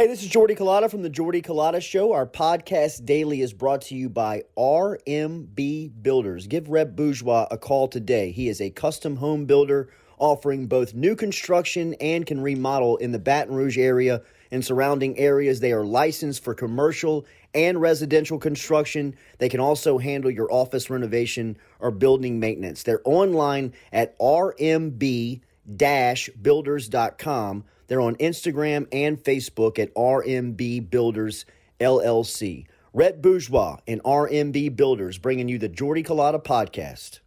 Hey, 0.00 0.06
this 0.06 0.22
is 0.22 0.30
Jordy 0.30 0.54
Collada 0.54 0.90
from 0.90 1.02
the 1.02 1.10
Jordy 1.10 1.42
Collada 1.42 1.82
Show. 1.82 2.14
Our 2.14 2.26
podcast 2.26 3.04
daily 3.04 3.42
is 3.42 3.52
brought 3.52 3.82
to 3.82 3.94
you 3.94 4.08
by 4.08 4.44
RMB 4.56 6.02
Builders. 6.02 6.46
Give 6.46 6.70
Rhett 6.70 6.96
Bourgeois 6.96 7.46
a 7.50 7.58
call 7.58 7.86
today. 7.86 8.32
He 8.32 8.48
is 8.48 8.62
a 8.62 8.70
custom 8.70 9.16
home 9.16 9.44
builder 9.44 9.90
offering 10.16 10.68
both 10.68 10.94
new 10.94 11.14
construction 11.14 11.92
and 12.00 12.24
can 12.24 12.40
remodel 12.40 12.96
in 12.96 13.12
the 13.12 13.18
Baton 13.18 13.54
Rouge 13.54 13.76
area 13.76 14.22
and 14.50 14.64
surrounding 14.64 15.18
areas. 15.18 15.60
They 15.60 15.72
are 15.72 15.84
licensed 15.84 16.42
for 16.42 16.54
commercial 16.54 17.26
and 17.52 17.78
residential 17.78 18.38
construction. 18.38 19.14
They 19.36 19.50
can 19.50 19.60
also 19.60 19.98
handle 19.98 20.30
your 20.30 20.50
office 20.50 20.88
renovation 20.88 21.58
or 21.78 21.90
building 21.90 22.40
maintenance. 22.40 22.84
They're 22.84 23.02
online 23.04 23.74
at 23.92 24.18
rmb 24.18 25.42
builders.com. 25.76 27.64
They're 27.90 28.00
on 28.00 28.14
Instagram 28.18 28.86
and 28.92 29.18
Facebook 29.20 29.76
at 29.80 29.92
RMB 29.96 30.90
Builders 30.90 31.44
LLC. 31.80 32.66
Rhett 32.94 33.20
Bourgeois 33.20 33.78
and 33.88 34.00
RMB 34.04 34.76
Builders 34.76 35.18
bringing 35.18 35.48
you 35.48 35.58
the 35.58 35.68
Jordy 35.68 36.04
Collada 36.04 36.40
podcast. 36.40 37.18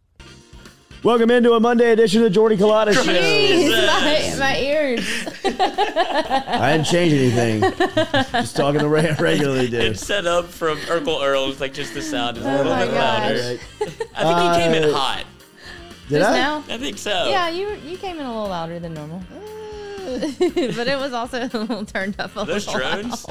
Welcome 1.02 1.30
into 1.30 1.52
a 1.52 1.60
Monday 1.60 1.90
edition 1.92 2.20
of 2.20 2.24
the 2.24 2.30
Jordy 2.30 2.56
Collada 2.56 2.94
Show. 2.94 3.02
Jeez, 3.02 4.38
my, 4.38 4.38
my 4.38 4.58
ears. 4.58 5.06
I 5.44 6.72
didn't 6.72 6.86
change 6.86 7.12
anything. 7.12 7.60
Just 8.32 8.56
talking 8.56 8.80
the 8.80 8.88
way 8.88 9.10
I 9.10 9.14
regularly 9.16 9.68
do. 9.68 9.76
It's 9.80 10.00
set 10.00 10.26
up 10.26 10.46
from 10.46 10.78
Urkel 10.78 11.22
Earl. 11.22 11.50
It's 11.50 11.60
like 11.60 11.74
just 11.74 11.92
the 11.92 12.00
sound 12.00 12.38
is 12.38 12.46
a 12.46 12.50
Oh 12.50 12.56
little 12.56 12.74
bit 12.74 12.86
gosh. 12.94 12.94
louder. 12.94 13.34
Right. 13.34 14.08
I 14.16 14.24
think 14.24 14.54
he 14.56 14.62
came 14.62 14.82
in 14.82 14.94
Uh, 14.94 14.96
hot. 14.98 15.24
Did 16.08 16.20
Just 16.20 16.30
I? 16.30 16.36
now? 16.38 16.64
I 16.70 16.78
think 16.78 16.96
so. 16.96 17.28
Yeah, 17.28 17.50
you 17.50 17.74
you 17.86 17.98
came 17.98 18.18
in 18.18 18.24
a 18.24 18.32
little 18.32 18.48
louder 18.48 18.78
than 18.78 18.94
normal. 18.94 19.22
but 20.76 20.86
it 20.88 20.98
was 20.98 21.12
also 21.12 21.42
a 21.42 21.50
little 21.58 21.84
turned 21.84 22.18
up 22.18 22.34
a 22.36 22.44
Those 22.44 22.66
little. 22.66 22.80
drones. 23.02 23.26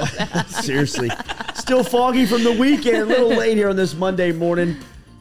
Seriously. 0.64 1.10
Still 1.54 1.84
foggy 1.84 2.26
from 2.26 2.44
the 2.44 2.52
weekend. 2.52 2.96
A 2.96 3.04
little 3.06 3.28
late 3.36 3.56
here 3.56 3.68
on 3.68 3.76
this 3.76 3.94
Monday 3.94 4.32
morning. 4.32 4.76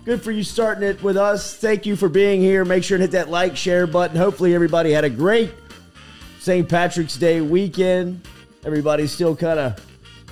Good 0.05 0.21
for 0.21 0.31
you 0.31 0.43
starting 0.43 0.83
it 0.83 1.01
with 1.01 1.15
us. 1.17 1.55
Thank 1.55 1.85
you 1.85 1.95
for 1.95 2.09
being 2.09 2.41
here. 2.41 2.65
Make 2.65 2.83
sure 2.83 2.95
and 2.95 3.01
hit 3.01 3.11
that 3.11 3.29
like, 3.29 3.55
share 3.55 3.87
button. 3.87 4.17
Hopefully, 4.17 4.53
everybody 4.53 4.91
had 4.91 5.03
a 5.05 5.09
great 5.09 5.51
St. 6.39 6.67
Patrick's 6.67 7.15
Day 7.15 7.39
weekend. 7.39 8.21
Everybody's 8.65 9.11
still 9.11 9.35
kind 9.35 9.59
of 9.59 9.79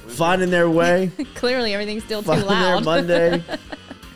finding 0.07 0.49
their 0.49 0.69
way, 0.69 1.09
Clearly, 1.35 1.73
everything's 1.73 2.03
still 2.03 2.21
too 2.21 2.27
finding 2.27 2.47
their 2.47 2.75
loud. 2.75 2.83
Monday. 2.83 3.43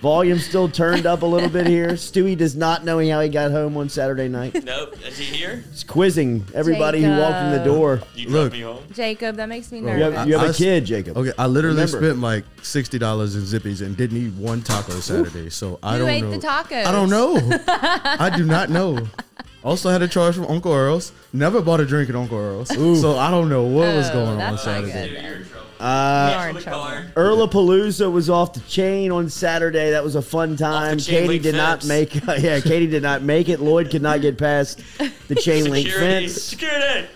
Volume 0.06 0.38
still 0.38 0.70
turned 0.70 1.08
up 1.08 1.24
a 1.24 1.26
little 1.26 1.50
bit 1.50 1.66
here. 1.66 1.94
Stewie 1.94 2.38
does 2.38 2.56
not 2.56 2.86
know 2.86 3.00
how 3.10 3.22
he 3.22 3.28
got 3.28 3.50
home 3.50 3.76
on 3.76 3.90
Saturday 3.90 4.28
night. 4.28 4.64
Nope. 4.64 4.96
Is 5.04 5.18
he 5.18 5.26
here? 5.26 5.64
He's 5.72 5.84
quizzing 5.84 6.46
everybody 6.54 7.02
who 7.02 7.10
walked 7.10 7.38
in 7.44 7.52
the 7.54 7.64
door. 7.64 8.04
You 8.14 8.30
Look. 8.30 8.54
me 8.54 8.62
home. 8.62 8.84
Jacob, 8.94 9.38
that 9.38 9.50
makes 9.50 9.72
me 9.72 9.80
You 9.80 9.86
nervous. 9.86 10.16
have, 10.20 10.28
you 10.28 10.34
have 10.36 10.44
I 10.44 10.46
a 10.46 10.50
s- 10.50 10.58
kid, 10.60 10.86
Jacob. 10.86 11.18
Okay, 11.18 11.32
I 11.40 11.48
literally 11.48 11.78
Remember. 11.82 11.98
spent 12.06 12.22
like 12.22 12.46
sixty 12.62 13.00
dollars 13.00 13.36
in 13.36 13.42
Zippies 13.42 13.84
and 13.84 13.98
didn't 13.98 14.18
eat 14.18 14.34
one 14.34 14.62
taco 14.62 14.94
Saturday. 15.00 15.50
So 15.50 15.80
I 15.82 15.94
Who 15.98 16.06
don't 16.06 16.08
know. 16.08 16.14
You 16.14 16.18
ate 16.18 16.24
know. 16.24 16.38
the 16.38 16.48
tacos? 16.48 16.86
I 16.86 16.92
don't 16.92 17.10
know. 17.10 17.60
I 17.68 18.32
do 18.38 18.46
not 18.46 18.70
know. 18.70 19.08
Also 19.66 19.90
had 19.90 20.02
a 20.04 20.08
charge 20.08 20.36
from 20.36 20.46
Uncle 20.46 20.72
Earl's. 20.72 21.12
Never 21.34 21.60
bought 21.62 21.80
a 21.82 21.86
drink 21.86 22.08
at 22.10 22.16
Uncle 22.16 22.38
Earl's. 22.38 22.70
So 23.02 23.18
I 23.18 23.32
don't 23.32 23.50
know 23.50 23.64
what 23.64 23.94
was 23.96 24.10
Oh, 24.12 24.14
going 24.14 24.28
on 24.30 24.38
that's 24.38 24.66
not 24.66 24.86
Saturday. 24.86 24.92
good. 24.94 25.12
You're 25.24 25.34
in 25.38 25.46
trouble. 25.50 25.66
Uh, 25.80 26.30
You 26.32 26.38
are 26.38 26.50
in 26.50 26.56
trouble. 26.58 26.80
car. 26.84 27.06
Earlapalooza 27.16 28.12
was 28.12 28.30
off 28.30 28.54
the 28.54 28.60
chain 28.62 29.12
on 29.12 29.28
Saturday. 29.30 29.90
That 29.92 30.04
was 30.04 30.14
a 30.16 30.22
fun 30.22 30.56
time. 30.56 31.00
chain 31.00 31.16
Katie 31.16 31.28
link 31.28 31.44
did 31.44 31.56
not 31.56 31.80
fence. 31.84 31.88
make. 31.88 32.14
Yeah, 32.44 32.60
Katie 32.60 32.88
did 32.88 33.02
not 33.04 33.24
make 33.24 33.50
it. 33.50 33.60
Lloyd 33.60 33.90
could 33.90 34.04
not 34.04 34.22
get 34.22 34.38
past 34.38 34.80
the 35.28 35.36
chain 35.36 35.70
link 35.70 35.88
Security. 35.88 36.28
fence. 36.28 36.42
Security. 36.44 37.08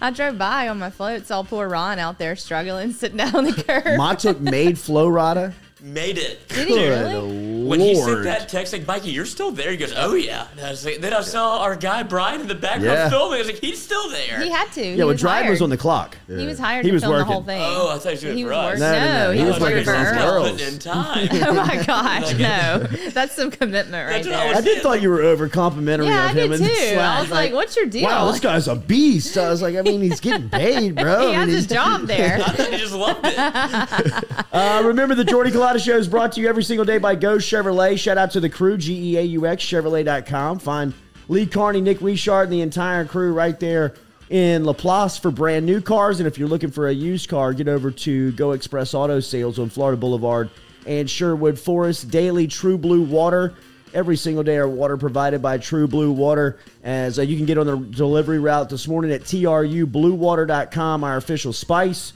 I 0.00 0.10
drove 0.10 0.38
by 0.38 0.68
on 0.68 0.78
my 0.78 0.88
float, 0.90 1.26
saw 1.26 1.42
poor 1.42 1.68
Ron 1.68 1.98
out 1.98 2.18
there 2.18 2.34
struggling, 2.36 2.92
sitting 2.92 3.18
down 3.18 3.34
on 3.36 3.44
the 3.44 3.52
curb. 3.52 4.18
took 4.18 4.40
made 4.40 4.78
Flo 4.78 5.08
Rida. 5.08 5.52
Made 5.84 6.16
it. 6.16 6.46
Did 6.48 6.68
he 6.68 6.74
really? 6.88 7.64
When 7.66 7.80
he 7.80 7.94
sent 7.96 8.22
that 8.24 8.48
text, 8.48 8.72
like, 8.72 8.86
Mikey, 8.86 9.10
you're 9.10 9.24
still 9.26 9.50
there. 9.50 9.70
He 9.70 9.76
goes, 9.76 9.92
oh, 9.96 10.14
yeah. 10.14 10.46
And 10.52 10.60
I 10.60 10.70
was 10.70 10.84
like, 10.84 10.98
then 11.00 11.12
I 11.12 11.22
saw 11.22 11.58
our 11.60 11.74
guy, 11.74 12.02
Brian, 12.04 12.40
in 12.40 12.46
the 12.48 12.54
background 12.54 12.84
Yeah. 12.98 13.08
filming. 13.08 13.36
I 13.36 13.38
was 13.38 13.46
like, 13.48 13.58
he's 13.60 13.80
still 13.82 14.08
there. 14.10 14.40
He 14.40 14.48
had 14.50 14.70
to. 14.72 14.80
Yeah, 14.84 14.90
he 14.92 14.98
well, 14.98 15.08
was 15.08 15.20
Drive 15.20 15.48
was 15.48 15.60
on 15.62 15.70
the 15.70 15.76
clock. 15.76 16.16
He 16.28 16.46
was 16.46 16.58
hired 16.58 16.84
He 16.84 16.90
to 16.90 16.94
was 16.94 17.02
film 17.02 17.14
the 17.14 17.18
working. 17.20 17.32
whole 17.32 17.42
thing. 17.42 17.60
Oh, 17.62 17.88
I 17.94 17.98
thought 17.98 18.04
he 18.04 18.10
was 18.10 18.20
doing 18.20 18.32
it 18.34 18.36
he 18.36 18.42
for 18.44 18.48
was 18.50 18.58
us. 18.58 18.80
working. 18.80 18.80
No, 18.80 18.92
no, 18.92 19.24
no, 19.26 19.30
he, 19.32 19.38
he 19.38 19.44
was 19.44 19.52
was 19.54 19.60
working 19.62 19.76
working 19.76 19.84
for 19.84 19.92
for 19.92 20.20
Earl. 20.20 20.34
Earl. 20.44 20.50
Putting 20.50 20.66
in 20.72 20.78
time. 20.78 21.28
Oh 21.32 21.52
my 21.54 21.82
gosh, 21.84 22.32
no, 22.38 22.86
that's 23.10 23.34
some 23.34 23.50
commitment 23.50 24.08
right 24.10 24.24
That's 24.24 24.26
what 24.28 24.36
I 24.36 24.46
there. 24.48 24.56
I 24.56 24.60
did 24.60 24.82
thought 24.82 25.02
you 25.02 25.08
were 25.10 25.22
over 25.22 25.48
complimentary 25.48 26.06
Yeah, 26.08 26.30
of 26.30 26.36
I 26.36 26.40
him 26.40 26.50
did 26.50 26.60
in 26.60 26.66
the 26.66 26.68
too. 26.68 26.96
I 26.98 27.20
was 27.22 27.30
like, 27.30 27.52
"What's 27.52 27.76
your 27.76 27.86
deal?" 27.86 28.04
Wow, 28.08 28.30
this 28.30 28.40
guy's 28.40 28.68
a 28.68 28.76
beast. 28.76 29.36
I 29.38 29.48
was 29.50 29.62
like, 29.62 29.76
I 29.76 29.82
mean, 29.82 30.00
he's 30.02 30.20
getting 30.20 30.48
paid, 30.48 30.94
bro. 30.96 31.20
he 31.20 31.26
I 31.26 31.26
mean, 31.26 31.34
has 31.34 31.48
he's- 31.48 31.58
his 31.58 31.66
job 31.68 32.02
there. 32.06 32.36
I 32.36 32.42
thought 32.52 32.70
he 32.72 32.76
just 32.78 32.94
loved 32.94 33.20
it. 33.24 34.44
Uh, 34.52 34.82
remember, 34.84 35.14
the 35.14 35.24
Jordy 35.24 35.50
Collada 35.72 35.84
Show 35.84 35.96
is 35.96 36.08
brought 36.08 36.32
to 36.32 36.40
you 36.42 36.50
every 36.50 36.64
single 36.64 36.84
day 36.84 36.98
by 36.98 37.14
Go 37.14 37.36
Chevrolet. 37.38 37.98
Shout 37.98 38.18
out 38.18 38.30
to 38.32 38.40
the 38.40 38.50
crew, 38.50 38.76
G 38.76 39.12
E 39.12 39.16
A 39.16 39.22
U 39.22 39.46
X, 39.46 39.64
Chevrolet.com. 39.64 40.58
Find 40.58 40.92
Lee 41.28 41.46
Carney, 41.46 41.80
Nick 41.80 42.02
Richard, 42.02 42.42
and 42.42 42.52
the 42.52 42.60
entire 42.60 43.06
crew 43.06 43.32
right 43.32 43.58
there 43.58 43.94
in 44.28 44.64
Laplace 44.64 45.16
for 45.16 45.30
brand 45.30 45.64
new 45.64 45.80
cars. 45.80 46.20
And 46.20 46.26
if 46.26 46.36
you're 46.36 46.48
looking 46.48 46.70
for 46.70 46.88
a 46.88 46.92
used 46.92 47.30
car, 47.30 47.54
get 47.54 47.68
over 47.68 47.90
to 47.90 48.32
Go 48.32 48.52
Express 48.52 48.92
Auto 48.92 49.18
Sales 49.20 49.58
on 49.58 49.70
Florida 49.70 49.96
Boulevard 49.96 50.50
and 50.86 51.08
Sherwood 51.08 51.58
Forest. 51.58 52.10
Daily 52.10 52.46
True 52.46 52.76
Blue 52.76 53.02
Water. 53.02 53.54
Every 53.94 54.18
single 54.18 54.42
day, 54.42 54.58
our 54.58 54.68
water 54.68 54.98
provided 54.98 55.40
by 55.40 55.56
True 55.56 55.88
Blue 55.88 56.12
Water. 56.12 56.58
As 56.82 57.18
uh, 57.18 57.22
you 57.22 57.38
can 57.38 57.46
get 57.46 57.56
on 57.56 57.66
the 57.66 57.78
delivery 57.78 58.40
route 58.40 58.68
this 58.68 58.86
morning 58.86 59.10
at 59.10 59.22
trubluewater.com, 59.22 61.02
our 61.02 61.16
official 61.16 61.54
spice. 61.54 62.12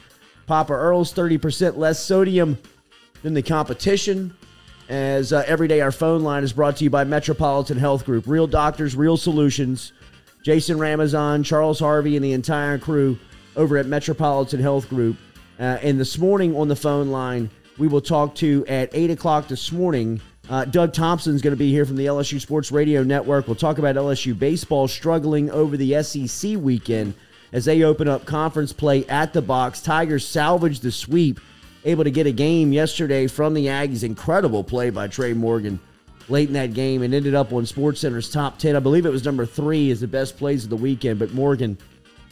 Papa 0.47 0.75
Earl's 0.75 1.13
30% 1.15 1.79
less 1.79 2.05
sodium 2.05 2.59
than 3.27 3.35
the 3.35 3.43
competition. 3.43 4.33
As 4.89 5.33
uh, 5.33 5.43
every 5.49 5.67
day, 5.67 5.81
our 5.81 5.91
phone 5.91 6.23
line 6.23 6.45
is 6.45 6.53
brought 6.53 6.77
to 6.77 6.85
you 6.85 6.91
by 6.91 7.03
Metropolitan 7.03 7.77
Health 7.77 8.05
Group. 8.05 8.29
Real 8.29 8.47
doctors, 8.47 8.95
real 8.95 9.17
solutions. 9.17 9.93
Jason 10.45 10.79
Ramazan, 10.79 11.43
Charles 11.43 11.81
Harvey, 11.81 12.15
and 12.15 12.25
the 12.25 12.35
entire 12.35 12.79
crew 12.79 13.19
over 13.57 13.79
at 13.79 13.87
Metropolitan 13.87 14.61
Health 14.61 14.89
Group. 14.89 15.17
Uh, 15.59 15.79
and 15.83 15.99
this 15.99 16.19
morning 16.19 16.55
on 16.55 16.69
the 16.69 16.77
phone 16.77 17.09
line, 17.09 17.51
we 17.79 17.89
will 17.89 18.01
talk 18.01 18.37
to 18.37 18.65
at 18.69 18.91
8 18.93 19.11
o'clock 19.11 19.49
this 19.49 19.73
morning. 19.73 20.21
Uh, 20.49 20.65
Doug 20.65 20.93
Thompson's 20.93 21.43
going 21.43 21.53
to 21.53 21.59
be 21.59 21.73
here 21.73 21.85
from 21.85 21.97
the 21.97 22.07
LSU 22.07 22.41
Sports 22.41 22.71
Radio 22.71 23.03
Network. 23.03 23.49
We'll 23.49 23.57
talk 23.57 23.79
about 23.79 23.97
LSU 23.97 24.39
baseball 24.39 24.87
struggling 24.87 25.51
over 25.51 25.77
the 25.77 26.01
SEC 26.01 26.59
weekend 26.59 27.15
as 27.53 27.65
they 27.65 27.83
open 27.83 28.07
up 28.07 28.25
conference 28.25 28.73
play 28.73 29.05
at 29.07 29.33
the 29.33 29.43
box. 29.43 29.83
Tigers 29.83 30.25
salvage 30.25 30.79
the 30.79 30.93
sweep, 30.93 31.41
able 31.87 32.05
to 32.05 32.11
get 32.11 32.27
a 32.27 32.33
game 32.33 32.73
yesterday 32.73 33.27
from 33.27 33.55
the 33.55 33.67
Aggies. 33.67 34.03
Incredible 34.03 34.63
play 34.63 34.91
by 34.91 35.09
Trey 35.09 35.33
Morgan 35.33 35.81
late 36.29 36.49
in 36.49 36.55
that 36.55 36.75
game 36.75 37.03
and 37.03 37.15
ended 37.15 37.35
up 37.35 37.53
on 37.53 37.63
SportsCenter's 37.63 38.31
top 38.31 38.59
10. 38.59 38.77
I 38.77 38.81
believe 38.81 39.07
it 39.07 39.11
was 39.11 39.25
number 39.25 39.47
three 39.47 39.91
as 39.91 40.01
the 40.01 40.09
best 40.09 40.37
plays 40.37 40.65
of 40.65 40.71
the 40.71 40.77
weekend, 40.77 41.21
but 41.21 41.33
Morgan 41.33 41.79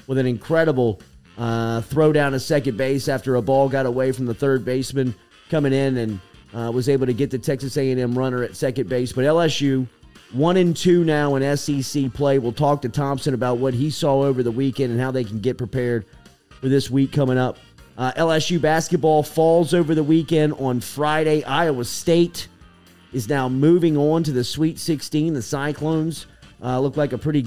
with 0.09 0.19
an 0.19 0.27
incredible 0.27 1.01
uh, 1.39 1.81
throw 1.83 2.13
down 2.13 2.33
to 2.33 2.41
second 2.41 2.77
base 2.77 3.09
after 3.09 3.37
a 3.37 3.43
ball 3.43 3.69
got 3.69 3.87
away 3.87 4.13
from 4.13 4.27
the 4.27 4.35
third 4.35 4.65
baseman 4.65 5.15
coming 5.49 5.73
in 5.73 5.97
and 5.97 6.21
uh, 6.53 6.71
was 6.71 6.89
able 6.89 7.07
to 7.07 7.15
get 7.15 7.31
the 7.31 7.39
Texas 7.39 7.77
A&M 7.77 8.19
runner 8.19 8.43
at 8.43 8.57
second 8.57 8.89
base. 8.89 9.13
But 9.13 9.25
LSU 9.25 9.87
one 10.33 10.57
and 10.57 10.77
two 10.77 11.05
now 11.05 11.37
in 11.37 11.57
SEC 11.57 12.13
play. 12.13 12.41
We'll 12.41 12.53
talk 12.53 12.83
to 12.83 12.89
Thompson 12.89 13.35
about 13.35 13.59
what 13.59 13.73
he 13.73 13.89
saw 13.89 14.23
over 14.23 14.43
the 14.43 14.51
weekend 14.51 14.91
and 14.91 15.01
how 15.01 15.13
they 15.13 15.23
can 15.23 15.41
get 15.41 15.57
prepared 15.57 16.07
for 16.61 16.69
this 16.69 16.91
week 16.91 17.13
coming 17.13 17.39
up. 17.39 17.57
Uh, 17.97 18.12
LSU 18.12 18.60
basketball 18.60 19.22
falls 19.22 19.72
over 19.72 19.94
the 19.94 20.03
weekend 20.03 20.53
on 20.55 20.81
Friday. 20.81 21.44
Iowa 21.44 21.84
State 21.84 22.49
is 23.12 23.28
now 23.28 23.49
moving 23.49 23.97
on 23.97 24.25
to 24.25 24.32
the 24.32 24.43
Sweet 24.43 24.78
16. 24.78 25.34
The 25.34 25.43
Cyclones 25.43 26.27
uh, 26.62 26.81
look 26.81 26.97
like 26.97 27.12
a 27.12 27.19
pretty 27.19 27.47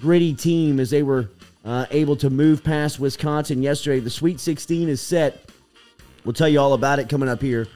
gritty 0.00 0.34
team 0.34 0.78
as 0.78 0.90
they 0.90 1.02
were 1.02 1.30
uh, 1.64 1.86
able 1.90 2.16
to 2.16 2.28
move 2.28 2.62
past 2.62 3.00
Wisconsin 3.00 3.62
yesterday. 3.62 4.00
The 4.00 4.10
Sweet 4.10 4.40
16 4.40 4.88
is 4.90 5.00
set. 5.00 5.50
We'll 6.24 6.34
tell 6.34 6.48
you 6.48 6.60
all 6.60 6.74
about 6.74 6.98
it 6.98 7.08
coming 7.08 7.28
up 7.28 7.40
here 7.40 7.66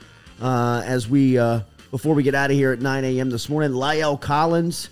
uh, 0.41 0.83
as 0.85 1.09
we 1.09 1.39
uh, 1.39 1.61
before 1.91 2.15
we 2.15 2.23
get 2.23 2.35
out 2.35 2.51
of 2.51 2.57
here 2.57 2.73
at 2.73 2.81
9 2.81 3.05
a.m. 3.05 3.31
this 3.31 3.49
morning. 3.49 3.71
La'el 3.71 4.21
Collins 4.21 4.91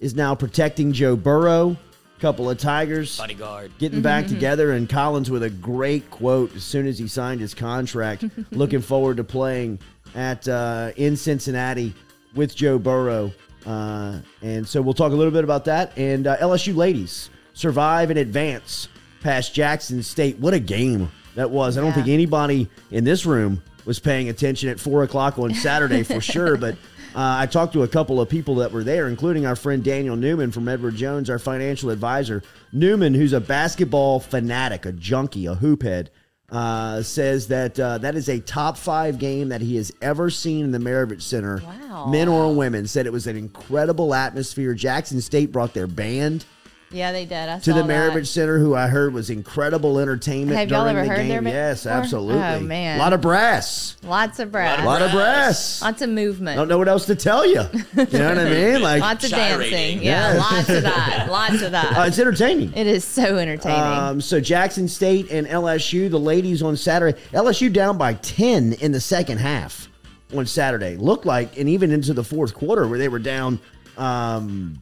is 0.00 0.14
now 0.14 0.34
protecting 0.34 0.92
Joe 0.92 1.14
Burrow. 1.14 1.76
Couple 2.18 2.48
of 2.48 2.56
Tigers 2.58 3.18
Bodyguard. 3.18 3.72
getting 3.78 4.00
back 4.00 4.26
together, 4.26 4.72
and 4.72 4.88
Collins 4.88 5.30
with 5.30 5.42
a 5.42 5.50
great 5.50 6.10
quote 6.10 6.54
as 6.56 6.64
soon 6.64 6.86
as 6.86 6.98
he 6.98 7.08
signed 7.08 7.40
his 7.42 7.52
contract. 7.52 8.24
Looking 8.52 8.80
forward 8.80 9.18
to 9.18 9.24
playing 9.24 9.78
at 10.14 10.48
uh, 10.48 10.92
in 10.96 11.14
Cincinnati 11.16 11.92
with 12.34 12.56
Joe 12.56 12.78
Burrow, 12.78 13.32
uh, 13.66 14.18
and 14.40 14.66
so 14.66 14.80
we'll 14.80 14.94
talk 14.94 15.12
a 15.12 15.14
little 15.14 15.30
bit 15.32 15.44
about 15.44 15.66
that. 15.66 15.92
And 15.98 16.26
uh, 16.26 16.38
LSU 16.38 16.74
ladies 16.74 17.28
survive 17.52 18.08
and 18.08 18.18
advance 18.18 18.88
past 19.20 19.54
Jackson 19.54 20.02
State. 20.02 20.38
What 20.38 20.54
a 20.54 20.58
game 20.60 21.10
that 21.34 21.50
was! 21.50 21.76
I 21.76 21.82
don't 21.82 21.88
Yeah. 21.90 21.96
think 21.96 22.08
anybody 22.08 22.66
in 22.90 23.04
this 23.04 23.26
room 23.26 23.62
was 23.84 23.98
paying 23.98 24.30
attention 24.30 24.70
at 24.70 24.80
four 24.80 25.02
o'clock 25.02 25.38
on 25.38 25.52
Saturday 25.54 26.02
for 26.02 26.20
sure, 26.22 26.56
but. 26.58 26.76
Uh, 27.16 27.38
I 27.38 27.46
talked 27.46 27.72
to 27.72 27.82
a 27.82 27.88
couple 27.88 28.20
of 28.20 28.28
people 28.28 28.56
that 28.56 28.72
were 28.72 28.84
there, 28.84 29.08
including 29.08 29.46
our 29.46 29.56
friend 29.56 29.82
Daniel 29.82 30.16
Newman 30.16 30.52
from 30.52 30.68
Edward 30.68 30.96
Jones, 30.96 31.30
our 31.30 31.38
financial 31.38 31.88
advisor. 31.88 32.42
Newman, 32.72 33.14
who's 33.14 33.32
a 33.32 33.40
basketball 33.40 34.20
fanatic, 34.20 34.84
a 34.84 34.92
junkie, 34.92 35.46
a 35.46 35.54
hoophead, 35.54 36.10
uh, 36.50 37.00
says 37.00 37.48
that 37.48 37.80
uh, 37.80 37.96
that 37.96 38.16
is 38.16 38.28
a 38.28 38.38
top 38.40 38.76
five 38.76 39.18
game 39.18 39.48
that 39.48 39.62
he 39.62 39.76
has 39.76 39.90
ever 40.02 40.28
seen 40.28 40.66
in 40.66 40.72
the 40.72 40.78
Maravich 40.78 41.22
Center. 41.22 41.62
Wow. 41.64 42.06
Men 42.08 42.28
or 42.28 42.54
women 42.54 42.86
said 42.86 43.06
it 43.06 43.12
was 43.14 43.26
an 43.26 43.36
incredible 43.38 44.12
atmosphere. 44.12 44.74
Jackson 44.74 45.22
State 45.22 45.50
brought 45.50 45.72
their 45.72 45.86
band 45.86 46.44
Yeah, 46.92 47.10
they 47.10 47.24
did. 47.24 47.48
I 47.48 47.58
to 47.58 47.64
saw 47.72 47.82
the 47.82 47.82
that. 47.82 48.26
Center, 48.26 48.58
who 48.60 48.74
I 48.76 48.86
heard 48.86 49.12
was 49.12 49.28
incredible 49.28 49.98
entertainment 49.98 50.56
Have 50.56 50.70
y'all 50.70 50.84
during 50.84 50.96
ever 50.96 51.04
the 51.04 51.10
heard 51.10 51.18
game. 51.18 51.28
their 51.28 51.42
band 51.42 51.54
yes, 51.54 51.82
before? 51.82 51.98
absolutely. 51.98 52.42
Oh, 52.42 52.60
man. 52.60 52.96
a 52.96 53.02
lot 53.02 53.12
of 53.12 53.20
brass, 53.20 53.96
Lots 54.04 54.38
of 54.38 54.52
brass. 54.52 54.74
a 54.78 54.82
brass. 54.82 54.86
lot 54.86 55.02
of 55.02 55.10
Brass. 55.10 55.80
brass. 55.80 55.82
Lots 55.82 56.02
of 56.02 56.10
movement. 56.10 56.56
I 56.56 56.60
don't 56.60 56.68
know 56.68 56.78
what 56.78 56.86
else 56.88 57.06
to 57.06 57.16
tell 57.16 57.44
you. 57.44 57.62
You 57.96 58.06
know 58.18 58.28
what 58.28 58.38
I 58.38 58.44
mean? 58.44 58.82
Like 58.82 59.00
Lots 59.02 59.24
of 59.24 59.30
Gyrating. 59.32 59.72
dancing. 59.72 60.02
Yeah, 60.04 60.34
Yeah. 60.34 60.38
lots 60.38 60.68
of 60.68 60.82
that. 60.84 61.26
Lots 61.30 61.62
of 61.62 61.72
that. 61.72 61.96
uh, 61.98 62.02
it's 62.04 62.18
entertaining. 62.20 62.72
it 62.74 62.86
is 62.86 63.04
so 63.04 63.36
entertaining. 63.36 63.80
Um, 63.80 64.20
so 64.20 64.38
Jackson 64.40 64.86
State 64.86 65.30
and 65.32 65.46
LSU, 65.48 66.08
the 66.08 66.20
ladies 66.20 66.62
on 66.62 66.76
Saturday. 66.76 67.18
LSU 67.32 67.72
down 67.72 67.98
by 67.98 68.14
ten 68.14 68.74
in 68.74 68.92
the 68.92 69.00
second 69.00 69.38
half 69.38 69.88
on 70.36 70.46
Saturday. 70.46 70.96
Looked 70.96 71.26
like, 71.26 71.58
and 71.58 71.68
even 71.68 71.90
into 71.90 72.14
the 72.14 72.22
fourth 72.24 72.54
quarter, 72.54 72.86
where 72.86 72.98
they 72.98 73.08
were 73.08 73.18
down 73.18 73.58
um, 73.98 74.78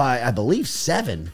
by 0.00 0.22
I 0.22 0.30
believe 0.30 0.66
seven. 0.66 1.30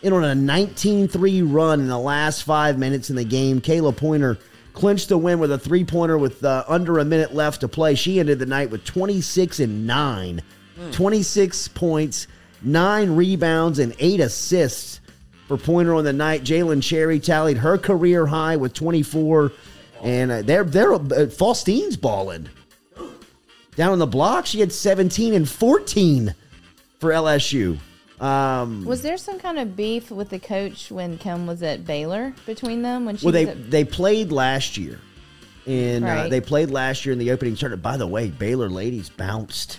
And 0.00 0.14
on 0.14 0.22
a 0.22 0.28
19-3 0.28 1.52
run 1.52 1.80
in 1.80 1.88
the 1.88 1.98
last 1.98 2.44
five 2.44 2.78
minutes 2.78 3.10
in 3.10 3.16
the 3.16 3.24
game, 3.24 3.60
Khayla 3.60 3.96
Pointer 3.96 4.38
clinched 4.74 5.08
the 5.08 5.18
win 5.18 5.40
with 5.40 5.50
a 5.50 5.58
three-pointer 5.58 6.16
with 6.16 6.44
uh, 6.44 6.62
under 6.68 7.00
a 7.00 7.04
minute 7.04 7.34
left 7.34 7.62
to 7.62 7.68
play. 7.68 7.96
She 7.96 8.20
ended 8.20 8.38
the 8.38 8.46
night 8.46 8.70
with 8.70 8.84
26 8.84 9.58
and 9.58 9.88
nine, 9.88 10.40
26 10.92 11.66
points, 11.68 12.28
nine 12.62 13.16
rebounds, 13.16 13.80
and 13.80 13.92
eight 13.98 14.20
assists 14.20 15.00
for 15.48 15.56
Pointer 15.56 15.96
on 15.96 16.04
the 16.04 16.12
night. 16.12 16.44
Jailin 16.44 16.80
Cherry 16.84 17.18
tallied 17.18 17.56
her 17.56 17.76
career 17.76 18.24
high 18.26 18.54
with 18.54 18.72
24, 18.72 19.50
and 20.04 20.30
uh, 20.30 20.42
they're 20.42 20.62
they're 20.62 20.94
uh, 20.94 21.26
Faustine's 21.26 21.96
balling 21.96 22.48
down 23.74 23.90
on 23.90 23.98
the 23.98 24.06
block. 24.06 24.46
She 24.46 24.60
had 24.60 24.72
17 24.72 25.34
and 25.34 25.48
14 25.48 26.36
for 27.00 27.10
LSU. 27.10 27.78
Um, 28.20 28.84
was 28.86 29.02
there 29.02 29.16
some 29.18 29.38
kind 29.38 29.58
of 29.58 29.76
beef 29.76 30.10
with 30.10 30.30
the 30.30 30.38
coach 30.38 30.90
when 30.90 31.18
Kim 31.18 31.46
was 31.46 31.62
at 31.62 31.84
Baylor 31.86 32.32
between 32.46 32.82
them 32.82 33.04
when 33.04 33.16
she 33.16 33.26
well, 33.26 33.32
they 33.32 33.46
at, 33.48 33.70
they 33.70 33.84
played 33.84 34.32
last 34.32 34.76
year, 34.78 34.98
and 35.66 36.04
uh, 36.04 36.28
they 36.28 36.40
played 36.40 36.70
last 36.70 37.04
year 37.04 37.12
in 37.12 37.18
the 37.18 37.30
opening 37.30 37.56
tournament. 37.56 37.82
By 37.82 37.96
the 37.98 38.06
way, 38.06 38.30
Baylor 38.30 38.70
ladies 38.70 39.10
bounced. 39.10 39.78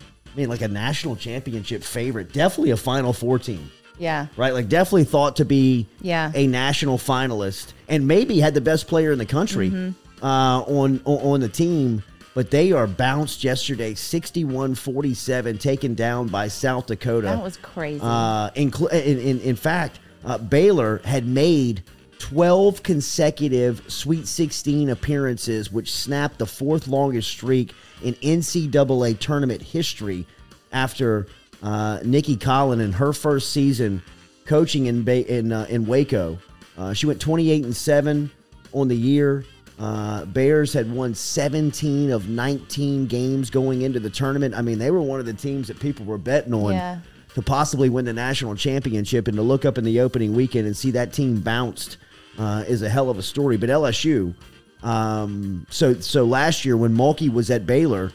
I 0.00 0.36
mean, 0.36 0.48
like 0.48 0.60
a 0.60 0.68
national 0.68 1.16
championship 1.16 1.82
favorite, 1.82 2.32
definitely 2.32 2.70
a 2.70 2.76
Final 2.76 3.12
Four 3.12 3.38
team. 3.38 3.70
yeah 3.98 4.26
right? 4.36 4.52
Like 4.54 4.68
definitely 4.68 5.04
thought 5.04 5.36
to 5.36 5.44
be 5.44 5.86
Yeah. 6.02 6.30
a 6.34 6.46
national 6.46 6.98
finalist, 6.98 7.72
and 7.88 8.06
maybe 8.06 8.38
had 8.38 8.54
the 8.54 8.60
best 8.60 8.86
player 8.86 9.10
in 9.12 9.18
the 9.18 9.26
country 9.26 9.70
Mm-hmm. 9.70 10.24
uh, 10.24 10.60
on 10.60 11.00
on 11.04 11.40
the 11.40 11.48
team. 11.48 12.02
But 12.36 12.50
they 12.50 12.70
are 12.70 12.86
bounced 12.86 13.44
yesterday, 13.44 13.94
61-47, 13.94 15.58
taken 15.58 15.94
down 15.94 16.28
by 16.28 16.48
South 16.48 16.84
Dakota. 16.84 17.28
that 17.28 17.42
was 17.42 17.56
crazy. 17.56 17.98
Uh, 18.02 18.50
in, 18.54 18.70
in, 18.92 19.40
in 19.40 19.56
fact, 19.56 20.00
uh, 20.22 20.36
Baylor 20.36 20.98
had 21.06 21.26
made 21.26 21.82
12 22.18 22.82
consecutive 22.82 23.90
Sweet 23.90 24.28
16 24.28 24.90
appearances, 24.90 25.72
which 25.72 25.90
snapped 25.90 26.36
the 26.36 26.44
fourth 26.44 26.88
longest 26.88 27.30
streak 27.30 27.72
in 28.02 28.12
NCAA 28.16 29.18
tournament 29.18 29.62
history 29.62 30.26
after 30.72 31.28
uh, 31.62 32.00
Nicki 32.04 32.36
Collen 32.36 32.82
in 32.82 32.92
her 32.92 33.14
first 33.14 33.50
season 33.50 34.02
coaching 34.44 34.84
in 34.84 35.08
in 35.08 35.52
uh, 35.52 35.64
in 35.70 35.86
Waco. 35.86 36.36
Uh, 36.76 36.92
she 36.92 37.06
went 37.06 37.18
28 37.18 37.64
and 37.64 37.74
7 37.74 38.30
on 38.74 38.88
the 38.88 38.94
year. 38.94 39.46
Uh, 39.78 40.24
Bears 40.26 40.72
had 40.72 40.90
won 40.90 41.14
17 41.14 42.10
of 42.10 42.28
19 42.28 43.06
games 43.06 43.50
going 43.50 43.82
into 43.82 44.00
the 44.00 44.08
tournament. 44.10 44.54
I 44.54 44.62
mean, 44.62 44.78
they 44.78 44.90
were 44.90 45.02
one 45.02 45.20
of 45.20 45.26
the 45.26 45.34
teams 45.34 45.68
that 45.68 45.78
people 45.78 46.06
were 46.06 46.16
betting 46.18 46.54
on 46.54 46.72
Yeah. 46.72 46.98
to 47.34 47.42
possibly 47.42 47.90
win 47.90 48.06
the 48.06 48.14
national 48.14 48.54
championship 48.54 49.28
and 49.28 49.36
to 49.36 49.42
look 49.42 49.66
up 49.66 49.76
in 49.76 49.84
the 49.84 50.00
opening 50.00 50.34
weekend 50.34 50.66
and 50.66 50.74
see 50.74 50.90
that 50.92 51.12
team 51.12 51.40
bounced 51.40 51.98
uh, 52.38 52.64
is 52.66 52.80
a 52.82 52.88
hell 52.88 53.10
of 53.10 53.18
a 53.18 53.22
story. 53.22 53.58
But 53.58 53.68
LSU, 53.68 54.34
um, 54.82 55.66
so 55.70 55.94
so 56.00 56.24
last 56.24 56.64
year 56.64 56.76
when 56.76 56.94
Mulkey 56.96 57.30
was 57.32 57.50
at 57.50 57.66
Baylor, 57.66 58.12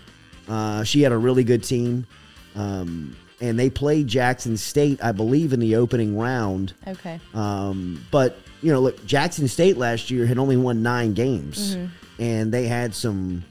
uh, 0.48 0.84
she 0.84 1.02
had 1.04 1.12
a 1.12 1.18
really 1.18 1.44
good 1.44 1.64
team, 1.64 2.06
um, 2.56 3.16
and 3.40 3.58
they 3.58 3.70
played 3.70 4.08
Jackson 4.08 4.58
State, 4.58 5.04
I 5.04 5.12
believe, 5.12 5.54
in 5.54 5.60
the 5.60 5.76
opening 5.76 6.18
round. 6.18 6.74
okay. 6.88 7.20
Um, 7.34 8.04
but 8.12 8.38
you 8.62 8.72
know, 8.72 8.80
look, 8.80 9.06
Jackson 9.06 9.48
State 9.48 9.78
last 9.78 10.12
year 10.12 10.26
had 10.26 10.38
only 10.38 10.58
won 10.58 10.84
nine 10.84 11.14
games, 11.14 11.76
and 12.20 12.52
they 12.52 12.68
had 12.68 12.94
some, 12.94 13.44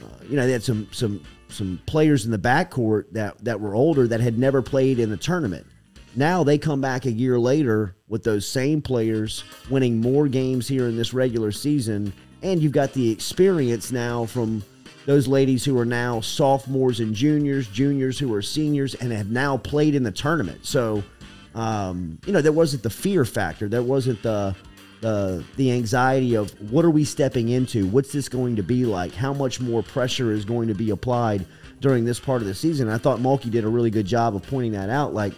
uh, 0.00 0.24
you 0.28 0.36
know, 0.36 0.46
they 0.46 0.52
had 0.52 0.62
some 0.62 0.88
some 0.92 1.22
some 1.48 1.80
players 1.86 2.24
in 2.24 2.30
the 2.30 2.38
backcourt 2.38 3.04
that 3.12 3.42
that 3.44 3.60
were 3.60 3.74
older 3.74 4.06
that 4.08 4.20
had 4.20 4.38
never 4.38 4.62
played 4.62 4.98
in 4.98 5.10
the 5.10 5.16
tournament. 5.16 5.66
Now 6.14 6.44
they 6.44 6.58
come 6.58 6.80
back 6.80 7.06
a 7.06 7.10
year 7.10 7.38
later 7.38 7.96
with 8.08 8.22
those 8.22 8.46
same 8.46 8.82
players 8.82 9.44
winning 9.70 10.00
more 10.00 10.28
games 10.28 10.68
here 10.68 10.88
in 10.88 10.96
this 10.96 11.14
regular 11.14 11.52
season, 11.52 12.12
and 12.42 12.62
you've 12.62 12.72
got 12.72 12.92
the 12.92 13.10
experience 13.10 13.90
now 13.90 14.26
from 14.26 14.62
those 15.06 15.26
ladies 15.26 15.64
who 15.64 15.78
are 15.78 15.84
now 15.84 16.20
sophomores 16.20 17.00
and 17.00 17.14
juniors, 17.14 17.66
juniors 17.68 18.18
who 18.18 18.32
are 18.34 18.42
seniors, 18.42 18.94
and 18.96 19.10
have 19.12 19.30
now 19.30 19.56
played 19.56 19.94
in 19.94 20.02
the 20.02 20.12
tournament. 20.12 20.64
So, 20.64 21.02
um, 21.54 22.18
you 22.26 22.32
know, 22.32 22.40
there 22.40 22.52
wasn't 22.52 22.82
the 22.82 22.90
fear 22.90 23.24
factor. 23.24 23.68
There 23.68 23.82
wasn't 23.82 24.22
the 24.22 24.56
the 25.00 25.44
the 25.56 25.72
anxiety 25.72 26.34
of 26.36 26.50
what 26.70 26.84
are 26.84 26.90
we 26.90 27.04
stepping 27.04 27.50
into? 27.50 27.86
What's 27.86 28.12
this 28.12 28.28
going 28.28 28.56
to 28.56 28.62
be 28.62 28.84
like? 28.86 29.12
How 29.12 29.32
much 29.32 29.60
more 29.60 29.82
pressure 29.82 30.32
is 30.32 30.44
going 30.44 30.68
to 30.68 30.74
be 30.74 30.90
applied 30.90 31.44
during 31.80 32.04
this 32.04 32.20
part 32.20 32.40
of 32.40 32.48
the 32.48 32.54
season? 32.54 32.88
I 32.88 32.98
thought 32.98 33.18
Mulkey 33.18 33.50
did 33.50 33.64
a 33.64 33.68
really 33.68 33.90
good 33.90 34.06
job 34.06 34.34
of 34.34 34.42
pointing 34.46 34.72
that 34.72 34.88
out. 34.88 35.12
Like, 35.12 35.34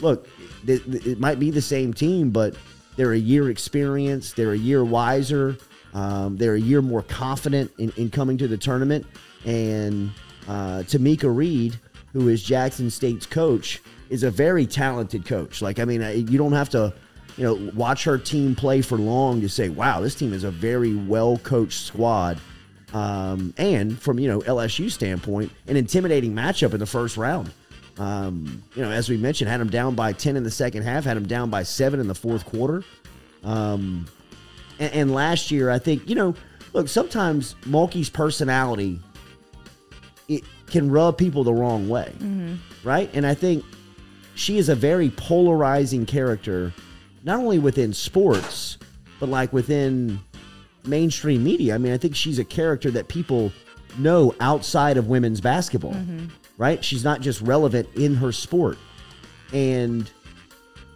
look, 0.00 0.28
it 0.66 1.20
might 1.20 1.38
be 1.38 1.50
the 1.50 1.62
same 1.62 1.94
team, 1.94 2.30
but 2.30 2.56
they're 2.96 3.12
a 3.12 3.18
year 3.18 3.48
experienced. 3.50 4.36
They're 4.36 4.52
a 4.52 4.58
year 4.58 4.84
wiser. 4.84 5.56
Um, 5.94 6.36
they're 6.36 6.56
a 6.56 6.60
year 6.60 6.82
more 6.82 7.02
confident 7.02 7.70
in, 7.78 7.92
in 7.96 8.10
coming 8.10 8.36
to 8.38 8.48
the 8.48 8.58
tournament. 8.58 9.06
And 9.44 10.10
uh, 10.48 10.82
Tomekia 10.82 11.34
Reed, 11.34 11.78
who 12.12 12.28
is 12.28 12.42
Jackson 12.42 12.90
State's 12.90 13.24
coach, 13.24 13.80
is 14.10 14.22
a 14.22 14.30
very 14.30 14.66
talented 14.66 15.26
coach. 15.26 15.62
Like, 15.62 15.78
I 15.78 15.84
mean, 15.84 16.00
you 16.28 16.38
don't 16.38 16.52
have 16.52 16.68
to, 16.70 16.92
you 17.36 17.44
know, 17.44 17.72
watch 17.74 18.04
her 18.04 18.18
team 18.18 18.54
play 18.54 18.82
for 18.82 18.98
long 18.98 19.40
to 19.40 19.48
say, 19.48 19.68
wow, 19.68 20.00
this 20.00 20.14
team 20.14 20.32
is 20.32 20.44
a 20.44 20.50
very 20.50 20.94
well 20.94 21.38
coached 21.38 21.84
squad. 21.84 22.40
Um, 22.92 23.52
and 23.58 23.98
from 24.00 24.18
you 24.18 24.28
know 24.28 24.40
LSU 24.40 24.90
standpoint, 24.90 25.50
an 25.66 25.76
intimidating 25.76 26.32
matchup 26.32 26.72
in 26.72 26.78
the 26.78 26.86
first 26.86 27.16
round. 27.16 27.52
Um, 27.98 28.62
you 28.74 28.82
know, 28.82 28.90
as 28.90 29.08
we 29.08 29.16
mentioned, 29.16 29.50
had 29.50 29.60
them 29.60 29.70
down 29.70 29.94
by 29.94 30.12
ten 30.12 30.36
in 30.36 30.44
the 30.44 30.50
second 30.50 30.82
half, 30.82 31.04
had 31.04 31.16
them 31.16 31.26
down 31.26 31.50
by 31.50 31.62
seven 31.64 31.98
in 31.98 32.06
the 32.06 32.14
fourth 32.14 32.46
quarter. 32.46 32.84
Um, 33.42 34.06
and, 34.78 34.92
and 34.94 35.14
last 35.14 35.50
year, 35.50 35.68
I 35.68 35.78
think 35.78 36.08
you 36.08 36.14
know, 36.14 36.34
look, 36.72 36.88
sometimes 36.88 37.54
Mulkey's 37.62 38.08
personality 38.08 39.00
it 40.28 40.44
can 40.68 40.90
rub 40.90 41.18
people 41.18 41.44
the 41.44 41.52
wrong 41.52 41.88
way, 41.88 42.12
right? 42.84 43.10
And 43.14 43.26
I 43.26 43.34
think 43.34 43.64
she 44.36 44.58
is 44.58 44.68
a 44.68 44.74
very 44.74 45.10
polarizing 45.10 46.04
character, 46.04 46.72
not 47.24 47.40
only 47.40 47.58
within 47.58 47.92
sports, 47.92 48.76
but 49.18 49.30
like 49.30 49.52
within 49.52 50.20
mainstream 50.84 51.42
media. 51.42 51.74
I 51.74 51.78
mean, 51.78 51.92
I 51.92 51.96
think 51.96 52.14
she's 52.14 52.38
a 52.38 52.44
character 52.44 52.90
that 52.92 53.08
people 53.08 53.50
know 53.98 54.34
outside 54.38 54.98
of 54.98 55.08
women's 55.08 55.40
basketball, 55.40 55.94
mm-hmm. 55.94 56.26
right? 56.58 56.84
She's 56.84 57.02
not 57.02 57.22
just 57.22 57.40
relevant 57.40 57.88
in 57.96 58.14
her 58.14 58.30
sport. 58.30 58.76
And, 59.54 60.08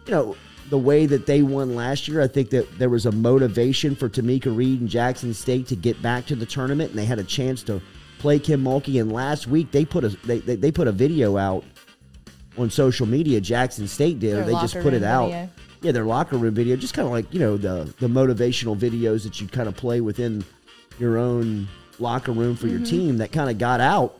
you 0.05 0.11
know, 0.11 0.35
the 0.69 0.77
way 0.77 1.07
that 1.07 1.25
they 1.25 1.41
won 1.41 1.75
last 1.75 2.07
year, 2.07 2.21
I 2.21 2.27
think 2.27 2.51
that 2.51 2.77
there 2.77 2.89
was 2.89 3.07
a 3.07 3.11
motivation 3.11 3.95
for 3.95 4.07
Tomekia 4.07 4.55
Reed 4.55 4.81
and 4.81 4.89
Jackson 4.89 5.33
State 5.33 5.65
to 5.67 5.75
get 5.75 5.99
back 6.01 6.27
to 6.27 6.35
the 6.35 6.45
tournament, 6.45 6.91
and 6.91 6.99
they 6.99 7.05
had 7.05 7.17
a 7.17 7.23
chance 7.23 7.63
to 7.63 7.81
play 8.19 8.37
Kim 8.37 8.63
Mulkey. 8.63 9.01
And 9.01 9.11
last 9.11 9.47
week 9.47 9.71
they 9.71 9.83
put 9.83 10.03
a 10.03 10.09
they, 10.27 10.39
they, 10.39 10.55
they 10.55 10.71
put 10.71 10.87
a 10.87 10.91
video 10.91 11.37
out 11.37 11.65
on 12.61 12.69
social 12.69 13.05
media. 13.05 13.41
Jackson 13.41 13.87
State 13.87 14.19
did. 14.19 14.35
Their 14.35 14.45
they 14.45 14.53
just 14.53 14.75
put 14.79 14.93
it 14.93 15.03
out. 15.03 15.27
video. 15.27 15.49
Yeah, 15.81 15.91
their 15.93 16.05
locker 16.05 16.37
room 16.37 16.53
video, 16.53 16.75
just 16.75 16.93
kind 16.93 17.07
of 17.07 17.11
like 17.11 17.33
you 17.33 17.39
know 17.39 17.57
the 17.57 17.93
the 17.99 18.07
motivational 18.07 18.77
videos 18.77 19.23
that 19.23 19.41
you 19.41 19.47
kind 19.47 19.67
of 19.67 19.75
play 19.75 19.99
within 20.01 20.43
your 20.99 21.17
own 21.17 21.67
locker 21.99 22.31
room 22.31 22.55
for 22.55 22.67
Mm-hmm. 22.67 22.77
your 22.77 22.85
team. 22.85 23.17
That 23.17 23.31
kind 23.31 23.49
of 23.49 23.57
got 23.57 23.81
out, 23.81 24.19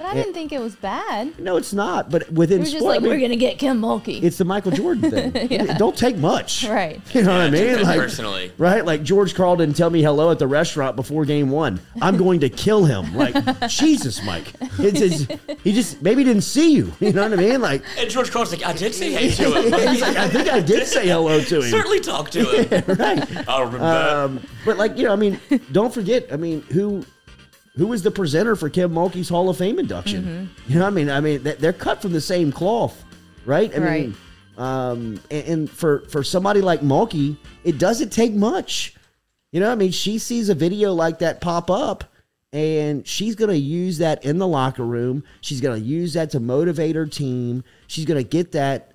But 0.00 0.06
I 0.08 0.14
didn't 0.14 0.32
think 0.32 0.50
it 0.50 0.60
was 0.60 0.74
bad. 0.76 1.38
No, 1.38 1.58
it's 1.58 1.74
not. 1.74 2.10
But 2.10 2.22
It 2.22 2.32
within 2.32 2.60
was 2.60 2.70
just 2.70 2.80
sport, 2.80 2.94
like 2.94 3.00
I 3.00 3.02
mean, 3.02 3.12
we're 3.12 3.20
gonna 3.20 3.36
get 3.36 3.58
Kim 3.58 3.78
Mulkey. 3.82 4.22
it's 4.22 4.38
the 4.38 4.46
Michael 4.46 4.70
Jordan 4.72 5.10
thing. 5.10 5.32
It 5.50 5.76
don't 5.76 5.94
take 5.96 6.16
much, 6.16 6.64
Right. 6.64 7.02
You 7.14 7.22
know 7.22 7.32
what 7.32 7.40
I 7.42 7.46
I 7.46 7.50
mean? 7.50 7.82
Like 7.82 8.00
personally. 8.00 8.50
right? 8.56 8.82
Like 8.82 9.02
George 9.02 9.34
Karl 9.34 9.56
didn't 9.56 9.76
tell 9.76 9.90
me 9.90 10.00
hello 10.02 10.30
at 10.30 10.38
the 10.38 10.46
restaurant 10.46 10.96
before 10.96 11.26
game 11.26 11.50
one. 11.50 11.80
I'm 12.00 12.16
going 12.16 12.40
to 12.40 12.48
kill 12.48 12.86
him. 12.86 13.14
Like 13.14 13.34
Jesus, 13.68 14.24
Mike. 14.24 14.54
It's, 14.78 15.26
it's, 15.28 15.60
he 15.62 15.72
just 15.74 16.00
maybe 16.00 16.24
didn't 16.24 16.42
see 16.44 16.72
you. 16.72 16.92
You 16.98 17.12
know 17.12 17.24
what 17.24 17.34
I 17.34 17.36
mean? 17.36 17.60
Like 17.60 17.82
And 17.98 18.08
George 18.08 18.30
Karl's 18.30 18.52
like, 18.52 18.64
I 18.64 18.72
did 18.72 18.94
say 18.94 19.12
hey 19.12 19.30
to 19.32 19.52
him. 19.52 19.64
he's 19.90 20.00
like, 20.00 20.16
I 20.16 20.28
think 20.30 20.48
I 20.48 20.60
did 20.60 20.86
say 20.86 21.06
hello 21.08 21.42
to 21.42 21.56
him. 21.56 21.62
Certainly 21.70 22.00
talk 22.00 22.30
to 22.30 22.44
him. 22.64 22.96
right. 22.98 23.48
I'll 23.48 23.66
remember. 23.66 23.84
Um, 23.84 24.40
but 24.64 24.78
like 24.78 24.96
you 24.96 25.04
know, 25.04 25.12
I 25.12 25.16
mean, 25.16 25.38
don't 25.72 25.92
forget. 25.92 26.32
I 26.32 26.36
mean, 26.36 26.62
who 26.72 27.04
who 27.80 27.86
was 27.86 28.02
the 28.02 28.10
presenter 28.10 28.54
for 28.56 28.68
Kim 28.68 28.92
Mulkey's 28.92 29.30
Hall 29.30 29.48
of 29.48 29.56
Fame 29.56 29.78
induction? 29.78 30.22
Mm-hmm. 30.22 30.70
You 30.72 30.78
know, 30.78 30.84
what 30.84 30.88
I 30.88 30.94
mean, 30.94 31.08
I 31.10 31.20
mean, 31.20 31.42
they- 31.42 31.54
they're 31.54 31.72
cut 31.72 32.02
from 32.02 32.12
the 32.12 32.20
same 32.20 32.52
cloth, 32.52 33.02
right? 33.46 33.74
I 33.74 33.78
Right. 33.78 34.02
mean, 34.08 34.16
um, 34.58 35.20
and, 35.30 35.46
and 35.48 35.70
for 35.70 36.00
for 36.10 36.22
somebody 36.22 36.60
like 36.60 36.82
Mulkey, 36.82 37.38
it 37.64 37.78
doesn't 37.78 38.10
take 38.10 38.34
much. 38.34 38.94
You 39.50 39.60
know, 39.60 39.72
I 39.72 39.76
mean, 39.76 39.92
she 39.92 40.18
sees 40.18 40.50
a 40.50 40.54
video 40.54 40.92
like 40.92 41.20
that 41.20 41.40
pop 41.40 41.70
up. 41.70 42.04
And 42.52 43.06
she's 43.06 43.36
going 43.36 43.50
to 43.50 43.56
use 43.56 43.98
that 43.98 44.24
in 44.24 44.38
the 44.38 44.46
locker 44.46 44.84
room. 44.84 45.22
She's 45.40 45.60
going 45.60 45.80
to 45.80 45.86
use 45.88 46.14
that 46.14 46.30
to 46.30 46.40
motivate 46.40 46.96
her 46.96 47.06
team. 47.06 47.62
She's 47.86 48.04
going 48.04 48.20
to 48.22 48.28
get 48.28 48.50
that 48.52 48.90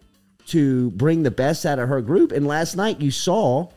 to 0.48 0.92
bring 0.92 1.24
the 1.24 1.32
best 1.32 1.66
out 1.66 1.80
of 1.80 1.88
her 1.88 2.02
group. 2.02 2.34
And 2.34 2.46
last 2.46 2.76
night 2.76 3.00
you 3.00 3.12
saw, 3.12 3.70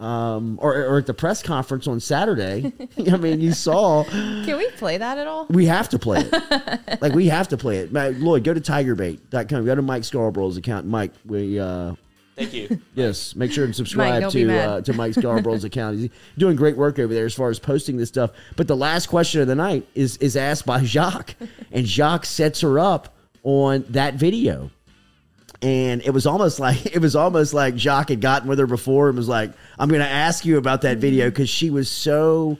um, 0.00 0.58
or, 0.62 0.74
or 0.76 0.98
at 0.98 1.06
the 1.06 1.14
press 1.14 1.42
conference 1.42 1.86
on 1.86 2.00
Saturday, 2.00 2.72
I 3.12 3.16
mean, 3.18 3.40
you 3.40 3.52
saw 3.52 4.04
Can 4.04 4.56
we 4.56 4.68
play 4.72 4.96
that 4.96 5.18
at 5.18 5.26
all? 5.26 5.46
we 5.50 5.66
have 5.66 5.90
to 5.90 5.98
play 5.98 6.22
it. 6.22 7.00
like 7.02 7.12
we 7.12 7.28
have 7.28 7.48
to 7.48 7.56
play 7.56 7.78
it. 7.78 7.92
Ma- 7.92 8.10
Lloyd, 8.14 8.42
go 8.44 8.54
to 8.54 8.60
tigerbait.com. 8.60 9.66
Go 9.66 9.74
to 9.74 9.82
Mike 9.82 10.02
Scarborough's 10.02 10.56
account. 10.56 10.86
Mike, 10.86 11.12
we 11.26 11.60
uh, 11.60 11.94
Thank 12.34 12.54
you. 12.54 12.80
yes, 12.94 13.36
make 13.36 13.52
sure 13.52 13.66
and 13.66 13.76
subscribe 13.76 14.22
don't 14.22 14.32
to 14.32 14.58
uh, 14.58 14.80
to 14.80 14.94
Mike 14.94 15.12
Scarborough's 15.12 15.64
account. 15.64 15.98
He's 15.98 16.10
doing 16.38 16.56
great 16.56 16.78
work 16.78 16.98
over 16.98 17.12
there 17.12 17.26
as 17.26 17.34
far 17.34 17.50
as 17.50 17.58
posting 17.58 17.98
this 17.98 18.08
stuff. 18.08 18.30
But 18.56 18.66
the 18.66 18.76
last 18.76 19.08
question 19.08 19.42
of 19.42 19.46
the 19.46 19.54
night 19.54 19.86
is 19.94 20.16
is 20.16 20.36
asked 20.36 20.64
by 20.64 20.82
Jacques, 20.82 21.34
and 21.70 21.84
Jacques 21.84 22.24
sets 22.24 22.62
her 22.62 22.78
up 22.78 23.14
on 23.42 23.84
that 23.90 24.14
video. 24.14 24.70
And 25.62 26.00
it 26.02 26.10
was 26.10 26.26
almost 26.26 26.58
like 26.66 26.86
it 26.86 27.00
was 27.00 27.14
almost 27.16 27.52
like 27.54 27.76
Jacques 27.76 28.08
had 28.10 28.20
gotten 28.20 28.48
with 28.48 28.58
her 28.58 28.66
before 28.66 29.08
and 29.08 29.16
was 29.16 29.28
like, 29.28 29.52
"I'm 29.78 29.88
going 29.88 30.00
to 30.00 30.08
ask 30.08 30.44
you 30.44 30.56
about 30.58 30.82
that 30.82 30.98
video 30.98 31.28
because 31.30 31.48
she 31.50 31.70
was 31.70 31.90
so 31.90 32.58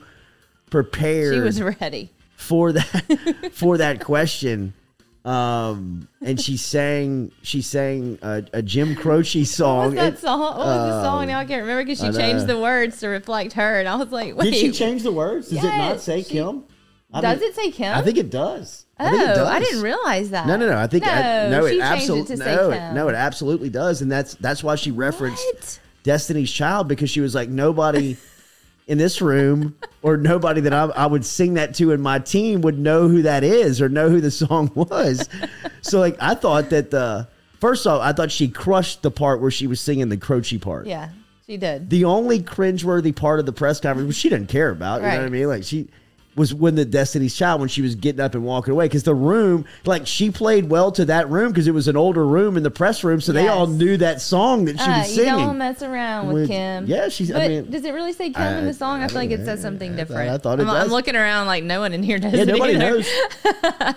prepared." 0.69 1.33
She 1.33 1.39
was 1.39 1.61
ready. 1.61 2.09
for 2.35 2.71
that 2.73 3.49
for 3.53 3.77
that 3.77 4.03
question. 4.03 4.73
Um, 5.23 6.07
and 6.21 6.41
she 6.41 6.57
sang 6.57 7.31
she 7.43 7.61
sang 7.61 8.17
a, 8.23 8.43
a 8.53 8.61
Jim 8.63 8.95
Croce 8.95 9.39
What 9.41 9.47
song. 9.47 9.85
was 9.85 9.93
that 9.95 10.17
song? 10.19 10.39
What 10.39 10.57
was 10.57 10.89
the 10.95 11.03
song? 11.03 11.27
Now 11.27 11.37
I 11.39 11.45
can't 11.45 11.61
remember 11.61 11.83
because 11.83 11.99
she 11.99 12.11
changed 12.11 12.47
the 12.47 12.59
words 12.59 12.99
to 13.01 13.07
reflect 13.07 13.53
her, 13.53 13.79
and 13.79 13.87
I 13.87 13.95
was 13.95 14.11
like, 14.11 14.35
"Wait, 14.35 14.45
Did 14.51 14.55
she 14.59 14.71
change 14.71 15.03
the 15.03 15.11
words? 15.11 15.49
Does 15.49 15.63
it 15.63 15.67
not 15.67 16.01
say 16.01 16.23
she- 16.23 16.29
Kim? 16.33 16.63
I 17.13 17.21
Does 17.21 17.39
mean, 17.39 17.49
it 17.49 17.55
say 17.55 17.71
Kim? 17.71 17.93
I 17.93 18.01
think 18.01 18.17
it 18.17 18.29
does. 18.29 18.85
Oh, 18.99 19.05
I 19.05 19.09
think 19.09 19.23
it 19.23 19.25
does. 19.25 19.47
I 19.47 19.57
oh, 19.57 19.59
didn't 19.59 19.81
realize 19.81 20.29
that. 20.29 20.47
No, 20.47 20.55
no, 20.55 20.69
no. 20.69 20.77
I 20.77 20.87
think 20.87 21.05
I, 21.05 21.49
no, 21.49 21.67
she 21.67 21.77
it 21.77 21.81
absolutely 21.81 22.21
it 22.21 22.37
to 22.37 22.43
say 22.43 22.55
no, 22.55 22.71
it, 22.71 22.93
no, 22.93 23.09
it 23.09 23.15
absolutely 23.15 23.69
does, 23.69 24.01
and 24.01 24.11
that's 24.11 24.35
that's 24.35 24.63
why 24.63 24.75
she 24.75 24.91
referenced 24.91 25.43
What? 25.45 25.79
Destiny's 26.03 26.51
Child 26.51 26.87
because 26.87 27.09
she 27.09 27.19
was 27.19 27.35
like 27.35 27.49
nobody 27.49 28.17
in 28.87 28.97
this 28.97 29.21
room 29.21 29.75
or 30.01 30.17
nobody 30.17 30.61
that 30.61 30.73
I, 30.73 30.85
I 30.85 31.05
would 31.05 31.25
sing 31.25 31.55
that 31.55 31.75
to 31.75 31.91
in 31.91 32.01
my 32.01 32.19
team 32.19 32.61
would 32.61 32.79
know 32.79 33.07
who 33.07 33.21
that 33.23 33.43
is 33.43 33.81
or 33.81 33.89
know 33.89 34.09
who 34.09 34.21
the 34.21 34.31
song 34.31 34.71
was. 34.75 35.27
so 35.81 35.99
like 35.99 36.17
I 36.19 36.35
thought 36.35 36.69
that 36.69 36.91
the 36.91 37.27
first 37.59 37.85
off 37.87 38.01
I 38.01 38.13
thought 38.13 38.31
she 38.31 38.47
crushed 38.47 39.01
the 39.01 39.11
part 39.11 39.41
where 39.41 39.51
she 39.51 39.67
was 39.67 39.81
singing 39.81 40.09
the 40.09 40.17
Croce 40.17 40.57
part. 40.57 40.87
Yeah, 40.87 41.09
she 41.45 41.57
did. 41.57 41.89
The 41.89 42.05
only 42.05 42.41
cringeworthy 42.41 43.15
part 43.15 43.39
of 43.39 43.45
the 43.45 43.53
press 43.53 43.79
conference, 43.79 44.07
which 44.07 44.17
she 44.17 44.29
didn't 44.29 44.49
care 44.49 44.69
about, 44.69 45.01
you 45.01 45.07
know 45.07 45.17
what 45.17 45.25
I 45.25 45.29
mean? 45.29 45.47
Like 45.47 45.63
she 45.63 45.89
was 46.35 46.53
when 46.53 46.75
the 46.75 46.85
Destiny's 46.85 47.35
Child 47.35 47.59
when 47.59 47.67
she 47.67 47.81
was 47.81 47.95
getting 47.95 48.21
up 48.21 48.35
and 48.35 48.43
walking 48.45 48.71
away 48.71 48.85
because 48.85 49.03
the 49.03 49.13
room, 49.13 49.65
like 49.85 50.07
she 50.07 50.31
played 50.31 50.69
well 50.69 50.89
to 50.93 51.03
that 51.05 51.29
room 51.29 51.51
because 51.51 51.67
it 51.67 51.73
was 51.73 51.87
an 51.89 51.97
older 51.97 52.25
room 52.25 52.55
in 52.55 52.63
the 52.63 52.71
press 52.71 53.03
room, 53.03 53.19
so 53.19 53.33
they 53.33 53.49
all 53.49 53.67
knew 53.67 53.97
that 53.97 54.21
song 54.21 54.63
that 54.65 54.79
she 54.79 54.85
Uh, 54.85 54.99
was 54.99 55.09
you 55.17 55.23
singing. 55.25 55.45
don't 55.45 55.57
mess 55.57 55.81
around 55.83 56.27
with, 56.27 56.35
With- 56.43 56.49
Kim. 56.49 56.85
yeah, 56.85 57.09
she's- 57.09 57.29
I 57.31 57.33
But 57.33 57.47
mean, 57.49 57.69
does 57.71 57.83
it 57.83 57.93
really 57.93 58.13
say 58.13 58.29
Kim 58.29 58.57
in 58.59 58.65
the 58.65 58.73
song? 58.73 59.01
I, 59.01 59.05
I 59.05 59.07
feel 59.09 59.17
like 59.17 59.31
it 59.31 59.43
says 59.43 59.61
something. 59.61 59.91
I 59.91 59.95
different. 59.97 60.29
I 60.31 60.37
thought 60.37 60.59
it 60.59 60.63
I'm, 60.63 60.69
I'm 60.69 60.87
looking 60.87 61.15
around 61.17 61.47
like 61.47 61.63
no 61.65 61.81
one 61.81 61.91
in 61.93 62.01
here 62.01 62.17
does 62.17 62.31
yeah, 62.33 62.45
nobody 62.45 62.75
either. 62.75 62.79
knows. 62.91 63.07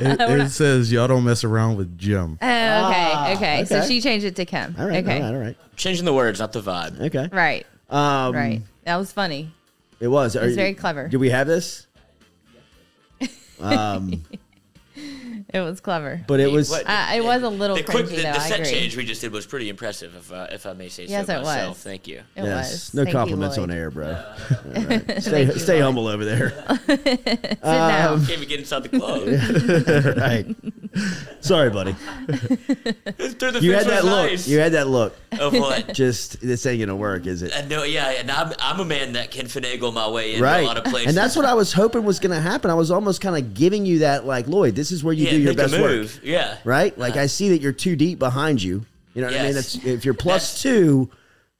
It, 0.00 0.20
it 0.20 0.50
says 0.50 0.90
y'all 0.90 1.06
don't 1.06 1.24
mess 1.24 1.44
around 1.44 1.76
with 1.76 1.96
Jim. 1.96 2.38
Oh, 2.42 2.92
okay, 2.92 3.34
okay, 3.36 3.64
So 3.64 3.82
she 3.86 4.00
changed 4.00 4.26
it 4.26 4.34
to 4.36 4.44
Kim. 4.44 4.74
All 4.78 4.86
right, 4.86 5.04
okay, 5.04 5.16
all 5.22 5.30
right, 5.30 5.34
all 5.36 5.40
right. 5.40 5.56
Changing 5.76 6.04
the 6.04 6.12
words, 6.12 6.40
not 6.40 6.52
the 6.52 6.60
vibe. 6.60 7.00
Okay. 7.00 7.28
right, 7.32 7.66
Um, 7.90 8.34
right. 8.34 8.62
That 8.84 8.96
was 8.96 9.12
funny. 9.12 9.52
It 10.00 10.08
was. 10.08 10.34
was 10.34 10.56
very 10.56 10.74
clever. 10.74 11.08
Do 11.08 11.18
we 11.18 11.30
have 11.30 11.46
this? 11.46 11.86
Um, 13.60 14.22
It 15.54 15.60
was 15.60 15.80
clever. 15.80 16.20
but 16.26 16.40
it 16.40 16.50
was. 16.50 16.68
What- 16.68 16.84
Uh, 16.86 17.12
it 17.14 17.24
was 17.24 17.42
a 17.44 17.48
little 17.48 17.76
the 17.76 17.84
quick, 17.84 18.06
cringy, 18.06 18.16
the, 18.16 18.22
though. 18.22 18.32
the 18.32 18.40
I 18.40 18.48
set 18.48 18.60
agree. 18.60 18.72
change 18.72 18.96
we 18.96 19.04
just 19.04 19.20
did 19.20 19.32
was 19.32 19.46
pretty 19.46 19.68
impressive, 19.68 20.14
if 20.16 20.32
uh, 20.32 20.48
if 20.50 20.66
I 20.66 20.72
may 20.72 20.88
say 20.88 21.06
Yes, 21.06 21.26
so 21.28 21.38
it 21.38 21.42
was. 21.42 21.78
Thank 21.78 22.08
you. 22.08 22.16
It 22.36 22.42
yes. 22.44 22.72
was. 22.72 22.94
No 22.94 23.04
Thank 23.04 23.14
compliments 23.16 23.56
Lloyd. 23.56 23.70
on 23.70 23.76
air, 23.76 23.90
bro. 23.90 24.08
All 24.08 24.82
right. 24.82 25.22
Stay, 25.22 25.44
you, 25.44 25.52
stay 25.52 25.78
humble 25.80 26.08
over 26.08 26.24
there. 26.24 26.50
Sit 26.86 27.62
down. 27.62 28.18
Can't 28.26 28.30
even 28.30 28.48
get 28.48 28.58
inside 28.60 28.82
the 28.82 28.88
club. 28.98 30.16
right. 30.18 30.46
Sorry, 31.40 31.70
buddy. 31.70 31.92
The 32.26 33.58
You 33.62 33.72
had 33.74 33.86
that 33.86 34.04
look. 34.04 34.30
nice. 34.30 34.48
You 34.48 34.58
had 34.58 34.72
that 34.72 34.88
look. 34.88 35.16
of 35.38 35.52
what? 35.52 35.92
Just 35.94 36.40
this 36.40 36.66
ain't 36.66 36.80
gonna 36.80 36.96
work, 36.96 37.26
is 37.26 37.42
it? 37.42 37.52
Uh, 37.52 37.66
no, 37.66 37.82
yeah, 37.84 38.10
and 38.10 38.30
I'm, 38.30 38.52
I'm 38.60 38.80
a 38.80 38.84
man 38.84 39.12
that 39.14 39.30
can 39.30 39.46
finagle 39.46 39.92
my 39.92 40.08
way 40.08 40.32
into 40.32 40.42
Right. 40.44 40.62
a 40.62 40.66
lot 40.66 40.78
of 40.78 40.84
places. 40.84 41.08
And 41.08 41.16
that's 41.16 41.36
what 41.36 41.44
I 41.44 41.54
was 41.54 41.72
hoping 41.72 42.04
was 42.04 42.18
gonna 42.20 42.40
happen. 42.40 42.70
I 42.70 42.74
was 42.74 42.90
almost 42.90 43.20
kind 43.20 43.36
of 43.36 43.54
giving 43.54 43.84
you 43.86 44.00
that, 44.00 44.26
like, 44.26 44.46
Lloyd, 44.48 44.74
this 44.74 44.90
is 44.92 45.02
where 45.04 45.14
you 45.14 45.24
yeah, 45.26 45.30
do 45.32 45.43
your 45.44 45.52
make 45.52 45.58
best 45.58 45.72
work. 45.80 45.90
move. 45.90 46.20
Yeah, 46.22 46.58
Right? 46.64 46.96
Like 46.98 47.16
I 47.16 47.26
see 47.26 47.50
that 47.50 47.60
you're 47.60 47.72
too 47.72 47.96
deep 47.96 48.18
behind 48.18 48.62
you. 48.62 48.84
You 49.14 49.22
know 49.22 49.28
what 49.28 49.36
I 49.36 49.44
mean? 49.44 49.54
Yes. 49.54 49.74
That's 49.74 49.84
if 49.86 50.04
you're 50.04 50.14
plus 50.26 50.60
two, 50.62 51.10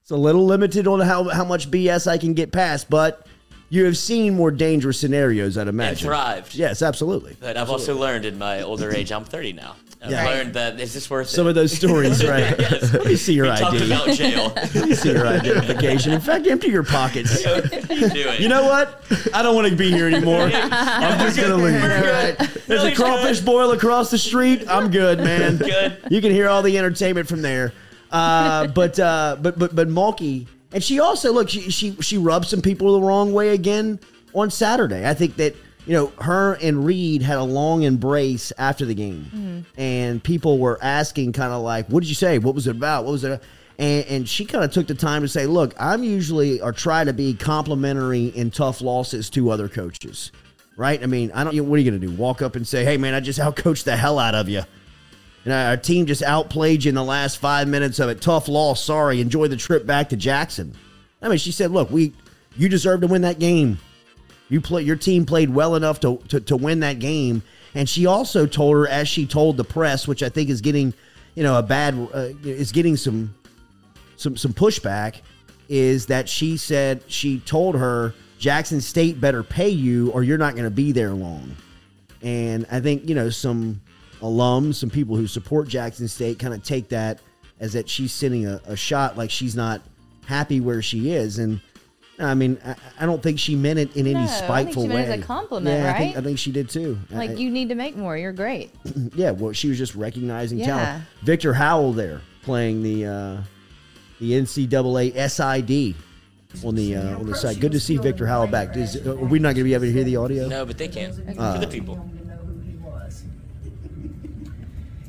it's 0.03 0.11
a 0.11 0.17
little 0.17 0.45
limited 0.45 0.87
on 0.89 1.01
how 1.01 1.25
how 1.29 1.45
much 1.45 1.71
BS 1.71 2.07
I 2.07 2.19
can 2.19 2.35
get 2.35 2.51
past, 2.53 2.91
but 2.91 3.27
you 3.71 3.85
have 3.87 3.97
seen 3.97 4.35
more 4.35 4.51
dangerous 4.51 5.01
scenarios, 5.01 5.57
I'd 5.59 5.67
imagine. 5.69 6.07
thrived. 6.07 6.55
Yes, 6.55 6.83
absolutely. 6.83 7.37
But 7.41 7.57
I've 7.57 7.71
also 7.71 7.99
learned 7.99 8.25
in 8.25 8.39
my 8.39 8.63
older 8.63 8.93
age, 8.95 9.11
I'm 9.11 9.25
30 9.25 9.55
now. 9.55 9.77
I've 10.05 10.11
Yeah. 10.11 10.25
learned 10.25 10.55
that 10.55 10.79
is 10.79 10.93
this 10.93 11.09
worth 11.09 11.29
Some 11.29 11.47
it? 11.47 11.51
of 11.51 11.55
those 11.55 11.73
stories, 11.73 12.25
right? 12.25 12.55
Yes. 12.59 12.93
Let 12.93 13.07
me 13.07 13.17
see 13.17 13.33
your 13.35 13.51
we 13.51 13.57
talked 13.57 13.77
ID. 13.77 13.87
about 13.93 14.09
jail. 14.11 14.53
Let 14.75 14.89
me 14.89 14.95
see 14.95 15.13
your 15.13 15.27
identification. 15.27 16.13
In 16.13 16.21
fact, 16.21 16.47
empty 16.47 16.69
your 16.69 16.83
pockets. 16.83 17.43
you 17.45 17.51
do 17.55 17.61
it. 17.89 18.41
You 18.41 18.49
know 18.49 18.65
what? 18.65 19.03
I 19.33 19.43
don't 19.43 19.55
want 19.55 19.69
to 19.69 19.77
be 19.77 19.91
here 19.91 20.07
anymore. 20.07 20.43
I'm 20.53 21.19
just 21.21 21.39
gonna 21.39 21.57
leave. 21.57 21.83
Right. 21.83 22.37
There's 22.67 22.83
a 22.83 22.85
Really 22.87 22.95
crawfish 22.95 23.41
boil 23.41 23.71
across 23.73 24.11
the 24.11 24.19
street. 24.19 24.65
I'm 24.69 24.91
good, 24.91 25.19
man. 25.19 25.57
Good. 25.57 25.99
You 26.11 26.21
can 26.21 26.31
hear 26.33 26.49
all 26.49 26.63
the 26.63 26.77
entertainment 26.79 27.27
from 27.29 27.43
there. 27.43 27.73
Uh, 28.11 28.67
but 28.69 28.99
uh, 29.01 29.37
but 29.41 29.59
but 29.59 29.75
but 29.75 29.89
Mulkey, 29.89 30.47
and 30.73 30.83
she 30.85 31.01
also 31.01 31.33
look. 31.33 31.49
She 31.49 31.71
she 31.71 31.97
she 32.01 32.19
rubbed 32.19 32.47
some 32.47 32.63
people 32.63 33.01
the 33.01 33.07
wrong 33.07 33.33
way 33.33 33.49
again 33.51 33.99
on 34.35 34.51
Saturday. 34.51 35.09
I 35.09 35.15
think 35.15 35.37
that 35.37 35.57
you 35.87 35.93
know 35.93 36.07
her 36.21 36.55
and 36.55 36.85
Reed 36.85 37.23
had 37.23 37.39
a 37.39 37.43
long 37.43 37.83
embrace 37.83 38.53
after 38.59 38.85
the 38.85 38.95
game, 38.95 39.27
mm-hmm. 39.27 39.81
and 39.81 40.23
people 40.23 40.59
were 40.59 40.79
asking 40.83 41.33
kind 41.33 41.53
of 41.53 41.63
like, 41.63 41.89
"What 41.89 42.01
did 42.01 42.09
you 42.09 42.15
say? 42.15 42.39
What 42.39 42.55
was 42.55 42.67
it 42.67 42.77
about? 42.77 43.05
What 43.05 43.13
was 43.13 43.25
it?" 43.25 43.43
And, 43.79 44.07
and 44.07 44.29
she 44.29 44.45
kind 44.45 44.65
of 44.65 44.71
took 44.71 44.87
the 44.87 44.95
time 44.95 45.23
to 45.23 45.29
say, 45.29 45.47
"Look, 45.47 45.75
I'm 45.79 46.03
usually 46.03 46.61
or 46.61 46.73
try 46.73 47.05
to 47.05 47.13
be 47.13 47.35
complimentary 47.35 48.27
in 48.27 48.51
tough 48.51 48.81
losses 48.81 49.29
to 49.31 49.51
other 49.51 49.69
coaches." 49.69 50.33
Right? 50.77 51.03
I 51.03 51.07
mean, 51.07 51.31
I 51.33 51.45
don't. 51.45 51.69
What 51.69 51.77
are 51.77 51.83
you 51.83 51.91
going 51.91 52.01
to 52.01 52.07
do? 52.07 52.13
Walk 52.15 52.41
up 52.41 52.57
and 52.57 52.67
say, 52.67 52.85
"Hey, 52.85 52.97
man, 52.97 53.15
I 53.15 53.21
just 53.21 53.39
outcoached 53.39 53.85
the 53.85 53.97
hell 53.97 54.19
out 54.19 54.35
of 54.35 54.49
you." 54.49 54.63
And 55.45 55.53
our 55.53 55.77
team 55.77 56.07
just 56.07 56.23
outplayed 56.23 56.85
you 56.85 56.89
in 56.89 56.95
the 56.95 57.05
last 57.05 57.37
five 57.37 57.69
minutes 57.69 57.99
of 57.99 58.09
it. 58.09 58.23
Tough 58.23 58.49
loss. 58.49 58.83
Sorry. 58.83 59.21
Enjoy 59.21 59.47
the 59.49 59.59
trip 59.59 59.85
back 59.85 60.09
to 60.09 60.17
Jackson. 60.17 60.75
I 61.21 61.29
mean, 61.29 61.39
she 61.39 61.53
said, 61.53 61.71
"Look, 61.71 61.91
we, 61.91 62.15
you 62.57 62.69
deserve 62.69 63.03
to 63.03 63.07
win 63.07 63.23
that 63.23 63.39
game. 63.39 63.79
You 64.49 64.61
play. 64.61 64.83
Your 64.83 64.97
team 64.97 65.27
played 65.27 65.51
well 65.51 65.75
enough 65.75 66.01
to 66.01 66.19
to, 66.29 66.41
to 66.41 66.57
win 66.57 66.81
that 66.81 66.99
game." 66.99 67.43
And 67.75 67.89
she 67.89 68.07
also 68.07 68.47
told 68.47 68.75
her, 68.75 68.89
as 68.89 69.09
she 69.09 69.27
told 69.27 69.57
the 69.57 69.65
press, 69.65 70.07
which 70.07 70.23
I 70.23 70.29
think 70.29 70.49
is 70.49 70.61
getting, 70.61 70.95
you 71.35 71.43
know, 71.43 71.59
a 71.59 71.63
bad, 71.63 71.95
uh, 72.15 72.29
is 72.45 72.71
getting 72.71 72.97
some, 72.97 73.35
some 74.17 74.37
some 74.37 74.53
pushback, 74.53 75.23
is 75.69 76.07
that 76.07 76.29
she 76.29 76.57
said 76.57 77.03
she 77.09 77.41
told 77.41 77.75
her 77.75 78.15
Jackson 78.39 78.81
State 78.81 79.21
better 79.21 79.43
pay 79.43 79.71
you 79.71 80.11
or 80.13 80.23
you're 80.23 80.39
not 80.39 80.53
going 80.53 80.65
to 80.65 80.71
be 80.71 80.93
there 80.93 81.11
long. 81.11 81.57
And 82.23 82.67
I 82.71 82.81
think, 82.81 83.09
you 83.09 83.15
know, 83.15 83.29
some 83.29 83.81
alums, 84.21 84.77
some 84.77 84.91
people 84.91 85.17
who 85.17 85.27
support 85.27 85.69
Jackson 85.69 86.07
State 86.07 86.39
kind 86.39 86.55
of 86.55 86.63
take 86.63 86.89
that 86.91 87.21
as 87.59 87.73
that 87.73 87.89
she's 87.89 88.13
sending 88.13 88.47
a, 88.47 88.61
a 88.67 88.77
shot 88.77 89.17
like 89.17 89.31
she's 89.31 89.57
not 89.57 89.83
happy 90.27 90.61
where 90.61 90.81
she 90.81 91.11
is. 91.11 91.39
And 91.39 91.61
I 92.19 92.35
mean, 92.35 92.59
I, 92.65 92.77
I 93.01 93.07
don't 93.07 93.23
think 93.23 93.39
she 93.41 93.57
meant 93.57 93.79
it 93.81 93.97
in 93.97 94.05
No, 94.05 94.11
I 94.13 94.15
any 94.23 94.27
think 94.29 94.45
spiteful 94.45 94.83
she 94.85 94.89
way. 94.89 94.95
meant 94.95 95.09
it 95.09 95.13
as 95.15 95.21
a 95.21 95.27
compliment, 95.27 95.81
yeah, 95.83 95.91
I 95.93 95.99
think, 95.99 96.15
right? 96.15 96.23
I 96.23 96.25
think 96.25 96.39
she 96.39 96.53
did 96.53 96.71
too. 96.71 96.99
Like 97.11 97.31
I- 97.31 97.35
you 97.35 97.51
need 97.51 97.69
to 97.71 97.75
make 97.75 97.97
more. 97.97 98.17
You're 98.17 98.33
great. 98.33 98.71
yeah, 99.15 99.33
well, 99.33 99.53
she 99.53 99.69
was 99.69 99.79
just 99.79 99.95
recognizing 99.97 100.59
Yeah. 100.59 100.67
talent. 100.67 101.05
Victor 101.23 101.55
Howell 101.55 101.93
there 101.95 102.21
playing 102.43 102.83
the 102.83 103.07
uh, 103.07 103.37
the 104.21 104.33
NCAA 104.33 105.13
SID 105.29 105.97
on 106.65 106.75
the 106.77 106.95
uh, 106.97 107.19
on 107.19 107.27
the 107.27 107.35
side. 107.35 107.59
Good 107.61 107.73
to 107.73 107.81
see 107.81 107.97
Victor 107.97 108.27
Howell 108.29 108.47
back. 108.47 108.77
Is, 108.77 109.05
are 109.05 109.17
we 109.17 109.41
not 109.41 109.49
going 109.55 109.57
to 109.57 109.65
be 109.65 109.75
able 109.75 109.87
to 109.87 109.93
hear 109.93 110.05
the 110.05 110.17
audio? 110.17 110.47
No, 110.47 110.65
but 110.65 110.79
they 110.79 110.87
can. 110.89 111.11
Uh, 111.37 111.55
For 111.55 111.67
the 111.67 111.67
people. 111.67 111.97
wanted 111.97 112.19
to 112.21 112.29
know 112.29 112.37
who 112.37 112.61
he 112.61 112.77
was. 112.77 113.25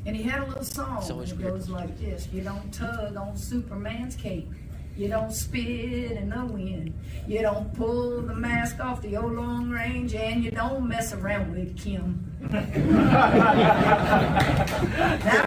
And 0.06 0.16
he 0.16 0.22
had 0.24 0.42
a 0.42 0.46
little 0.46 0.64
song 0.64 0.98
always 1.10 1.30
that 1.30 1.40
goes 1.42 1.68
like 1.68 1.96
this: 2.00 2.28
You 2.32 2.42
don't 2.42 2.72
tug 2.74 3.16
on 3.16 3.36
Superman's 3.36 4.16
cape. 4.16 4.50
You 4.96 5.08
don't 5.08 5.30
spit 5.30 6.12
in 6.12 6.30
the 6.30 6.46
wind. 6.46 6.94
You 7.28 7.42
don't 7.42 7.70
pull 7.74 8.22
the 8.22 8.34
mask 8.34 8.80
off 8.80 9.02
the 9.02 9.18
old 9.18 9.34
Lone 9.34 9.70
Ranger, 9.70 10.16
and 10.16 10.42
you 10.42 10.50
don't 10.50 10.88
mess 10.88 11.12
around 11.12 11.52
with 11.52 11.76
Kim. 11.76 12.24
that 12.50 12.72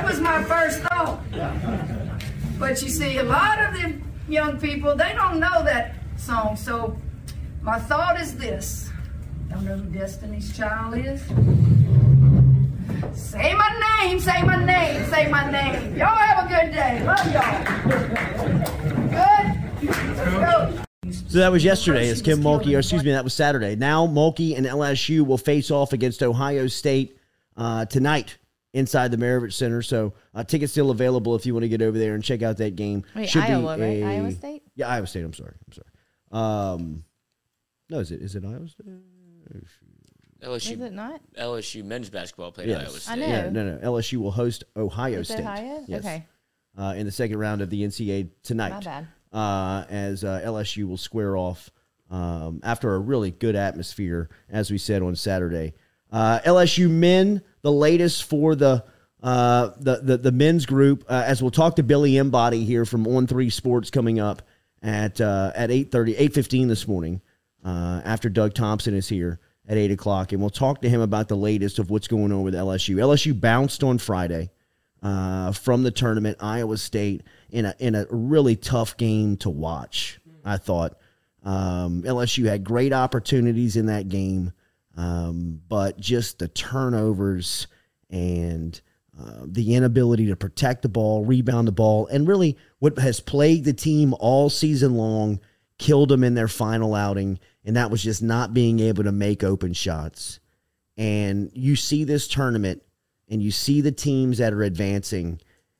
was 0.06 0.20
my 0.20 0.44
first 0.44 0.82
thought. 0.82 1.20
But 2.60 2.79
you 2.84 2.89
see, 2.89 3.18
a 3.18 3.24
lot 3.24 3.60
of 3.60 3.74
the 3.74 3.96
young 4.32 4.60
people, 4.60 4.96
they 4.96 5.13
don't 5.13 5.39
know 5.39 5.63
that 5.63 5.96
song. 6.18 6.56
So 6.56 6.96
my 7.62 7.79
thought 7.79 8.20
is 8.20 8.38
this. 8.38 8.91
Don't 9.50 9.65
know 9.65 9.77
who 9.77 9.89
Destiny's 9.89 10.56
Child 10.56 10.96
is? 10.98 11.24
Say 13.18 13.53
my 13.56 13.98
name, 14.01 14.20
say 14.20 14.44
my 14.44 14.63
name, 14.63 15.06
say 15.10 15.27
my 15.27 15.50
name. 15.50 15.96
Y'all 15.98 16.15
have 16.15 16.46
a 16.46 16.50
good 16.50 16.72
day. 16.72 17.03
Love 17.03 17.34
y'all. 17.34 18.88
Good? 19.81 19.89
Let's 19.89 21.21
go. 21.21 21.29
So 21.29 21.38
that 21.39 21.51
was 21.51 21.63
yesterday 21.63 22.09
as 22.09 22.21
Kim 22.21 22.39
Mulkey, 22.41 22.75
or 22.75 22.79
excuse 22.79 23.03
me, 23.03 23.12
that 23.12 23.24
was 23.24 23.33
Saturday. 23.33 23.75
Now 23.75 24.05
Mulkey 24.05 24.55
and 24.57 24.65
LSU 24.65 25.25
will 25.25 25.38
face 25.38 25.71
off 25.71 25.93
against 25.93 26.21
Ohio 26.21 26.67
State 26.67 27.17
uh, 27.57 27.86
tonight 27.86 28.38
inside 28.74 29.09
the 29.12 29.17
Maravich 29.17 29.53
Center. 29.53 29.81
So 29.81 30.13
uh, 30.36 30.43
tickets 30.43 30.71
still 30.71 30.91
available 30.91 31.36
if 31.36 31.45
you 31.45 31.53
want 31.53 31.63
to 31.63 31.69
get 31.69 31.81
over 31.81 31.98
there 31.98 32.13
and 32.15 32.24
check 32.24 32.41
out 32.43 32.57
that 32.57 32.75
game. 32.75 33.03
Wait, 33.15 33.29
Should 33.29 33.41
be 33.45 33.53
Iowa, 33.53 33.77
right? 33.77 33.79
a- 33.81 34.03
Iowa 34.03 34.31
State? 34.31 34.63
Yeah, 34.75 34.88
Iowa 34.89 35.07
State. 35.07 35.24
I'm 35.24 35.33
sorry. 35.33 35.53
I'm 35.67 35.74
sorry. 35.74 35.88
Um, 36.75 37.03
no, 37.89 38.00
is 38.00 38.12
it 38.12 38.21
is 38.21 38.36
it 38.36 38.43
Iowa 38.45 38.67
State? 38.67 38.86
LSU, 40.43 40.55
Is 40.74 40.79
it 40.81 40.93
not? 40.93 41.19
LSU 41.38 41.83
men's 41.83 42.09
basketball 42.09 42.51
played 42.51 42.69
Yes. 42.69 42.79
Iowa 42.81 42.93
I 42.95 43.00
State. 43.00 43.19
know. 43.19 43.27
Yeah, 43.27 43.50
no, 43.50 43.75
no. 43.75 43.77
LSU 43.91 44.17
will 44.19 44.31
host 44.31 44.63
Ohio 44.77 45.19
Is 45.19 45.27
State. 45.27 45.39
Ohio? 45.41 45.83
Yes. 45.88 46.00
Okay. 46.05 46.25
Uh, 46.77 46.93
in 46.95 47.05
the 47.05 47.12
second 47.12 47.39
round 47.39 47.62
of 47.62 47.69
the 47.69 47.83
NCAA 47.83 48.29
tonight. 48.43 48.69
My 48.69 48.79
bad. 48.79 49.07
Uh, 49.31 49.86
as 49.89 50.24
uh, 50.24 50.41
LSU 50.43 50.88
will 50.88 50.98
square 50.98 51.38
off 51.38 51.69
um, 52.09 52.62
after 52.63 52.95
a 52.95 53.00
really 53.00 53.31
good 53.31 53.55
atmosphere, 53.55 54.29
as 54.50 54.71
we 54.71 54.77
said 54.77 55.01
on 55.01 55.15
Saturday. 55.15 55.74
Uh, 56.12 56.39
LSU 56.39 56.89
men, 56.89 57.41
the 57.62 57.71
latest 57.71 58.24
for 58.24 58.55
the 58.55 58.83
uh, 59.21 59.71
the, 59.77 59.98
the 59.98 60.17
the 60.17 60.31
men's 60.31 60.65
group, 60.65 61.03
uh, 61.09 61.24
as 61.25 61.41
we'll 61.41 61.51
talk 61.51 61.75
to 61.75 61.83
Billy 61.83 62.17
Embody 62.17 62.63
here 62.63 62.86
from 62.86 63.05
On 63.05 63.27
Three 63.27 63.50
Sports 63.50 63.89
coming 63.89 64.19
up 64.19 64.41
at 64.81 65.19
uh, 65.19 65.51
at 65.55 65.69
8.30, 65.69 66.17
8.15 66.17 66.67
this 66.67 66.88
morning 66.88 67.21
uh, 67.65 68.01
after 68.05 68.29
Doug 68.29 68.53
Thompson 68.53 68.93
is 68.93 69.09
here 69.09 69.39
at 69.67 69.77
8 69.77 69.91
o'clock. 69.91 70.31
And 70.31 70.41
we'll 70.41 70.50
talk 70.50 70.81
to 70.81 70.89
him 70.89 71.01
about 71.01 71.27
the 71.27 71.36
latest 71.36 71.79
of 71.79 71.89
what's 71.89 72.07
going 72.07 72.31
on 72.31 72.43
with 72.43 72.53
LSU. 72.53 72.95
LSU 72.95 73.39
bounced 73.39 73.83
on 73.83 73.98
Friday 73.98 74.50
uh, 75.03 75.51
from 75.51 75.83
the 75.83 75.91
tournament, 75.91 76.38
Iowa 76.39 76.77
State, 76.77 77.24
in 77.51 77.65
a 77.65 77.75
in 77.79 77.96
a 77.96 78.06
really 78.10 78.56
tough 78.56 78.98
game 78.98 79.38
to 79.38 79.50
watch. 79.50 80.20
I 80.44 80.58
thought 80.58 80.98
um, 81.44 82.03
LSU 82.03 82.46
had 82.46 82.63
great 82.63 82.94
opportunities 82.94 83.75
in 83.75 83.88
that 83.88 84.10
game, 84.10 84.53
um, 84.98 85.62
but 85.68 86.00
just 86.00 86.39
the 86.39 86.48
turnovers 86.48 87.68
and 88.10 88.79
uh, 89.20 89.41
the 89.46 89.75
inability 89.75 90.27
to 90.27 90.36
protect 90.36 90.82
the 90.82 90.89
ball, 90.89 91.25
rebound 91.25 91.68
the 91.68 91.74
ball, 91.74 92.08
and 92.08 92.27
really 92.27 92.58
what 92.79 92.98
has 92.98 93.20
plagued 93.20 93.65
the 93.65 93.74
team 93.74 94.13
all 94.20 94.50
season 94.50 94.96
long 94.96 95.39
killed 95.77 96.10
them 96.10 96.24
in 96.24 96.36
their 96.36 96.48
final 96.48 96.94
outing, 96.94 97.39
and 97.65 97.75
that 97.75 97.89
was 97.89 98.03
just 98.03 98.22
not 98.22 98.53
being 98.53 98.79
able 98.79 99.03
to 99.03 99.12
make 99.12 99.44
open 99.44 99.74
shots. 99.74 100.39
And 100.98 101.50
you 101.53 101.75
see 101.75 102.03
this 102.03 102.27
tournament 102.27 102.84
and 103.29 103.41
you 103.41 103.51
see 103.51 103.82
the 103.82 103.91
teams 103.91 104.39
that 104.39 104.53
are 104.53 104.63
advancing, 104.63 105.39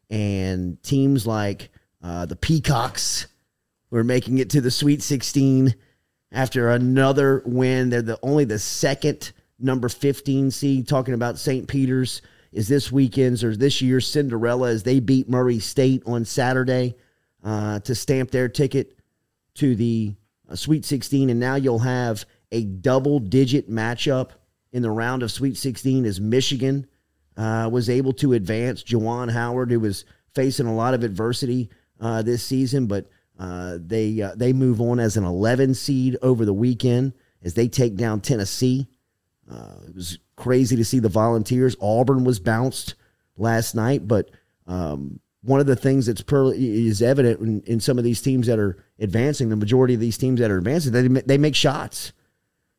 and 0.10 0.82
teams 0.84 1.28
like 1.28 1.70
uh, 2.04 2.26
the 2.26 2.36
Peacocks 2.36 3.28
were 3.92 4.04
making 4.04 4.38
it 4.38 4.50
to 4.52 4.62
the 4.62 4.72
Sweet 4.72 5.02
16 5.02 5.76
after 6.32 6.70
another 6.70 7.42
win. 7.46 7.90
They're 7.90 8.02
the 8.02 8.20
only 8.22 8.46
the 8.46 8.60
second 8.60 9.32
number 9.60 9.90
15 9.90 10.52
seed. 10.52 10.88
Talking 10.88 11.14
about 11.14 11.38
St. 11.38 11.68
Peter's 11.68 12.22
is 12.52 12.68
this 12.68 12.92
weekend's 12.92 13.44
or 13.44 13.56
this 13.56 13.82
year's 13.82 14.08
Cinderella 14.08 14.70
as 14.70 14.84
they 14.84 15.00
beat 15.00 15.30
Murray 15.30 15.60
State 15.60 16.02
on 16.06 16.26
Saturday 16.26 16.96
uh, 17.44 17.80
to 17.82 17.94
stamp 17.94 18.32
their 18.32 18.50
ticket 18.50 18.98
to 19.56 19.76
the 19.76 20.16
uh, 20.50 20.56
Sweet 20.56 20.86
16, 20.86 21.30
and 21.30 21.40
now 21.40 21.56
you'll 21.56 21.80
have 21.80 22.26
a 22.52 22.64
double 22.64 23.20
digit 23.20 23.70
matchup 23.70 24.32
in 24.72 24.82
the 24.82 24.90
round 24.90 25.22
of 25.22 25.32
Sweet 25.32 25.58
16 25.58 26.06
as 26.06 26.20
Michigan 26.20 26.88
uh, 27.40 27.70
was 27.72 27.90
able 27.90 28.12
to 28.12 28.34
advance. 28.34 28.84
Juwan 28.84 29.32
Howard, 29.32 29.72
who 29.72 29.80
was 29.80 30.04
facing 30.36 30.68
a 30.68 30.76
lot 30.76 30.94
of 30.94 31.04
adversity 31.04 31.70
uh, 32.02 32.22
this 32.22 32.44
season, 32.44 32.86
but 32.86 33.08
uh, 33.40 33.78
they 33.80 34.22
uh, 34.22 34.36
they 34.36 34.52
move 34.52 34.82
on 34.82 35.00
as 35.00 35.16
an 35.16 35.24
11 35.24 35.74
seed 35.74 36.18
over 36.22 36.44
the 36.44 36.54
weekend 36.54 37.14
as 37.42 37.54
they 37.54 37.70
take 37.70 37.96
down 37.96 38.20
Tennessee. 38.20 38.90
Uh, 39.50 39.76
it 39.88 39.96
was 39.96 40.20
crazy 40.36 40.76
to 40.76 40.84
see 40.84 41.00
the 41.00 41.08
Volunteers. 41.08 41.78
Auburn 41.82 42.26
was 42.26 42.42
bounced 42.42 42.96
last 43.38 43.74
night, 43.74 44.06
but 44.06 44.30
um, 44.68 45.22
one 45.42 45.62
of 45.62 45.66
the 45.66 45.78
things 45.78 46.08
that's 46.08 46.22
per, 46.22 46.52
is 46.54 47.02
evident 47.02 47.40
in, 47.40 47.62
in 47.62 47.80
some 47.80 47.98
of 47.98 48.04
these 48.04 48.22
teams 48.22 48.48
that 48.48 48.60
are 48.60 48.84
advancing, 49.00 49.48
the 49.48 49.56
majority 49.56 49.94
of 49.94 50.02
these 50.02 50.18
teams 50.18 50.42
that 50.42 50.52
are 50.52 50.58
advancing, 50.58 50.92
they, 50.92 51.08
they 51.22 51.38
make 51.38 51.56
shots, 51.56 52.12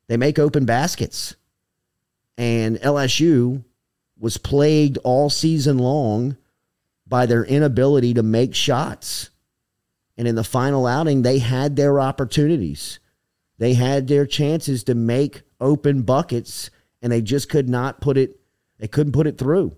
they 0.09 0.19
make 0.19 0.39
open 0.39 0.67
baskets, 0.67 1.35
and 2.37 2.77
LSU 2.81 3.65
was 4.21 4.37
plagued 4.37 4.99
all 4.99 5.31
season 5.31 5.79
long 5.79 6.37
by 7.09 7.27
their 7.27 7.45
inability 7.45 8.15
to 8.15 8.23
make 8.23 8.55
shots. 8.55 9.31
And 10.17 10.29
in 10.29 10.35
the 10.35 10.45
final 10.45 10.87
outing, 10.87 11.23
they 11.23 11.39
had 11.39 11.75
their 11.75 11.99
opportunities. 11.99 13.01
They 13.59 13.75
had 13.75 14.07
their 14.07 14.27
chances 14.27 14.85
to 14.85 14.95
make 14.95 15.43
open 15.59 16.03
buckets, 16.03 16.71
and 17.03 17.11
they 17.11 17.23
just 17.23 17.49
could 17.49 17.69
not 17.69 18.01
put 18.01 18.19
it, 18.19 18.39
they 18.79 18.87
couldn't 18.87 19.15
put 19.15 19.27
it 19.27 19.39
through. 19.39 19.75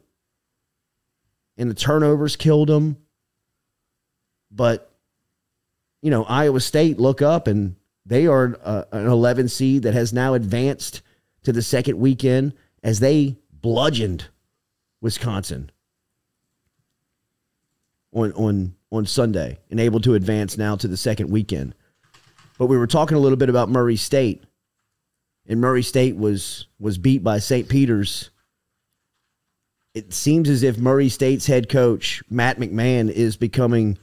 And 1.56 1.70
the 1.70 1.74
turnovers 1.74 2.34
killed 2.34 2.68
them. 2.68 2.96
But, 4.50 4.92
you 6.02 6.10
know, 6.10 6.24
Iowa 6.24 6.60
State 6.60 6.98
look 6.98 7.22
up 7.22 7.46
and 7.46 7.76
they 8.04 8.26
are 8.26 8.58
uh, 8.62 8.84
an 8.90 9.06
11 9.06 9.48
seed 9.48 9.84
that 9.84 9.94
has 9.94 10.12
now 10.12 10.34
advanced 10.34 11.00
to 11.44 11.52
the 11.52 11.62
second 11.62 11.98
weekend 11.98 12.52
as 12.82 13.00
they 13.00 13.36
bludgeoned 13.52 14.26
Wisconsin 15.02 15.70
on 18.12 18.32
on 18.32 18.74
on 18.90 19.04
Sunday 19.04 19.58
and 19.70 19.80
able 19.80 20.00
to 20.00 20.14
advance 20.14 20.56
now 20.56 20.76
to 20.76 20.88
the 20.88 20.96
second 20.96 21.30
weekend. 21.30 21.74
But 22.58 22.66
we 22.66 22.78
were 22.78 22.86
talking 22.86 23.16
a 23.16 23.20
little 23.20 23.36
bit 23.36 23.48
about 23.48 23.68
Murray 23.68 23.96
State, 23.96 24.44
and 25.46 25.60
Murray 25.60 25.82
State 25.82 26.16
was 26.16 26.68
was 26.78 26.96
beat 26.96 27.22
by 27.22 27.38
St. 27.38 27.68
Peter's. 27.68 28.30
It 29.94 30.14
seems 30.14 30.48
as 30.48 30.62
if 30.62 30.78
Murray 30.78 31.10
State's 31.10 31.46
head 31.46 31.68
coach 31.68 32.22
Matt 32.30 32.58
McMahon 32.58 33.10
is 33.10 33.36
becoming 33.36 33.98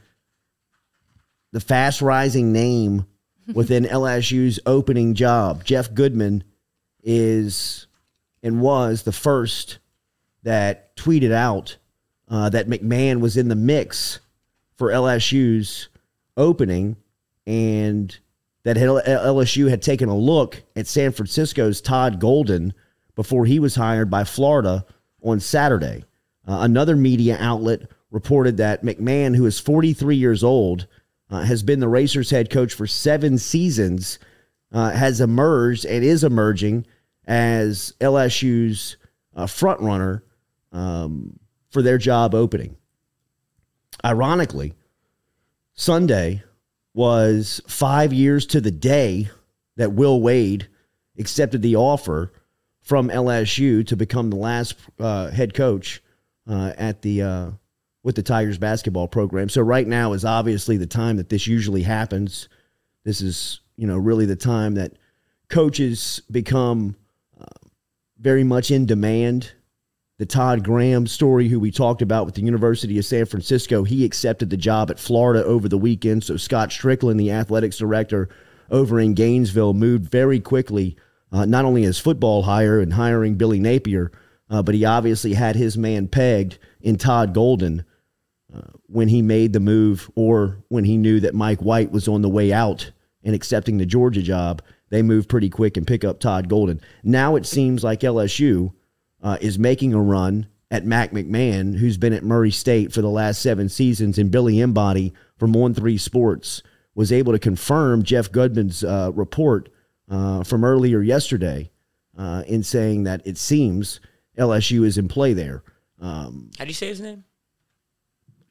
the 1.51 1.59
fast 1.59 2.01
rising 2.01 2.51
name 2.51 3.07
within 3.53 3.85
LSU's 3.85 4.59
opening 4.65 5.15
job. 5.15 5.63
Jeff 5.63 5.93
Goodman 5.93 6.43
is 7.01 7.87
and 8.43 8.61
was 8.61 9.03
the 9.03 9.11
first 9.11 9.79
that 10.43 10.95
tweeted 10.95 11.31
out 11.31 11.77
uh, 12.29 12.49
that 12.49 12.67
McMahon 12.67 13.19
was 13.19 13.37
in 13.37 13.47
the 13.47 13.55
mix 13.55 14.19
for 14.75 14.89
LSU's 14.89 15.89
opening 16.37 16.95
and 17.45 18.17
that 18.63 18.77
LSU 18.77 19.69
had 19.69 19.81
taken 19.81 20.09
a 20.09 20.17
look 20.17 20.61
at 20.75 20.87
San 20.87 21.11
Francisco's 21.11 21.81
Todd 21.81 22.19
Golden 22.19 22.73
before 23.15 23.45
he 23.45 23.59
was 23.59 23.75
hired 23.75 24.09
by 24.09 24.23
Florida 24.23 24.85
on 25.23 25.39
Saturday. 25.39 26.03
Uh, 26.47 26.59
another 26.61 26.95
media 26.95 27.37
outlet 27.39 27.81
reported 28.11 28.57
that 28.57 28.83
McMahon, 28.83 29.35
who 29.35 29.45
is 29.45 29.59
43 29.59 30.15
years 30.15 30.43
old, 30.43 30.87
uh, 31.29 31.41
has 31.41 31.63
been 31.63 31.79
the 31.79 31.87
Racers 31.87 32.29
head 32.29 32.49
coach 32.49 32.73
for 32.73 32.87
seven 32.87 33.37
seasons, 33.37 34.19
uh, 34.71 34.91
has 34.91 35.21
emerged 35.21 35.85
and 35.85 36.03
is 36.03 36.23
emerging 36.23 36.85
as 37.25 37.93
LSU's 37.99 38.97
uh, 39.35 39.45
front 39.45 39.79
runner 39.81 40.23
um, 40.71 41.39
for 41.71 41.81
their 41.81 41.97
job 41.97 42.33
opening. 42.33 42.75
Ironically, 44.03 44.73
Sunday, 45.73 46.43
was 46.93 47.61
five 47.67 48.11
years 48.11 48.45
to 48.47 48.59
the 48.59 48.71
day 48.71 49.29
that 49.77 49.93
Will 49.93 50.21
Wade 50.21 50.67
accepted 51.17 51.61
the 51.61 51.75
offer 51.75 52.33
from 52.81 53.09
LSU 53.09 53.85
to 53.87 53.95
become 53.95 54.29
the 54.29 54.35
last 54.35 54.75
uh, 54.99 55.29
head 55.29 55.53
coach 55.53 56.01
uh, 56.49 56.73
at 56.77 57.01
the 57.01 57.21
uh, 57.21 57.51
with 58.03 58.15
the 58.15 58.23
Tigers 58.23 58.57
basketball 58.57 59.07
program. 59.07 59.49
So 59.49 59.61
right 59.61 59.87
now 59.87 60.13
is 60.13 60.25
obviously 60.25 60.77
the 60.77 60.87
time 60.87 61.17
that 61.17 61.29
this 61.29 61.47
usually 61.47 61.83
happens. 61.83 62.49
This 63.05 63.21
is 63.21 63.61
you 63.77 63.87
know 63.87 63.97
really 63.97 64.25
the 64.25 64.35
time 64.35 64.75
that 64.75 64.93
coaches 65.49 66.21
become 66.31 66.95
uh, 67.39 67.67
very 68.17 68.43
much 68.43 68.71
in 68.71 68.85
demand. 68.85 69.51
The 70.19 70.25
Todd 70.25 70.65
Graham 70.65 71.07
story, 71.07 71.47
who 71.47 71.61
we 71.61 71.71
talked 71.71 72.01
about 72.01 72.25
with 72.25 72.35
the 72.35 72.43
University 72.43 72.99
of 72.99 73.05
San 73.05 73.25
Francisco, 73.25 73.85
he 73.85 74.03
accepted 74.03 74.49
the 74.49 74.57
job 74.57 74.91
at 74.91 74.99
Florida 74.99 75.45
over 75.45 75.69
the 75.69 75.77
weekend. 75.77 76.25
So 76.25 76.35
Scott 76.35 76.71
Stricklin, 76.71 77.17
the 77.17 77.31
athletics 77.31 77.77
director 77.77 78.27
over 78.69 78.99
in 78.99 79.13
Gainesville, 79.13 79.73
moved 79.73 80.11
very 80.11 80.41
quickly, 80.41 80.97
uh, 81.31 81.45
not 81.45 81.63
only 81.63 81.85
as 81.85 81.99
football 81.99 82.43
hire 82.43 82.81
and 82.81 82.91
hiring 82.91 83.35
Billy 83.35 83.61
Napier, 83.61 84.11
uh, 84.49 84.61
but 84.61 84.75
he 84.75 84.83
obviously 84.83 85.35
had 85.35 85.55
his 85.55 85.77
man 85.77 86.09
pegged 86.09 86.59
in 86.81 86.97
Todd 86.97 87.33
Golden 87.33 87.85
uh, 88.53 88.59
when 88.87 89.07
he 89.07 89.21
made 89.21 89.53
the 89.53 89.61
move 89.61 90.11
or 90.15 90.57
when 90.67 90.83
he 90.83 90.97
knew 90.97 91.21
that 91.21 91.33
Mike 91.33 91.61
White 91.61 91.93
was 91.93 92.09
on 92.09 92.21
the 92.21 92.27
way 92.27 92.51
out 92.51 92.91
and 93.23 93.33
accepting 93.33 93.77
the 93.77 93.85
Georgia 93.85 94.21
job. 94.21 94.61
They 94.89 95.01
moved 95.01 95.29
pretty 95.29 95.49
quick 95.49 95.77
and 95.77 95.87
pick 95.87 96.03
up 96.03 96.19
Todd 96.19 96.49
Golden. 96.49 96.81
Now 97.03 97.37
it 97.37 97.45
seems 97.45 97.85
like 97.85 98.01
LSU 98.01 98.73
uh, 99.21 99.37
is 99.41 99.59
making 99.59 99.93
a 99.93 100.01
run 100.01 100.47
at 100.71 100.85
Mac 100.85 101.11
McMahon, 101.11 101.77
who's 101.77 101.97
been 101.97 102.13
at 102.13 102.23
Murray 102.23 102.51
State 102.51 102.93
for 102.93 103.01
the 103.01 103.09
last 103.09 103.41
seven 103.41 103.69
seasons, 103.69 104.17
and 104.17 104.31
Billy 104.31 104.59
Embody 104.59 105.13
from 105.37 105.55
On 105.55 105.73
Three 105.73 105.97
Sports 105.97 106.61
was 106.93 107.11
able 107.11 107.33
to 107.33 107.39
confirm 107.39 108.03
Jeff 108.03 108.31
Goodman's 108.31 108.83
uh, 108.83 109.11
report 109.13 109.69
uh, 110.09 110.43
from 110.43 110.63
earlier 110.63 111.01
yesterday 111.01 111.71
uh, 112.17 112.43
in 112.47 112.61
saying 112.63 113.03
that 113.03 113.21
it 113.25 113.37
seems 113.37 113.99
LSU 114.37 114.85
is 114.85 114.97
in 114.97 115.07
play 115.07 115.33
there. 115.33 115.63
Um, 115.99 116.51
How 116.57 116.65
do 116.65 116.69
you 116.69 116.73
say 116.73 116.87
his 116.87 117.01
name? 117.01 117.23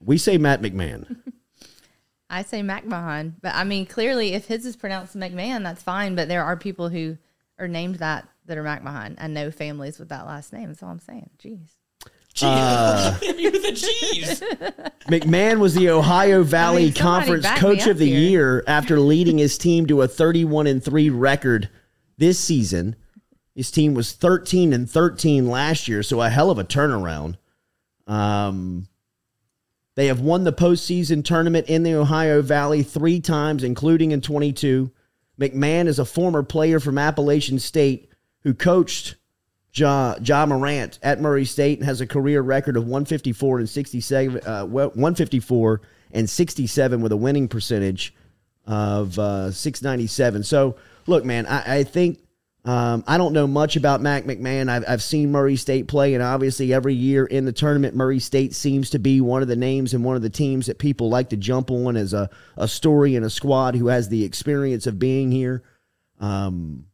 we 0.01 0.19
say 0.19 0.39
Matt 0.39 0.63
McMahon. 0.63 1.17
I 2.31 2.43
say 2.43 2.61
McMahon, 2.61 3.35
but 3.41 3.55
I 3.55 3.65
mean, 3.65 3.87
clearly, 3.87 4.35
if 4.35 4.47
his 4.47 4.67
is 4.67 4.77
pronounced 4.77 5.17
McMahon, 5.17 5.63
that's 5.63 5.83
fine. 5.83 6.15
But 6.15 6.29
there 6.29 6.45
are 6.45 6.57
people 6.57 6.91
who 6.91 7.17
are 7.59 7.69
named 7.69 7.97
that 7.97 8.29
that 8.49 8.59
are 8.59 8.65
McMahon. 8.65 9.15
I 9.19 9.29
know 9.29 9.51
families 9.51 9.99
with 9.99 10.09
that 10.09 10.27
last 10.27 10.53
name. 10.53 10.69
That's 10.69 10.83
all 10.83 10.91
I'm 10.91 10.99
saying. 10.99 11.31
Jeez. 11.39 11.69
Jeez. 12.35 13.23
You're 13.39 13.51
the 13.53 13.73
cheese. 13.73 14.41
McMahon 15.09 15.59
was 15.59 15.75
the 15.75 15.91
Ohio 15.91 16.43
Valley 16.43 16.83
I 16.83 16.87
mean, 16.87 16.95
Conference 16.95 17.47
Coach 17.57 17.87
of 17.87 17.99
the 17.99 18.07
here. 18.07 18.19
Year 18.19 18.65
after 18.67 19.01
leading 19.01 19.39
his 19.39 19.57
team 19.59 19.87
to 19.87 20.03
a 20.03 20.09
31 20.09 20.67
and 20.67 20.83
3 20.83 21.11
record 21.11 21.69
this 22.17 22.39
season. 22.39 22.97
His 23.55 23.71
team 23.71 23.95
was 23.95 24.13
13 24.13 24.73
and 24.73 24.89
13 24.89 25.49
last 25.49 25.89
year, 25.89 26.03
so 26.03 26.23
a 26.23 26.29
hell 26.29 26.51
of 26.51 26.59
a 26.59 26.65
turnaround. 26.65 27.37
Um, 28.07 28.87
they 29.97 30.07
have 30.07 30.21
won 30.21 30.45
the 30.45 30.53
postseason 30.53 31.25
tournament 31.25 31.67
in 31.69 31.83
the 31.83 31.95
Ohio 31.95 32.41
Valley 32.41 32.85
three 32.85 33.21
times, 33.21 33.65
including 33.65 34.13
in 34.13 34.21
22. 34.21 34.93
McMahon 35.41 35.87
is 35.87 35.99
a 35.99 36.05
former 36.05 36.45
player 36.45 36.79
from 36.79 36.99
Appalachian 36.99 37.59
State 37.59 38.09
who 38.49 38.55
coached 38.55 39.17
Ja, 39.75 40.15
ja 40.23 40.47
Morant 40.47 40.99
at 41.03 41.21
Murray 41.21 41.45
State 41.45 41.81
and 41.81 41.87
has 41.87 42.01
a 42.01 42.07
career 42.07 42.41
record 42.41 42.79
of 42.79 42.85
154 42.85 43.59
and 43.59 43.69
67, 43.69 44.41
uh, 44.47 44.65
154 44.65 45.83
and 46.13 46.31
67 46.31 47.03
with 47.03 47.13
a 47.13 47.17
winning 47.17 47.47
percentage 47.47 48.15
of 48.67 49.19
uh, 49.19 49.51
697. 49.51 50.45
So, 50.45 50.77
look, 51.07 51.27
man, 51.27 51.45
I, 51.45 51.81
I 51.81 51.85
think 51.85 52.21
um, 52.65 53.05
I 53.07 53.19
don't 53.19 53.35
know 53.35 53.47
much 53.47 53.77
about 53.77 54.01
Mac 54.01 54.25
McMahon. 54.25 54.71
I've, 54.71 54.85
I've 54.89 55.03
seen 55.03 55.31
Murray 55.31 55.57
State 55.57 55.89
play, 55.89 56.15
and 56.15 56.23
obviously 56.23 56.73
every 56.73 56.95
year 56.95 57.27
in 57.27 57.45
the 57.45 57.53
tournament, 57.53 57.95
Murray 57.95 58.19
State 58.19 58.55
seems 58.55 58.89
to 58.91 58.99
be 58.99 59.21
one 59.21 59.43
of 59.43 59.49
the 59.49 59.57
names 59.57 59.93
and 59.93 60.03
one 60.03 60.17
of 60.17 60.23
the 60.23 60.31
teams 60.31 60.69
that 60.69 60.79
people 60.79 61.11
like 61.11 61.29
to 61.29 61.37
jump 61.37 61.71
on 61.71 61.99
as 61.99 62.15
a, 62.15 62.31
a 62.57 62.67
story 62.67 63.15
and 63.15 63.27
a 63.27 63.31
squad 63.31 63.75
who 63.75 63.89
has 63.89 64.09
the 64.09 64.25
experience 64.25 64.87
of 64.87 64.99
being 64.99 65.31
here. 65.31 65.63
Um, 66.19 66.88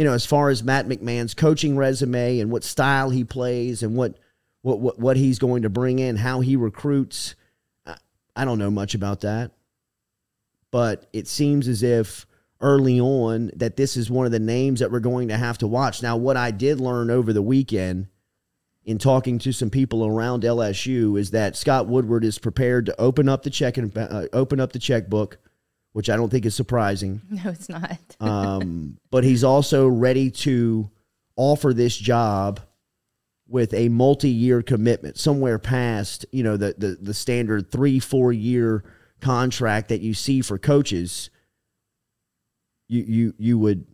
you 0.00 0.06
know, 0.06 0.14
as 0.14 0.24
far 0.24 0.48
as 0.48 0.64
Matt 0.64 0.88
McMahon's 0.88 1.34
coaching 1.34 1.76
resume 1.76 2.40
and 2.40 2.50
what 2.50 2.64
style 2.64 3.10
he 3.10 3.22
plays 3.22 3.82
and 3.82 3.94
what 3.94 4.16
what 4.62 4.80
what, 4.80 4.98
what 4.98 5.18
he's 5.18 5.38
going 5.38 5.60
to 5.60 5.68
bring 5.68 5.98
in, 5.98 6.16
how 6.16 6.40
he 6.40 6.56
recruits, 6.56 7.34
I, 7.84 7.96
I 8.34 8.46
don't 8.46 8.58
know 8.58 8.70
much 8.70 8.94
about 8.94 9.20
that. 9.20 9.50
But 10.70 11.06
it 11.12 11.28
seems 11.28 11.68
as 11.68 11.82
if 11.82 12.26
early 12.62 12.98
on 12.98 13.50
that 13.56 13.76
this 13.76 13.94
is 13.94 14.10
one 14.10 14.24
of 14.24 14.32
the 14.32 14.38
names 14.38 14.80
that 14.80 14.90
we're 14.90 15.00
going 15.00 15.28
to 15.28 15.36
have 15.36 15.58
to 15.58 15.66
watch. 15.66 16.02
Now, 16.02 16.16
what 16.16 16.38
I 16.38 16.50
did 16.50 16.80
learn 16.80 17.10
over 17.10 17.34
the 17.34 17.42
weekend 17.42 18.06
in 18.86 18.96
talking 18.96 19.38
to 19.40 19.52
some 19.52 19.68
people 19.68 20.06
around 20.06 20.44
LSU 20.44 21.20
is 21.20 21.32
that 21.32 21.56
Scott 21.56 21.88
Woodward 21.88 22.24
is 22.24 22.38
prepared 22.38 22.86
to 22.86 22.98
open 22.98 23.28
up 23.28 23.42
the 23.42 23.50
check 23.50 23.76
and 23.76 23.94
uh, 23.98 24.28
open 24.32 24.60
up 24.60 24.72
the 24.72 24.78
checkbook, 24.78 25.36
which 25.92 26.08
I 26.08 26.16
don't 26.16 26.30
think 26.30 26.46
is 26.46 26.54
surprising. 26.54 27.20
No, 27.30 27.50
it's 27.50 27.68
not. 27.68 27.98
um, 28.20 28.98
but 29.10 29.24
he's 29.24 29.44
also 29.44 29.86
ready 29.88 30.30
to 30.30 30.90
offer 31.36 31.72
this 31.72 31.96
job 31.96 32.60
with 33.48 33.74
a 33.74 33.88
multi-year 33.88 34.62
commitment 34.62 35.18
somewhere 35.18 35.58
past 35.58 36.24
you 36.30 36.42
know 36.42 36.56
the 36.56 36.74
the, 36.78 36.98
the 37.00 37.14
standard 37.14 37.70
three 37.70 37.98
four 37.98 38.32
year 38.32 38.84
contract 39.20 39.88
that 39.88 40.00
you 40.00 40.14
see 40.14 40.40
for 40.40 40.58
coaches. 40.58 41.30
You 42.88 43.04
you 43.06 43.34
you 43.38 43.58
would 43.58 43.86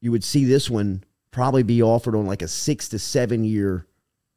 you 0.00 0.10
would 0.12 0.24
see 0.24 0.44
this 0.44 0.70
one 0.70 1.04
probably 1.30 1.62
be 1.62 1.82
offered 1.82 2.14
on 2.14 2.26
like 2.26 2.42
a 2.42 2.48
six 2.48 2.88
to 2.90 2.98
seven 2.98 3.44
year 3.44 3.86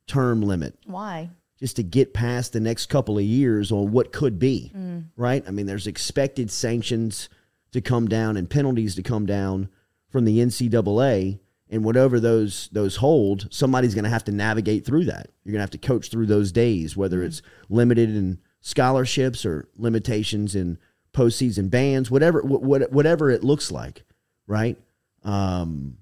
term 0.08 0.42
limit. 0.42 0.78
Why? 0.86 1.30
just 1.60 1.76
to 1.78 1.84
get 1.84 2.14
past 2.14 2.54
the 2.54 2.60
next 2.60 2.88
couple 2.88 3.18
of 3.18 3.24
years 3.24 3.72
on 3.72 3.92
what 3.92 4.12
could 4.12 4.38
be, 4.40 4.72
right? 5.18 5.44
I 5.46 5.52
mean, 5.52 5.66
there's 5.66 5.88
expected 5.88 6.50
sanctions 6.50 7.28
to 7.74 7.82
come 7.82 8.08
down 8.08 8.38
and 8.38 8.50
penalties 8.50 8.96
to 8.96 9.04
come 9.04 9.26
down 9.26 9.70
from 10.10 10.24
the 10.24 10.40
NCAA, 10.40 11.40
and 11.70 11.84
whatever 11.84 12.20
those 12.20 12.70
those 12.72 12.96
hold, 12.98 13.48
somebody's 13.52 13.94
going 13.94 14.06
to 14.06 14.10
have 14.10 14.24
to 14.26 14.32
navigate 14.32 14.86
through 14.86 15.06
that. 15.06 15.32
You're 15.44 15.52
going 15.52 15.60
to 15.60 15.64
have 15.64 15.72
to 15.72 15.78
coach 15.78 16.10
through 16.10 16.28
those 16.28 16.54
days, 16.54 16.96
whether 16.96 17.22
it's 17.22 17.42
limited 17.68 18.10
in 18.10 18.40
scholarships 18.62 19.46
or 19.46 19.68
limitations 19.76 20.56
in 20.56 20.78
postseason 21.14 21.70
bans, 21.70 22.10
whatever 22.10 22.42
wh- 22.42 22.62
what, 22.62 22.92
whatever 22.92 23.30
it 23.30 23.44
looks 23.44 23.72
like, 23.72 24.06
right? 24.46 24.78
Um, 25.24 25.98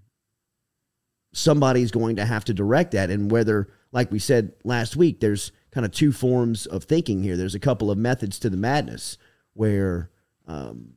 somebody's 1.33 1.91
going 1.91 2.17
to 2.17 2.25
have 2.25 2.45
to 2.45 2.53
direct 2.53 2.91
that 2.91 3.09
and 3.09 3.29
whether 3.29 3.67
like 3.91 4.09
we 4.09 4.19
said 4.19 4.53
last 4.63 4.95
week 4.95 5.19
there's 5.19 5.51
kind 5.75 5.85
of 5.85 5.91
two 5.91 6.11
forms 6.11 6.65
of 6.65 6.85
thinking 6.85 7.21
here 7.21 7.37
there's 7.37 7.53
a 7.53 7.59
couple 7.59 7.91
of 7.91 7.97
methods 7.97 8.39
to 8.39 8.49
the 8.49 8.57
madness 8.57 9.17
where 9.53 10.09
um, 10.47 10.93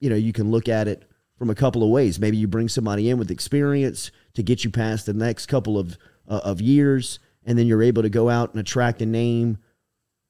you 0.00 0.10
know 0.10 0.16
you 0.16 0.32
can 0.32 0.50
look 0.50 0.68
at 0.68 0.88
it 0.88 1.08
from 1.38 1.50
a 1.50 1.54
couple 1.54 1.82
of 1.82 1.88
ways 1.88 2.18
maybe 2.18 2.36
you 2.36 2.48
bring 2.48 2.68
somebody 2.68 3.08
in 3.08 3.16
with 3.16 3.30
experience 3.30 4.10
to 4.34 4.42
get 4.42 4.64
you 4.64 4.70
past 4.70 5.06
the 5.06 5.14
next 5.14 5.46
couple 5.46 5.78
of 5.78 5.96
uh, 6.28 6.40
of 6.42 6.60
years 6.60 7.20
and 7.46 7.56
then 7.56 7.66
you're 7.66 7.82
able 7.82 8.02
to 8.02 8.10
go 8.10 8.28
out 8.28 8.50
and 8.50 8.60
attract 8.60 9.00
a 9.00 9.06
name 9.06 9.56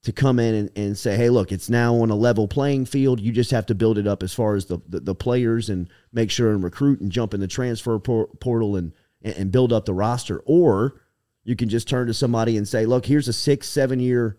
to 0.03 0.13
come 0.13 0.39
in 0.39 0.55
and, 0.55 0.71
and 0.77 0.99
say, 0.99 1.17
hey, 1.17 1.31
look, 1.31 1.51
it's 1.51 1.71
now 1.71 1.95
on 1.95 2.11
a 2.11 2.15
level 2.15 2.47
playing 2.47 2.85
field. 2.85 3.21
You 3.21 3.33
just 3.33 3.51
have 3.53 3.65
to 3.67 3.75
build 3.75 3.97
it 3.97 4.07
up 4.07 4.23
as 4.23 4.35
far 4.35 4.55
as 4.55 4.67
the, 4.67 4.79
the, 4.87 5.01
the 5.01 5.15
players 5.15 5.71
and 5.71 5.89
make 6.13 6.31
sure 6.31 6.51
and 6.51 6.63
recruit 6.63 7.01
and 7.01 7.11
jump 7.11 7.33
in 7.33 7.41
the 7.41 7.49
transfer 7.49 7.99
por- 7.99 8.29
portal 8.39 8.77
and, 8.77 8.93
and 9.23 9.51
build 9.51 9.73
up 9.73 9.87
the 9.87 9.95
roster. 9.95 10.43
Or 10.45 11.01
you 11.45 11.57
can 11.57 11.69
just 11.69 11.89
turn 11.89 12.07
to 12.07 12.15
somebody 12.15 12.57
and 12.57 12.67
say, 12.67 12.87
look, 12.87 13.07
here's 13.07 13.29
a 13.29 13.33
six, 13.33 13.69
seven 13.69 14.01
year 14.01 14.39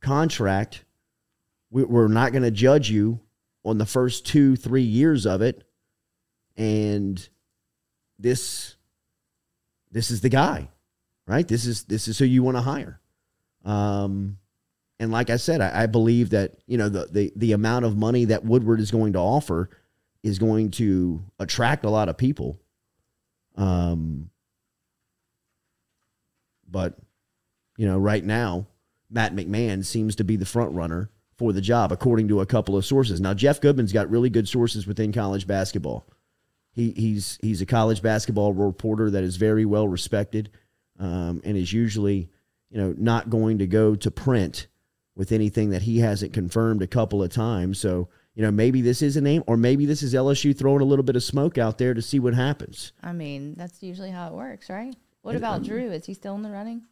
contract. 0.00 0.84
We, 1.70 1.84
we're 1.84 2.08
not 2.08 2.32
going 2.32 2.42
to 2.42 2.50
judge 2.50 2.90
you 2.90 3.20
on 3.64 3.78
the 3.78 3.86
first 3.86 4.26
two, 4.26 4.56
three 4.56 4.82
years 4.82 5.26
of 5.26 5.42
it. 5.42 5.64
And 6.56 7.28
this, 8.18 8.76
this 9.92 10.10
is 10.10 10.22
the 10.22 10.28
guy, 10.28 10.70
right? 11.26 11.46
This 11.46 11.66
is, 11.66 11.84
this 11.84 12.08
is 12.08 12.18
who 12.18 12.24
you 12.24 12.42
want 12.42 12.56
to 12.56 12.62
hire. 12.62 13.00
Um, 13.64 14.38
and 14.98 15.12
like 15.12 15.30
I 15.30 15.36
said, 15.36 15.60
I, 15.60 15.82
I 15.82 15.86
believe 15.86 16.30
that 16.30 16.54
you 16.66 16.78
know 16.78 16.88
the, 16.88 17.06
the 17.10 17.32
the 17.36 17.52
amount 17.52 17.84
of 17.84 17.96
money 17.96 18.26
that 18.26 18.44
Woodward 18.44 18.80
is 18.80 18.90
going 18.90 19.12
to 19.12 19.18
offer 19.18 19.68
is 20.22 20.38
going 20.38 20.70
to 20.72 21.22
attract 21.38 21.84
a 21.84 21.90
lot 21.90 22.08
of 22.08 22.16
people. 22.16 22.58
Um, 23.56 24.30
but 26.68 26.98
you 27.76 27.86
know, 27.86 27.98
right 27.98 28.24
now, 28.24 28.66
Matt 29.10 29.34
McMahon 29.34 29.84
seems 29.84 30.16
to 30.16 30.24
be 30.24 30.36
the 30.36 30.46
front 30.46 30.72
runner 30.72 31.10
for 31.36 31.52
the 31.52 31.60
job, 31.60 31.92
according 31.92 32.28
to 32.28 32.40
a 32.40 32.46
couple 32.46 32.76
of 32.76 32.84
sources. 32.84 33.20
Now, 33.20 33.34
Jeff 33.34 33.60
Goodman's 33.60 33.92
got 33.92 34.10
really 34.10 34.30
good 34.30 34.48
sources 34.48 34.86
within 34.86 35.12
college 35.12 35.46
basketball. 35.46 36.06
He, 36.72 36.92
he's 36.92 37.38
he's 37.40 37.60
a 37.60 37.66
college 37.66 38.02
basketball 38.02 38.52
reporter 38.52 39.10
that 39.10 39.24
is 39.24 39.36
very 39.36 39.64
well 39.64 39.88
respected, 39.88 40.50
um, 40.98 41.40
and 41.44 41.56
is 41.56 41.72
usually, 41.72 42.30
you 42.70 42.78
know, 42.78 42.94
not 42.98 43.30
going 43.30 43.58
to 43.58 43.66
go 43.66 43.94
to 43.96 44.10
print 44.10 44.66
with 45.14 45.32
anything 45.32 45.70
that 45.70 45.82
he 45.82 45.98
hasn't 45.98 46.34
confirmed 46.34 46.82
a 46.82 46.86
couple 46.86 47.22
of 47.22 47.30
times. 47.30 47.78
So, 47.78 48.08
you 48.34 48.42
know, 48.42 48.50
maybe 48.50 48.82
this 48.82 49.00
is 49.00 49.16
a 49.16 49.22
name, 49.22 49.42
or 49.46 49.56
maybe 49.56 49.86
this 49.86 50.02
is 50.02 50.12
LSU 50.12 50.56
throwing 50.56 50.82
a 50.82 50.84
little 50.84 51.02
bit 51.02 51.16
of 51.16 51.22
smoke 51.22 51.56
out 51.56 51.78
there 51.78 51.94
to 51.94 52.02
see 52.02 52.18
what 52.18 52.34
happens. 52.34 52.92
I 53.02 53.12
mean, 53.12 53.54
that's 53.56 53.82
usually 53.82 54.10
how 54.10 54.28
it 54.28 54.34
works, 54.34 54.68
right? 54.68 54.94
What 55.26 55.34
about 55.34 55.64
Drew? 55.64 55.90
Is 55.90 56.06
he 56.06 56.14
still 56.14 56.36
in 56.36 56.42
the 56.42 56.50
running? 56.50 56.82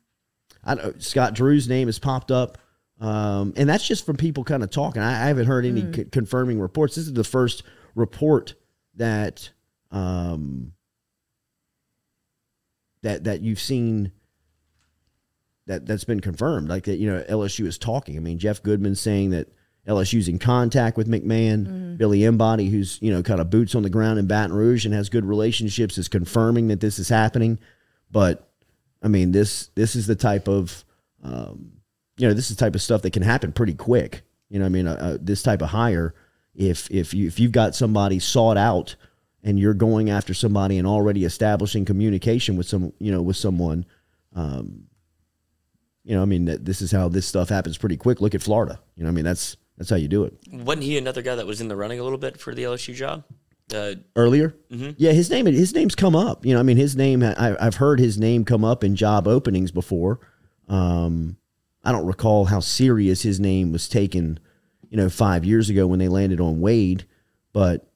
I 0.64 0.74
don't, 0.74 1.00
Scott 1.00 1.34
Drew's 1.34 1.68
name 1.68 1.86
has 1.86 2.00
popped 2.00 2.32
up, 2.32 2.58
um, 3.00 3.52
and 3.56 3.68
that's 3.68 3.86
just 3.86 4.04
from 4.04 4.16
people 4.16 4.42
kind 4.42 4.64
of 4.64 4.70
talking. 4.70 5.00
I, 5.00 5.24
I 5.24 5.26
haven't 5.28 5.46
heard 5.46 5.64
any 5.64 5.92
c- 5.92 6.04
confirming 6.06 6.58
reports. 6.58 6.96
This 6.96 7.06
is 7.06 7.12
the 7.12 7.22
first 7.22 7.62
report 7.94 8.54
that 8.96 9.50
um, 9.92 10.72
that 13.02 13.22
that 13.22 13.42
you've 13.42 13.60
seen 13.60 14.10
that 15.66 15.86
that's 15.86 16.04
been 16.04 16.20
confirmed. 16.20 16.68
Like 16.68 16.84
that, 16.84 16.96
you 16.96 17.08
know, 17.08 17.22
LSU 17.28 17.66
is 17.66 17.78
talking. 17.78 18.16
I 18.16 18.20
mean, 18.20 18.40
Jeff 18.40 18.60
Goodman 18.64 18.96
saying 18.96 19.30
that 19.30 19.46
LSU's 19.86 20.26
in 20.26 20.40
contact 20.40 20.96
with 20.96 21.06
McMahon. 21.06 21.98
Billy 21.98 22.24
Embody, 22.24 22.68
who's 22.68 22.98
you 23.00 23.12
know 23.12 23.22
kind 23.22 23.40
of 23.40 23.48
boots 23.48 23.76
on 23.76 23.84
the 23.84 23.90
ground 23.90 24.18
in 24.18 24.26
Baton 24.26 24.52
Rouge 24.56 24.84
and 24.84 24.92
has 24.92 25.08
good 25.08 25.24
relationships, 25.24 25.98
is 25.98 26.08
confirming 26.08 26.66
that 26.66 26.80
this 26.80 26.98
is 26.98 27.08
happening. 27.08 27.60
But 28.14 28.48
I 29.02 29.08
mean, 29.08 29.32
this 29.32 29.70
this 29.74 29.96
is 29.96 30.06
the 30.06 30.14
type 30.14 30.48
of 30.48 30.84
um, 31.24 31.72
you 32.16 32.28
know 32.28 32.32
this 32.32 32.48
is 32.48 32.56
the 32.56 32.64
type 32.64 32.76
of 32.76 32.80
stuff 32.80 33.02
that 33.02 33.12
can 33.12 33.24
happen 33.24 33.50
pretty 33.50 33.74
quick. 33.74 34.22
You 34.48 34.60
know, 34.60 34.66
I 34.66 34.68
mean, 34.68 34.86
uh, 34.86 34.92
uh, 34.92 35.18
this 35.20 35.42
type 35.42 35.60
of 35.62 35.70
hire, 35.70 36.14
if 36.54 36.88
if 36.92 37.12
you 37.12 37.26
if 37.26 37.40
you've 37.40 37.50
got 37.50 37.74
somebody 37.74 38.20
sought 38.20 38.56
out 38.56 38.94
and 39.42 39.58
you're 39.58 39.74
going 39.74 40.10
after 40.10 40.32
somebody 40.32 40.78
and 40.78 40.86
already 40.86 41.24
establishing 41.24 41.84
communication 41.84 42.56
with 42.56 42.68
some 42.68 42.92
you 43.00 43.10
know 43.10 43.20
with 43.20 43.36
someone, 43.36 43.84
um, 44.32 44.84
you 46.04 46.14
know, 46.14 46.22
I 46.22 46.26
mean, 46.26 46.44
this 46.44 46.80
is 46.80 46.92
how 46.92 47.08
this 47.08 47.26
stuff 47.26 47.48
happens 47.48 47.76
pretty 47.76 47.96
quick. 47.96 48.20
Look 48.20 48.36
at 48.36 48.42
Florida. 48.42 48.78
You 48.94 49.02
know, 49.02 49.08
I 49.08 49.12
mean, 49.12 49.24
that's 49.24 49.56
that's 49.76 49.90
how 49.90 49.96
you 49.96 50.06
do 50.06 50.22
it. 50.22 50.34
Wasn't 50.52 50.84
he 50.84 50.96
another 50.96 51.20
guy 51.20 51.34
that 51.34 51.48
was 51.48 51.60
in 51.60 51.66
the 51.66 51.74
running 51.74 51.98
a 51.98 52.04
little 52.04 52.18
bit 52.18 52.38
for 52.38 52.54
the 52.54 52.62
LSU 52.62 52.94
job? 52.94 53.24
Uh, 53.72 53.94
earlier. 54.14 54.54
Yeah, 54.68 55.12
his 55.12 55.30
name 55.30 55.46
his 55.46 55.74
name's 55.74 55.94
come 55.94 56.14
up. 56.14 56.44
You 56.44 56.52
know, 56.54 56.60
I 56.60 56.62
mean, 56.62 56.76
his 56.76 56.96
name 56.96 57.22
I, 57.22 57.56
I've 57.58 57.76
heard 57.76 57.98
his 57.98 58.18
name 58.18 58.44
come 58.44 58.64
up 58.64 58.84
in 58.84 58.94
job 58.94 59.26
openings 59.26 59.70
before. 59.70 60.20
Um, 60.68 61.36
I 61.82 61.92
don't 61.92 62.06
recall 62.06 62.44
how 62.46 62.60
serious 62.60 63.22
his 63.22 63.40
name 63.40 63.72
was 63.72 63.88
taken. 63.88 64.38
You 64.90 64.98
know, 64.98 65.08
five 65.08 65.44
years 65.44 65.70
ago 65.70 65.86
when 65.86 65.98
they 65.98 66.08
landed 66.08 66.40
on 66.40 66.60
Wade, 66.60 67.06
but 67.52 67.90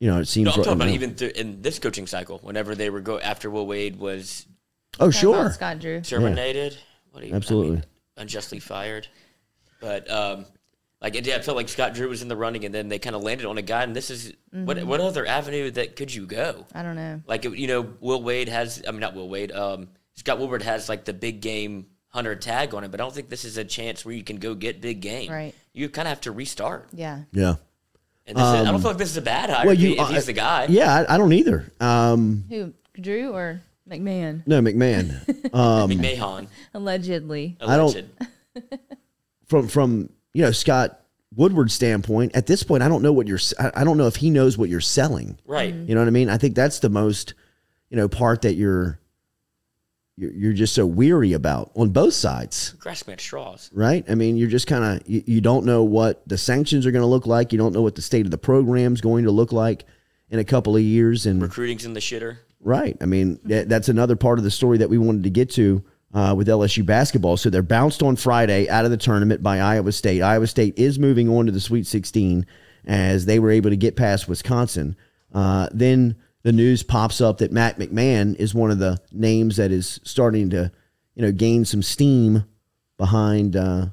you 0.00 0.10
know, 0.10 0.18
it 0.20 0.26
seems. 0.26 0.46
no, 0.46 0.50
I'm 0.52 0.58
right 0.58 0.64
talking 0.64 0.72
about 0.80 0.88
now- 0.88 0.94
even 0.94 1.14
through, 1.14 1.30
in 1.36 1.62
this 1.62 1.78
coaching 1.78 2.06
cycle. 2.06 2.38
Whenever 2.42 2.74
they 2.74 2.90
were 2.90 3.00
go 3.00 3.18
after 3.20 3.48
Will 3.50 3.66
Wade 3.66 3.96
was 3.98 4.46
Oh, 5.00 5.10
sure. 5.10 5.50
Scott 5.52 5.78
Drew. 5.78 6.00
terminated. 6.00 6.76
What 7.12 7.20
do 7.20 7.28
you, 7.28 7.32
I 7.32 7.36
Absolutely. 7.36 7.70
mean, 7.76 7.84
unjustly 8.16 8.58
fired. 8.58 9.06
But 9.80 10.10
um, 10.10 10.46
like 11.00 11.14
it, 11.14 11.26
yeah, 11.26 11.36
I 11.36 11.40
felt 11.40 11.56
like 11.56 11.68
Scott 11.68 11.94
Drew 11.94 12.08
was 12.08 12.22
in 12.22 12.28
the 12.28 12.36
running, 12.36 12.64
and 12.64 12.74
then 12.74 12.88
they 12.88 12.98
kind 12.98 13.14
of 13.14 13.22
landed 13.22 13.46
on 13.46 13.56
a 13.58 13.62
guy. 13.62 13.82
And 13.84 13.94
this 13.94 14.10
is 14.10 14.32
what 14.50 14.82
what 14.84 15.00
other 15.00 15.26
avenue 15.26 15.70
that 15.72 15.96
could 15.96 16.12
you 16.12 16.26
go? 16.26 16.66
I 16.74 16.82
don't 16.82 16.96
know. 16.96 17.20
Like 17.26 17.44
you 17.44 17.66
know, 17.68 17.94
Will 18.00 18.22
Wade 18.22 18.48
has. 18.48 18.82
I 18.86 18.90
mean, 18.90 19.00
not 19.00 19.14
Will 19.14 19.28
Wade. 19.28 19.52
Um, 19.52 19.88
Scott 20.14 20.38
Woodward 20.40 20.62
has 20.62 20.88
like 20.88 21.04
the 21.04 21.12
big 21.12 21.40
game 21.40 21.86
hunter 22.08 22.34
tag 22.34 22.74
on 22.74 22.82
it, 22.84 22.90
but 22.90 23.00
I 23.00 23.04
don't 23.04 23.14
think 23.14 23.28
this 23.28 23.44
is 23.44 23.56
a 23.58 23.64
chance 23.64 24.04
where 24.04 24.14
you 24.14 24.24
can 24.24 24.36
go 24.38 24.54
get 24.54 24.80
big 24.80 25.00
game. 25.00 25.30
Right. 25.30 25.54
You 25.72 25.88
kind 25.88 26.08
of 26.08 26.10
have 26.10 26.22
to 26.22 26.32
restart. 26.32 26.88
Yeah. 26.92 27.22
Yeah. 27.32 27.56
And 28.26 28.36
this 28.36 28.42
is, 28.44 28.50
I 28.50 28.64
don't 28.64 28.80
feel 28.80 28.90
like 28.90 28.98
this 28.98 29.10
is 29.10 29.16
a 29.16 29.22
bad 29.22 29.48
hire. 29.50 29.64
Well, 29.66 29.74
if, 29.74 29.80
you. 29.80 29.92
if 29.92 30.08
he's 30.08 30.24
I- 30.24 30.26
the 30.26 30.32
guy. 30.32 30.66
Yeah, 30.68 31.04
I, 31.08 31.14
I 31.14 31.18
don't 31.18 31.32
either. 31.32 31.70
Um, 31.80 32.44
Who? 32.48 32.72
Drew 33.00 33.32
or 33.32 33.62
McMahon? 33.88 34.42
no, 34.46 34.60
McMahon. 34.60 35.14
Um, 35.54 35.90
McMahon. 35.90 36.48
Allegedly. 36.74 37.56
I 37.60 37.76
don't- 37.76 38.10
from 39.46 39.68
from 39.68 40.10
you 40.34 40.42
know 40.42 40.50
Scott 40.50 41.00
Woodward's 41.34 41.74
standpoint, 41.74 42.34
at 42.34 42.46
this 42.46 42.62
point, 42.62 42.82
I 42.82 42.88
don't 42.88 43.02
know 43.02 43.12
what 43.12 43.26
you're. 43.26 43.40
I 43.58 43.70
I 43.76 43.84
don't 43.84 43.98
know 43.98 44.06
if 44.06 44.16
he 44.16 44.30
knows 44.30 44.56
what 44.56 44.68
you're 44.68 44.80
selling. 44.80 45.38
Right. 45.46 45.74
Mm-hmm. 45.74 45.88
You 45.88 45.94
know 45.94 46.00
what 46.00 46.08
I 46.08 46.10
mean? 46.10 46.30
I 46.30 46.38
think 46.38 46.54
that's 46.54 46.78
the 46.78 46.88
most, 46.88 47.34
you 47.90 47.96
know, 47.96 48.08
part 48.08 48.42
that 48.42 48.54
you're 48.54 48.98
you're, 50.16 50.32
you're 50.32 50.52
just 50.52 50.74
so 50.74 50.84
weary 50.86 51.32
about 51.32 51.70
on 51.76 51.90
both 51.90 52.14
sides, 52.14 52.74
Grasping 52.78 53.12
at 53.12 53.20
straws. 53.20 53.70
right? 53.72 54.04
I 54.08 54.14
mean, 54.14 54.36
you're 54.36 54.48
just 54.48 54.66
kind 54.66 54.84
of 54.84 55.08
you, 55.08 55.22
you 55.26 55.40
don't 55.40 55.64
know 55.64 55.84
what 55.84 56.26
the 56.28 56.38
sanctions 56.38 56.86
are 56.86 56.90
going 56.90 57.02
to 57.02 57.06
look 57.06 57.26
like. 57.26 57.52
You 57.52 57.58
don't 57.58 57.72
know 57.72 57.82
what 57.82 57.94
the 57.94 58.02
state 58.02 58.24
of 58.24 58.30
the 58.30 58.38
program's 58.38 59.00
going 59.00 59.24
to 59.24 59.30
look 59.30 59.52
like 59.52 59.84
in 60.30 60.38
a 60.38 60.44
couple 60.44 60.76
of 60.76 60.82
years, 60.82 61.26
and 61.26 61.40
Recruiting's 61.40 61.84
in 61.84 61.94
the 61.94 62.00
shitter. 62.00 62.38
Right. 62.60 62.96
I 63.00 63.06
mean, 63.06 63.38
that, 63.44 63.68
that's 63.68 63.88
another 63.88 64.16
part 64.16 64.38
of 64.38 64.44
the 64.44 64.50
story 64.50 64.78
that 64.78 64.90
we 64.90 64.98
wanted 64.98 65.22
to 65.24 65.30
get 65.30 65.50
to 65.50 65.84
uh, 66.14 66.34
with 66.36 66.48
LSU 66.48 66.84
basketball. 66.84 67.36
So 67.36 67.50
they're 67.50 67.62
bounced 67.62 68.02
on 68.02 68.16
Friday 68.16 68.68
out 68.68 68.84
of 68.84 68.90
the 68.90 68.96
tournament 68.96 69.42
by 69.42 69.60
Iowa 69.60 69.92
State. 69.92 70.22
Iowa 70.22 70.46
State 70.46 70.78
is 70.78 70.98
moving 70.98 71.28
on 71.28 71.46
to 71.46 71.52
the 71.52 71.60
Sweet 71.60 71.86
16 71.86 72.46
as 72.86 73.26
they 73.26 73.38
were 73.38 73.50
able 73.50 73.70
to 73.70 73.76
get 73.76 73.96
past 73.96 74.28
Wisconsin. 74.28 74.96
Uh, 75.32 75.68
then 75.72 76.16
the 76.42 76.52
news 76.52 76.82
pops 76.82 77.20
up 77.20 77.38
that 77.38 77.52
Matt 77.52 77.78
McMahon 77.78 78.34
is 78.36 78.54
one 78.54 78.70
of 78.70 78.78
the 78.78 78.98
names 79.12 79.56
that 79.56 79.70
is 79.70 80.00
starting 80.04 80.50
to, 80.50 80.72
you 81.14 81.22
know, 81.22 81.32
gain 81.32 81.64
some 81.64 81.82
steam 81.82 82.44
behind 82.96 83.56
uh, 83.56 83.86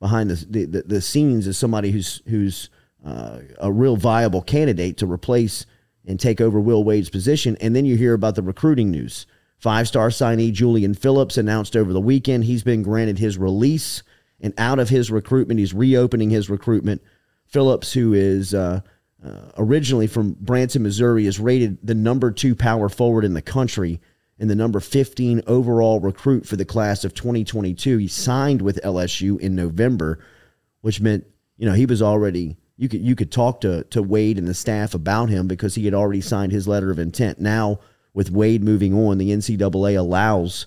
behind 0.00 0.30
the, 0.30 0.66
the 0.66 0.82
the 0.82 1.00
scenes 1.00 1.46
as 1.46 1.56
somebody 1.56 1.92
who's 1.92 2.22
who's 2.26 2.70
uh, 3.04 3.38
a 3.60 3.70
real 3.70 3.96
viable 3.96 4.42
candidate 4.42 4.96
to 4.96 5.06
replace 5.06 5.66
and 6.04 6.18
take 6.18 6.40
over 6.40 6.60
Will 6.60 6.82
Wade's 6.82 7.10
position. 7.10 7.56
And 7.60 7.76
then 7.76 7.84
you 7.84 7.96
hear 7.96 8.14
about 8.14 8.34
the 8.34 8.42
recruiting 8.42 8.90
news. 8.90 9.26
Five 9.62 9.86
star 9.86 10.08
signee 10.08 10.52
Julian 10.52 10.92
Phillips 10.92 11.38
announced 11.38 11.76
over 11.76 11.92
the 11.92 12.00
weekend 12.00 12.42
he's 12.42 12.64
been 12.64 12.82
granted 12.82 13.20
his 13.20 13.38
release 13.38 14.02
and 14.40 14.52
out 14.58 14.80
of 14.80 14.88
his 14.88 15.08
recruitment. 15.08 15.60
He's 15.60 15.72
reopening 15.72 16.30
his 16.30 16.50
recruitment. 16.50 17.00
Phillips, 17.46 17.92
who 17.92 18.12
is 18.12 18.54
uh, 18.54 18.80
uh, 19.24 19.52
originally 19.56 20.08
from 20.08 20.32
Branson, 20.40 20.82
Missouri, 20.82 21.26
is 21.26 21.38
rated 21.38 21.78
the 21.80 21.94
number 21.94 22.32
two 22.32 22.56
power 22.56 22.88
forward 22.88 23.24
in 23.24 23.34
the 23.34 23.40
country 23.40 24.00
and 24.36 24.50
the 24.50 24.56
number 24.56 24.80
15 24.80 25.42
overall 25.46 26.00
recruit 26.00 26.44
for 26.44 26.56
the 26.56 26.64
class 26.64 27.04
of 27.04 27.14
2022. 27.14 27.98
He 27.98 28.08
signed 28.08 28.62
with 28.62 28.80
LSU 28.82 29.38
in 29.38 29.54
November, 29.54 30.18
which 30.80 31.00
meant, 31.00 31.24
you 31.56 31.66
know, 31.66 31.74
he 31.74 31.86
was 31.86 32.02
already 32.02 32.56
you 32.76 32.88
could 32.88 33.00
you 33.00 33.14
could 33.14 33.30
talk 33.30 33.60
to 33.60 33.84
to 33.84 34.02
Wade 34.02 34.38
and 34.38 34.48
the 34.48 34.54
staff 34.54 34.92
about 34.92 35.28
him 35.28 35.46
because 35.46 35.76
he 35.76 35.84
had 35.84 35.94
already 35.94 36.20
signed 36.20 36.50
his 36.50 36.66
letter 36.66 36.90
of 36.90 36.98
intent. 36.98 37.38
Now, 37.38 37.78
with 38.14 38.30
Wade 38.30 38.62
moving 38.62 38.94
on, 38.94 39.18
the 39.18 39.30
NCAA 39.30 39.98
allows 39.98 40.66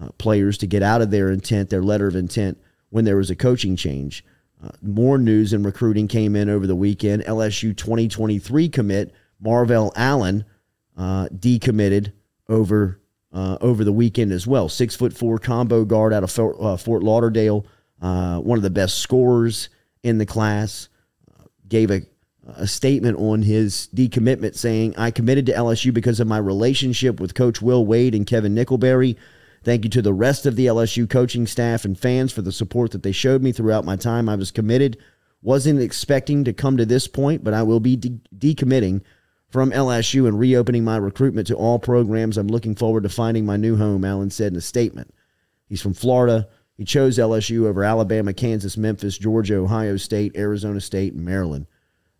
uh, 0.00 0.08
players 0.18 0.58
to 0.58 0.66
get 0.66 0.82
out 0.82 1.02
of 1.02 1.10
their 1.10 1.30
intent, 1.30 1.70
their 1.70 1.82
letter 1.82 2.06
of 2.06 2.16
intent, 2.16 2.58
when 2.90 3.04
there 3.04 3.16
was 3.16 3.30
a 3.30 3.36
coaching 3.36 3.76
change. 3.76 4.24
Uh, 4.62 4.70
more 4.82 5.18
news 5.18 5.52
and 5.52 5.64
recruiting 5.64 6.08
came 6.08 6.36
in 6.36 6.48
over 6.48 6.66
the 6.66 6.76
weekend. 6.76 7.22
LSU 7.24 7.76
2023 7.76 8.68
commit 8.68 9.12
Marvell 9.40 9.92
Allen 9.96 10.44
uh, 10.96 11.26
decommitted 11.28 12.12
over 12.48 13.00
uh, 13.32 13.58
over 13.60 13.82
the 13.82 13.92
weekend 13.92 14.30
as 14.30 14.46
well. 14.46 14.68
Six 14.68 14.94
foot 14.94 15.12
four 15.12 15.38
combo 15.38 15.84
guard 15.84 16.12
out 16.12 16.22
of 16.22 16.30
Fort, 16.30 16.56
uh, 16.60 16.76
Fort 16.76 17.02
Lauderdale, 17.02 17.66
uh, 18.00 18.38
one 18.38 18.56
of 18.56 18.62
the 18.62 18.70
best 18.70 19.00
scorers 19.00 19.68
in 20.02 20.18
the 20.18 20.26
class. 20.26 20.88
Gave 21.66 21.90
a 21.90 22.02
a 22.46 22.66
statement 22.66 23.18
on 23.18 23.42
his 23.42 23.88
decommitment 23.94 24.54
saying, 24.54 24.94
I 24.96 25.10
committed 25.10 25.46
to 25.46 25.52
LSU 25.52 25.92
because 25.92 26.20
of 26.20 26.26
my 26.26 26.38
relationship 26.38 27.20
with 27.20 27.34
Coach 27.34 27.62
Will 27.62 27.84
Wade 27.86 28.14
and 28.14 28.26
Kevin 28.26 28.54
Nickelberry. 28.54 29.16
Thank 29.62 29.84
you 29.84 29.90
to 29.90 30.02
the 30.02 30.12
rest 30.12 30.44
of 30.44 30.56
the 30.56 30.66
LSU 30.66 31.08
coaching 31.08 31.46
staff 31.46 31.84
and 31.84 31.98
fans 31.98 32.32
for 32.32 32.42
the 32.42 32.52
support 32.52 32.90
that 32.90 33.02
they 33.02 33.12
showed 33.12 33.42
me 33.42 33.50
throughout 33.50 33.84
my 33.84 33.96
time. 33.96 34.28
I 34.28 34.36
was 34.36 34.50
committed. 34.50 34.98
Wasn't 35.40 35.80
expecting 35.80 36.44
to 36.44 36.52
come 36.52 36.76
to 36.76 36.86
this 36.86 37.06
point, 37.06 37.42
but 37.42 37.54
I 37.54 37.62
will 37.62 37.80
be 37.80 37.96
de- 37.96 38.20
decommitting 38.36 39.00
from 39.48 39.70
LSU 39.70 40.26
and 40.26 40.38
reopening 40.38 40.84
my 40.84 40.96
recruitment 40.96 41.46
to 41.46 41.54
all 41.54 41.78
programs. 41.78 42.36
I'm 42.36 42.48
looking 42.48 42.74
forward 42.74 43.04
to 43.04 43.08
finding 43.08 43.46
my 43.46 43.56
new 43.56 43.76
home, 43.76 44.04
Allen 44.04 44.30
said 44.30 44.52
in 44.52 44.58
a 44.58 44.60
statement. 44.60 45.14
He's 45.68 45.80
from 45.80 45.94
Florida. 45.94 46.48
He 46.76 46.84
chose 46.84 47.18
LSU 47.18 47.66
over 47.66 47.84
Alabama, 47.84 48.32
Kansas, 48.32 48.76
Memphis, 48.76 49.16
Georgia, 49.16 49.56
Ohio 49.56 49.96
State, 49.96 50.36
Arizona 50.36 50.80
State, 50.80 51.14
and 51.14 51.24
Maryland. 51.24 51.66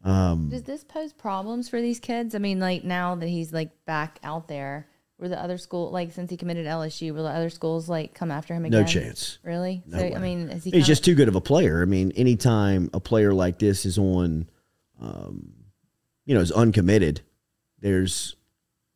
Does 0.05 0.63
this 0.65 0.85
pose 0.85 1.13
problems 1.13 1.69
for 1.69 1.81
these 1.81 1.99
kids? 1.99 2.35
I 2.35 2.39
mean, 2.39 2.61
like 2.61 2.85
now 2.85 3.15
that 3.15 3.29
he's 3.29 3.53
like 3.53 3.71
back 3.87 4.19
out 4.23 4.49
there, 4.49 4.87
were 5.19 5.29
the 5.29 5.41
other 5.41 5.57
school 5.59 5.91
like 5.91 6.13
since 6.13 6.31
he 6.31 6.37
committed 6.37 6.67
LSU, 6.67 7.15
will 7.15 7.25
the 7.25 7.31
other 7.31 7.49
schools 7.51 7.89
like 7.89 8.15
come 8.15 8.31
after 8.31 8.53
him 8.55 8.65
again? 8.65 8.81
No 8.83 8.87
chance. 8.87 9.39
Really? 9.43 9.83
so 9.91 9.99
I 9.99 10.19
mean, 10.19 10.51
is 10.51 10.65
he? 10.65 10.71
He's 10.71 10.73
kinda- 10.73 10.87
just 10.87 11.05
too 11.05 11.15
good 11.15 11.29
of 11.29 11.37
a 11.37 11.41
player. 11.41 11.81
I 11.83 11.87
mean, 11.87 12.13
anytime 12.17 12.91
a 12.93 13.01
player 13.01 13.33
like 13.33 13.59
this 13.59 13.87
is 13.87 13.97
on, 13.99 14.49
um, 15.01 15.55
you 16.27 16.35
know, 16.35 16.41
is 16.41 16.53
uncommitted, 16.53 17.21
there's 17.81 18.37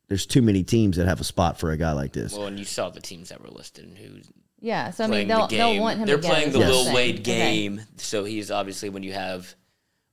there's 0.07 0.25
too 0.25 0.41
many 0.41 0.63
teams 0.63 0.97
that 0.97 1.07
have 1.07 1.21
a 1.21 1.23
spot 1.23 1.59
for 1.59 1.71
a 1.71 1.77
guy 1.77 1.91
like 1.93 2.13
this. 2.13 2.33
Well, 2.33 2.47
and 2.47 2.57
you 2.59 2.65
saw 2.65 2.89
the 2.89 3.01
teams 3.01 3.29
that 3.29 3.41
were 3.41 3.49
listed 3.49 3.85
and 3.85 3.97
who's 3.97 4.29
yeah. 4.59 4.89
So 4.91 5.05
I 5.05 5.07
playing 5.07 5.27
mean, 5.27 5.37
they'll 5.37 5.47
the 5.47 5.57
they'll 5.57 5.71
game. 5.73 5.81
want 5.81 5.99
him. 5.99 6.05
They're 6.07 6.17
again, 6.17 6.31
playing 6.31 6.51
the 6.51 6.59
what 6.59 6.65
I'm 6.67 6.71
Lil 6.73 6.83
saying. 6.83 6.95
Wade 6.95 7.15
Okay. 7.21 7.23
game, 7.23 7.81
so 7.97 8.23
he's 8.25 8.51
obviously 8.51 8.89
when 8.89 9.03
you 9.03 9.13
have 9.13 9.55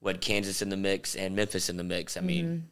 what 0.06 0.20
Kansas 0.20 0.62
in 0.62 0.68
the 0.68 0.76
mix 0.76 1.14
and 1.16 1.34
Memphis 1.36 1.68
in 1.68 1.76
the 1.76 1.82
mix. 1.84 2.16
I 2.16 2.20
mean, 2.20 2.68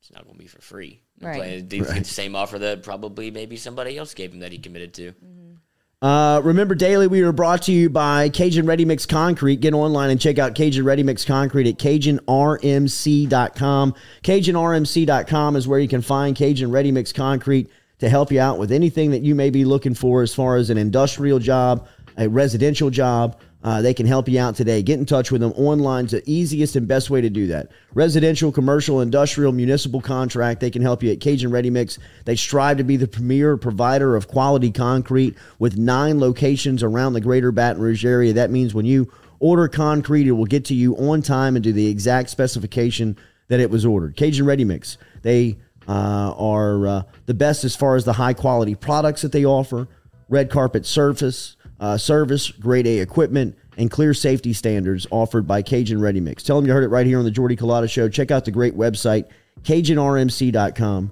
it's 0.00 0.10
not 0.10 0.24
going 0.24 0.36
to 0.36 0.42
be 0.42 0.48
for 0.48 0.60
free. 0.62 1.00
You're 1.20 1.30
Mm-hmm. 1.30 1.36
Right. 1.36 1.36
playing- 1.36 1.70
He's 1.70 1.86
getting 1.86 2.02
the 2.02 2.08
same 2.08 2.34
offer 2.34 2.58
that 2.58 2.82
probably 2.82 3.30
maybe 3.30 3.56
somebody 3.56 3.96
else 3.98 4.14
gave 4.14 4.32
him 4.32 4.40
that 4.40 4.50
he 4.50 4.58
committed 4.58 4.94
to. 4.94 5.12
Uh, 6.02 6.40
remember, 6.44 6.74
daily 6.74 7.06
we 7.06 7.22
are 7.22 7.32
brought 7.32 7.62
to 7.62 7.72
you 7.72 7.88
by 7.88 8.28
Cajun 8.28 8.66
Ready 8.66 8.84
Mix 8.84 9.06
Concrete. 9.06 9.60
Get 9.60 9.72
online 9.74 10.10
and 10.10 10.20
check 10.20 10.38
out 10.38 10.54
Cajun 10.54 10.84
Ready 10.84 11.02
Mix 11.02 11.24
Concrete 11.24 11.66
at 11.68 11.78
CajunRMC.com. 11.78 13.94
CajunRMC.com 14.22 15.56
is 15.56 15.68
where 15.68 15.78
you 15.78 15.88
can 15.88 16.02
find 16.02 16.36
Cajun 16.36 16.70
Ready 16.70 16.92
Mix 16.92 17.12
Concrete 17.12 17.70
to 18.00 18.08
help 18.08 18.32
you 18.32 18.40
out 18.40 18.58
with 18.58 18.72
anything 18.72 19.10
that 19.12 19.22
you 19.22 19.34
may 19.34 19.50
be 19.50 19.64
looking 19.64 19.94
for 19.94 20.22
as 20.22 20.34
far 20.34 20.56
as 20.56 20.68
an 20.70 20.76
industrial 20.78 21.38
job, 21.38 21.86
a 22.18 22.28
residential 22.28 22.90
job. 22.90 23.38
Uh, 23.64 23.80
they 23.80 23.94
can 23.94 24.04
help 24.04 24.28
you 24.28 24.38
out 24.38 24.54
today. 24.54 24.82
Get 24.82 24.98
in 24.98 25.06
touch 25.06 25.32
with 25.32 25.40
them. 25.40 25.54
Online's 25.56 26.10
the 26.10 26.22
easiest 26.26 26.76
and 26.76 26.86
best 26.86 27.08
way 27.08 27.22
to 27.22 27.30
do 27.30 27.46
that. 27.46 27.70
Residential, 27.94 28.52
commercial, 28.52 29.00
industrial, 29.00 29.52
municipal 29.52 30.02
contract. 30.02 30.60
They 30.60 30.70
can 30.70 30.82
help 30.82 31.02
you 31.02 31.10
at 31.10 31.20
Cajun 31.20 31.50
Ready 31.50 31.70
Mix. 31.70 31.98
They 32.26 32.36
strive 32.36 32.76
to 32.76 32.84
be 32.84 32.98
the 32.98 33.08
premier 33.08 33.56
provider 33.56 34.16
of 34.16 34.28
quality 34.28 34.70
concrete 34.70 35.34
with 35.58 35.78
nine 35.78 36.20
locations 36.20 36.82
around 36.82 37.14
the 37.14 37.22
greater 37.22 37.52
Baton 37.52 37.80
Rouge 37.80 38.04
area. 38.04 38.34
That 38.34 38.50
means 38.50 38.74
when 38.74 38.84
you 38.84 39.10
order 39.40 39.66
concrete, 39.66 40.26
it 40.26 40.32
will 40.32 40.44
get 40.44 40.66
to 40.66 40.74
you 40.74 40.94
on 40.98 41.22
time 41.22 41.56
and 41.56 41.64
to 41.64 41.72
the 41.72 41.86
exact 41.86 42.28
specification 42.28 43.16
that 43.48 43.60
it 43.60 43.70
was 43.70 43.86
ordered. 43.86 44.14
Cajun 44.14 44.44
Ready 44.44 44.64
Mix. 44.64 44.98
They 45.22 45.56
uh, 45.88 46.34
are 46.36 46.86
uh, 46.86 47.02
the 47.24 47.34
best 47.34 47.64
as 47.64 47.74
far 47.74 47.96
as 47.96 48.04
the 48.04 48.12
high 48.12 48.34
quality 48.34 48.74
products 48.74 49.22
that 49.22 49.32
they 49.32 49.46
offer. 49.46 49.88
Red 50.28 50.50
carpet 50.50 50.84
surface 50.84 51.53
uh, 51.80 51.96
service, 51.96 52.50
grade 52.50 52.86
A 52.86 52.98
equipment, 53.00 53.56
and 53.76 53.90
clear 53.90 54.14
safety 54.14 54.52
standards 54.52 55.06
offered 55.10 55.46
by 55.46 55.62
Cajun 55.62 56.00
Ready 56.00 56.20
Mix. 56.20 56.42
Tell 56.42 56.56
them 56.56 56.66
you 56.66 56.72
heard 56.72 56.84
it 56.84 56.88
right 56.88 57.06
here 57.06 57.18
on 57.18 57.24
the 57.24 57.30
Jordy 57.30 57.56
Culotta 57.56 57.90
Show. 57.90 58.08
Check 58.08 58.30
out 58.30 58.44
the 58.44 58.50
great 58.52 58.76
website, 58.76 59.26
CajunRMC.com. 59.62 61.10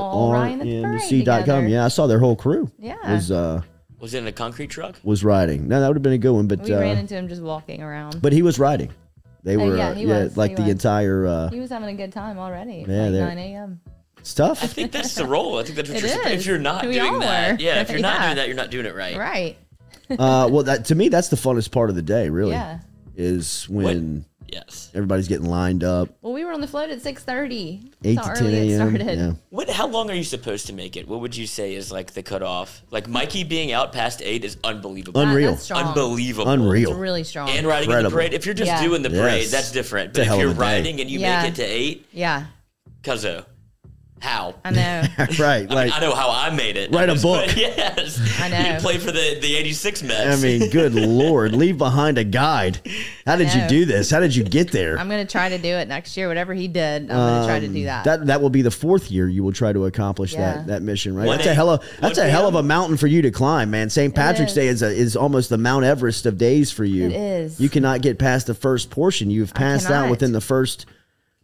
all 0.00 0.32
riding 0.32 0.60
at 0.60 0.64
the 0.66 0.82
parade 0.82 1.00
CajunRMC.com. 1.00 1.68
Yeah, 1.68 1.84
I 1.84 1.88
saw 1.88 2.06
their 2.06 2.18
whole 2.18 2.36
crew. 2.36 2.70
Yeah. 2.78 2.96
Was 3.12 3.30
uh 3.30 3.62
Was 4.00 4.14
it 4.14 4.18
in 4.18 4.26
a 4.26 4.32
concrete 4.32 4.68
truck? 4.68 4.96
was 5.02 5.24
riding. 5.24 5.68
No, 5.68 5.80
that 5.80 5.88
would 5.88 5.96
have 5.96 6.02
been 6.02 6.12
a 6.12 6.18
good 6.18 6.32
one, 6.32 6.46
but 6.46 6.60
We 6.62 6.72
ran 6.74 6.96
uh, 6.96 7.00
into 7.00 7.14
him 7.14 7.28
just 7.28 7.42
walking 7.42 7.82
around. 7.82 8.20
but 8.22 8.32
he 8.32 8.42
was 8.42 8.58
riding. 8.58 8.90
They 9.42 9.56
Oh, 9.56 9.66
were 9.66 9.76
yeah, 9.76 9.88
uh, 9.90 9.94
he 9.94 10.04
yeah, 10.04 10.24
was, 10.24 10.36
like 10.36 10.50
he 10.52 10.56
the 10.56 10.62
was. 10.62 10.70
entire 10.72 11.26
uh 11.26 11.48
he 11.50 11.60
was 11.60 11.70
having 11.70 11.88
a 11.88 11.94
good 11.94 12.12
time 12.12 12.38
already. 12.38 12.84
Yeah, 12.88 13.04
like 13.10 13.36
9 13.36 13.38
a.m. 13.38 13.80
stuff. 14.22 14.62
I 14.64 14.66
think 14.66 14.90
that's 14.92 15.14
the 15.14 15.24
role. 15.26 15.58
I 15.58 15.62
think 15.62 15.76
that's 15.76 15.88
what 15.88 15.98
It 15.98 16.00
you're 16.02 16.10
supposed. 16.10 16.34
If 16.34 16.46
you're 16.46 16.58
not 16.58 16.84
We 16.86 16.94
doing 16.94 17.20
that, 17.20 17.52
were. 17.58 17.62
yeah, 17.62 17.80
if 17.80 17.90
you're 17.92 18.00
not 18.00 18.14
Yeah. 18.20 18.24
doing 18.26 18.36
that, 18.36 18.46
you're 18.48 18.56
not 18.56 18.70
doing 18.70 18.86
it 18.86 18.94
right. 18.96 19.16
Right. 19.16 19.56
uh 20.18 20.48
well 20.50 20.62
that 20.64 20.84
to 20.86 20.94
me 20.94 21.08
that's 21.08 21.28
the 21.28 21.36
funnest 21.36 21.70
part 21.72 21.90
of 21.90 21.96
the 21.96 22.02
day, 22.02 22.28
really. 22.30 22.52
Yeah. 22.52 22.80
Is 23.16 23.66
when 23.68 24.24
Yes. 24.48 24.90
everybody's 24.94 25.26
getting 25.26 25.46
lined 25.46 25.82
up. 25.82 26.10
Well, 26.22 26.32
we 26.32 26.44
were 26.44 26.52
on 26.52 26.60
the 26.60 26.68
float 26.68 26.90
at 26.90 27.00
6:30. 27.02 27.90
8 28.04 28.14
to 28.14 28.22
how 28.22 28.32
10 28.34 28.46
a.m. 28.54 28.76
started. 28.98 29.18
Yeah. 29.18 29.32
What? 29.50 29.68
How 29.70 29.88
long 29.88 30.08
are 30.08 30.14
you 30.14 30.22
supposed 30.22 30.66
to 30.68 30.72
make 30.72 30.96
it? 30.96 31.08
What 31.08 31.20
would 31.20 31.36
you 31.36 31.46
say 31.48 31.74
is 31.74 31.90
like 31.90 32.12
the 32.12 32.22
cutoff? 32.22 32.82
Like 32.92 33.08
Mikey 33.08 33.42
being 33.42 33.72
out 33.72 33.92
past 33.92 34.22
eight 34.22 34.44
is 34.44 34.56
unbelievable. 34.62 35.20
Un- 35.20 35.26
That- 35.28 35.32
Unreal. 35.32 35.50
That's. 35.52 35.70
Unbelievable. 35.72 36.48
Unreal. 36.48 36.90
It's 36.90 36.98
really 36.98 37.24
strong. 37.24 37.48
And 37.50 37.66
riding 37.66 37.90
in 37.90 38.04
the 38.04 38.10
parade. 38.10 38.34
If 38.34 38.46
you're 38.46 38.54
just 38.54 38.68
Yeah. 38.68 38.82
doing 38.82 39.02
the 39.02 39.10
parade, 39.10 39.42
Yes. 39.42 39.50
that's 39.50 39.72
different. 39.72 40.12
But 40.12 40.28
if 40.28 40.36
you're 40.38 40.50
of 40.50 40.50
a 40.50 40.54
day. 40.54 40.60
riding 40.60 41.00
and 41.00 41.10
you 41.10 41.18
Yeah. 41.18 41.42
make 41.42 41.52
it 41.52 41.56
to 41.56 41.64
eight, 41.64 42.06
yeah, 42.12 42.44
cuzzo, 43.02 43.44
how? 44.20 44.54
I 44.64 44.70
know. 44.70 45.02
right. 45.38 45.70
I, 45.70 45.74
Like 45.74 45.86
mean, 45.86 45.92
I 45.92 46.00
know 46.00 46.14
how 46.14 46.30
I 46.30 46.50
made 46.54 46.76
it. 46.76 46.90
Write 46.92 47.10
a 47.10 47.14
book. 47.22 47.54
yes. 47.56 48.18
I 48.40 48.48
know. 48.48 48.74
You 48.74 48.80
play 48.80 48.98
for 48.98 49.12
the, 49.12 49.38
the 49.40 49.56
86 49.56 50.02
Mets. 50.02 50.38
I 50.38 50.42
mean, 50.42 50.70
good 50.70 50.94
lord, 50.94 51.52
leave 51.54 51.76
behind 51.78 52.16
a 52.18 52.24
guide. 52.24 52.80
How 53.26 53.36
did 53.36 53.52
you 53.54 53.66
do 53.68 53.84
this? 53.84 54.10
How 54.10 54.20
did 54.20 54.34
you 54.34 54.42
get 54.44 54.72
there? 54.72 54.98
I'm 54.98 55.08
gonna 55.08 55.26
try 55.26 55.48
to 55.50 55.58
do 55.58 55.68
it 55.68 55.86
next 55.88 56.16
year. 56.16 56.28
Whatever 56.28 56.54
he 56.54 56.66
did, 56.68 57.02
I'm 57.02 57.08
gonna 57.08 57.46
try 57.46 57.60
to 57.60 57.68
do 57.68 57.84
that. 57.84 58.06
Um, 58.06 58.20
That 58.20 58.26
that 58.26 58.40
will 58.42 58.50
be 58.50 58.62
the 58.62 58.70
fourth 58.70 59.10
year 59.10 59.28
you 59.28 59.44
will 59.44 59.52
try 59.52 59.72
to 59.72 59.84
accomplish 59.86 60.32
Yeah. 60.32 60.54
that 60.54 60.66
that 60.68 60.82
mission, 60.82 61.14
right? 61.14 61.26
One 61.26 61.36
That's 61.36 61.48
a 61.48 61.54
hell 61.54 61.70
of 61.70 61.84
that's 62.00 62.18
a 62.18 62.28
hell 62.28 62.48
of 62.48 62.54
a 62.54 62.62
mountain 62.62 62.96
for 62.96 63.06
you 63.06 63.22
to 63.22 63.30
climb, 63.30 63.70
man. 63.70 63.90
St. 63.90 64.14
Patrick's 64.14 64.52
is. 64.52 64.56
Day 64.56 64.66
is 64.68 64.82
a, 64.82 64.88
is 64.90 65.16
almost 65.16 65.50
the 65.50 65.58
Mount 65.58 65.84
Everest 65.84 66.26
of 66.26 66.38
days 66.38 66.70
for 66.72 66.84
you. 66.84 67.06
It 67.06 67.12
is. 67.12 67.60
You 67.60 67.68
cannot 67.68 68.00
get 68.02 68.18
past 68.18 68.46
the 68.46 68.54
first 68.54 68.90
portion. 68.90 69.30
You've 69.30 69.52
passed 69.54 69.90
out 69.90 70.10
within 70.10 70.32
the 70.32 70.40
first. 70.40 70.86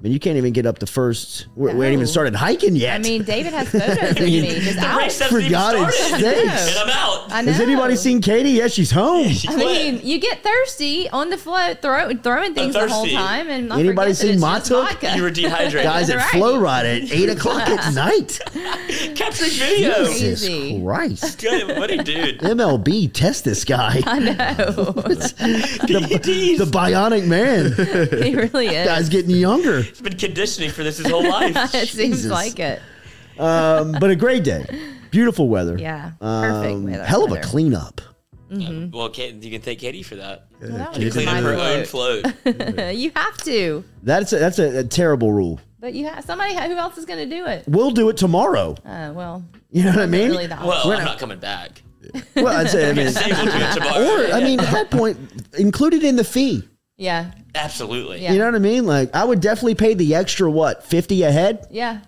I 0.03 0.07
mean, 0.07 0.15
you 0.15 0.19
can't 0.19 0.37
even 0.37 0.53
get 0.53 0.67
up 0.67 0.81
the 0.81 0.87
first. 0.89 1.47
We, 1.55 1.73
we 1.75 1.87
ain't 1.87 1.93
even 1.93 2.09
started 2.09 2.35
hiking 2.35 2.75
yet. 2.75 2.97
I 2.97 2.99
mean, 3.05 3.23
David 3.23 3.53
has 3.53 3.69
photos 3.71 4.11
of 4.11 4.19
me 4.19 4.41
just 4.59 4.81
the 4.81 4.85
out. 4.85 4.99
race 4.99 5.21
hasn't 5.21 5.31
For 5.31 5.39
even 5.39 5.91
sakes. 5.93 6.21
And 6.21 6.79
I'm 6.81 6.89
out. 6.91 7.27
I 7.31 7.41
know. 7.43 7.53
Has 7.53 7.61
anybody 7.61 7.95
seen 7.95 8.21
Katie? 8.21 8.51
Yeah, 8.51 8.67
she's 8.67 8.91
home. 8.91 9.29
She 9.29 9.47
I 9.47 9.55
mean, 9.55 10.01
you 10.03 10.19
get 10.19 10.43
thirsty 10.43 11.09
on 11.11 11.31
the 11.31 11.39
float, 11.39 11.83
throw, 11.83 12.13
throwing 12.17 12.53
things 12.53 12.75
the 12.75 12.89
whole 12.89 13.07
time, 13.07 13.49
and 13.49 13.73
I 13.73 13.79
Anybody 13.79 14.13
seen 14.15 14.33
it's 14.33 14.41
my 14.41 14.59
just 14.59 14.67
took? 14.73 14.89
vodka. 14.91 15.15
you 15.17 15.23
were 15.23 15.31
dehydrated. 15.31 15.85
Guys 15.85 16.11
at 16.11 16.17
Right. 16.17 16.31
Flo 16.31 16.59
Rida 16.61 17.05
at 17.05 17.13
eight 17.13 17.29
o'clock 17.29 17.69
at 17.69 17.95
night. 17.95 18.41
Capturing 19.15 19.51
video. 19.53 20.07
Jesus 20.07 20.49
Crazy. 20.49 20.83
Christ. 20.83 21.41
Good. 21.41 21.79
What 21.79 21.93
a 21.93 21.99
dude. 21.99 22.41
MLB, 22.41 23.13
test 23.13 23.45
this 23.45 23.65
guy. 23.65 24.03
I 24.05 24.19
know. 24.19 24.35
the, 24.35 24.95
the 26.59 26.65
bionic 26.65 27.25
man. 27.29 27.67
he 28.21 28.35
really 28.35 28.67
is. 28.67 28.89
Guy's 28.89 29.09
getting 29.09 29.31
younger. 29.37 29.85
He's 29.93 30.01
been 30.01 30.17
conditioning 30.19 30.71
for 30.71 30.83
this 30.83 30.99
his 30.99 31.07
whole 31.11 31.29
life. 31.29 31.55
it 31.75 31.89
seems 31.89 32.17
Jesus. 32.17 32.31
like 32.31 32.59
it. 32.59 32.81
Um, 33.39 33.93
but 34.01 34.11
a 34.11 34.17
great 34.17 34.45
day. 34.45 34.65
Beautiful 35.11 35.49
weather. 35.49 35.77
Yeah, 35.79 36.13
perfect 36.21 36.73
Um, 36.73 36.85
weather- 36.85 37.05
hell 37.05 37.25
of 37.25 37.31
a 37.31 37.35
weather. 37.35 37.47
cleanup. 37.47 38.01
Well, 38.51 39.09
Kate, 39.09 39.35
you 39.43 39.51
can 39.51 39.63
thank 39.63 39.79
Katie 39.79 40.03
for 40.03 40.17
that. 40.17 40.47
Well, 40.61 40.73
that 40.73 40.95
She 40.95 41.05
was 41.07 41.15
cleaned 41.15 41.31
my 41.31 41.39
up 41.39 41.45
her 41.45 41.55
own 41.55 41.85
float. 41.87 42.27
float. 42.43 42.95
you 42.95 43.11
have 43.17 43.37
to, 43.45 43.83
That's 44.03 44.31
a, 44.35 44.39
that's 44.39 44.59
a, 44.59 44.81
a 44.81 44.85
terrible 44.85 45.33
rule. 45.33 45.59
but 45.81 45.95
you 45.95 46.07
have 46.07 46.23
somebody. 46.25 46.55
Who 46.55 46.77
else 46.77 46.99
is 46.99 47.07
going 47.07 47.27
to 47.29 47.35
do 47.35 47.47
it? 47.47 47.65
We'll 47.67 47.93
do 47.93 48.11
it 48.11 48.19
tomorrow. 48.19 48.77
Uh, 48.85 49.13
well, 49.15 49.43
You 49.71 49.85
know 49.85 49.91
what 49.93 50.01
I 50.01 50.07
mean? 50.07 50.29
really 50.31 50.47
that 50.49 50.63
Well, 50.63 50.87
We're 50.87 50.95
I'm 50.97 50.99
not- 51.05 51.13
not 51.13 51.19
coming 51.19 51.39
back. 51.39 51.83
Well, 52.37 52.49
I'd 52.49 52.69
say, 52.69 52.91
I 52.91 52.93
mean, 52.99 53.09
Say 53.11 53.31
we'll 53.33 53.45
do 53.47 53.51
it 53.53 53.73
tomorrow. 53.73 54.29
or 54.31 54.33
I 54.35 54.41
mean, 54.41 54.61
at 54.61 54.71
that 54.73 54.91
point, 54.91 55.19
included 55.59 56.03
in 56.05 56.17
the 56.17 56.25
fee. 56.25 56.63
Yeah, 57.03 57.33
Absolutely. 57.55 58.23
Yeah. 58.23 58.33
You 58.33 58.39
know 58.39 58.47
what 58.47 58.55
I 58.55 58.59
mean? 58.61 58.87
Like, 58.87 59.15
I 59.15 59.25
would 59.25 59.41
definitely 59.41 59.75
pay 59.75 59.95
the 59.95 60.15
extra 60.15 60.51
what 60.51 60.85
fifty 60.85 61.23
a 61.23 61.31
head, 61.33 61.67
yeah. 61.71 62.01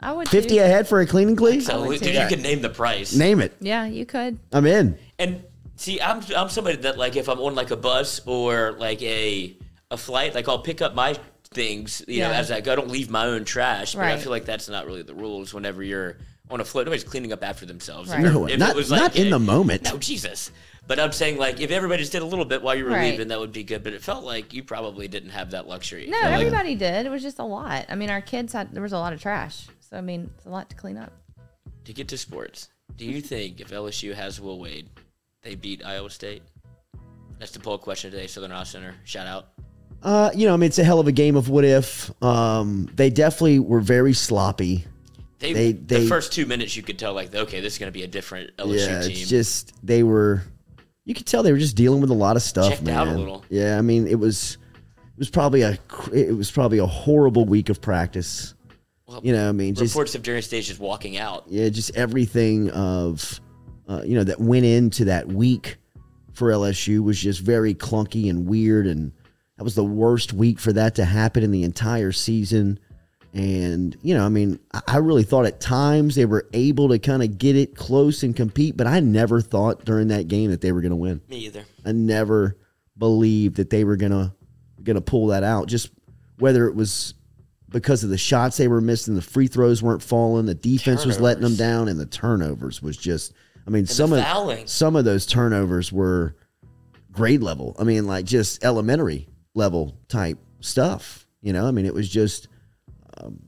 I 0.00 0.12
would 0.12 0.28
fifty 0.28 0.56
too. 0.56 0.62
a 0.62 0.66
head 0.66 0.88
for 0.88 1.00
a 1.00 1.06
cleaning 1.06 1.36
clean. 1.36 1.60
So, 1.60 1.86
would 1.86 2.00
dude, 2.00 2.14
too. 2.14 2.20
you 2.20 2.26
can 2.28 2.42
name 2.42 2.62
the 2.62 2.70
price. 2.70 3.14
Name 3.14 3.40
it. 3.40 3.52
Yeah, 3.60 3.84
you 3.84 4.06
could. 4.06 4.38
I'm 4.52 4.66
in. 4.66 4.98
And 5.18 5.42
see, 5.76 6.00
I'm 6.00 6.22
I'm 6.36 6.48
somebody 6.48 6.76
that 6.78 6.96
like 6.98 7.16
if 7.16 7.28
I'm 7.28 7.40
on 7.40 7.54
like 7.54 7.70
a 7.70 7.76
bus 7.76 8.20
or 8.26 8.72
like 8.78 9.02
a 9.02 9.56
a 9.90 9.96
flight, 9.96 10.34
like 10.34 10.48
I'll 10.48 10.60
pick 10.60 10.80
up 10.82 10.94
my 10.94 11.16
things, 11.50 12.02
you 12.08 12.20
know, 12.20 12.30
as 12.30 12.50
I 12.50 12.60
go. 12.60 12.72
I 12.72 12.76
don't 12.76 12.90
leave 12.90 13.10
my 13.10 13.26
own 13.26 13.44
trash, 13.44 13.94
but 13.94 14.04
I 14.04 14.18
feel 14.18 14.30
like 14.30 14.44
that's 14.44 14.68
not 14.68 14.86
really 14.86 15.02
the 15.02 15.14
rules. 15.14 15.52
Whenever 15.54 15.82
you're 15.82 16.16
on 16.50 16.60
a 16.60 16.64
float, 16.64 16.86
nobody's 16.86 17.04
cleaning 17.04 17.32
up 17.32 17.42
after 17.44 17.66
themselves. 17.66 18.10
Right. 18.10 18.24
If- 18.24 18.32
No, 18.32 18.46
if 18.46 18.54
it 18.54 18.58
not 18.58 18.74
was 18.76 18.90
not 18.90 19.16
in 19.16 19.28
a- 19.28 19.30
the 19.30 19.38
moment. 19.38 19.84
No, 19.84 19.98
Jesus. 19.98 20.50
But 20.88 20.98
I'm 20.98 21.12
saying 21.12 21.36
like 21.36 21.60
if 21.60 21.70
everybody 21.70 22.00
just 22.02 22.12
did 22.12 22.22
a 22.22 22.26
little 22.26 22.44
bit 22.46 22.62
while 22.62 22.74
you 22.74 22.84
were 22.84 22.90
Right. 22.90 23.10
leaving, 23.12 23.28
that 23.28 23.38
would 23.38 23.52
be 23.52 23.62
good. 23.62 23.84
But 23.84 23.92
it 23.92 24.02
felt 24.02 24.24
like 24.24 24.52
you 24.54 24.64
probably 24.64 25.06
didn't 25.06 25.30
have 25.30 25.50
that 25.52 25.68
luxury. 25.68 26.06
No, 26.08 26.18
like, 26.18 26.32
everybody 26.40 26.74
did. 26.74 27.04
It 27.06 27.10
was 27.10 27.22
just 27.22 27.38
a 27.38 27.44
lot. 27.44 27.86
I 27.88 27.94
mean, 27.94 28.10
our 28.10 28.20
kids 28.22 28.52
had 28.54 28.72
there 28.74 28.82
was 28.82 28.92
a 28.94 28.98
lot 28.98 29.12
of 29.12 29.20
trash, 29.20 29.66
so 29.80 29.96
I 29.96 30.00
mean, 30.00 30.30
it's 30.36 30.46
a 30.46 30.48
lot 30.50 30.68
to 30.70 30.76
clean 30.76 30.96
up. 30.96 31.12
to 31.84 31.92
get 31.92 32.08
to 32.08 32.18
sports, 32.18 32.68
do 32.96 33.04
you 33.06 33.20
think 33.20 33.60
if 33.60 33.68
LSU 33.70 34.12
has 34.14 34.40
Will 34.40 34.58
Wade, 34.58 34.88
they 35.42 35.54
beat 35.54 35.84
Iowa 35.86 36.10
State? 36.10 36.42
That's 37.38 37.52
the 37.52 37.60
poll 37.60 37.78
question 37.78 38.10
today. 38.10 38.26
Southern 38.26 38.50
Iowa 38.52 38.66
Center. 38.66 38.94
Shout 39.04 39.26
out. 39.26 39.48
Uh, 40.02 40.30
you 40.34 40.46
know, 40.46 40.54
I 40.54 40.56
mean, 40.56 40.68
it's 40.68 40.78
a 40.78 40.84
hell 40.84 41.00
of 41.00 41.06
a 41.06 41.12
game 41.12 41.36
of 41.36 41.48
what 41.48 41.64
if. 41.64 42.10
Um, 42.22 42.88
they 42.94 43.10
definitely 43.10 43.58
were 43.58 43.80
very 43.80 44.12
sloppy. 44.12 44.84
They, 45.38 45.52
They- 45.52 45.72
the 45.72 46.06
first 46.08 46.32
two 46.32 46.46
minutes 46.46 46.76
you 46.76 46.82
could 46.82 46.98
tell 46.98 47.14
like 47.14 47.32
okay 47.34 47.60
this 47.60 47.74
is 47.74 47.78
going 47.78 47.92
to 47.92 47.96
be 47.98 48.02
a 48.04 48.08
different 48.08 48.56
LSU 48.56 48.86
yeah, 48.86 49.00
team. 49.02 49.10
it's 49.12 49.28
just 49.28 49.72
they 49.84 50.02
were. 50.02 50.42
You 51.08 51.14
could 51.14 51.24
tell 51.24 51.42
they 51.42 51.52
were 51.52 51.58
just 51.58 51.74
dealing 51.74 52.02
with 52.02 52.10
a 52.10 52.14
lot 52.14 52.36
of 52.36 52.42
stuff, 52.42 52.68
Checked 52.68 52.82
man. 52.82 52.94
out 52.94 53.08
a 53.08 53.12
little. 53.12 53.42
Yeah, 53.48 53.78
I 53.78 53.80
mean, 53.80 54.06
it 54.06 54.16
was 54.18 54.58
it 54.94 55.18
was 55.18 55.30
probably 55.30 55.62
a 55.62 55.78
it 56.12 56.36
was 56.36 56.50
probably 56.50 56.76
a 56.76 56.86
horrible 56.86 57.46
week 57.46 57.70
of 57.70 57.80
practice. 57.80 58.54
Well, 59.06 59.22
You 59.24 59.32
know, 59.32 59.48
I 59.48 59.52
mean, 59.52 59.74
just 59.74 59.94
reports 59.94 60.14
of 60.14 60.22
Darius 60.22 60.44
Stage 60.44 60.66
just 60.66 60.80
walking 60.80 61.16
out. 61.16 61.44
yeah, 61.48 61.70
just 61.70 61.96
everything 61.96 62.68
of 62.72 63.40
uh, 63.88 64.02
you 64.04 64.16
know 64.16 64.24
that 64.24 64.38
went 64.38 64.66
into 64.66 65.06
that 65.06 65.28
week 65.28 65.78
for 66.34 66.50
LSU 66.50 67.02
was 67.02 67.18
just 67.18 67.40
very 67.40 67.74
clunky 67.74 68.28
and 68.28 68.46
weird, 68.46 68.86
and 68.86 69.10
that 69.56 69.64
was 69.64 69.74
the 69.74 69.84
worst 69.84 70.34
week 70.34 70.60
for 70.60 70.74
that 70.74 70.94
to 70.96 71.06
happen 71.06 71.42
in 71.42 71.52
the 71.52 71.62
entire 71.64 72.12
season. 72.12 72.78
And 73.34 73.96
you 74.02 74.14
know, 74.14 74.24
I 74.24 74.28
mean, 74.30 74.58
I- 74.86 74.96
really 74.98 75.22
thought 75.22 75.44
at 75.46 75.60
times 75.60 76.14
they 76.14 76.24
were 76.24 76.48
able 76.52 76.88
to 76.88 76.98
kind 76.98 77.22
of 77.22 77.38
get 77.38 77.56
it 77.56 77.76
close 77.76 78.22
and 78.22 78.34
compete, 78.34 78.76
but 78.76 78.86
I 78.86 79.00
never 79.00 79.40
thought 79.40 79.84
during 79.84 80.08
that 80.08 80.28
game 80.28 80.50
that 80.50 80.60
they 80.60 80.72
were 80.72 80.80
going 80.80 80.90
to 80.90 80.96
win. 80.96 81.20
Me 81.28 81.38
either. 81.46 81.64
I 81.84 81.92
never 81.92 82.56
believed 82.96 83.56
that 83.56 83.70
they 83.70 83.84
were 83.84 83.96
gonna 83.96 84.34
gonna 84.82 85.00
pull 85.00 85.28
that 85.28 85.44
out. 85.44 85.68
Just 85.68 85.90
whether 86.38 86.66
it 86.68 86.74
was 86.74 87.14
because 87.68 88.02
of 88.02 88.10
the 88.10 88.18
shots 88.18 88.56
they 88.56 88.66
were 88.68 88.80
missing, 88.80 89.14
the 89.14 89.20
free 89.22 89.46
throws 89.46 89.82
weren't 89.82 90.02
falling, 90.02 90.46
the 90.46 90.54
defense 90.54 91.04
was 91.04 91.20
letting 91.20 91.42
them 91.42 91.54
down, 91.54 91.88
and 91.88 92.00
the 92.00 92.06
turnovers 92.06 92.82
was 92.82 92.96
just. 92.96 93.34
I 93.66 93.70
mean, 93.70 93.84
some 93.84 94.14
of 94.14 94.22
fouling. 94.24 94.66
some 94.66 94.96
of 94.96 95.04
those 95.04 95.26
turnovers 95.26 95.92
were 95.92 96.34
grade 97.12 97.42
level. 97.42 97.76
I 97.78 97.84
mean, 97.84 98.06
like 98.06 98.24
just 98.24 98.64
elementary 98.64 99.28
level 99.54 99.94
type 100.08 100.38
stuff. 100.60 101.26
You 101.42 101.52
know, 101.52 101.66
I 101.66 101.70
mean, 101.72 101.84
it 101.84 101.92
was 101.94 102.08
just. 102.08 102.48
Um, 103.20 103.40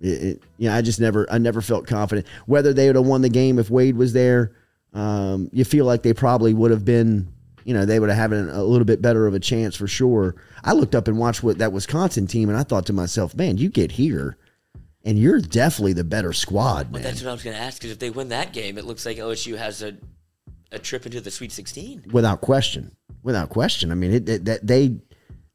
it, 0.00 0.22
it, 0.22 0.42
you 0.58 0.68
know, 0.68 0.74
I 0.74 0.82
just 0.82 1.00
never, 1.00 1.26
I 1.30 1.38
never 1.38 1.60
felt 1.60 1.86
confident 1.86 2.26
whether 2.46 2.72
they 2.72 2.86
would 2.86 2.96
have 2.96 3.06
won 3.06 3.22
the 3.22 3.28
game 3.28 3.58
if 3.58 3.70
Wade 3.70 3.96
was 3.96 4.12
there. 4.12 4.52
um, 4.92 5.48
you 5.52 5.64
feel 5.64 5.84
like 5.84 6.02
they 6.02 6.12
probably 6.12 6.54
would 6.54 6.70
have 6.70 6.84
been, 6.84 7.28
you 7.64 7.74
know, 7.74 7.84
they 7.84 7.98
would 7.98 8.10
have 8.10 8.30
had 8.30 8.32
a 8.32 8.62
little 8.62 8.84
bit 8.84 9.00
better 9.00 9.26
of 9.26 9.34
a 9.34 9.40
chance 9.40 9.74
for 9.74 9.86
sure. 9.86 10.36
I 10.62 10.72
looked 10.72 10.94
up 10.94 11.08
and 11.08 11.18
watched 11.18 11.42
what 11.42 11.58
that 11.58 11.72
Wisconsin 11.72 12.26
team, 12.26 12.48
and 12.48 12.58
I 12.58 12.62
thought 12.62 12.86
to 12.86 12.92
myself, 12.92 13.34
man, 13.34 13.56
you 13.56 13.68
get 13.68 13.92
here, 13.92 14.36
and 15.04 15.18
you're 15.18 15.40
definitely 15.40 15.94
the 15.94 16.04
better 16.04 16.32
squad, 16.32 16.92
man. 16.92 17.02
That's 17.02 17.22
what 17.22 17.30
I 17.30 17.32
was 17.32 17.42
going 17.42 17.56
to 17.56 17.62
ask. 17.62 17.78
Because 17.78 17.90
if 17.92 17.98
they 17.98 18.10
win 18.10 18.28
that 18.28 18.52
game, 18.52 18.78
it 18.78 18.84
looks 18.84 19.06
like 19.06 19.16
LSU 19.16 19.56
has 19.56 19.82
a 19.82 19.96
a 20.72 20.78
trip 20.78 21.06
into 21.06 21.20
the 21.20 21.30
Sweet 21.30 21.52
16. 21.52 22.06
without 22.12 22.40
question. 22.40 22.94
Without 23.22 23.48
question. 23.48 23.92
I 23.92 23.94
mean, 23.94 24.12
it, 24.12 24.28
it, 24.28 24.44
that 24.44 24.66
they 24.66 24.96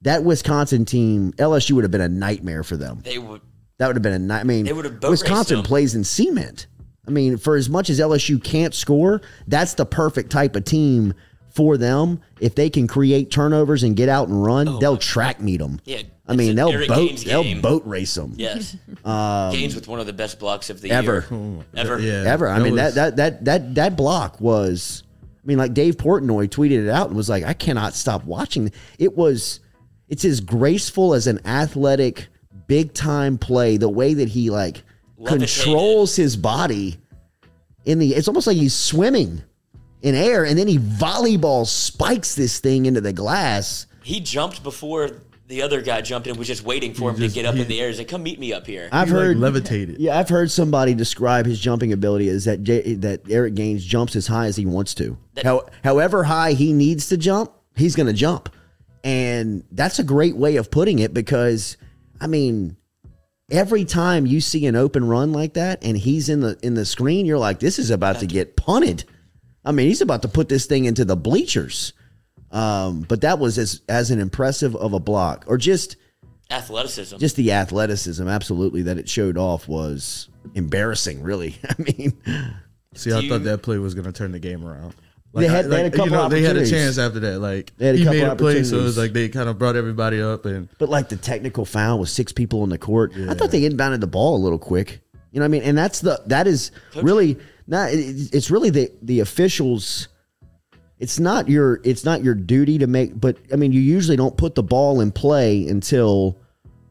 that 0.01 0.23
Wisconsin 0.23 0.85
team, 0.85 1.33
LSU 1.33 1.71
would 1.73 1.83
have 1.83 1.91
been 1.91 2.01
a 2.01 2.09
nightmare 2.09 2.63
for 2.63 2.77
them. 2.77 3.01
They 3.03 3.17
would. 3.17 3.41
That 3.77 3.87
would 3.87 3.95
have 3.95 4.03
been 4.03 4.13
a 4.13 4.19
night. 4.19 4.41
I 4.41 4.43
mean, 4.43 4.65
They 4.65 4.73
would 4.73 4.85
have 4.85 5.01
Wisconsin 5.03 5.63
plays 5.63 5.95
in 5.95 6.03
cement. 6.03 6.67
I 7.07 7.11
mean, 7.11 7.37
for 7.37 7.55
as 7.55 7.69
much 7.69 7.89
as 7.89 7.99
LSU 7.99 8.43
can't 8.43 8.73
score, 8.73 9.21
that's 9.47 9.73
the 9.73 9.85
perfect 9.85 10.31
type 10.31 10.55
of 10.55 10.65
team 10.65 11.13
for 11.49 11.77
them. 11.77 12.19
If 12.39 12.55
they 12.55 12.69
can 12.69 12.87
create 12.87 13.31
turnovers 13.31 13.83
and 13.83 13.95
get 13.95 14.09
out 14.09 14.27
and 14.27 14.43
run, 14.43 14.67
oh, 14.67 14.79
they'll 14.79 14.97
track 14.97 15.39
meet 15.39 15.57
them. 15.57 15.77
Oh, 15.79 15.83
Yeah, 15.85 16.01
I 16.27 16.35
mean, 16.35 16.55
they'll 16.55 16.69
Eric 16.69 16.89
boat 16.89 17.17
they'll 17.25 17.61
boat 17.61 17.83
race 17.85 18.13
them. 18.13 18.33
Yes. 18.37 18.75
Um, 19.05 19.53
Gaines 19.53 19.75
with 19.75 19.87
one 19.87 20.01
of 20.01 20.07
the 20.07 20.13
best 20.13 20.39
blocks 20.39 20.69
of 20.69 20.81
the 20.81 20.91
Ever. 20.91 21.25
year. 21.31 21.65
Ever. 21.75 21.99
Yeah. 21.99 22.23
ever. 22.27 22.49
I 22.49 22.59
That 22.59 22.63
mean 22.65 22.73
was- 22.73 22.93
that, 22.95 23.15
that 23.15 23.15
that 23.15 23.45
that 23.45 23.75
that 23.75 23.95
block 23.95 24.39
was. 24.41 25.03
I 25.41 25.47
mean, 25.47 25.57
like 25.57 25.73
Dave 25.73 25.95
Portnoy 25.95 26.49
tweeted 26.49 26.83
it 26.85 26.89
out 26.89 27.07
and 27.07 27.15
was 27.15 27.29
like, 27.29 27.45
"I 27.45 27.53
cannot 27.53 27.93
stop 27.95 28.25
watching." 28.25 28.71
It 28.99 29.15
was, 29.17 29.61
it's 30.09 30.25
as 30.25 30.41
graceful 30.41 31.13
as 31.13 31.27
an 31.27 31.39
athletic, 31.45 32.27
big 32.67 32.93
time 32.93 33.37
play. 33.37 33.77
The 33.77 33.89
way 33.89 34.13
that 34.15 34.29
he 34.29 34.49
like 34.49 34.83
Levitated. 35.17 35.55
controls 35.65 36.15
his 36.15 36.35
body 36.35 36.99
in 37.85 37.99
the. 37.99 38.13
It's 38.15 38.27
almost 38.27 38.47
like 38.47 38.57
he's 38.57 38.73
swimming 38.75 39.41
in 40.01 40.15
air, 40.15 40.45
and 40.45 40.57
then 40.57 40.67
he 40.67 40.77
volleyball 40.79 41.65
spikes 41.67 42.35
this 42.35 42.59
thing 42.59 42.85
into 42.85 43.01
the 43.01 43.13
glass. 43.13 43.85
He 44.03 44.19
jumped 44.19 44.63
before 44.63 45.09
the 45.47 45.61
other 45.63 45.81
guy 45.81 45.99
jumped 46.01 46.27
in, 46.27 46.37
was 46.37 46.47
just 46.47 46.63
waiting 46.63 46.93
for 46.93 47.09
him 47.09 47.17
just- 47.17 47.33
to 47.35 47.41
get 47.41 47.45
up 47.47 47.55
he- 47.55 47.61
in 47.61 47.67
the 47.67 47.81
air. 47.81 47.87
He's 47.89 47.97
like, 47.97 48.07
come 48.07 48.21
meet 48.23 48.39
me 48.39 48.53
up 48.53 48.65
here. 48.67 48.87
I've 48.91 49.07
He, 49.09 49.13
like, 49.15 49.23
heard 49.23 49.37
levitated. 49.39 49.97
Yeah, 49.99 50.17
I've 50.17 50.29
heard 50.29 50.51
somebody 50.51 50.93
describe 50.93 51.45
his 51.47 51.59
jumping 51.59 51.91
ability 51.91 52.29
as 52.29 52.45
that 52.45 52.63
J- 52.63 52.93
that 52.95 53.21
Eric 53.29 53.55
Gaines 53.55 53.83
jumps 53.83 54.15
as 54.15 54.27
high 54.27 54.45
as 54.45 54.55
he 54.55 54.65
wants 54.67 54.93
to. 54.95 55.17
How, 55.43 55.65
however 55.83 56.23
high 56.25 56.53
he 56.53 56.71
needs 56.71 57.07
to 57.09 57.17
jump, 57.17 57.51
he's 57.75 57.95
going 57.95 58.07
to 58.07 58.13
jump, 58.13 58.49
and 59.03 59.63
that's 59.71 59.99
a 59.99 60.03
great 60.03 60.35
way 60.35 60.55
of 60.57 60.69
putting 60.71 60.99
it 60.99 61.13
because, 61.13 61.77
I 62.19 62.27
mean, 62.27 62.77
every 63.51 63.85
time 63.85 64.25
you 64.25 64.41
see 64.41 64.65
an 64.67 64.75
open 64.75 65.07
run 65.07 65.31
like 65.31 65.53
that 65.53 65.83
and 65.83 65.97
he's 65.97 66.29
in 66.29 66.39
the 66.41 66.57
in 66.61 66.73
the 66.75 66.85
screen, 66.85 67.25
you're 67.25 67.37
like, 67.39 67.59
this 67.59 67.79
is 67.79 67.89
about 67.91 68.19
to 68.19 68.25
get 68.27 68.55
punted. 68.55 69.03
I 69.65 69.71
mean, 69.71 69.87
he's 69.87 70.01
about 70.01 70.21
to 70.23 70.27
put 70.27 70.49
this 70.49 70.65
thing 70.65 70.85
into 70.85 71.05
the 71.05 71.15
bleachers. 71.17 71.93
Um, 72.51 73.01
but 73.01 73.21
that 73.21 73.37
was 73.39 73.57
as 73.57 73.81
as 73.87 74.09
an 74.11 74.19
impressive 74.19 74.75
of 74.75 74.93
a 74.93 74.99
block, 74.99 75.45
or 75.47 75.57
just 75.57 75.97
Athleticism. 76.51 77.17
just 77.17 77.35
the 77.35 77.51
athleticism 77.51 78.27
absolutely 78.27 78.81
that 78.83 78.97
it 78.97 79.07
showed 79.07 79.37
off 79.37 79.67
was 79.67 80.29
embarrassing 80.55 81.21
really 81.21 81.55
i 81.69 81.75
mean 81.79 82.13
See, 82.95 83.11
I 83.11 83.21
Do 83.21 83.29
thought 83.29 83.41
you- 83.41 83.45
that 83.45 83.61
play 83.61 83.77
was 83.77 83.93
going 83.93 84.05
to 84.07 84.11
turn 84.11 84.31
the 84.31 84.39
game 84.39 84.65
around. 84.65 84.95
They 85.33 85.47
had- 85.47 85.69
they 85.69 85.77
had 85.77 85.85
a 85.85 85.89
couple 85.91 86.05
you 86.07 86.11
know, 86.11 86.29
they 86.29 86.41
had 86.41 86.57
a 86.57 86.65
chance 86.67 86.97
after 86.97 87.19
that. 87.19 87.39
Like 87.39 87.71
They 87.77 87.85
had 87.87 87.95
a 87.95 87.97
he 87.99 88.03
couple 88.03 88.19
made 88.19 88.27
a 88.27 88.35
play, 88.35 88.63
so 88.63 88.79
it 88.79 88.83
was 88.83 88.97
like 88.97 89.13
they 89.13 89.29
kind 89.29 89.47
of 89.47 89.59
brought 89.59 89.75
everybody 89.75 90.21
up, 90.21 90.45
and 90.45 90.67
but 90.79 90.89
like 90.89 91.09
the 91.09 91.17
technical 91.17 91.65
foul 91.65 91.99
with 91.99 92.09
six 92.09 92.31
people 92.31 92.61
on 92.63 92.69
the 92.69 92.77
court 92.79 93.13
i 93.27 93.33
thought 93.35 93.51
they 93.51 93.61
inbounded 93.61 93.99
the 93.99 94.07
ball 94.07 94.35
a 94.35 94.41
little 94.41 94.57
quick 94.57 95.01
you 95.31 95.39
know 95.39 95.43
what 95.43 95.45
i 95.45 95.47
mean 95.49 95.61
and 95.61 95.77
that's 95.77 95.99
the 95.99 96.19
that 96.25 96.47
is 96.47 96.71
really 96.95 97.37
not 97.67 97.89
it's 97.91 98.49
really 98.49 98.71
the 98.71 98.91
the 99.03 99.19
officials 99.19 100.07
it's 100.97 101.19
not 101.19 101.47
your 101.47 101.79
it's 101.83 102.03
not 102.03 102.23
your 102.23 102.33
duty 102.33 102.79
to 102.79 102.87
make 102.87 103.19
but 103.19 103.37
i 103.53 103.55
mean 103.55 103.71
you 103.71 103.79
usually 103.81 104.17
don't 104.17 104.35
put 104.37 104.55
the 104.55 104.63
ball 104.63 104.99
in 104.99 105.11
play 105.11 105.67
until 105.67 106.35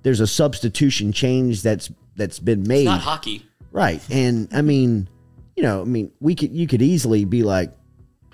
there's 0.05 0.20
a 0.20 0.26
substitution 0.28 1.12
change 1.12 1.62
that's 1.62 1.91
that's 2.14 2.39
been 2.39 2.62
made 2.66 2.80
it's 2.82 2.86
not 2.86 3.01
hockey. 3.01 3.45
Right. 3.70 4.01
And 4.11 4.49
I 4.53 4.62
mean, 4.62 5.09
you 5.57 5.62
know, 5.62 5.82
I 5.82 5.84
mean, 5.84 6.11
we 6.20 6.34
could 6.34 6.53
you 6.53 6.66
could 6.66 6.80
easily 6.82 7.24
be 7.26 7.43
like 7.43 7.70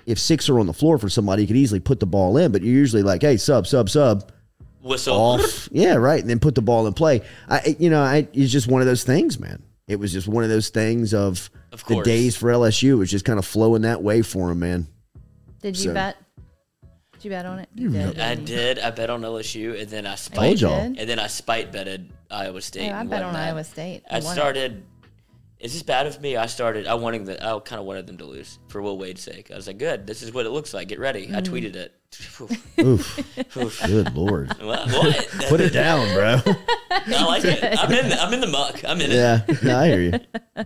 if 0.05 0.19
six 0.19 0.49
are 0.49 0.59
on 0.59 0.67
the 0.67 0.73
floor 0.73 0.97
for 0.97 1.09
somebody, 1.09 1.41
you 1.43 1.47
could 1.47 1.57
easily 1.57 1.79
put 1.79 1.99
the 1.99 2.05
ball 2.05 2.37
in, 2.37 2.51
but 2.51 2.61
you're 2.61 2.73
usually 2.73 3.03
like, 3.03 3.21
hey, 3.21 3.37
sub, 3.37 3.65
sub, 3.67 3.89
sub, 3.89 4.31
Whistle. 4.81 5.15
off. 5.15 5.67
yeah, 5.71 5.95
right. 5.95 6.19
And 6.21 6.29
then 6.29 6.39
put 6.39 6.55
the 6.55 6.61
ball 6.61 6.85
in 6.87 6.93
play. 6.93 7.21
I 7.49 7.75
you 7.79 7.89
know, 7.89 8.01
I 8.01 8.27
it's 8.33 8.51
just 8.51 8.67
one 8.67 8.81
of 8.81 8.87
those 8.87 9.03
things, 9.03 9.39
man. 9.39 9.63
It 9.87 9.99
was 9.99 10.11
just 10.11 10.27
one 10.27 10.43
of 10.43 10.49
those 10.49 10.69
things 10.69 11.13
of, 11.13 11.49
Of 11.71 11.85
the 11.85 12.01
days 12.01 12.35
for 12.35 12.49
LSU. 12.51 12.91
It 12.91 12.95
was 12.95 13.11
just 13.11 13.23
kind 13.25 13.37
of 13.37 13.45
flowing 13.45 13.83
that 13.83 14.01
way 14.01 14.23
for 14.23 14.49
him, 14.51 14.59
man. 14.59 14.87
Did 15.61 15.77
you 15.77 15.83
So- 15.89 15.93
bet? 15.93 16.17
Did 17.13 17.25
you 17.25 17.31
bet 17.31 17.45
on 17.45 17.59
it? 17.59 17.69
You 17.73 17.89
did. 17.89 18.19
I 18.19 18.35
didn't 18.35 18.49
you? 18.49 18.55
did. 18.55 18.79
I 18.79 18.91
bet 18.91 19.09
on 19.09 19.21
LSU, 19.21 19.79
and 19.79 19.89
then 19.89 20.05
I 20.05 20.13
oh, 20.13 20.15
Told 20.15 20.19
spite. 20.19 20.61
y'all. 20.61 20.73
And 20.73 20.97
then 20.97 21.17
I 21.17 21.27
spite 21.27 21.71
betted 21.71 22.11
Iowa 22.29 22.61
State. 22.61 22.91
Oh, 22.91 22.95
I 22.95 23.03
bet 23.05 23.21
on 23.23 23.27
whatnot. 23.33 23.35
Iowa 23.47 23.63
State. 23.63 24.03
I 24.09 24.19
won 24.19 24.23
it. 24.23 24.33
started. 24.33 24.83
Is 25.59 25.73
this 25.73 25.83
bad 25.83 26.05
of 26.05 26.19
me? 26.21 26.35
I 26.35 26.47
started. 26.47 26.85
I 26.85 26.95
wanting 26.95 27.25
the. 27.25 27.43
I 27.43 27.57
kind 27.59 27.79
of 27.79 27.85
wanted 27.85 28.07
them 28.07 28.17
to 28.17 28.25
lose 28.25 28.59
for 28.67 28.81
Will 28.81 28.97
Wade's 28.97 29.21
sake. 29.21 29.51
I 29.51 29.55
was 29.55 29.67
like, 29.67 29.77
"Good. 29.77 30.05
This 30.05 30.21
is 30.21 30.33
what 30.33 30.45
it 30.45 30.49
looks 30.49 30.73
like. 30.73 30.89
Get 30.89 30.99
ready." 30.99 31.27
Mm. 31.27 31.35
I 31.35 31.41
tweeted 31.41 31.75
it. 31.75 31.93
Oof. 32.79 33.57
Oof. 33.57 33.81
Good 33.85 34.13
lord. 34.13 34.53
What? 34.61 34.89
what? 34.91 35.27
Put 35.49 35.61
it 35.61 35.71
down, 35.71 36.13
bro. 36.13 36.41
I 36.91 37.25
like 37.25 37.45
it. 37.45 37.63
I'm 37.63 37.91
in. 37.91 38.09
The, 38.09 38.21
I'm 38.21 38.33
in 38.33 38.41
the 38.41 38.47
muck. 38.47 38.83
I'm 38.85 38.99
in 38.99 39.11
it. 39.11 39.15
Yeah, 39.15 39.41
no, 39.63 39.79
I 39.79 39.87
hear 39.87 40.01
you. 40.01 40.65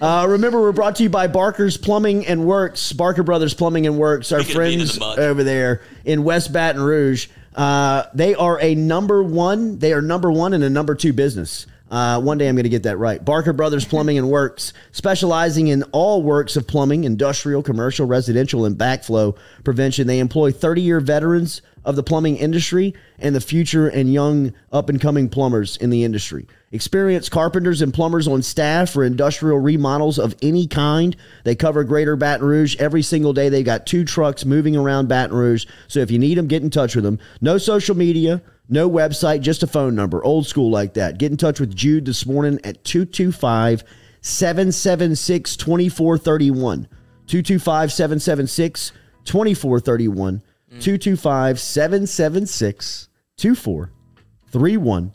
Uh, 0.00 0.26
remember, 0.28 0.60
we're 0.60 0.72
brought 0.72 0.96
to 0.96 1.02
you 1.02 1.10
by 1.10 1.26
Barker's 1.26 1.76
Plumbing 1.76 2.26
and 2.26 2.46
Works. 2.46 2.92
Barker 2.92 3.22
Brothers 3.22 3.54
Plumbing 3.54 3.86
and 3.86 3.98
Works, 3.98 4.32
our 4.32 4.40
Speaking 4.40 4.56
of 4.56 4.66
being 4.66 4.80
in 4.80 4.86
friends 4.86 5.16
the 5.16 5.22
over 5.22 5.44
there 5.44 5.82
in 6.04 6.24
West 6.24 6.52
Baton 6.52 6.82
Rouge. 6.82 7.28
Uh, 7.54 8.04
they 8.14 8.34
are 8.34 8.60
a 8.60 8.74
number 8.74 9.22
one. 9.22 9.78
They 9.78 9.92
are 9.92 10.02
number 10.02 10.30
one 10.30 10.52
and 10.52 10.62
a 10.62 10.70
number 10.70 10.94
two 10.94 11.12
business. 11.12 11.66
Uh, 11.90 12.20
one 12.20 12.38
day 12.38 12.48
I'm 12.48 12.54
going 12.54 12.64
to 12.64 12.68
get 12.68 12.82
that 12.82 12.98
right. 12.98 13.24
Barker 13.24 13.52
Brothers 13.52 13.84
Plumbing 13.84 14.18
and 14.18 14.30
Works, 14.30 14.72
specializing 14.92 15.68
in 15.68 15.82
all 15.84 16.22
works 16.22 16.56
of 16.56 16.66
plumbing, 16.66 17.04
industrial, 17.04 17.62
commercial, 17.62 18.06
residential, 18.06 18.64
and 18.64 18.76
backflow 18.76 19.36
prevention. 19.64 20.06
They 20.06 20.18
employ 20.18 20.52
30 20.52 20.82
year 20.82 21.00
veterans 21.00 21.62
of 21.84 21.96
the 21.96 22.02
plumbing 22.02 22.36
industry 22.36 22.94
and 23.18 23.34
the 23.34 23.40
future 23.40 23.88
and 23.88 24.12
young 24.12 24.52
up 24.72 24.90
and 24.90 25.00
coming 25.00 25.28
plumbers 25.28 25.78
in 25.78 25.88
the 25.88 26.04
industry. 26.04 26.46
Experienced 26.70 27.30
carpenters 27.30 27.80
and 27.80 27.94
plumbers 27.94 28.28
on 28.28 28.42
staff 28.42 28.90
for 28.90 29.04
industrial 29.04 29.58
remodels 29.58 30.18
of 30.18 30.36
any 30.42 30.66
kind. 30.66 31.16
They 31.44 31.54
cover 31.54 31.84
greater 31.84 32.14
Baton 32.14 32.46
Rouge 32.46 32.76
every 32.76 33.00
single 33.00 33.32
day. 33.32 33.48
They've 33.48 33.64
got 33.64 33.86
two 33.86 34.04
trucks 34.04 34.44
moving 34.44 34.76
around 34.76 35.08
Baton 35.08 35.34
Rouge. 35.34 35.64
So 35.86 36.00
if 36.00 36.10
you 36.10 36.18
need 36.18 36.36
them, 36.36 36.46
get 36.46 36.62
in 36.62 36.68
touch 36.68 36.94
with 36.94 37.04
them. 37.04 37.18
No 37.40 37.56
social 37.56 37.96
media, 37.96 38.42
no 38.68 38.88
website, 38.88 39.40
just 39.40 39.62
a 39.62 39.66
phone 39.66 39.94
number. 39.94 40.22
Old 40.22 40.46
school 40.46 40.70
like 40.70 40.94
that. 40.94 41.18
Get 41.18 41.30
in 41.30 41.38
touch 41.38 41.60
with 41.60 41.74
Jude 41.74 42.04
this 42.04 42.26
morning 42.26 42.60
at 42.64 42.84
225 42.84 43.84
776 44.20 45.56
2431. 45.56 46.88
225 47.26 47.92
776 47.92 48.92
2431. 49.24 50.42
225 50.70 51.60
776 51.60 53.08
2431. 53.36 55.12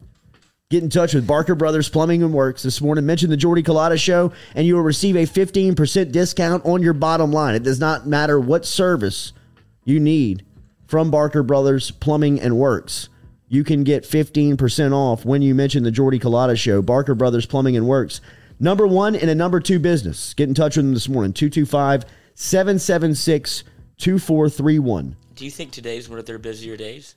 Get 0.70 0.82
in 0.82 0.90
touch 0.90 1.14
with 1.14 1.28
Barker 1.28 1.54
Brothers 1.54 1.90
Plumbing 1.90 2.24
and 2.24 2.34
Works 2.34 2.64
this 2.64 2.82
morning. 2.82 3.06
Mention 3.06 3.30
the 3.30 3.38
Jordy 3.38 3.62
Culotta 3.62 4.00
Show, 4.00 4.34
and 4.56 4.66
you 4.66 4.74
will 4.74 4.82
receive 4.82 5.16
a 5.16 5.28
15% 5.28 6.12
discount 6.12 6.66
on 6.66 6.82
your 6.82 6.94
bottom 6.94 7.32
line. 7.32 7.54
It 7.54 7.62
does 7.62 7.80
not 7.80 8.08
matter 8.08 8.40
what 8.40 8.66
service 8.66 9.34
you 9.86 10.00
need 10.00 10.44
from 10.88 11.12
Barker 11.12 11.44
Brothers 11.44 11.92
Plumbing 11.92 12.42
and 12.42 12.58
Works. 12.58 13.10
You 13.54 13.64
can 13.64 13.84
get 13.84 14.04
15% 14.04 14.94
off 14.94 15.26
when 15.26 15.44
you 15.44 15.54
mention 15.54 15.84
the 15.84 15.92
Jordy 15.92 16.18
Culotta 16.18 16.58
Show. 16.58 16.82
Barker 16.82 17.14
Brothers 17.14 17.46
Plumbing 17.46 17.78
and 17.78 17.86
Works. 17.88 18.20
Number 18.60 18.88
one 18.88 19.16
and 19.16 19.30
a 19.30 19.36
number 19.36 19.60
two 19.60 19.78
business. 19.78 20.34
Get 20.34 20.50
in 20.50 20.56
touch 20.56 20.76
with 20.76 20.86
them 20.88 20.96
this 20.96 21.08
morning. 21.08 21.34
225 21.34 22.04
776 22.34 23.64
2431. 23.98 25.16
Do 25.36 25.46
you 25.46 25.52
think 25.52 25.70
today's 25.72 26.10
one 26.10 26.18
of 26.18 26.26
their 26.26 26.40
busier 26.40 26.76
days 26.76 27.14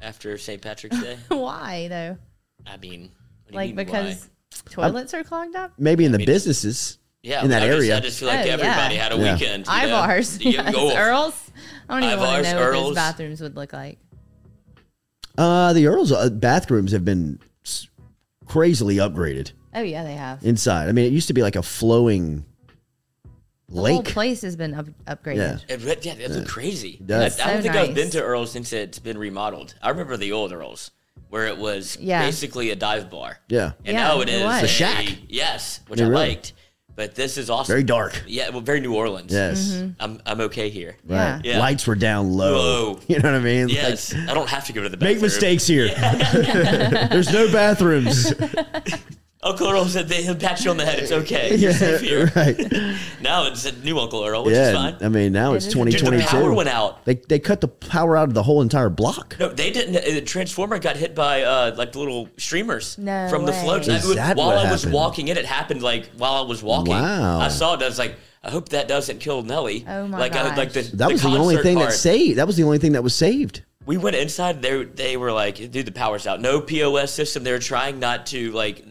after 0.00 0.38
St. 0.38 0.62
Patrick's 0.62 0.98
Day? 0.98 1.18
Why 1.28 1.88
though? 1.88 2.16
I 2.66 2.78
mean, 2.78 3.10
what 3.44 3.48
do 3.48 3.52
you 3.52 3.56
Like 3.56 3.66
mean, 3.74 3.76
because 3.76 4.30
toilets 4.70 5.12
are 5.12 5.24
clogged 5.24 5.56
up. 5.56 5.72
Maybe 5.76 6.06
in 6.06 6.12
the 6.12 6.16
mean, 6.18 6.26
businesses 6.26 6.96
yeah, 7.22 7.42
in 7.44 7.50
that 7.50 7.62
I 7.62 7.66
just- 7.66 7.76
area. 7.76 7.96
I 7.98 8.00
just 8.00 8.18
feel 8.18 8.28
like 8.28 8.46
Oh, 8.46 8.50
everybody 8.50 8.94
yeah. 8.94 9.02
had 9.02 9.12
a 9.12 9.16
Yeah. 9.16 9.34
weekend. 9.34 9.66
you 9.66 9.72
know? 9.88 9.94
Ivars, 9.98 10.42
You 10.42 10.50
yes. 10.52 10.74
Earls. 10.96 11.50
I 11.86 12.00
don't 12.00 12.10
even 12.10 12.18
want 12.20 12.30
Ivars, 12.46 12.48
to 12.48 12.54
know 12.54 12.60
what 12.60 12.66
Earls. 12.66 12.84
those 12.86 12.94
bathrooms 12.94 13.40
would 13.42 13.56
look 13.56 13.74
like. 13.74 13.98
Uh, 15.38 15.72
the 15.72 15.86
Earl's 15.86 16.12
uh, 16.12 16.30
bathrooms 16.30 16.92
have 16.92 17.04
been 17.04 17.38
s- 17.64 17.88
crazily 18.46 18.96
upgraded 18.96 19.52
Oh 19.74 19.82
yeah, 19.82 20.02
they 20.04 20.14
have. 20.14 20.42
inside. 20.44 20.88
I 20.88 20.92
mean, 20.92 21.04
it 21.06 21.12
used 21.12 21.28
to 21.28 21.34
be 21.34 21.42
like 21.42 21.56
a 21.56 21.62
flowing 21.62 22.44
lake. 23.68 23.68
The 23.68 23.74
whole 23.74 23.96
lake. 23.98 24.04
place 24.06 24.42
has 24.42 24.56
been 24.56 24.74
up, 24.74 24.86
upgraded. 25.06 25.36
Yeah. 25.68 25.74
It, 25.74 25.82
re- 25.84 25.96
yeah, 26.02 26.14
it 26.14 26.30
looked 26.30 26.48
crazy. 26.48 27.00
does. 27.04 27.38
I, 27.40 27.44
I 27.44 27.46
don't 27.52 27.56
So 27.58 27.62
think 27.62 27.74
I've 27.76 27.86
nice. 27.88 27.94
been 27.94 28.10
to 28.10 28.22
Earl's 28.22 28.50
since 28.52 28.72
it's 28.72 28.98
been 28.98 29.18
remodeled. 29.18 29.74
I 29.82 29.90
remember 29.90 30.16
the 30.16 30.32
old 30.32 30.52
Earl's 30.52 30.90
where 31.28 31.46
it 31.46 31.58
was 31.58 31.96
Yeah. 32.00 32.24
basically 32.24 32.70
a 32.70 32.76
dive 32.76 33.10
bar. 33.10 33.38
Yeah. 33.48 33.72
And 33.84 33.96
Yeah, 33.96 34.04
now 34.04 34.20
it 34.20 34.28
it 34.28 34.34
is 34.36 34.42
was. 34.44 34.60
The 34.62 34.68
shack. 34.68 35.06
Yes, 35.28 35.80
which 35.88 35.98
Yeah, 36.00 36.06
I 36.06 36.08
really. 36.10 36.28
liked. 36.28 36.52
But 36.96 37.14
this 37.14 37.36
is 37.38 37.48
awesome. 37.50 37.72
Very 37.72 37.84
dark. 37.84 38.24
Yeah, 38.26 38.48
well, 38.50 38.60
very 38.62 38.80
New 38.80 38.94
Orleans. 38.94 39.32
Yes. 39.32 39.68
Mm-hmm. 39.74 39.90
I'm 40.00 40.20
I'm 40.26 40.40
okay 40.42 40.70
here. 40.70 40.96
Yeah. 41.06 41.40
Yeah. 41.44 41.58
Lights 41.58 41.86
were 41.86 41.94
down 41.94 42.32
low. 42.32 42.52
Low. 42.56 43.00
You 43.08 43.20
know 43.20 43.30
what 43.30 43.40
I 43.40 43.44
mean? 43.44 43.68
Yes, 43.68 44.12
Like, 44.12 44.28
I 44.28 44.34
don't 44.34 44.48
have 44.48 44.66
to 44.66 44.72
go 44.72 44.82
to 44.82 44.88
the 44.88 44.96
bathroom. 44.96 45.14
make 45.14 45.22
mistakes 45.22 45.66
here. 45.66 45.88
There's 47.10 47.32
no 47.32 47.50
bathrooms. 47.52 48.32
Uncle 49.46 49.68
Earl 49.70 49.84
said 49.86 50.08
they, 50.08 50.22
he'll 50.22 50.34
pat 50.34 50.64
you 50.64 50.70
on 50.70 50.76
the 50.76 50.84
head. 50.84 50.98
It's 50.98 51.12
okay. 51.12 51.54
You're 51.56 51.72
safe 51.72 52.00
here. 52.00 52.30
right. 52.36 52.56
Now 53.22 53.46
it's 53.46 53.64
a 53.64 53.72
new 53.78 53.98
Uncle 53.98 54.24
Earl, 54.24 54.44
which 54.44 54.54
Yeah. 54.54 54.68
is 54.68 54.74
fine. 54.74 54.96
I 55.00 55.08
mean, 55.08 55.32
now 55.32 55.54
it's 55.54 55.66
is. 55.66 55.74
Dude, 55.74 55.86
the 55.86 55.90
2022. 55.92 56.26
power 56.28 56.52
went 56.52 56.68
out. 56.68 57.04
They, 57.04 57.14
they 57.14 57.38
cut 57.38 57.60
the 57.60 57.68
power 57.68 58.16
out 58.16 58.28
of 58.28 58.34
the 58.34 58.42
whole 58.42 58.62
entire 58.62 58.88
block. 58.90 59.36
No, 59.40 59.48
they 59.48 59.70
didn't. 59.70 59.94
The 59.94 60.20
transformer 60.20 60.78
got 60.78 60.96
hit 60.96 61.14
by 61.14 61.42
uh, 61.42 61.74
like 61.76 61.92
the 61.92 61.98
little 61.98 62.28
streamers 62.36 62.96
No 62.98 63.28
from 63.28 63.44
the 63.46 63.52
way. 63.52 63.62
floats. 63.62 63.88
Is 63.88 64.10
I- 64.12 64.14
that 64.16 64.36
while 64.36 64.48
what 64.48 64.58
I 64.66 64.70
was 64.70 64.86
walking 64.86 65.28
in, 65.28 65.36
it 65.36 65.44
happened 65.46 65.82
like 65.82 66.08
while 66.16 66.34
I 66.34 66.42
was 66.46 66.62
walking. 66.62 66.92
Wow. 66.92 67.40
I 67.40 67.48
saw 67.48 67.74
it. 67.74 67.82
I 67.82 67.86
was 67.86 67.98
like, 67.98 68.16
I 68.44 68.50
hope 68.50 68.68
that 68.70 68.86
doesn't 68.86 69.18
kill 69.18 69.42
Nelly. 69.42 69.84
Oh 69.88 70.06
my 70.06 70.18
like, 70.18 70.36
I, 70.36 70.54
like 70.54 70.72
the, 70.72 70.82
That 70.82 71.10
was 71.10 71.22
the 71.22 71.28
only 71.28 71.56
concert 71.56 71.62
thing 71.62 71.78
that 71.78 71.92
saved. 71.92 72.38
That 72.38 72.46
was 72.46 72.56
the 72.56 72.62
only 72.64 72.78
thing 72.78 72.92
that 72.92 73.02
was 73.02 73.14
saved. 73.14 73.62
We 73.86 73.96
went 73.96 74.16
inside. 74.16 74.62
They 74.62 74.84
they 74.84 75.16
were 75.16 75.32
like, 75.32 75.56
dude, 75.70 75.86
the 75.86 75.92
power's 75.92 76.26
out. 76.26 76.40
No 76.40 76.60
POS 76.60 77.12
system. 77.12 77.44
They 77.44 77.52
were 77.52 77.58
trying 77.58 77.98
not 78.00 78.26
to 78.26 78.50
like 78.52 78.84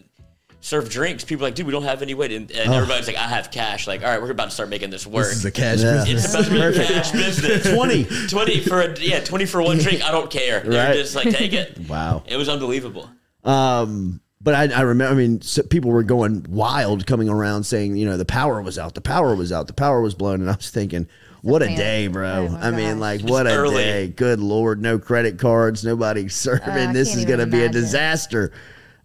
serve 0.66 0.88
drinks. 0.88 1.22
People 1.22 1.42
were 1.42 1.46
like, 1.46 1.54
dude, 1.54 1.64
we 1.64 1.70
don't 1.70 1.84
have 1.84 2.02
any 2.02 2.12
way. 2.14 2.26
To, 2.26 2.34
and 2.34 2.50
everybody's 2.50 3.06
like, 3.06 3.14
I 3.16 3.28
have 3.28 3.52
cash. 3.52 3.86
Like, 3.86 4.02
all 4.02 4.08
right, 4.08 4.20
we're 4.20 4.32
about 4.32 4.46
to 4.46 4.50
start 4.50 4.68
making 4.68 4.90
this 4.90 5.06
work. 5.06 5.26
This 5.28 5.36
is 5.36 5.44
a 5.44 5.52
cash 5.52 5.78
Yeah. 5.80 6.04
business. 6.04 6.24
it's 6.24 6.34
about 6.34 6.44
to 6.46 6.50
be 6.50 6.60
a 6.60 6.72
cash 6.72 7.12
business. 7.12 7.72
20. 7.74 8.04
20 8.28 8.60
for 8.62 8.80
a 8.80 8.98
yeah, 8.98 9.20
20 9.20 9.46
for 9.46 9.62
one 9.62 9.78
drink. 9.78 10.02
I 10.04 10.10
don't 10.10 10.28
care. 10.28 10.60
They're 10.60 10.88
Right. 10.88 10.96
just 10.96 11.14
like, 11.14 11.30
take 11.30 11.52
it. 11.52 11.78
Wow. 11.88 12.24
It 12.26 12.36
was 12.36 12.48
unbelievable. 12.48 13.08
Um, 13.44 14.20
but 14.40 14.54
I, 14.54 14.76
I 14.76 14.80
remember, 14.80 15.12
I 15.14 15.16
mean, 15.16 15.40
so 15.40 15.62
people 15.62 15.92
were 15.92 16.02
going 16.02 16.44
wild 16.48 17.06
coming 17.06 17.28
around 17.28 17.62
saying, 17.62 17.96
you 17.96 18.04
know, 18.06 18.16
the 18.16 18.24
power 18.24 18.60
was 18.60 18.76
out, 18.76 18.94
the 18.96 19.00
power 19.00 19.36
was 19.36 19.52
out, 19.52 19.68
the 19.68 19.72
power 19.72 20.00
was 20.00 20.14
blown. 20.16 20.40
And 20.40 20.50
I 20.50 20.56
was 20.56 20.70
thinking, 20.70 21.06
what 21.42 21.62
a 21.62 21.66
day, 21.68 22.08
bro. 22.08 22.48
Oh 22.50 22.56
I 22.60 22.72
mean, 22.72 22.94
gosh. 22.98 23.00
like, 23.00 23.20
what 23.22 23.46
a 23.46 23.50
early. 23.50 23.74
day. 23.76 24.08
Good 24.08 24.40
Lord. 24.40 24.82
No 24.82 24.98
credit 24.98 25.38
cards, 25.38 25.84
nobody 25.84 26.26
serving. 26.28 26.68
I 26.68 26.92
this 26.92 27.14
is 27.14 27.24
going 27.24 27.38
to 27.38 27.46
even 27.46 27.50
be 27.50 27.62
a 27.62 27.68
disaster. 27.68 28.50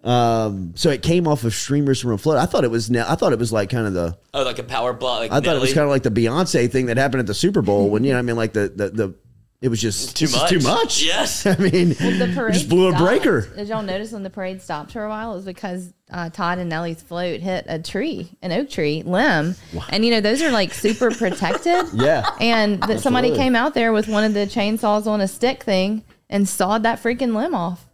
Um, 0.04 0.74
so 0.76 0.90
it 0.90 1.04
came 1.04 1.28
off 1.28 1.44
of 1.44 1.54
streamers 1.54 2.02
from 2.02 2.12
a 2.12 2.18
flood. 2.18 2.38
I 2.38 2.46
thought 2.46 2.64
it 2.64 2.72
was, 2.72 2.90
ne- 2.90 3.02
I 3.08 3.16
thought 3.16 3.34
it 3.34 3.40
was 3.40 3.54
like 3.54 3.70
kind 3.70 3.86
of 3.88 3.94
the, 3.94 4.18
Oh, 4.34 4.44
like 4.44 4.60
a 4.60 4.64
power 4.64 4.94
block. 4.94 5.20
Like 5.20 5.32
I 5.32 5.40
thought 5.42 5.56
it 5.56 5.62
was 5.62 5.74
kind 5.74 5.84
of 5.84 5.90
like 5.90 6.04
the 6.04 6.10
Beyonce 6.12 6.72
thing 6.72 6.88
that 6.88 6.98
happened 6.98 7.20
at 7.20 7.28
the 7.28 7.34
Super 7.36 7.62
Bowl 7.62 7.90
when, 7.90 8.04
you 8.04 8.14
know, 8.14 8.20
I 8.20 8.22
mean, 8.24 8.36
like 8.36 8.54
the, 8.54 8.70
the, 8.76 8.90
the, 8.90 9.16
it 9.62 9.68
was 9.70 9.80
just 9.80 10.18
Too 10.18 10.28
much. 10.30 10.50
too 10.50 10.60
much. 10.62 11.04
Yes. 11.04 11.46
I 11.46 11.56
mean, 11.58 11.90
The 11.90 12.32
parade 12.34 12.54
just 12.56 12.68
blew 12.68 12.88
a 12.92 12.98
breaker. 12.98 13.42
Did 13.42 13.68
y'all 13.68 13.84
notice 13.84 14.12
when 14.12 14.24
the 14.24 14.32
parade 14.32 14.60
stopped 14.60 14.92
for 14.94 15.04
a 15.06 15.10
while? 15.10 15.34
It 15.34 15.36
was 15.36 15.46
because 15.46 15.94
uh, 16.12 16.32
Todd 16.32 16.58
and 16.58 16.68
Nellie's 16.68 17.04
float 17.04 17.42
hit 17.42 17.66
a 17.68 17.78
tree, 17.78 18.32
an 18.42 18.52
oak 18.52 18.72
tree 18.72 19.04
limb, 19.06 19.54
and 19.90 20.04
you 20.04 20.10
know 20.10 20.20
those 20.20 20.42
are 20.42 20.50
like 20.52 20.74
super 20.74 21.12
protected. 21.16 21.90
Yeah. 21.94 22.28
And 22.40 22.82
that 22.82 23.02
somebody 23.02 23.36
came 23.36 23.56
out 23.56 23.76
there 23.76 23.94
with 23.94 24.08
one 24.08 24.24
of 24.24 24.34
the 24.34 24.48
chainsaws 24.48 25.06
on 25.06 25.22
a 25.22 25.28
stick 25.28 25.62
thing 25.64 26.04
and 26.28 26.50
sawed 26.50 26.82
that 26.82 26.98
freaking 27.02 27.36
limb 27.36 27.54
off. 27.54 27.86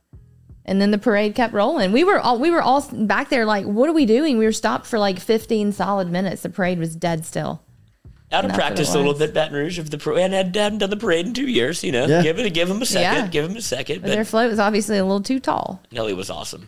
And 0.68 0.82
then 0.82 0.92
the 0.92 0.98
parade 0.98 1.34
kept 1.34 1.54
rolling. 1.54 1.94
We 1.94 2.04
were 2.04 2.20
all 2.20 2.40
we 2.40 2.52
were 2.52 2.62
all 2.62 2.82
back 2.92 3.30
there 3.30 3.46
like, 3.46 3.66
what 3.66 3.90
are 3.90 3.94
we 3.94 4.06
doing? 4.06 4.38
We 4.38 4.46
were 4.46 4.52
stopped 4.52 4.86
for 4.86 5.00
like 5.00 5.20
15 5.20 5.72
solid 5.72 6.12
minutes. 6.12 6.42
The 6.42 6.50
parade 6.50 6.78
was 6.78 6.96
dead 6.96 7.26
still. 7.26 7.62
Out 8.30 8.44
of 8.44 8.50
That's 8.52 8.60
practice 8.60 8.94
a 8.94 8.98
little 8.98 9.14
bit, 9.14 9.34
Baton 9.34 9.54
Rouge 9.56 9.80
of 9.80 9.90
the 9.90 9.98
parade, 9.98 10.26
and 10.26 10.34
had, 10.34 10.54
hadn't 10.54 10.80
done 10.80 10.90
the 10.90 10.98
parade 10.98 11.26
in 11.26 11.34
two 11.34 11.48
years. 11.48 11.82
You 11.86 11.94
know, 11.94 12.06
Yeah. 12.06 12.22
give 12.22 12.38
it, 12.40 12.54
give 12.54 12.70
him 12.70 12.82
a 12.82 12.86
second, 12.86 13.24
Yeah. 13.26 13.28
give 13.28 13.50
him 13.50 13.56
a 13.56 13.62
second. 13.62 14.02
But 14.02 14.10
their 14.12 14.26
float 14.26 14.50
was 14.50 14.60
obviously 14.60 14.98
a 14.98 15.06
little 15.06 15.22
too 15.22 15.40
tall. 15.40 15.82
Nelly 15.94 16.14
was 16.14 16.30
awesome. 16.30 16.68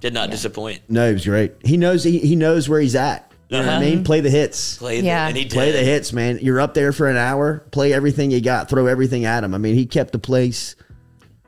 Did 0.00 0.12
not 0.12 0.30
disappoint. 0.30 0.80
No, 0.90 1.06
he 1.08 1.14
was 1.14 1.24
great. 1.24 1.52
He 1.64 1.78
knows 1.78 2.04
he, 2.04 2.18
he 2.18 2.36
knows 2.36 2.68
where 2.68 2.80
he's 2.80 2.94
at. 2.94 3.32
You 3.48 3.56
know 3.56 3.64
what 3.64 3.70
I 3.70 3.76
Uh-huh. 3.76 3.80
mean? 3.86 4.04
Play 4.04 4.20
the 4.20 4.28
hits. 4.30 4.76
Played 4.76 5.04
Yeah. 5.04 5.24
the, 5.24 5.28
and 5.28 5.36
he 5.38 5.44
did. 5.44 5.52
Play 5.54 5.72
the 5.72 5.78
hits, 5.78 6.12
man. 6.12 6.38
You're 6.42 6.60
up 6.60 6.74
there 6.74 6.92
for 6.92 7.08
an 7.08 7.16
hour. 7.16 7.64
Play 7.70 7.94
everything 7.94 8.30
you 8.30 8.42
got. 8.42 8.68
Throw 8.68 8.86
everything 8.86 9.24
at 9.24 9.42
him. 9.42 9.54
I 9.54 9.58
mean, 9.58 9.74
he 9.76 9.86
kept 9.86 10.12
the 10.12 10.18
place. 10.18 10.76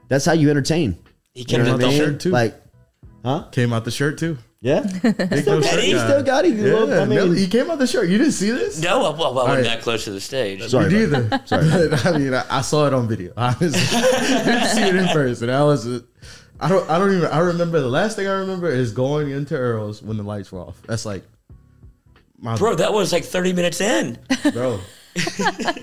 That's 0.09 0.24
how 0.24 0.32
you 0.32 0.49
entertain. 0.51 0.97
He 1.34 1.40
You 1.40 1.46
kept 1.46 1.64
know 1.64 1.70
it 1.70 1.72
what 1.72 1.80
I 1.84 1.84
the 1.84 1.88
mean? 1.88 1.98
shirt, 1.98 2.20
too. 2.20 2.30
Like, 2.30 2.54
huh? 3.24 3.44
Came 3.52 3.72
out 3.72 3.84
the 3.84 3.90
shirt 3.90 4.18
too. 4.18 4.36
yeah. 4.60 4.80
Big 5.02 5.46
no 5.46 5.60
He 5.60 5.90
still 5.98 6.22
got 6.22 6.44
it. 6.44 6.54
Yeah, 6.54 7.00
I 7.00 7.04
mean, 7.06 7.16
Nelly- 7.16 7.38
he 7.40 7.46
came 7.48 7.70
out 7.70 7.78
the 7.78 7.86
shirt. 7.86 8.08
You 8.08 8.18
didn't 8.18 8.32
see 8.32 8.50
this? 8.50 8.80
No, 8.82 9.00
well, 9.00 9.14
well, 9.16 9.38
I 9.38 9.42
wasn't 9.44 9.48
right. 9.56 9.64
that 9.64 9.82
close 9.82 10.04
to 10.04 10.10
the 10.10 10.20
stage. 10.20 10.62
Sorry 10.68 10.90
Me 10.90 11.04
about 11.04 11.22
neither. 11.30 11.42
Sorry. 11.46 11.64
I 12.14 12.18
mean, 12.18 12.34
I, 12.34 12.44
I 12.50 12.60
saw 12.60 12.86
it 12.86 12.92
on 12.94 13.08
video. 13.08 13.32
Honestly, 13.36 13.70
didn't 13.70 14.68
see 14.68 14.82
it 14.82 14.94
in 14.96 15.08
person. 15.08 15.50
I 15.50 15.64
was, 15.64 15.86
I 16.60 16.68
don't, 16.68 16.88
I 16.90 16.98
don't 16.98 17.16
even. 17.16 17.28
I 17.30 17.38
remember 17.38 17.80
the 17.80 17.88
last 17.88 18.14
thing 18.16 18.26
I 18.28 18.34
remember 18.34 18.68
is 18.70 18.92
going 18.92 19.30
into 19.30 19.56
Earl's 19.56 20.02
when 20.02 20.16
the 20.16 20.22
lights 20.22 20.52
were 20.52 20.60
off. 20.60 20.80
That's 20.86 21.04
like, 21.06 21.24
my 22.38 22.56
Bro, 22.56 22.76
that 22.76 22.92
was 22.92 23.12
like 23.12 23.24
30 23.24 23.52
minutes 23.54 23.80
in. 23.80 24.18
bro. 24.52 24.78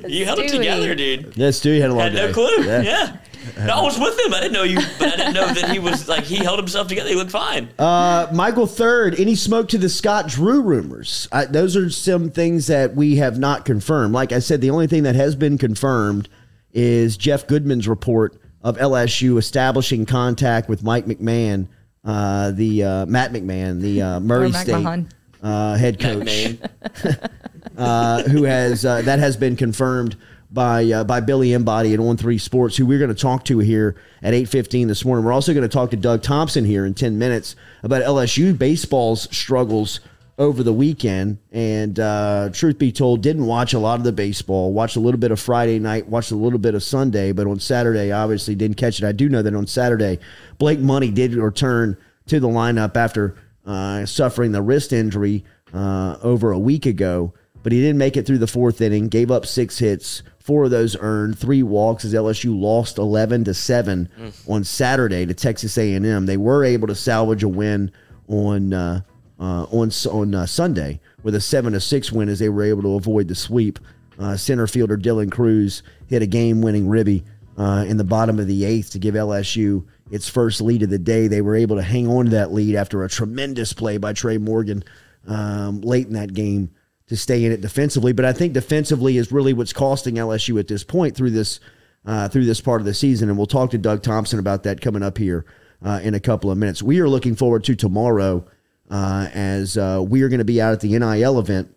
You 0.08 0.26
held 0.26 0.40
it 0.40 0.50
together, 0.50 0.96
dude. 0.96 1.34
yeah, 1.38 1.52
Stu 1.52 1.80
had 1.80 1.92
a 1.92 1.94
long 1.94 2.02
Had 2.04 2.14
no 2.14 2.28
day. 2.28 2.34
clue. 2.34 2.64
Yeah. 2.66 2.82
Yeah. 2.82 3.18
No, 3.58 3.74
I 3.74 3.84
was 3.84 4.00
with 4.00 4.20
him. 4.20 4.34
I 4.34 4.40
didn't 4.42 4.54
know 4.54 4.64
you, 4.64 4.80
but 4.98 5.14
I 5.14 5.16
didn't 5.18 5.34
know 5.34 5.48
that 5.48 5.72
he 5.72 5.80
was 5.80 6.08
like 6.08 6.24
he 6.24 6.38
held 6.38 6.60
himself 6.60 6.88
together. 6.88 7.10
He 7.10 7.16
looked 7.16 7.32
fine. 7.32 7.70
Uh, 7.80 8.28
Michael 8.34 8.68
Third, 8.68 9.20
any 9.20 9.36
smoke 9.36 9.70
to 9.70 9.78
the 9.78 9.90
Scott 9.90 10.28
Drew 10.28 10.62
rumors? 10.62 11.28
I, 11.32 11.46
those 11.46 11.76
are 11.76 11.90
some 11.90 12.30
things 12.32 12.68
that 12.68 12.96
we 12.96 13.16
have 13.18 13.40
not 13.40 13.66
confirmed. 13.66 14.14
Like 14.14 14.32
I 14.32 14.40
said, 14.40 14.62
the 14.62 14.70
only 14.70 14.88
thing 14.88 15.04
that 15.04 15.16
has 15.16 15.36
been 15.36 15.58
confirmed 15.58 16.28
is 16.74 17.18
Jeff 17.18 17.48
Goodman's 17.48 17.88
report 17.88 18.40
of 18.62 18.78
LSU 18.78 19.38
establishing 19.38 20.06
contact 20.06 20.68
with 20.70 20.84
Mike 20.84 21.06
McMahon, 21.06 21.68
uh, 22.04 22.52
the 22.52 22.84
uh, 22.84 23.06
Matt 23.06 23.32
McMahon, 23.32 23.80
the 23.82 24.02
uh, 24.02 24.20
Murray 24.20 24.52
State 24.52 24.76
McMahon. 24.76 25.10
uh, 25.42 25.76
head 25.76 26.00
coach 26.00 26.58
uh, 27.78 28.24
who 28.24 28.44
has 28.44 28.86
uh, 28.86 29.02
that 29.04 29.20
has 29.20 29.38
been 29.38 29.56
confirmed 29.56 30.18
by 30.52 30.86
uh, 30.92 31.04
by 31.04 31.20
Billy 31.20 31.54
Embody 31.54 31.94
at 31.94 32.00
On 32.00 32.18
Three 32.18 32.38
Sports, 32.38 32.78
who 32.78 32.86
we're 32.86 33.00
going 33.00 33.14
to 33.14 33.22
talk 33.22 33.46
to 33.46 33.60
here 33.60 33.96
at 34.22 34.34
eight 34.34 34.50
fifteen 34.50 34.88
this 34.88 35.06
morning. 35.06 35.26
We're 35.26 35.34
also 35.34 35.54
going 35.54 35.68
to 35.68 35.74
talk 35.74 35.92
to 35.92 35.98
Doug 35.98 36.22
Thompson 36.22 36.66
here 36.66 36.86
in 36.86 36.94
ten 36.94 37.18
minutes 37.18 37.56
about 37.84 38.02
LSU 38.02 38.58
baseball's 38.58 39.34
struggles 39.36 40.00
over 40.40 40.64
the 40.64 40.74
weekend. 40.74 41.38
And 41.52 42.00
uh, 42.00 42.50
truth 42.54 42.80
be 42.80 42.92
told, 42.92 43.22
didn't 43.22 43.46
watch 43.46 43.74
a 43.74 43.80
lot 43.80 44.00
of 44.00 44.06
the 44.06 44.14
baseball. 44.14 44.72
Watched 44.74 44.96
a 44.96 45.02
little 45.02 45.20
bit 45.20 45.32
of 45.32 45.40
Friday 45.40 45.80
night. 45.80 46.08
Watched 46.08 46.32
a 46.32 46.36
little 46.36 46.60
bit 46.60 46.74
of 46.74 46.82
Sunday, 46.82 47.34
but 47.34 47.46
on 47.46 47.60
Saturday, 47.60 48.12
obviously 48.12 48.56
didn't 48.56 48.78
catch 48.78 49.00
it. 49.00 49.06
I 49.06 49.12
do 49.12 49.30
know 49.30 49.42
that 49.42 49.54
on 49.54 49.68
Saturday, 49.68 50.20
Blake 50.58 50.80
Money 50.80 51.12
did 51.12 51.34
return 51.34 51.98
to 52.28 52.40
the 52.40 52.48
lineup 52.48 52.96
after 52.96 53.36
uh, 53.66 54.06
suffering 54.06 54.54
the 54.54 54.62
wrist 54.62 54.94
injury 54.94 55.44
uh, 55.74 56.18
over 56.24 56.52
a 56.52 56.60
week 56.60 56.86
ago 56.86 57.34
but 57.64 57.72
he 57.72 57.82
didn't 57.82 57.98
make 57.98 58.18
it 58.18 58.26
through 58.26 58.38
the 58.38 58.48
fourth 58.48 58.82
inning. 58.82 59.08
Gave 59.08 59.32
up 59.32 59.46
six 59.46 59.80
hits, 59.80 60.24
four 60.40 60.66
of 60.66 60.72
those 60.72 60.96
earned, 61.00 61.38
three 61.38 61.64
walks 61.64 62.06
as 62.06 62.14
LSU 62.14 62.60
lost 62.60 62.98
eleven 62.98 63.44
to 63.44 63.54
seven 63.54 64.10
on 64.48 64.64
Saturday 64.64 65.26
to 65.26 65.34
Texas 65.34 65.78
A 65.78 65.94
and 65.94 66.06
M. 66.06 66.26
They 66.26 66.38
were 66.38 66.64
able 66.64 66.88
to 66.88 66.96
salvage 66.96 67.44
a 67.44 67.50
win 67.50 67.92
on 68.28 68.74
uh, 68.74 69.02
uh, 69.40 69.64
on 69.72 69.92
on 70.12 70.36
uh, 70.36 70.46
Sunday 70.46 71.00
with 71.24 71.36
a 71.36 71.42
seven 71.42 71.74
to 71.74 71.80
six 71.80 72.12
win 72.12 72.30
as 72.30 72.40
they 72.40 72.50
were 72.50 72.64
able 72.64 72.82
to 72.84 72.96
avoid 72.96 73.28
the 73.28 73.36
sweep. 73.36 73.80
Uh, 74.18 74.36
center 74.36 74.68
fielder 74.68 74.98
Dylan 74.98 75.32
Crews 75.32 75.82
hit 76.08 76.22
a 76.22 76.26
game-winning 76.28 76.90
ribby 76.90 77.24
uh, 77.58 77.86
in 77.88 77.96
the 77.96 78.04
bottom 78.04 78.38
of 78.38 78.48
the 78.48 78.66
eighth 78.66 78.92
to 78.92 79.00
give 79.00 79.16
LSU 79.16 79.86
its 80.12 80.28
first 80.28 80.60
lead 80.60 80.84
of 80.84 80.90
the 80.90 81.00
day. 81.00 81.28
They 81.28 81.42
were 81.42 81.56
able 81.56 81.78
to 81.78 81.82
hang 81.82 82.08
on 82.10 82.26
to 82.26 82.32
that 82.32 82.52
lead 82.52 82.76
after 82.76 83.04
a 83.04 83.10
tremendous 83.10 83.72
play 83.72 83.98
by 83.98 84.12
Tre' 84.12 84.38
Morgan 84.38 84.84
um, 85.26 85.80
late 85.82 86.08
in 86.08 86.14
that 86.14 86.34
game 86.34 86.72
to 87.10 87.18
stay 87.18 87.44
in 87.44 87.52
it 87.52 87.60
defensively. 87.62 88.14
But 88.14 88.26
I 88.26 88.34
think 88.34 88.54
defensively 88.54 89.18
is 89.18 89.32
really 89.32 89.52
what's 89.52 89.74
costing 89.74 90.16
LSU 90.16 90.60
at 90.60 90.68
this 90.68 90.84
point 90.84 91.16
through 91.16 91.32
this 91.32 91.60
uh, 92.06 92.30
through 92.30 92.46
this 92.46 92.62
part 92.62 92.82
of 92.82 92.86
the 92.86 92.94
season. 92.94 93.30
And 93.30 93.38
we'll 93.38 93.48
talk 93.48 93.72
to 93.72 93.78
Doug 93.78 94.02
Thompson 94.02 94.40
about 94.40 94.64
that 94.64 94.80
coming 94.80 95.04
up 95.04 95.18
here 95.18 95.46
uh, 95.84 96.00
in 96.02 96.14
a 96.14 96.20
couple 96.20 96.50
of 96.50 96.58
minutes. 96.58 96.82
We 96.82 97.02
are 97.02 97.10
looking 97.10 97.36
forward 97.36 97.64
to 97.66 97.76
tomorrow 97.76 98.46
uh, 98.90 99.30
as 99.34 99.78
uh, 99.78 100.04
we 100.08 100.22
are 100.22 100.30
going 100.30 100.40
to 100.40 100.46
be 100.46 100.62
out 100.62 100.74
at 100.74 100.80
the 100.80 100.98
NIL 100.98 101.40
event 101.40 101.76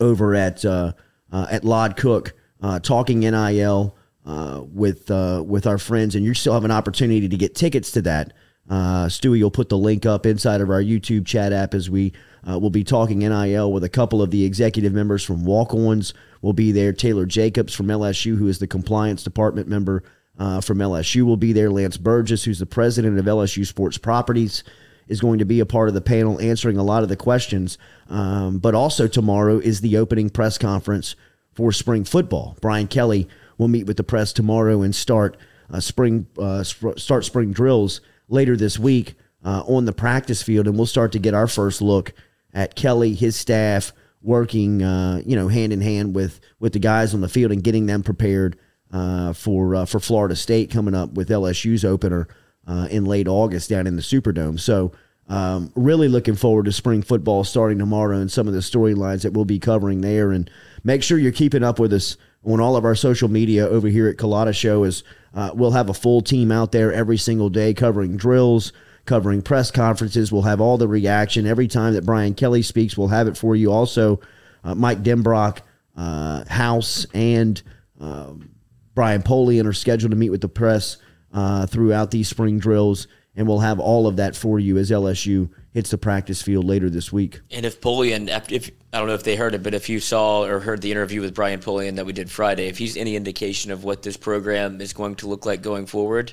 over 0.00 0.34
at 0.34 0.64
uh, 0.64 0.92
uh, 1.32 1.46
at 1.50 1.64
Lod 1.64 1.96
Cook 1.96 2.34
talking 2.82 3.20
NIL 3.20 3.96
with 4.24 5.10
with 5.10 5.66
our 5.66 5.78
friends, 5.78 6.14
and 6.14 6.24
you 6.24 6.34
still 6.34 6.54
have 6.54 6.64
an 6.64 6.70
opportunity 6.70 7.28
to 7.28 7.36
get 7.36 7.54
tickets 7.54 7.90
to 7.92 8.02
that. 8.02 8.34
Stewie 8.70 9.42
will 9.42 9.50
put 9.50 9.70
the 9.70 9.78
link 9.78 10.04
up 10.04 10.26
inside 10.26 10.60
of 10.60 10.68
our 10.68 10.82
YouTube 10.82 11.26
chat 11.26 11.54
app 11.54 11.72
as 11.72 11.88
we 11.88 12.12
uh, 12.48 12.58
will 12.58 12.70
be 12.70 12.84
talking 12.84 13.18
NIL 13.18 13.72
with 13.72 13.84
a 13.84 13.88
couple 13.88 14.22
of 14.22 14.30
the 14.30 14.44
executive 14.44 14.92
members 14.92 15.22
from 15.22 15.44
Walk 15.44 15.74
Ons. 15.74 16.14
Will 16.40 16.52
be 16.52 16.72
there. 16.72 16.92
Taylor 16.92 17.26
Jacobs 17.26 17.74
from 17.74 17.86
LSU, 17.86 18.36
who 18.38 18.48
is 18.48 18.58
the 18.58 18.66
compliance 18.66 19.22
department 19.22 19.68
member 19.68 20.04
uh, 20.38 20.60
from 20.60 20.78
LSU, 20.78 21.22
will 21.22 21.36
be 21.36 21.52
there. 21.52 21.70
Lance 21.70 21.96
Burgess, 21.96 22.44
who's 22.44 22.60
the 22.60 22.66
president 22.66 23.18
of 23.18 23.24
LSU 23.24 23.66
Sports 23.66 23.98
Properties, 23.98 24.62
is 25.08 25.20
going 25.20 25.40
to 25.40 25.44
be 25.44 25.60
a 25.60 25.66
part 25.66 25.88
of 25.88 25.94
the 25.94 26.00
panel 26.00 26.40
answering 26.40 26.76
a 26.76 26.82
lot 26.82 27.02
of 27.02 27.08
the 27.08 27.16
questions. 27.16 27.76
Um, 28.08 28.58
but 28.58 28.74
also 28.74 29.08
tomorrow 29.08 29.58
is 29.58 29.80
the 29.80 29.96
opening 29.96 30.30
press 30.30 30.58
conference 30.58 31.16
for 31.52 31.72
spring 31.72 32.04
football. 32.04 32.56
Brian 32.60 32.86
Kelly 32.86 33.28
will 33.58 33.68
meet 33.68 33.86
with 33.86 33.96
the 33.96 34.04
press 34.04 34.32
tomorrow 34.32 34.82
and 34.82 34.94
start 34.94 35.36
uh, 35.70 35.80
spring 35.80 36.26
uh, 36.38 36.62
sp- 36.64 36.96
start 36.96 37.24
spring 37.24 37.52
drills 37.52 38.00
later 38.28 38.56
this 38.56 38.78
week 38.78 39.16
uh, 39.44 39.62
on 39.66 39.84
the 39.84 39.92
practice 39.92 40.42
field, 40.42 40.66
and 40.66 40.76
we'll 40.76 40.86
start 40.86 41.12
to 41.12 41.18
get 41.18 41.34
our 41.34 41.46
first 41.46 41.82
look 41.82 42.14
at 42.52 42.74
Kelly, 42.74 43.14
his 43.14 43.36
staff, 43.36 43.92
working 44.22 44.82
uh, 44.82 45.22
you 45.24 45.36
know 45.36 45.48
hand 45.48 45.72
in 45.72 45.80
hand 45.80 46.14
with 46.14 46.40
with 46.58 46.72
the 46.72 46.78
guys 46.78 47.14
on 47.14 47.20
the 47.20 47.28
field 47.28 47.52
and 47.52 47.62
getting 47.62 47.86
them 47.86 48.02
prepared 48.02 48.58
uh, 48.92 49.32
for 49.32 49.74
uh, 49.74 49.84
for 49.84 50.00
Florida 50.00 50.36
State 50.36 50.70
coming 50.70 50.94
up 50.94 51.12
with 51.12 51.28
LSU's 51.28 51.84
opener 51.84 52.28
uh, 52.66 52.88
in 52.90 53.04
late 53.04 53.28
August 53.28 53.70
down 53.70 53.86
in 53.86 53.96
the 53.96 54.02
Superdome. 54.02 54.58
So. 54.58 54.92
Um, 55.30 55.70
really 55.76 56.08
looking 56.08 56.36
forward 56.36 56.64
to 56.64 56.72
spring 56.72 57.02
football 57.02 57.44
starting 57.44 57.76
tomorrow 57.76 58.16
and 58.16 58.32
some 58.32 58.48
of 58.48 58.54
the 58.54 58.60
storylines 58.60 59.24
that 59.24 59.34
we'll 59.34 59.44
be 59.44 59.58
covering 59.58 60.00
there. 60.00 60.32
And 60.32 60.50
make 60.84 61.02
sure 61.02 61.18
you're 61.18 61.32
keeping 61.32 61.62
up 61.62 61.78
with 61.78 61.92
us 61.92 62.16
on 62.44 62.62
all 62.62 62.76
of 62.76 62.86
our 62.86 62.94
social 62.94 63.28
media 63.28 63.68
over 63.68 63.88
here 63.88 64.08
at 64.08 64.16
Culotta 64.16 64.54
Show. 64.54 64.84
As 64.84 65.04
uh, 65.34 65.50
we'll 65.52 65.72
have 65.72 65.90
a 65.90 65.94
full 65.94 66.22
team 66.22 66.50
out 66.50 66.72
there 66.72 66.94
every 66.94 67.18
single 67.18 67.50
day 67.50 67.74
covering 67.74 68.16
drills, 68.16 68.72
covering 69.08 69.42
press 69.42 69.72
conferences. 69.72 70.30
We'll 70.30 70.42
have 70.42 70.60
all 70.60 70.78
the 70.78 70.86
reaction 70.86 71.46
every 71.46 71.66
time 71.66 71.94
that 71.94 72.06
Brian 72.06 72.34
Kelly 72.34 72.62
speaks. 72.62 72.96
We'll 72.96 73.08
have 73.08 73.26
it 73.26 73.36
for 73.36 73.56
you. 73.56 73.72
Also, 73.72 74.20
uh, 74.62 74.74
Mike 74.74 75.02
Denbrock, 75.02 75.62
uh, 75.96 76.44
House, 76.48 77.06
and 77.14 77.60
um, 77.98 78.50
Brian 78.94 79.22
Polian 79.22 79.66
are 79.66 79.72
scheduled 79.72 80.12
to 80.12 80.16
meet 80.16 80.30
with 80.30 80.42
the 80.42 80.48
press 80.48 80.98
uh, 81.32 81.66
throughout 81.66 82.12
these 82.12 82.28
spring 82.28 82.58
drills 82.58 83.08
and 83.38 83.46
we'll 83.46 83.60
have 83.60 83.78
all 83.78 84.08
of 84.08 84.16
that 84.16 84.34
for 84.34 84.58
you 84.58 84.78
as 84.78 84.90
LSU 84.90 85.48
hits 85.70 85.90
the 85.90 85.96
practice 85.96 86.42
field 86.42 86.64
later 86.64 86.90
this 86.90 87.12
week. 87.12 87.40
And 87.52 87.64
if 87.64 87.80
Polian, 87.80 88.28
if 88.50 88.70
I 88.92 88.98
don't 88.98 89.06
know 89.06 89.14
if 89.14 89.22
they 89.22 89.36
heard 89.36 89.54
it, 89.54 89.62
but 89.62 89.74
if 89.74 89.88
you 89.88 90.00
saw 90.00 90.44
or 90.44 90.58
heard 90.58 90.82
the 90.82 90.90
interview 90.90 91.20
with 91.20 91.34
Brian 91.34 91.60
Polian 91.60 91.94
that 91.96 92.04
we 92.04 92.12
did 92.12 92.32
Friday, 92.32 92.66
if 92.66 92.78
he's 92.78 92.96
any 92.96 93.14
indication 93.14 93.70
of 93.70 93.84
what 93.84 94.02
this 94.02 94.16
program 94.16 94.80
is 94.80 94.92
going 94.92 95.14
to 95.16 95.28
look 95.28 95.46
like 95.46 95.62
going 95.62 95.86
forward, 95.86 96.32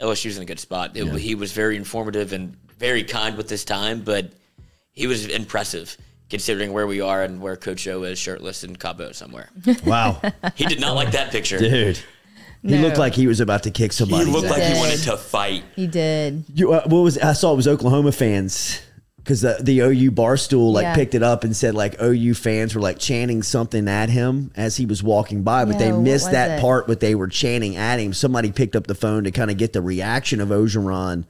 LSU's 0.00 0.36
in 0.36 0.42
a 0.42 0.46
good 0.46 0.60
spot. 0.60 0.96
It, 0.96 1.04
yeah. 1.04 1.16
He 1.16 1.34
was 1.34 1.52
very 1.52 1.76
informative 1.76 2.32
and 2.32 2.56
very 2.78 3.04
kind 3.04 3.36
with 3.36 3.48
his 3.48 3.64
time, 3.64 4.02
but 4.02 4.32
he 4.92 5.06
was 5.06 5.26
impressive 5.26 5.96
considering 6.28 6.72
where 6.72 6.86
we 6.86 7.00
are 7.00 7.22
and 7.22 7.40
where 7.40 7.56
Coach 7.56 7.86
O 7.86 8.02
is 8.02 8.18
shirtless 8.18 8.64
in 8.64 8.76
Cabo 8.76 9.12
somewhere. 9.12 9.48
Wow. 9.84 10.20
he 10.54 10.66
did 10.66 10.80
not 10.80 10.94
like 10.94 11.12
that 11.12 11.30
picture. 11.30 11.58
Dude. 11.58 11.98
He 12.62 12.78
looked 12.78 12.98
like 12.98 13.14
he 13.14 13.28
was 13.28 13.38
about 13.38 13.62
to 13.62 13.70
kick 13.70 13.92
somebody. 13.92 14.24
He 14.24 14.32
looked 14.32 14.46
ass. 14.46 14.58
like 14.58 14.62
he 14.62 14.78
wanted 14.78 15.02
to 15.04 15.16
fight. 15.16 15.64
He 15.76 15.86
did. 15.86 16.44
You, 16.52 16.72
uh, 16.72 16.82
what 16.86 17.00
was 17.00 17.16
I 17.18 17.32
saw 17.32 17.52
it 17.52 17.56
was 17.56 17.68
Oklahoma 17.68 18.10
fans 18.10 18.80
because 19.26 19.40
the, 19.40 19.58
the 19.60 19.80
OU 19.80 20.12
bar 20.12 20.36
stool 20.36 20.70
like 20.72 20.84
Yeah. 20.84 20.94
picked 20.94 21.16
it 21.16 21.22
up 21.24 21.42
and 21.42 21.56
said 21.56 21.74
like 21.74 22.00
OU 22.00 22.34
fans 22.34 22.76
were 22.76 22.80
like 22.80 22.96
chanting 23.00 23.42
something 23.42 23.88
at 23.88 24.08
him 24.08 24.52
as 24.54 24.76
he 24.76 24.86
was 24.86 25.02
walking 25.02 25.42
by, 25.42 25.64
but 25.64 25.80
they 25.80 25.88
No, 25.88 25.96
what 25.96 26.04
missed 26.04 26.30
that 26.30 26.58
it? 26.58 26.60
part. 26.60 26.86
What 26.86 27.00
they 27.00 27.16
were 27.16 27.26
chanting 27.26 27.74
at 27.74 27.98
him. 27.98 28.12
Somebody 28.12 28.52
picked 28.52 28.76
up 28.76 28.86
the 28.86 28.94
phone 28.94 29.24
to 29.24 29.32
kind 29.32 29.50
of 29.50 29.56
get 29.56 29.72
the 29.72 29.82
reaction 29.82 30.40
of 30.40 30.50
Orgeron, 30.50 31.24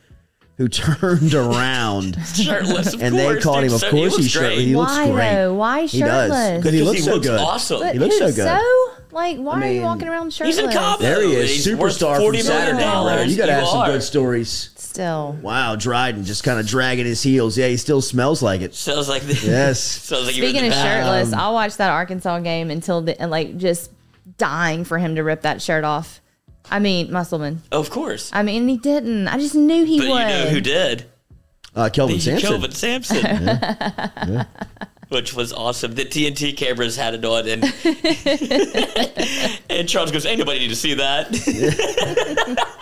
who 0.58 0.68
turned 0.68 1.32
around. 1.32 2.18
Shirtless, 2.34 2.92
of 2.92 3.02
And 3.02 3.14
they 3.16 3.24
course. 3.32 3.42
caught 3.44 3.64
him. 3.64 3.72
Of 3.72 3.80
So 3.80 3.90
course 3.90 4.12
looks 4.12 4.16
he's 4.24 4.30
shirtless. 4.30 4.58
He 4.58 4.76
looks 4.76 4.92
Why 4.92 5.10
great. 5.10 5.32
though? 5.34 5.54
Why 5.54 5.86
He 5.86 6.00
does 6.00 6.30
shirtless? 6.30 6.58
because 6.58 6.72
he 6.74 6.82
looks 6.82 6.98
he 6.98 7.02
so 7.04 7.14
looks 7.14 7.26
good. 7.26 7.40
awesome. 7.40 7.80
But 7.80 7.92
He 7.94 7.98
looks 7.98 8.18
so 8.18 8.26
who's 8.26 8.36
good. 8.36 8.60
Like, 9.16 9.38
why 9.38 9.54
are 9.54 9.60
mean, 9.60 9.76
you 9.76 9.80
walking 9.82 10.08
around 10.08 10.30
shirtless? 10.34 10.56
He's 10.58 10.64
in 10.64 10.70
Cabo. 10.70 11.02
There 11.02 11.22
he 11.22 11.32
is, 11.34 11.64
He's 11.64 11.74
worth 11.74 11.94
superstar 11.98 12.18
$40 12.18 12.20
from 12.20 12.32
million. 12.32 12.44
Saturday. 12.44 12.82
Bro. 12.82 13.22
You 13.22 13.36
got 13.38 13.46
to 13.46 13.52
have 13.54 13.66
some 13.66 13.78
are. 13.78 13.86
good 13.86 14.02
stories. 14.02 14.70
Still. 14.76 15.38
Wow, 15.40 15.74
Dryden 15.74 16.24
just 16.24 16.44
kind 16.44 16.60
of 16.60 16.66
dragging 16.66 17.06
his 17.06 17.22
heels. 17.22 17.56
Yeah, 17.56 17.68
he 17.68 17.78
still 17.78 18.02
smells 18.02 18.42
like 18.42 18.60
it. 18.60 18.74
Sounds 18.74 19.08
like 19.08 19.22
this. 19.22 19.42
Yes. 19.42 19.82
Sounds 19.82 20.26
like 20.26 20.36
you 20.36 20.42
were 20.42 20.48
in 20.48 20.54
Speaking 20.54 20.68
the 20.70 20.76
of 20.76 20.82
back. 20.82 21.02
shirtless, 21.02 21.32
I'll 21.32 21.54
watch 21.54 21.76
that 21.78 21.90
Arkansas 21.90 22.40
game 22.40 22.70
until 22.70 23.00
the 23.00 23.18
and 23.20 23.30
like 23.30 23.56
just 23.56 23.90
dying 24.36 24.84
for 24.84 24.98
him 24.98 25.14
to 25.16 25.22
rip 25.22 25.42
that 25.42 25.62
shirt 25.62 25.84
off. 25.84 26.20
I 26.70 26.78
mean, 26.78 27.10
Musselman. 27.10 27.62
Of 27.72 27.88
course. 27.90 28.30
I 28.34 28.42
mean, 28.42 28.68
he 28.68 28.76
didn't. 28.76 29.28
I 29.28 29.38
just 29.38 29.54
knew 29.54 29.84
he 29.84 29.98
But 29.98 30.08
would. 30.08 30.20
you 30.20 30.26
know 30.26 30.46
who 30.50 30.60
did? 30.60 31.06
Uh, 31.74 31.88
Kelvin 31.90 32.20
Sampson. 32.20 32.48
Kelvin 32.48 32.70
Sampson. 32.72 33.20
Which 35.08 35.34
was 35.34 35.52
awesome. 35.52 35.94
The 35.94 36.04
TNT 36.04 36.56
cameras 36.56 36.96
had 36.96 37.14
it 37.14 37.24
on, 37.24 37.46
and 37.46 37.62
and 39.70 39.88
Charles 39.88 40.10
goes, 40.10 40.26
"Ain't 40.26 40.40
nobody 40.40 40.58
need 40.60 40.68
to 40.68 40.76
see 40.76 40.94
that." 40.94 41.28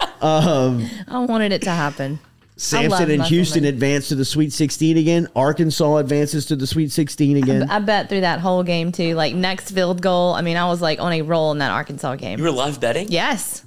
Um, 0.25 0.89
I 1.07 1.18
wanted 1.18 1.53
it 1.53 1.61
to 1.62 1.70
happen. 1.70 2.18
Sampson 2.57 2.91
love 2.91 3.09
and 3.11 3.22
Houston 3.25 3.64
Musselman. 3.64 3.75
advance 3.75 4.09
to 4.09 4.14
the 4.14 4.25
Sweet 4.25 4.55
16 4.55 4.97
again. 4.97 5.29
Arkansas 5.37 5.97
advances 5.97 6.47
to 6.47 6.57
the 6.57 6.66
Sweet 6.66 6.91
16 6.93 7.37
again. 7.37 7.68
I 7.68 7.79
bet 7.81 8.09
through 8.09 8.22
that 8.22 8.41
whole 8.41 8.62
game 8.62 8.91
too. 8.91 9.14
Like 9.16 9.35
next 9.35 9.72
field 9.72 10.01
goal. 10.01 10.33
I 10.33 10.41
mean, 10.41 10.57
I 10.57 10.66
was 10.66 10.81
like 10.81 10.99
on 10.99 11.12
a 11.12 11.20
roll 11.20 11.53
in 11.53 11.59
that 11.59 11.72
Arkansas 11.72 12.16
game. 12.16 12.39
you 12.39 12.45
were 12.45 12.51
live 12.51 12.81
betting. 12.81 13.09
Yes. 13.11 13.63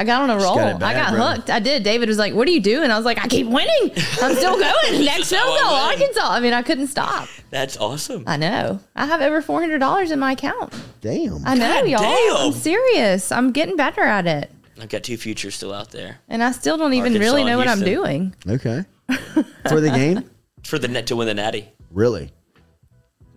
I 0.00 0.04
got 0.04 0.22
on 0.22 0.30
a 0.30 0.36
roll. 0.36 0.54
got 0.54 0.76
it 0.80 0.82
I 0.82 0.94
got 0.94 1.12
brother. 1.12 1.34
hooked. 1.36 1.50
I 1.50 1.58
did. 1.58 1.82
David 1.82 2.08
was 2.08 2.18
like, 2.18 2.32
"What 2.32 2.46
are 2.46 2.50
you 2.52 2.60
doing?" 2.60 2.90
I 2.90 2.96
was 2.96 3.04
like, 3.04 3.18
"I 3.18 3.26
keep 3.26 3.48
winning. 3.48 3.90
I'm 4.22 4.34
still 4.36 4.52
going. 4.58 5.04
Next 5.04 5.32
is 5.32 5.38
how 5.38 5.44
field 5.44 5.58
I 5.58 5.62
goal. 5.62 5.74
Arkansas." 5.74 6.30
I 6.30 6.40
mean, 6.40 6.52
I 6.52 6.62
couldn't 6.62 6.86
stop. 6.86 7.28
That's 7.50 7.76
awesome. 7.76 8.22
I 8.26 8.36
know. 8.36 8.78
I 8.94 9.06
have 9.06 9.20
over 9.20 9.42
four 9.42 9.60
hundred 9.60 9.78
dollars 9.80 10.10
in 10.12 10.18
my 10.20 10.32
account. 10.32 10.72
Damn. 11.00 11.44
I 11.44 11.54
know, 11.54 11.80
God 11.82 11.88
y'all. 11.88 12.00
damn. 12.00 12.36
I'm 12.36 12.52
serious. 12.52 13.32
I'm 13.32 13.50
getting 13.52 13.74
better 13.76 14.02
at 14.02 14.26
it, 14.28 14.50
I've 14.80 14.88
got 14.88 15.02
two 15.02 15.16
futures 15.16 15.56
still 15.56 15.72
out 15.74 15.90
there 15.90 16.18
and 16.28 16.42
I 16.44 16.52
still 16.52 16.76
don't 16.78 16.92
even 16.94 17.12
Arkansas 17.14 17.30
really 17.32 17.44
know 17.44 17.58
what 17.58 17.66
I'm 17.68 17.80
doing. 17.80 18.34
Okay. 18.48 18.84
For 19.68 19.80
the 19.80 19.90
game? 19.90 20.30
for 20.64 20.78
the 20.78 20.86
net 20.88 21.06
to 21.08 21.16
win 21.16 21.26
the 21.26 21.34
Natty. 21.34 21.68
Really? 21.90 22.30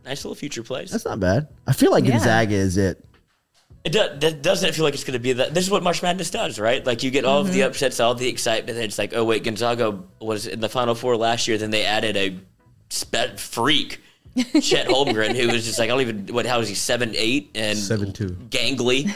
Nice 0.05 0.25
little 0.25 0.35
future 0.35 0.63
plays. 0.63 0.91
That's 0.91 1.05
not 1.05 1.19
bad. 1.19 1.47
I 1.65 1.73
feel 1.73 1.91
like 1.91 2.03
Yeah. 2.03 2.11
Gonzaga 2.11 2.53
is 2.55 2.77
it. 2.77 3.03
It 3.83 3.93
do, 3.93 3.99
that 4.19 4.41
doesn't 4.43 4.73
feel 4.75 4.83
like 4.85 4.93
it's 4.93 5.03
going 5.03 5.13
to 5.13 5.19
be 5.19 5.33
that. 5.33 5.53
This 5.55 5.63
is 5.65 5.71
what 5.71 5.81
March 5.81 6.03
Madness 6.03 6.29
does, 6.29 6.59
right? 6.59 6.85
Like 6.85 7.01
you 7.03 7.09
get 7.09 7.25
all 7.25 7.39
Mm-hmm. 7.39 7.47
of 7.49 7.53
the 7.55 7.63
upsets, 7.63 7.99
all 7.99 8.13
the 8.13 8.27
excitement, 8.27 8.77
and 8.77 8.85
it's 8.85 8.97
like, 8.99 9.13
oh 9.15 9.23
wait, 9.23 9.43
Gonzaga 9.43 9.99
was 10.19 10.45
in 10.45 10.59
the 10.59 10.69
Final 10.69 10.93
Four 10.93 11.17
last 11.17 11.47
year. 11.47 11.57
Then 11.57 11.71
they 11.71 11.83
added 11.83 12.15
a 12.15 12.37
spe- 12.89 13.37
freak, 13.39 13.99
Chet 14.61 14.87
Holmgren, 14.87 15.35
who 15.35 15.47
was 15.51 15.65
just 15.65 15.79
like, 15.79 15.89
I 15.89 15.93
don't 15.93 16.01
even 16.01 16.27
what. 16.33 16.45
How 16.45 16.59
is 16.59 16.69
he? 16.69 16.75
Seven 16.75 17.13
eight 17.15 17.49
and 17.55 17.77
seven 17.77 18.13
two, 18.13 18.27
gangly, 18.49 19.09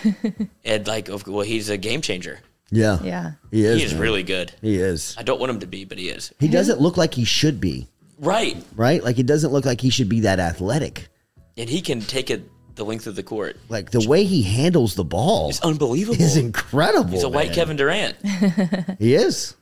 and 0.65 0.87
like, 0.87 1.09
well, 1.27 1.41
he's 1.45 1.69
a 1.69 1.77
game 1.77 2.01
changer. 2.01 2.39
Yeah. 2.71 2.97
Yeah. 3.03 3.31
He 3.51 3.63
is. 3.63 3.77
He 3.77 3.83
is 3.85 3.93
man. 3.93 4.01
really 4.01 4.23
good. 4.23 4.51
He 4.61 4.77
is. 4.77 5.15
I 5.19 5.21
don't 5.23 5.39
want 5.39 5.51
him 5.51 5.59
to 5.59 5.67
be, 5.67 5.85
but 5.85 5.99
he 5.99 6.09
is. 6.09 6.33
He 6.39 6.47
doesn't 6.47 6.81
look 6.81 6.97
like 6.97 7.13
he 7.13 7.23
should 7.23 7.61
be, 7.61 7.87
Right, 8.17 8.57
right? 8.75 9.03
Like 9.03 9.19
it 9.19 9.27
doesn't 9.27 9.51
look 9.53 9.65
like 9.65 9.79
he 9.79 9.91
should 9.91 10.09
be 10.09 10.21
that 10.21 10.39
athletic. 10.39 11.07
and 11.55 11.69
he 11.69 11.79
can 11.81 12.01
take 12.01 12.31
it 12.31 12.49
the 12.75 12.85
length 12.85 13.07
of 13.07 13.15
the 13.15 13.23
court. 13.23 13.57
Like 13.69 13.91
the 13.91 14.07
way 14.07 14.23
he 14.25 14.43
handles 14.43 14.95
the 14.95 15.03
ball 15.05 15.49
It's 15.49 15.61
unbelievable. 15.61 16.21
is 16.21 16.37
incredible. 16.37 17.09
He's 17.11 17.23
a 17.23 17.29
white 17.29 17.47
man. 17.47 17.55
Kevin 17.55 17.77
Durant. 17.77 18.15
He 18.99 19.15
is. 19.15 19.55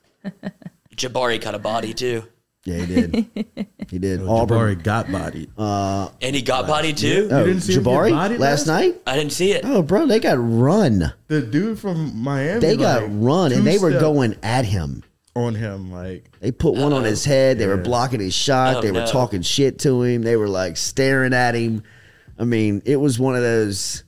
Jabari 0.96 1.42
got 1.42 1.56
a 1.56 1.60
body 1.60 1.94
too, 1.94 2.24
Yeah, 2.66 2.78
he 2.78 2.86
did. 2.86 3.68
he 3.90 4.00
did. 4.00 4.22
Oh, 4.22 4.38
Auburn. 4.38 4.78
Jabari 4.78 4.84
got 4.84 5.12
bodied. 5.12 5.50
Uh, 5.58 6.10
and 6.22 6.36
he 6.36 6.42
got 6.42 6.68
body 6.68 6.94
too. 6.94 7.28
Oh, 7.32 7.46
didn't 7.46 7.62
see 7.62 7.74
him 7.74 7.84
get 7.84 7.90
Jabari 7.90 8.12
bodied 8.12 8.40
last 8.40 8.68
last 8.68 8.68
night? 8.68 9.02
I 9.08 9.16
didn't 9.18 9.34
see 9.34 9.52
it. 9.52 9.66
Oh, 9.66 9.82
bro, 9.82 10.06
they 10.06 10.20
got 10.20 10.38
run. 10.40 11.14
the 11.28 11.42
dude 11.42 11.80
from 11.80 12.16
Miami. 12.22 12.60
They 12.60 12.78
got 12.78 13.04
like, 13.04 13.12
run, 13.14 13.52
and 13.52 13.66
they 13.66 13.78
were 13.80 13.92
going 13.92 14.38
at 14.44 14.66
him. 14.66 15.04
on 15.36 15.56
him. 15.56 15.92
Like 15.92 16.30
They 16.40 16.52
put 16.52 16.76
one 16.76 16.94
on 16.94 17.04
his 17.04 17.26
head. 17.26 17.58
They 17.58 17.68
were 17.68 17.78
blocking 17.78 18.20
his 18.20 18.36
shot. 18.36 18.78
Oh, 18.78 18.82
they 18.82 18.92
were 18.92 19.00
no. 19.00 19.08
talking 19.08 19.42
shit 19.42 19.80
to 19.80 20.04
him. 20.04 20.22
They 20.22 20.36
were 20.36 20.48
like 20.50 20.78
staring 20.78 21.34
at 21.34 21.56
him. 21.56 21.84
I 22.40 22.46
mean, 22.46 22.82
it 22.86 22.98
was 22.98 23.20
one 23.20 23.36
of 23.36 23.42
those 23.42 24.04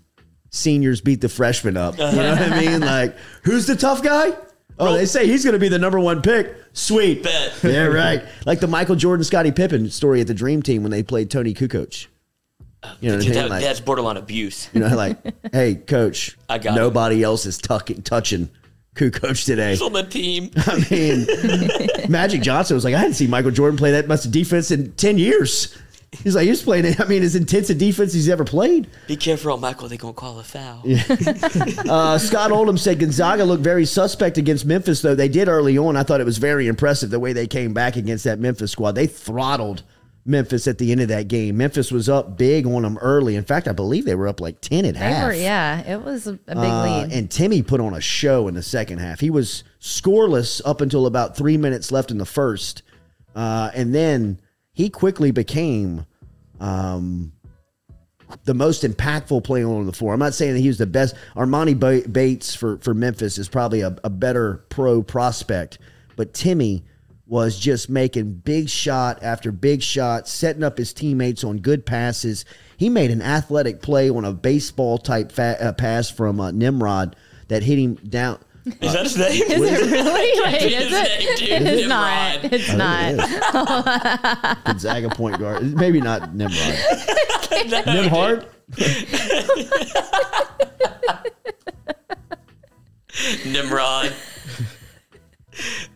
seniors 0.50 1.02
beat 1.02 1.22
the 1.22 1.30
freshmen 1.30 1.78
up. 1.78 1.98
You 1.98 2.04
know 2.12 2.32
what 2.34 2.42
I 2.42 2.60
mean? 2.60 2.82
Like, 2.86 3.16
who's 3.44 3.68
the 3.68 3.76
tough 3.76 4.02
guy? 4.04 4.34
Oh, 4.78 4.94
they 4.94 5.06
say 5.06 5.26
he's 5.28 5.44
going 5.44 5.54
to 5.54 5.60
be 5.60 5.70
the 5.70 5.80
number 5.80 6.00
one 6.00 6.22
pick. 6.22 6.54
Sweet. 6.74 7.24
Bet. 7.24 7.54
Yeah, 7.64 7.86
right. 7.86 8.24
Like 8.46 8.60
the 8.60 8.68
Michael 8.68 8.96
Jordan, 8.96 9.24
Scottie 9.24 9.52
Pippen 9.52 9.90
story 9.90 10.22
at 10.22 10.28
the 10.28 10.34
Dream 10.34 10.62
Team 10.62 10.82
when 10.84 10.92
they 10.92 11.04
played 11.04 11.30
Toni 11.32 11.54
Kukoc. 11.54 12.08
You 13.00 13.10
know 13.10 13.16
what 13.18 13.24
I 13.24 13.30
mean? 13.30 13.34
That- 13.34 13.50
Like, 13.50 13.64
that's 13.64 13.80
borderline 13.80 14.18
abuse. 14.18 14.70
you 14.74 14.80
know, 14.82 14.96
like, 14.96 15.18
hey, 15.54 15.76
coach, 15.76 16.38
I 16.50 16.58
got 16.58 16.76
nobody 16.76 17.24
else 17.24 17.46
is 17.46 17.58
tucking, 17.58 18.02
touching 18.04 18.50
Kukoc 18.96 19.44
today. 19.46 19.72
He's 19.72 19.82
on 19.82 19.94
the 19.94 20.04
team. 20.04 20.52
I 20.58 20.86
mean, 20.92 22.10
Magic 22.12 22.42
Johnson 22.42 22.76
was 22.76 22.84
like, 22.84 22.94
I 22.94 23.00
hadn't 23.00 23.16
seen 23.16 23.30
Michael 23.30 23.52
Jordan 23.52 23.78
play 23.78 23.92
that 23.92 24.08
much 24.08 24.24
defense 24.30 24.72
in 24.72 24.92
10 24.94 25.18
years. 25.18 25.76
He's 26.12 26.34
like, 26.36 26.48
he's 26.48 26.62
playing, 26.62 26.86
it. 26.86 27.00
I 27.02 27.06
mean, 27.06 27.24
as 27.24 27.36
intense 27.36 27.70
a 27.70 27.76
defense 27.76 28.14
he's 28.14 28.30
ever 28.30 28.46
played. 28.46 28.88
Be 29.08 29.18
careful, 29.18 29.52
on 29.52 29.60
Michael. 29.60 29.90
They're 29.90 29.98
gonna 29.98 30.14
call 30.14 30.40
a 30.40 30.44
foul. 30.44 30.82
Uh, 31.90 32.18
Scott 32.18 32.52
Oldham 32.52 32.78
said 32.78 33.00
Gonzaga 33.00 33.44
looked 33.46 33.64
very 33.64 33.86
suspect 33.86 34.38
against 34.38 34.66
Memphis, 34.66 35.02
though. 35.02 35.16
They 35.16 35.28
did 35.28 35.48
early 35.48 35.78
on. 35.78 35.96
I 35.98 36.04
thought 36.04 36.22
it 36.22 36.26
was 36.26 36.38
very 36.38 36.68
impressive 36.68 37.10
the 37.10 37.20
way 37.20 37.34
they 37.34 37.48
came 37.48 37.74
back 37.74 37.96
against 37.96 38.24
that 38.24 38.40
Memphis 38.40 38.72
squad. 38.72 38.94
They 38.94 39.08
throttled 39.08 39.84
Memphis 40.26 40.68
at 40.68 40.78
the 40.78 40.92
end 40.92 41.02
of 41.02 41.10
that 41.10 41.28
game. 41.28 41.58
Memphis 41.58 41.92
was 41.92 42.10
up 42.10 42.38
big 42.38 42.66
on 42.66 42.82
them 42.82 42.98
early. 43.00 43.36
In 43.36 43.44
fact, 43.44 43.68
I 43.68 43.72
believe 43.74 44.06
they 44.06 44.16
were 44.16 44.28
up 44.28 44.42
like 44.42 44.60
10 44.62 44.86
at 44.86 44.94
They 44.96 45.00
half. 45.00 45.28
were, 45.28 45.34
yeah, 45.34 45.82
it 45.82 46.02
was 46.04 46.26
a, 46.28 46.32
a 46.34 46.56
big 46.56 46.58
Uh, 46.58 46.84
lead. 46.84 47.12
and 47.12 47.30
Timme 47.30 47.66
put 47.66 47.80
on 47.80 47.94
a 47.94 48.02
show 48.02 48.48
in 48.48 48.56
the 48.56 48.64
second 48.64 48.98
half. 49.00 49.20
He 49.20 49.30
was 49.30 49.64
scoreless 49.80 50.62
up 50.66 50.82
until 50.82 51.06
about 51.06 51.38
three 51.38 51.58
minutes 51.58 51.92
left 51.92 52.10
in 52.10 52.18
the 52.18 52.26
first, 52.26 52.82
uh, 53.36 53.70
and 53.76 53.94
then 53.94 54.40
he 54.76 54.90
quickly 54.90 55.32
became 55.32 56.06
um, 56.60 57.32
the 58.44 58.54
most 58.54 58.84
impactful 58.84 59.44
player 59.44 59.68
on 59.68 59.86
the 59.86 59.94
floor. 59.94 60.14
I'm 60.14 60.20
not 60.20 60.34
saying 60.36 60.54
that 60.54 60.60
he 60.60 60.68
was 60.68 60.78
the 60.78 60.86
best. 60.86 61.16
Emoni 61.36 62.12
Bates 62.12 62.54
for 62.54 62.78
for 62.80 62.94
Memphis 62.94 63.38
is 63.40 63.50
probably 63.50 63.82
a, 63.82 63.96
a 64.04 64.10
better 64.10 64.66
pro 64.70 65.02
prospect, 65.02 65.80
but 66.16 66.34
Timme 66.34 66.84
was 67.28 67.58
just 67.58 67.90
making 67.90 68.34
big 68.34 68.70
shot 68.70 69.24
after 69.24 69.52
big 69.52 69.82
shot, 69.82 70.28
setting 70.28 70.64
up 70.64 70.78
his 70.78 70.94
teammates 70.94 71.44
on 71.44 71.58
good 71.58 71.86
passes. 71.86 72.46
He 72.78 72.90
made 72.90 73.10
an 73.10 73.22
athletic 73.22 73.82
play 73.82 74.10
on 74.10 74.26
a 74.26 74.34
baseball 74.34 75.00
type 75.00 75.32
fa- 75.32 75.58
uh, 75.60 75.74
pass 75.74 76.10
from 76.10 76.40
uh, 76.40 76.52
Nimrod 76.52 77.16
that 77.48 77.64
hit 77.64 77.80
him 77.80 77.96
down. 77.96 78.40
Is 78.82 78.94
that 78.94 79.04
his 79.04 79.18
name? 79.18 79.32
Is 79.44 79.62
it 79.62 79.92
really? 79.92 80.42
Wait, 80.44 80.60
Dude, 80.60 80.72
is 80.72 80.84
his 80.84 80.92
name, 80.92 81.06
it? 81.20 81.38
dude, 81.38 81.50
It's 81.62 81.82
Nimrod. 81.82 81.90
not. 81.90 82.40
It's 82.54 82.74
not. 84.34 84.66
Gonzaga 84.66 85.10
point 85.16 85.40
guard. 85.40 85.76
Maybe 85.76 86.02
not 86.02 86.34
Nimrod. 86.34 86.56
Nembhard? 87.86 88.46
Nimrod. 93.46 94.14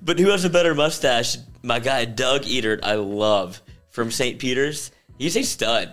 but 0.01 0.19
who 0.19 0.29
has 0.29 0.45
a 0.45 0.49
better 0.49 0.73
mustache? 0.75 1.37
My 1.63 1.79
guy 1.79 2.05
Doug 2.05 2.43
Edert, 2.43 2.79
I 2.83 2.95
love 2.95 3.61
from 3.89 4.11
St. 4.11 4.39
Peter's. 4.39 4.91
He's 5.17 5.35
a 5.35 5.43
stud. 5.43 5.91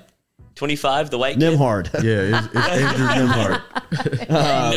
25, 0.54 1.10
the 1.10 1.18
white 1.18 1.38
kid. 1.38 1.58
Nembhard. 1.58 1.92
Yeah, 2.02 2.38
it's, 2.38 2.46
it's 2.54 2.68
Andrew 2.68 3.06
Nembhard. 3.26 3.62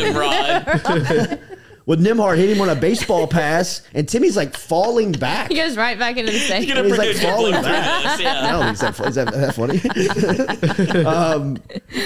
Nimrod. 0.00 1.40
Well, 1.86 1.98
Nembhard 1.98 2.36
hit 2.36 2.50
him 2.50 2.60
on 2.60 2.68
a 2.68 2.74
baseball 2.74 3.26
pass, 3.26 3.82
and 3.94 4.08
Timme's 4.08 4.36
like 4.36 4.56
falling 4.56 5.12
back. 5.12 5.50
He 5.50 5.56
goes 5.56 5.76
right 5.76 5.98
back 5.98 6.16
into 6.16 6.30
the 6.30 6.38
same. 6.38 6.62
He's 6.62 6.74
He's, 6.74 6.98
like, 6.98 7.16
falling 7.16 7.52
back. 7.52 8.02
press, 8.02 8.20
I 8.20 8.22
yeah. 8.22 8.50
don't 8.52 8.76
think 8.76 8.96
that, 8.96 9.06
is 9.06 9.14
that, 9.14 9.32
that 9.32 9.54
funny? 9.54 11.04
um, 11.04 11.56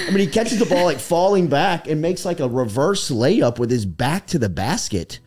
I 0.07 0.09
mean, 0.09 0.19
he 0.19 0.27
catches 0.27 0.59
the 0.59 0.65
ball 0.65 0.85
like 0.85 0.99
falling 0.99 1.47
back 1.47 1.87
and 1.87 2.01
makes 2.01 2.25
like 2.25 2.39
a 2.39 2.47
reverse 2.47 3.11
layup 3.11 3.59
with 3.59 3.69
his 3.69 3.85
back 3.85 4.27
to 4.27 4.39
the 4.39 4.49
basket. 4.49 5.19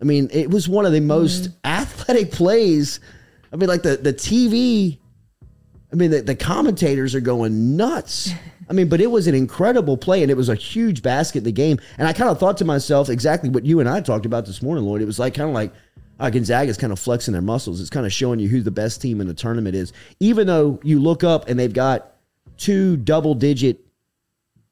I 0.00 0.04
mean, 0.04 0.28
it 0.32 0.50
was 0.50 0.68
one 0.68 0.86
of 0.86 0.92
the 0.92 1.00
most 1.00 1.48
athletic 1.64 2.32
plays. 2.32 3.00
I 3.52 3.56
mean, 3.56 3.68
like 3.68 3.82
the, 3.82 3.96
the 3.96 4.12
TV, 4.12 4.98
I 5.92 5.96
mean, 5.96 6.10
the, 6.10 6.22
the 6.22 6.36
commentators 6.36 7.14
are 7.14 7.20
going 7.20 7.76
nuts. 7.76 8.30
I 8.70 8.72
mean, 8.72 8.88
but 8.88 9.00
it 9.00 9.10
was 9.10 9.26
an 9.26 9.34
incredible 9.34 9.96
play 9.96 10.22
and 10.22 10.30
it 10.30 10.36
was 10.36 10.48
a 10.48 10.54
huge 10.54 11.02
basket 11.02 11.38
in 11.38 11.44
the 11.44 11.52
game. 11.52 11.80
And 11.98 12.06
I 12.06 12.12
kind 12.12 12.30
of 12.30 12.38
thought 12.38 12.56
to 12.58 12.64
myself 12.64 13.08
exactly 13.08 13.50
what 13.50 13.66
you 13.66 13.80
and 13.80 13.88
I 13.88 14.00
talked 14.00 14.26
about 14.26 14.46
this 14.46 14.62
morning, 14.62 14.84
Lloyd. 14.84 15.02
It 15.02 15.06
was 15.06 15.18
like 15.18 15.34
kind 15.34 15.48
of 15.48 15.54
like 15.54 15.72
uh, 16.20 16.30
Gonzaga's 16.30 16.76
kind 16.76 16.92
of 16.92 17.00
flexing 17.00 17.32
their 17.32 17.42
muscles. 17.42 17.80
It's 17.80 17.90
kind 17.90 18.06
of 18.06 18.12
showing 18.12 18.38
you 18.38 18.48
who 18.48 18.62
the 18.62 18.70
best 18.70 19.02
team 19.02 19.20
in 19.20 19.26
the 19.26 19.34
tournament 19.34 19.74
is. 19.74 19.92
Even 20.20 20.46
though 20.46 20.78
you 20.84 21.00
look 21.00 21.24
up 21.24 21.48
and 21.48 21.58
they've 21.58 21.72
got 21.72 22.12
two 22.58 22.96
double 22.96 23.34
digit 23.34 23.84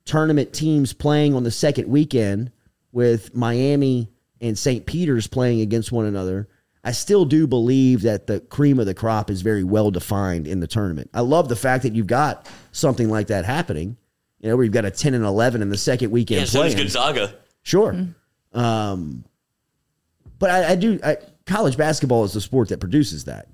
tournament 0.04 0.52
teams 0.52 0.92
playing 0.92 1.34
on 1.34 1.42
the 1.42 1.50
second 1.50 1.88
weekend 1.88 2.52
with 2.92 3.34
Miami 3.34 4.08
and 4.40 4.56
St. 4.56 4.86
Peter's 4.86 5.26
playing 5.26 5.60
against 5.60 5.90
one 5.90 6.06
another. 6.06 6.48
I 6.88 6.92
still 6.92 7.26
do 7.26 7.46
believe 7.46 8.00
that 8.02 8.26
the 8.26 8.40
cream 8.40 8.78
of 8.78 8.86
the 8.86 8.94
crop 8.94 9.28
is 9.28 9.42
very 9.42 9.62
well 9.62 9.90
defined 9.90 10.46
in 10.46 10.60
the 10.60 10.66
tournament. 10.66 11.10
I 11.12 11.20
love 11.20 11.50
the 11.50 11.54
fact 11.54 11.82
that 11.82 11.94
you've 11.94 12.06
got 12.06 12.48
something 12.72 13.10
like 13.10 13.26
that 13.26 13.44
happening. 13.44 13.98
You 14.40 14.48
know, 14.48 14.56
where 14.56 14.64
you've 14.64 14.72
got 14.72 14.86
a 14.86 14.90
10 14.90 15.12
and 15.12 15.22
11 15.22 15.60
in 15.60 15.68
the 15.68 15.76
second 15.76 16.10
weekend 16.10 16.40
Yeah, 16.40 16.44
so 16.46 16.62
does 16.62 16.72
playing. 16.72 16.86
Gonzaga. 16.86 17.34
Sure. 17.62 17.94
Um, 18.54 19.22
but 20.38 20.48
I, 20.48 20.70
I 20.70 20.74
do. 20.76 20.98
I, 21.04 21.18
college 21.44 21.76
basketball 21.76 22.24
is 22.24 22.32
the 22.32 22.40
sport 22.40 22.70
that 22.70 22.80
produces 22.80 23.26
that. 23.26 23.48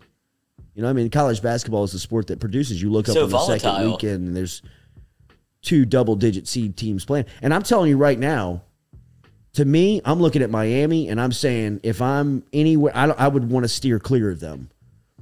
You 0.76 0.82
know, 0.82 0.89
I 0.89 0.93
mean, 0.93 1.11
college 1.11 1.43
basketball 1.43 1.82
is 1.82 1.91
the 1.91 1.99
sport 1.99 2.28
that 2.28 2.39
produces. 2.39 2.80
You 2.80 2.93
look 2.93 3.09
up 3.09 3.14
So 3.14 3.24
on 3.24 3.30
the 3.30 3.59
second 3.59 3.91
weekend, 3.91 4.28
and 4.28 4.37
there's 4.37 4.62
two 5.61 5.85
double-digit 5.85 6.47
seed 6.47 6.76
teams 6.76 7.05
playing. 7.05 7.26
And 7.43 7.53
I'm 7.53 7.64
telling 7.64 7.91
you 7.91 7.97
right 7.97 8.18
now, 8.18 8.62
to 9.55 9.65
me, 9.65 10.01
I'm 10.05 10.21
looking 10.21 10.43
at 10.43 10.51
Miami, 10.51 11.09
and 11.09 11.21
I'm 11.21 11.33
saying 11.33 11.81
if 11.83 12.03
I'm 12.03 12.45
anywhere, 12.53 12.93
I, 12.95 13.07
I 13.11 13.29
would 13.29 13.51
want 13.51 13.65
to 13.65 13.69
steer 13.69 13.99
clear 13.99 14.31
of 14.31 14.41
them 14.41 14.71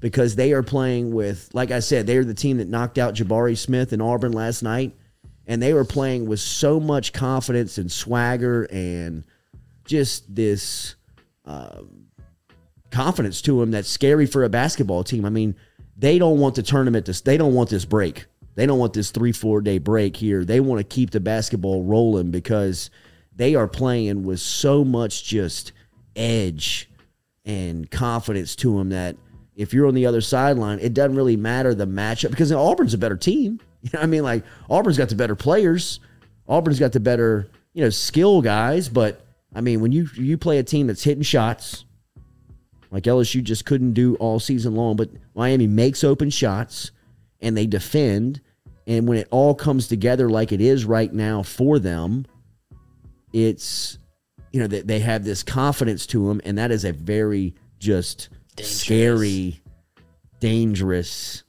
because 0.00 0.34
they 0.34 0.52
are 0.52 0.62
playing 0.62 1.12
with, 1.12 1.50
like 1.52 1.70
I 1.70 1.80
said, 1.80 2.06
they're 2.06 2.24
the 2.24 2.34
team 2.34 2.58
that 2.58 2.68
knocked 2.68 2.98
out 2.98 3.14
Jabari 3.14 3.56
Smith 3.56 3.92
in 3.92 4.00
Auburn 4.00 4.32
last 4.32 4.62
night, 4.62 4.96
and 5.46 5.62
they 5.62 5.74
were 5.74 5.84
playing 5.84 6.26
with 6.26 6.40
so 6.40 6.80
much 6.80 7.12
confidence 7.12 7.76
and 7.78 7.92
swagger 7.92 8.64
and 8.64 9.24
just 9.84 10.34
this 10.34 10.94
um, 11.44 12.06
confidence 12.90 13.42
to 13.42 13.60
them 13.60 13.70
that's 13.70 13.88
scary 13.88 14.26
for 14.26 14.44
a 14.44 14.48
basketball 14.48 15.04
team. 15.04 15.24
I 15.26 15.30
mean, 15.30 15.56
they 15.96 16.18
don't 16.18 16.38
want 16.38 16.54
the 16.54 16.62
tournament 16.62 17.06
to. 17.06 17.22
They 17.22 17.36
don't 17.36 17.54
want 17.54 17.68
this 17.68 17.84
break. 17.84 18.26
They 18.54 18.66
don't 18.66 18.78
want 18.78 18.94
this 18.94 19.10
three 19.10 19.32
four 19.32 19.60
day 19.60 19.78
break 19.78 20.16
here. 20.16 20.44
They 20.44 20.60
want 20.60 20.78
to 20.78 20.84
keep 20.84 21.10
the 21.10 21.20
basketball 21.20 21.84
rolling 21.84 22.30
because 22.30 22.90
they 23.36 23.54
are 23.54 23.68
playing 23.68 24.24
with 24.24 24.40
so 24.40 24.84
much 24.84 25.24
just 25.24 25.72
edge 26.14 26.88
and 27.44 27.90
confidence 27.90 28.54
to 28.56 28.76
them 28.78 28.90
that 28.90 29.16
if 29.56 29.74
you're 29.74 29.86
on 29.86 29.94
the 29.94 30.06
other 30.06 30.20
sideline, 30.20 30.78
it 30.80 30.94
doesn't 30.94 31.16
really 31.16 31.36
matter 31.36 31.74
the 31.74 31.86
matchup 31.86 32.30
because 32.30 32.52
Auburn's 32.52 32.94
a 32.94 32.98
better 32.98 33.16
team. 33.16 33.60
You 33.82 33.90
know 33.94 34.02
I 34.02 34.06
mean? 34.06 34.22
Like 34.22 34.44
Auburn's 34.70 34.96
got 34.96 35.08
the 35.08 35.16
better 35.16 35.34
players. 35.34 35.98
Auburn's 36.46 36.78
got 36.78 36.92
the 36.92 37.00
better, 37.00 37.48
you 37.72 37.82
know, 37.82 37.90
skill 37.90 38.40
guys, 38.40 38.88
but 38.88 39.26
I 39.52 39.60
mean, 39.60 39.80
when 39.80 39.90
you 39.90 40.08
you 40.14 40.38
play 40.38 40.58
a 40.58 40.62
team 40.62 40.86
that's 40.86 41.02
hitting 41.02 41.24
shots, 41.24 41.84
like 42.92 43.02
LSU 43.04 43.42
just 43.42 43.64
couldn't 43.64 43.94
do 43.94 44.14
all 44.16 44.38
season 44.38 44.76
long, 44.76 44.94
but 44.94 45.10
Miami 45.34 45.66
makes 45.66 46.04
open 46.04 46.30
shots 46.30 46.92
and 47.40 47.56
they 47.56 47.66
defend, 47.66 48.40
and 48.86 49.08
when 49.08 49.18
it 49.18 49.26
all 49.32 49.52
comes 49.52 49.88
together 49.88 50.30
like 50.30 50.52
it 50.52 50.60
is 50.60 50.84
right 50.84 51.12
now 51.12 51.42
for 51.42 51.80
them, 51.80 52.24
it's 53.32 53.98
you 54.52 54.60
know 54.60 54.66
they, 54.66 54.80
they 54.82 54.98
have 55.00 55.24
this 55.24 55.42
confidence 55.42 56.06
to 56.08 56.28
them, 56.28 56.40
and 56.44 56.58
that 56.58 56.70
is 56.70 56.84
a 56.84 56.92
very 56.92 57.54
just 57.78 58.28
Dangerous. 58.56 58.80
scary, 58.80 59.62
dangerous 60.40 61.42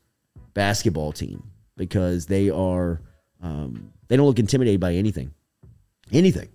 basketball 0.53 1.11
team 1.11 1.43
because 1.75 2.25
they 2.27 2.49
are 2.49 3.01
um, 3.41 3.91
they 4.07 4.15
don't 4.15 4.25
look 4.25 4.39
intimidated 4.39 4.79
by 4.79 4.93
anything, 4.93 5.33
anything. 6.11 6.49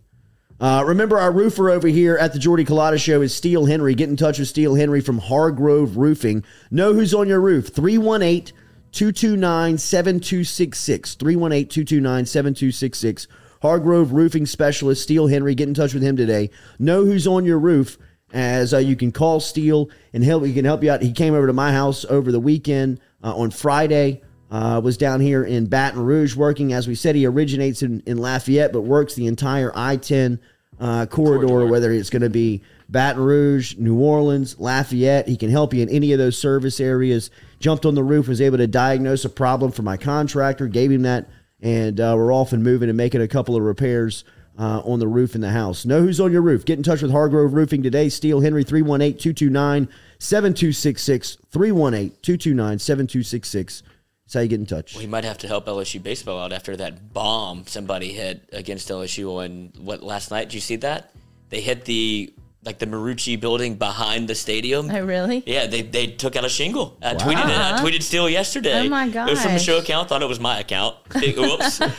Uh, 0.60 0.82
remember, 0.84 1.18
our 1.18 1.30
roofer 1.30 1.70
over 1.70 1.86
here 1.86 2.16
at 2.16 2.32
the 2.32 2.38
Jordy 2.38 2.64
Culotta 2.64 3.00
Show 3.00 3.22
is 3.22 3.32
Steel 3.32 3.66
Henry. 3.66 3.94
Get 3.94 4.08
in 4.08 4.16
touch 4.16 4.40
with 4.40 4.48
Steel 4.48 4.74
Henry 4.74 5.00
from 5.00 5.18
Hargrove 5.18 5.96
Roofing. 5.96 6.42
Know 6.70 6.94
who's 6.94 7.14
on 7.14 7.28
your 7.28 7.40
roof. 7.40 7.68
318 7.68 8.52
229 8.90 9.78
7266. 9.78 11.14
318 11.14 11.68
229 11.68 12.26
7266. 12.26 13.28
Hargrove 13.62 14.12
Roofing 14.12 14.46
Specialist, 14.46 15.02
Steel 15.02 15.26
Henry. 15.26 15.54
Get 15.54 15.68
in 15.68 15.74
touch 15.74 15.94
with 15.94 16.02
him 16.02 16.16
today. 16.16 16.50
Know 16.78 17.04
who's 17.04 17.26
on 17.26 17.44
your 17.44 17.58
roof 17.58 17.98
as 18.32 18.74
uh, 18.74 18.78
you 18.78 18.96
can 18.96 19.12
call 19.12 19.40
Steel 19.40 19.90
and 20.12 20.22
help. 20.22 20.44
He 20.44 20.52
can 20.52 20.64
help 20.64 20.82
you 20.82 20.90
out. 20.90 21.02
He 21.02 21.12
came 21.12 21.34
over 21.34 21.46
to 21.46 21.52
my 21.52 21.72
house 21.72 22.04
over 22.04 22.30
the 22.30 22.40
weekend 22.40 23.00
uh, 23.22 23.34
on 23.34 23.50
Friday. 23.50 24.22
Uh, 24.50 24.80
was 24.82 24.96
down 24.96 25.20
here 25.20 25.44
in 25.44 25.66
Baton 25.66 26.02
Rouge 26.02 26.34
working. 26.34 26.72
As 26.72 26.88
we 26.88 26.94
said, 26.94 27.14
he 27.14 27.26
originates 27.26 27.82
in, 27.82 28.02
in 28.06 28.16
Lafayette, 28.16 28.72
but 28.72 28.80
works 28.80 29.14
the 29.14 29.26
entire 29.26 29.70
I 29.74 29.96
10 29.96 30.40
uh, 30.80 31.06
corridor, 31.06 31.46
Corridor. 31.46 31.70
whether 31.70 31.92
it's 31.92 32.08
going 32.08 32.22
to 32.22 32.30
be 32.30 32.62
Baton 32.88 33.22
Rouge, 33.22 33.76
New 33.76 33.98
Orleans, 33.98 34.58
Lafayette. 34.58 35.28
He 35.28 35.36
can 35.36 35.50
help 35.50 35.74
you 35.74 35.82
in 35.82 35.88
any 35.88 36.12
of 36.12 36.18
those 36.18 36.38
service 36.38 36.80
areas. 36.80 37.30
Jumped 37.60 37.84
on 37.84 37.94
the 37.94 38.04
roof, 38.04 38.28
was 38.28 38.40
able 38.40 38.58
to 38.58 38.66
diagnose 38.66 39.24
a 39.24 39.28
problem 39.28 39.72
for 39.72 39.82
my 39.82 39.96
contractor, 39.96 40.66
gave 40.66 40.90
him 40.90 41.02
that, 41.02 41.28
and 41.60 42.00
uh, 42.00 42.14
we're 42.16 42.32
off 42.32 42.52
and 42.52 42.62
moving 42.62 42.88
and 42.88 42.96
making 42.96 43.20
a 43.20 43.28
couple 43.28 43.56
of 43.56 43.62
repairs 43.62 44.24
uh, 44.58 44.80
on 44.84 44.98
the 44.98 45.06
roof 45.06 45.34
in 45.34 45.40
the 45.40 45.50
house. 45.50 45.84
Know 45.84 46.00
who's 46.00 46.20
on 46.20 46.32
your 46.32 46.42
roof. 46.42 46.64
Get 46.64 46.78
in 46.78 46.82
touch 46.82 47.02
with 47.02 47.12
Hargrove 47.12 47.54
Roofing 47.54 47.82
today. 47.82 48.08
Steel 48.08 48.40
Henry 48.40 48.64
318 48.64 49.18
229 49.18 49.88
7266. 50.18 51.38
318 51.50 52.10
229 52.22 52.78
7266. 52.78 53.82
That's 54.24 54.34
how 54.34 54.40
you 54.40 54.48
get 54.48 54.60
in 54.60 54.66
touch. 54.66 54.96
We 54.96 55.06
might 55.06 55.24
have 55.24 55.38
to 55.38 55.46
help 55.46 55.66
LSU 55.66 56.02
baseball 56.02 56.38
out 56.38 56.52
after 56.52 56.76
that 56.76 57.14
bomb 57.14 57.66
somebody 57.66 58.12
hit 58.12 58.48
against 58.52 58.88
LSU 58.88 59.42
on 59.42 59.72
what 59.82 60.02
last 60.02 60.30
night. 60.30 60.44
Did 60.44 60.54
you 60.54 60.60
see 60.60 60.76
that? 60.76 61.14
They 61.48 61.62
hit 61.62 61.86
the 61.86 62.32
like 62.64 62.78
the 62.78 62.86
Marucci 62.86 63.40
building 63.40 63.76
behind 63.76 64.28
the 64.28 64.34
stadium. 64.34 64.90
Oh, 64.90 65.04
really? 65.04 65.44
Yeah, 65.46 65.66
they, 65.66 65.82
they 65.82 66.08
took 66.08 66.34
out 66.36 66.44
a 66.44 66.48
shingle. 66.48 66.98
I 67.00 67.14
tweeted 67.14 67.44
it. 67.44 67.56
I 67.56 67.70
uh-huh. 67.70 67.84
tweeted 67.84 68.02
still 68.02 68.28
yesterday. 68.28 68.86
Oh, 68.86 68.88
my 68.88 69.08
god! 69.08 69.28
It 69.28 69.32
was 69.32 69.42
from 69.42 69.52
a 69.52 69.58
show 69.58 69.78
account. 69.78 70.08
Thought 70.08 70.22
it 70.22 70.28
was 70.28 70.40
my 70.40 70.58
account. 70.58 70.96
Oops. 71.16 71.78
but 71.78 71.98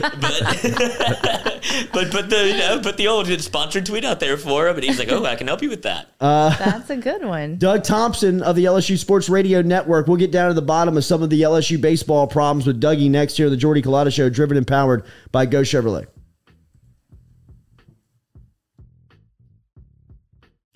but 1.93 2.11
put 2.11 2.29
the 2.29 2.49
you 2.51 2.57
know 2.57 2.79
put 2.81 2.97
the 2.97 3.07
old 3.07 3.27
sponsored 3.41 3.85
tweet 3.85 4.03
out 4.03 4.19
there 4.19 4.37
for 4.37 4.67
him, 4.67 4.75
and 4.75 4.83
he's 4.83 4.99
like, 4.99 5.11
"Oh, 5.11 5.25
I 5.25 5.35
can 5.35 5.47
help 5.47 5.61
you 5.61 5.69
with 5.69 5.83
that." 5.83 6.07
Uh, 6.29 6.55
That's 6.57 6.89
a 6.89 6.97
good 6.97 7.23
one. 7.23 7.57
Doug 7.57 7.83
Thompson 7.83 8.43
of 8.43 8.55
the 8.55 8.65
LSU 8.65 8.97
Sports 8.97 9.29
Radio 9.29 9.61
Network. 9.61 10.07
We'll 10.07 10.17
get 10.17 10.31
down 10.31 10.49
to 10.49 10.53
the 10.53 10.61
bottom 10.61 10.97
of 10.97 11.05
some 11.05 11.23
of 11.23 11.29
the 11.29 11.41
LSU 11.41 11.79
baseball 11.79 12.27
problems 12.27 12.67
with 12.67 12.81
Dougie 12.81 13.09
next 13.09 13.37
here. 13.37 13.49
The 13.49 13.57
Jordy 13.57 13.81
Culotta 13.81 14.13
Show, 14.13 14.29
driven 14.29 14.57
and 14.57 14.67
powered 14.67 15.05
by 15.31 15.45
Go 15.45 15.61
Chevrolet. 15.61 16.07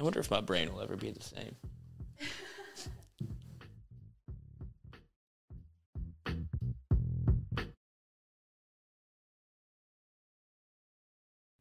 I 0.04 0.06
wonder 0.06 0.20
if 0.20 0.30
my 0.30 0.42
brain 0.42 0.74
will 0.74 0.82
ever 0.82 0.98
be 0.98 1.12
the 1.12 1.24
same. 1.24 1.56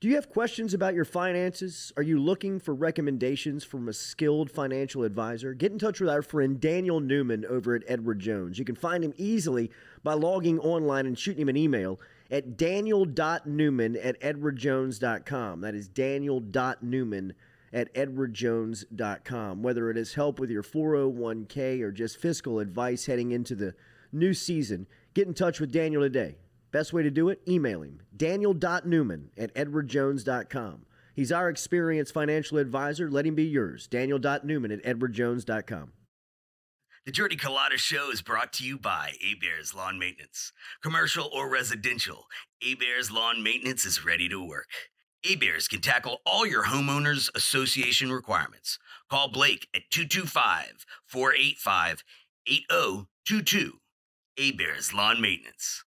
Do 0.00 0.08
you 0.08 0.16
have 0.16 0.28
questions 0.28 0.74
about 0.74 0.94
your 0.94 1.04
finances? 1.04 1.92
Are 1.96 2.02
you 2.02 2.18
looking 2.18 2.58
for 2.58 2.74
recommendations 2.74 3.62
from 3.62 3.88
a 3.88 3.92
skilled 3.92 4.50
financial 4.50 5.04
advisor? 5.04 5.54
Get 5.54 5.70
in 5.70 5.78
touch 5.78 6.00
with 6.00 6.10
our 6.10 6.22
friend 6.22 6.60
Daniel 6.60 6.98
Newman 6.98 7.44
over 7.44 7.76
at 7.76 7.84
Edward 7.86 8.18
Jones. 8.18 8.58
You 8.58 8.64
can 8.64 8.74
find 8.74 9.04
him 9.04 9.14
easily 9.16 9.70
by 10.02 10.14
logging 10.14 10.58
online 10.58 11.06
and 11.06 11.16
shooting 11.16 11.42
him 11.42 11.48
an 11.48 11.56
email 11.56 12.00
at 12.28 12.56
daniel.newman 12.56 13.96
at 13.98 14.20
edwardjones.com. 14.20 15.60
That 15.60 15.76
is 15.76 15.86
daniel.newman 15.86 17.34
at 17.72 17.94
edwardjones.com. 17.94 19.62
Whether 19.62 19.90
it 19.90 19.96
is 19.96 20.14
help 20.14 20.38
with 20.38 20.50
your 20.50 20.62
401k 20.62 21.80
or 21.80 21.90
just 21.90 22.18
fiscal 22.18 22.58
advice 22.58 23.06
heading 23.06 23.32
into 23.32 23.54
the 23.54 23.74
new 24.12 24.34
season, 24.34 24.86
get 25.14 25.26
in 25.26 25.34
touch 25.34 25.60
with 25.60 25.72
Daniel 25.72 26.02
today. 26.02 26.36
Best 26.70 26.92
way 26.92 27.02
to 27.02 27.10
do 27.10 27.28
it? 27.28 27.40
Email 27.46 27.82
him, 27.82 28.00
daniel.newman 28.16 29.30
at 29.36 29.54
edwardjones.com. 29.54 30.86
He's 31.14 31.30
our 31.30 31.50
experienced 31.50 32.14
financial 32.14 32.56
advisor. 32.58 33.10
Let 33.10 33.26
him 33.26 33.34
be 33.34 33.44
yours. 33.44 33.86
Daniel.newman 33.86 34.72
at 34.72 34.82
edwardjones.com. 34.82 35.92
The 37.04 37.10
Jordy 37.10 37.36
Culotta 37.36 37.78
Show 37.78 38.10
is 38.12 38.22
brought 38.22 38.52
to 38.54 38.64
you 38.64 38.78
by 38.78 39.14
A 39.20 39.34
Bears 39.34 39.74
Lawn 39.74 39.98
Maintenance. 39.98 40.52
Commercial 40.84 41.28
or 41.34 41.50
residential, 41.50 42.26
A 42.62 42.74
Bears 42.74 43.10
Lawn 43.10 43.42
Maintenance 43.42 43.84
is 43.84 44.04
ready 44.04 44.28
to 44.28 44.42
work. 44.42 44.68
Bears 45.38 45.68
can 45.68 45.80
tackle 45.80 46.20
all 46.26 46.46
your 46.46 46.64
homeowners 46.64 47.34
association 47.34 48.12
requirements. 48.12 48.78
Call 49.08 49.28
Blake 49.28 49.68
at 49.74 49.82
225 49.90 50.84
485 51.06 52.04
8022. 52.46 53.78
Bears 54.56 54.92
Lawn 54.92 55.20
Maintenance. 55.20 55.84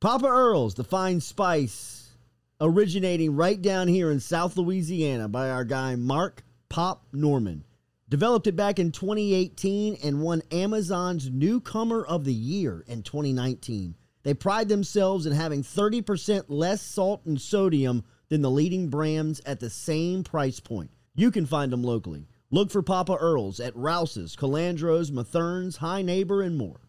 Papa 0.00 0.26
Earl's, 0.26 0.74
the 0.74 0.84
fine 0.84 1.20
spice, 1.20 2.12
originating 2.60 3.34
right 3.34 3.60
down 3.60 3.88
here 3.88 4.10
in 4.10 4.20
South 4.20 4.56
Louisiana 4.56 5.28
by 5.28 5.50
our 5.50 5.64
guy 5.64 5.96
Mark 5.96 6.44
Pop 6.68 7.04
Norman. 7.12 7.64
Developed 8.08 8.46
it 8.46 8.56
back 8.56 8.78
in 8.78 8.92
2018 8.92 9.98
and 10.02 10.22
won 10.22 10.42
Amazon's 10.50 11.28
Newcomer 11.28 12.04
of 12.04 12.24
the 12.24 12.32
Year 12.32 12.84
in 12.86 13.02
2019. 13.02 13.96
They 14.28 14.34
pride 14.34 14.68
themselves 14.68 15.24
in 15.24 15.32
having 15.32 15.62
30% 15.62 16.44
less 16.48 16.82
salt 16.82 17.22
and 17.24 17.40
sodium 17.40 18.04
than 18.28 18.42
the 18.42 18.50
leading 18.50 18.90
brands 18.90 19.40
at 19.46 19.58
the 19.58 19.70
same 19.70 20.22
price 20.22 20.60
point. 20.60 20.90
You 21.14 21.30
can 21.30 21.46
find 21.46 21.72
them 21.72 21.82
locally. 21.82 22.28
Look 22.50 22.70
for 22.70 22.82
Papa 22.82 23.14
Earl's 23.14 23.58
at 23.58 23.74
Rouse's, 23.74 24.36
Calandro's, 24.36 25.10
Mathern's, 25.10 25.78
Hi 25.78 26.02
Nabor, 26.02 26.42
and 26.42 26.58
more. 26.58 26.87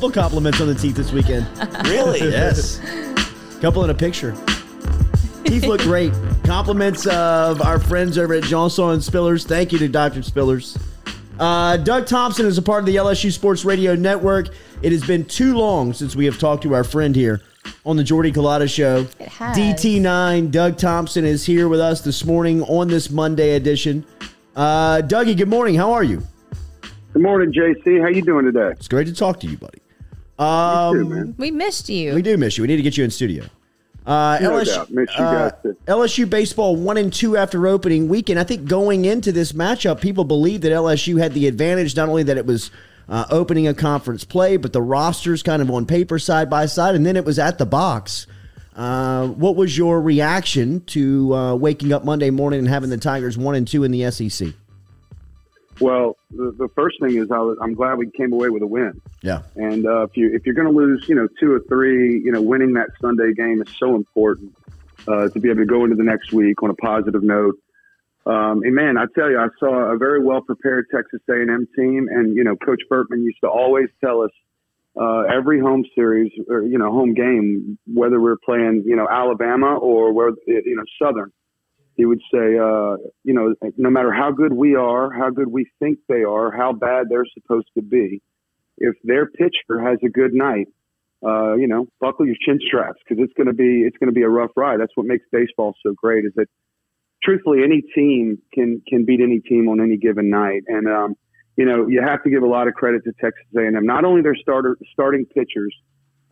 Couple 0.00 0.12
compliments 0.12 0.62
on 0.62 0.66
the 0.66 0.74
teeth 0.74 0.96
this 0.96 1.12
weekend. 1.12 1.46
Really? 1.84 2.20
yes. 2.20 2.80
Couple 3.60 3.84
in 3.84 3.90
a 3.90 3.94
picture. 3.94 4.34
Teeth 5.44 5.66
look 5.66 5.82
great. 5.82 6.10
Compliments 6.44 7.06
of 7.06 7.60
our 7.60 7.78
friends 7.78 8.16
over 8.16 8.32
at 8.32 8.44
Johnson 8.44 8.92
and 8.92 9.02
Spillers. 9.02 9.46
Thank 9.46 9.72
you 9.72 9.78
to 9.78 9.88
Dr. 9.88 10.20
Spillers. 10.20 10.80
Uh, 11.38 11.76
Doug 11.76 12.06
Thompson 12.06 12.46
is 12.46 12.56
a 12.56 12.62
part 12.62 12.80
of 12.80 12.86
the 12.86 12.96
LSU 12.96 13.30
Sports 13.30 13.66
Radio 13.66 13.94
Network. 13.94 14.48
It 14.80 14.92
has 14.92 15.06
been 15.06 15.26
too 15.26 15.54
long 15.54 15.92
since 15.92 16.16
we 16.16 16.24
have 16.24 16.38
talked 16.38 16.62
to 16.62 16.74
our 16.74 16.82
friend 16.82 17.14
here 17.14 17.42
on 17.84 17.98
the 17.98 18.04
Jordy 18.04 18.32
Culotta 18.32 18.74
Show. 18.74 19.06
It 19.18 19.28
has. 19.28 19.54
DT9, 19.54 20.50
Doug 20.50 20.78
Thompson 20.78 21.26
is 21.26 21.44
here 21.44 21.68
with 21.68 21.80
us 21.80 22.00
this 22.00 22.24
morning 22.24 22.62
on 22.62 22.88
this 22.88 23.10
Monday 23.10 23.54
edition. 23.54 24.06
Uh, 24.56 25.02
Dougie, 25.04 25.36
good 25.36 25.50
morning. 25.50 25.74
How 25.74 25.92
are 25.92 26.04
you? 26.04 26.22
Good 27.12 27.20
morning, 27.22 27.52
JC. 27.52 28.00
How 28.00 28.08
you 28.08 28.22
doing 28.22 28.46
today? 28.46 28.70
It's 28.70 28.88
great 28.88 29.06
to 29.06 29.12
talk 29.14 29.40
to 29.40 29.46
you, 29.46 29.58
buddy. 29.58 29.79
Um, 30.40 30.96
You 30.96 31.02
too, 31.04 31.08
man. 31.10 31.34
We 31.38 31.50
missed 31.50 31.88
you. 31.88 32.14
We 32.14 32.22
do 32.22 32.36
miss 32.36 32.56
you. 32.56 32.62
We 32.62 32.68
need 32.68 32.76
to 32.76 32.82
get 32.82 32.96
you 32.96 33.04
in 33.04 33.10
studio. 33.10 33.44
Uh, 34.06 34.38
No 34.40 34.52
LSU, 34.52 34.74
doubt. 34.74 34.90
Miss 34.90 35.10
you 35.18 35.24
uh. 35.24 35.50
LSU 35.86 36.28
baseball 36.28 36.74
one 36.74 36.96
and 36.96 37.12
two 37.12 37.36
after 37.36 37.66
opening 37.66 38.08
weekend. 38.08 38.40
I 38.40 38.44
think 38.44 38.66
going 38.66 39.04
into 39.04 39.30
this 39.30 39.52
matchup, 39.52 40.00
people 40.00 40.24
believed 40.24 40.62
that 40.62 40.72
LSU 40.72 41.20
had 41.20 41.34
the 41.34 41.46
advantage. 41.46 41.94
Not 41.94 42.08
only 42.08 42.22
that 42.22 42.38
it 42.38 42.46
was 42.46 42.70
uh, 43.08 43.26
opening 43.30 43.68
a 43.68 43.74
conference 43.74 44.24
play, 44.24 44.56
but 44.56 44.72
the 44.72 44.80
rosters 44.80 45.42
kind 45.42 45.60
of 45.60 45.70
on 45.70 45.84
paper 45.84 46.18
side 46.18 46.48
by 46.48 46.66
side, 46.66 46.94
and 46.94 47.04
then 47.04 47.16
it 47.16 47.24
was 47.24 47.38
at 47.38 47.58
the 47.58 47.66
box. 47.66 48.26
Uh, 48.74 49.26
what 49.26 49.56
was 49.56 49.76
your 49.76 50.00
reaction 50.00 50.80
to 50.86 51.34
uh, 51.34 51.54
waking 51.54 51.92
up 51.92 52.04
Monday 52.04 52.30
morning 52.30 52.60
and 52.60 52.68
having 52.68 52.88
the 52.88 52.96
Tigers 52.96 53.36
one 53.36 53.54
and 53.54 53.68
two 53.68 53.84
in 53.84 53.90
the 53.90 54.10
SEC? 54.10 54.48
Well, 55.80 56.16
the, 56.30 56.54
the 56.56 56.68
first 56.74 56.96
thing 57.00 57.16
is 57.16 57.30
I 57.30 57.38
was, 57.38 57.56
I'm 57.60 57.74
glad 57.74 57.96
we 57.96 58.10
came 58.10 58.32
away 58.32 58.50
with 58.50 58.62
a 58.62 58.66
win. 58.66 59.00
Yeah, 59.22 59.42
And 59.56 59.86
uh, 59.86 60.02
if 60.02 60.16
you 60.16 60.30
if 60.34 60.44
you're 60.44 60.54
going 60.54 60.68
to 60.68 60.74
lose, 60.76 61.08
you 61.08 61.14
know, 61.14 61.26
two 61.40 61.52
or 61.52 61.60
three, 61.68 62.20
you 62.22 62.32
know, 62.32 62.42
winning 62.42 62.74
that 62.74 62.88
Sunday 63.00 63.32
game 63.34 63.62
is 63.62 63.68
so 63.78 63.94
important 63.96 64.54
uh, 65.08 65.28
to 65.28 65.40
be 65.40 65.48
able 65.48 65.60
to 65.60 65.66
go 65.66 65.84
into 65.84 65.96
the 65.96 66.04
next 66.04 66.32
week 66.32 66.62
on 66.62 66.70
a 66.70 66.74
positive 66.74 67.22
note. 67.22 67.56
Um, 68.26 68.62
and 68.62 68.74
man, 68.74 68.98
I 68.98 69.06
tell 69.14 69.30
you, 69.30 69.38
I 69.38 69.48
saw 69.58 69.92
a 69.92 69.96
very 69.96 70.22
well 70.22 70.42
prepared 70.42 70.86
Texas 70.94 71.20
A&M 71.28 71.66
team, 71.74 72.08
and 72.10 72.36
you 72.36 72.44
know, 72.44 72.56
Coach 72.56 72.82
Bertman 72.90 73.22
used 73.24 73.38
to 73.42 73.48
always 73.48 73.88
tell 74.04 74.22
us 74.22 74.30
uh, 75.00 75.20
every 75.20 75.60
home 75.60 75.84
series 75.94 76.30
or 76.48 76.62
you 76.62 76.78
know 76.78 76.90
home 76.90 77.14
game, 77.14 77.78
whether 77.86 78.20
we're 78.20 78.36
playing 78.44 78.82
you 78.86 78.96
know 78.96 79.08
Alabama 79.10 79.78
or 79.78 80.12
where 80.12 80.30
you 80.46 80.76
know 80.76 80.84
Southern, 81.02 81.32
he 82.00 82.06
would 82.06 82.22
say, 82.32 82.56
uh, 82.56 82.96
you 83.24 83.34
know, 83.34 83.54
no 83.76 83.90
matter 83.90 84.10
how 84.10 84.32
good 84.32 84.54
we 84.54 84.74
are, 84.74 85.12
how 85.12 85.28
good 85.28 85.48
we 85.48 85.66
think 85.78 85.98
they 86.08 86.22
are, 86.22 86.50
how 86.50 86.72
bad 86.72 87.08
they're 87.10 87.26
supposed 87.34 87.68
to 87.74 87.82
be, 87.82 88.22
if 88.78 88.94
their 89.04 89.26
pitcher 89.26 89.78
has 89.84 89.98
a 90.02 90.08
good 90.08 90.32
night, 90.32 90.68
uh, 91.22 91.56
you 91.56 91.68
know, 91.68 91.88
buckle 92.00 92.24
your 92.24 92.36
chin 92.40 92.58
straps 92.66 92.98
because 93.06 93.22
it's 93.22 93.34
going 93.34 93.48
to 93.48 93.52
be 93.52 93.82
it's 93.82 93.98
going 93.98 94.08
to 94.08 94.14
be 94.14 94.22
a 94.22 94.28
rough 94.30 94.50
ride. 94.56 94.80
That's 94.80 94.92
what 94.94 95.04
makes 95.04 95.26
baseball 95.30 95.74
so 95.84 95.92
great. 95.92 96.24
Is 96.24 96.32
that 96.36 96.46
truthfully, 97.22 97.62
any 97.62 97.82
team 97.94 98.38
can 98.54 98.80
can 98.88 99.04
beat 99.04 99.20
any 99.20 99.40
team 99.40 99.68
on 99.68 99.78
any 99.78 99.98
given 99.98 100.30
night, 100.30 100.62
and 100.68 100.88
um, 100.88 101.16
you 101.58 101.66
know, 101.66 101.86
you 101.86 102.00
have 102.00 102.22
to 102.24 102.30
give 102.30 102.42
a 102.42 102.48
lot 102.48 102.66
of 102.66 102.72
credit 102.72 103.04
to 103.04 103.12
Texas 103.20 103.44
A&M. 103.54 103.84
Not 103.84 104.06
only 104.06 104.22
their 104.22 104.36
starter 104.40 104.78
starting 104.94 105.26
pitchers 105.26 105.76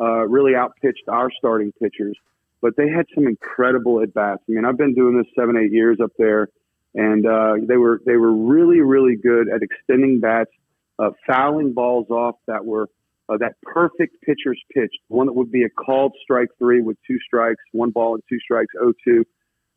uh, 0.01 0.27
really 0.27 0.53
outpitched 0.53 1.09
our 1.09 1.29
starting 1.37 1.73
pitchers, 1.73 2.17
but 2.61 2.77
they 2.77 2.89
had 2.89 3.07
some 3.15 3.27
incredible 3.27 4.03
at 4.03 4.13
bats. 4.15 4.43
I 4.49 4.53
mean, 4.53 4.65
I've 4.65 4.79
been 4.79 4.95
doing 4.95 5.17
this 5.17 5.27
seven 5.39 5.57
eight 5.57 5.73
years 5.73 5.99
up 6.03 6.11
there, 6.19 6.49
and 6.95 7.27
uh, 7.27 7.55
they 7.67 7.77
were 7.77 8.01
they 8.07 8.17
were 8.17 8.33
really 8.33 8.81
really 8.81 9.17
good 9.17 9.49
at 9.49 9.61
extending 9.63 10.21
bats, 10.21 10.51
uh, 10.99 11.11
fouling 11.27 11.73
balls 11.73 12.11
off 12.11 12.37
that 12.47 12.65
were 12.65 12.89
uh, 13.29 13.37
that 13.39 13.55
perfect 13.63 14.21
pitcher's 14.23 14.61
pitch, 14.75 14.93
one 15.09 15.27
that 15.27 15.35
would 15.35 15.53
be 15.53 15.63
a 15.63 15.69
called 15.69 16.13
strike 16.23 16.49
three 16.59 16.81
with 16.81 16.97
two 17.07 17.19
strikes, 17.27 17.63
one 17.73 17.91
ball 17.91 18.15
and 18.15 18.23
two 18.29 18.39
strikes, 18.41 18.73
0-2. 18.83 19.23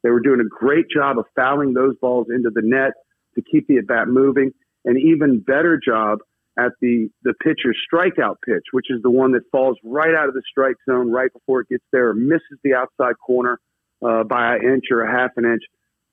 They 0.03 0.09
were 0.09 0.21
doing 0.21 0.39
a 0.39 0.47
great 0.47 0.85
job 0.89 1.19
of 1.19 1.25
fouling 1.35 1.73
those 1.73 1.95
balls 2.01 2.27
into 2.33 2.49
the 2.49 2.61
net 2.63 2.93
to 3.35 3.41
keep 3.41 3.67
the 3.67 3.77
at 3.77 3.87
bat 3.87 4.07
moving, 4.07 4.51
and 4.85 4.97
even 4.97 5.41
better 5.41 5.79
job 5.83 6.19
at 6.57 6.71
the 6.81 7.09
the 7.23 7.33
pitcher's 7.43 7.77
strikeout 7.91 8.35
pitch, 8.45 8.65
which 8.71 8.87
is 8.89 9.01
the 9.01 9.09
one 9.09 9.31
that 9.33 9.43
falls 9.51 9.77
right 9.83 10.13
out 10.13 10.27
of 10.27 10.33
the 10.33 10.41
strike 10.49 10.75
zone 10.89 11.11
right 11.11 11.31
before 11.31 11.61
it 11.61 11.69
gets 11.69 11.83
there, 11.91 12.13
misses 12.13 12.59
the 12.63 12.73
outside 12.73 13.15
corner 13.25 13.59
uh, 14.05 14.23
by 14.23 14.55
an 14.55 14.63
inch 14.63 14.85
or 14.91 15.01
a 15.01 15.11
half 15.11 15.31
an 15.37 15.45
inch. 15.45 15.63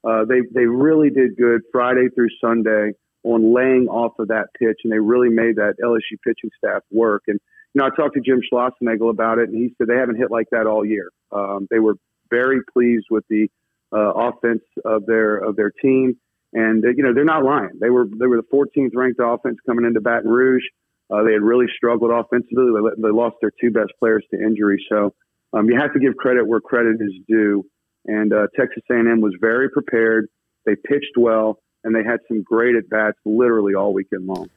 Uh, 0.04 0.24
they 0.24 0.40
they 0.54 0.66
really 0.66 1.10
did 1.10 1.36
good 1.36 1.62
Friday 1.72 2.08
through 2.14 2.28
Sunday 2.40 2.92
on 3.24 3.54
laying 3.54 3.88
off 3.88 4.12
of 4.18 4.28
that 4.28 4.46
pitch, 4.58 4.78
and 4.84 4.92
they 4.92 4.98
really 4.98 5.28
made 5.28 5.56
that 5.56 5.74
LSU 5.82 6.16
pitching 6.24 6.50
staff 6.56 6.82
work. 6.90 7.24
And 7.26 7.40
you 7.74 7.80
know, 7.80 7.86
I 7.86 7.90
talked 7.90 8.14
to 8.14 8.20
Jim 8.20 8.40
Schlossnagle 8.40 9.10
about 9.10 9.38
it, 9.38 9.48
and 9.48 9.58
he 9.58 9.74
said 9.76 9.88
they 9.88 9.98
haven't 9.98 10.16
hit 10.16 10.30
like 10.30 10.46
that 10.52 10.66
all 10.66 10.84
year. 10.84 11.10
Um, 11.32 11.66
they 11.70 11.80
were 11.80 11.94
very 12.30 12.60
pleased 12.72 13.06
with 13.10 13.24
the 13.28 13.48
uh, 13.92 14.12
offense 14.12 14.62
of 14.84 15.06
their 15.06 15.36
of 15.36 15.56
their 15.56 15.70
team, 15.70 16.16
and 16.52 16.84
uh, 16.84 16.88
you 16.96 17.02
know 17.02 17.14
they're 17.14 17.24
not 17.24 17.44
lying. 17.44 17.78
They 17.80 17.90
were 17.90 18.06
they 18.06 18.26
were 18.26 18.36
the 18.36 18.48
14th 18.52 18.90
ranked 18.94 19.20
offense 19.22 19.58
coming 19.66 19.84
into 19.84 20.00
Baton 20.00 20.30
Rouge. 20.30 20.64
Uh, 21.10 21.22
they 21.22 21.32
had 21.32 21.42
really 21.42 21.66
struggled 21.74 22.10
offensively. 22.10 22.66
They, 22.74 23.02
they, 23.02 23.10
lost 23.10 23.36
their 23.40 23.52
two 23.58 23.70
best 23.70 23.92
players 23.98 24.24
to 24.30 24.38
injury, 24.38 24.84
so 24.90 25.14
um, 25.54 25.68
you 25.70 25.78
have 25.78 25.92
to 25.94 25.98
give 25.98 26.16
credit 26.16 26.46
where 26.46 26.60
credit 26.60 26.96
is 27.00 27.12
due. 27.26 27.64
And 28.04 28.32
uh, 28.32 28.46
Texas 28.54 28.82
A&M 28.90 29.20
was 29.20 29.34
very 29.40 29.70
prepared. 29.70 30.28
They 30.66 30.76
pitched 30.76 31.16
well, 31.16 31.60
and 31.82 31.94
they 31.94 32.04
had 32.04 32.20
some 32.28 32.42
great 32.42 32.74
at 32.74 32.88
bats 32.90 33.18
literally 33.24 33.74
all 33.74 33.94
weekend 33.94 34.26
long. 34.26 34.50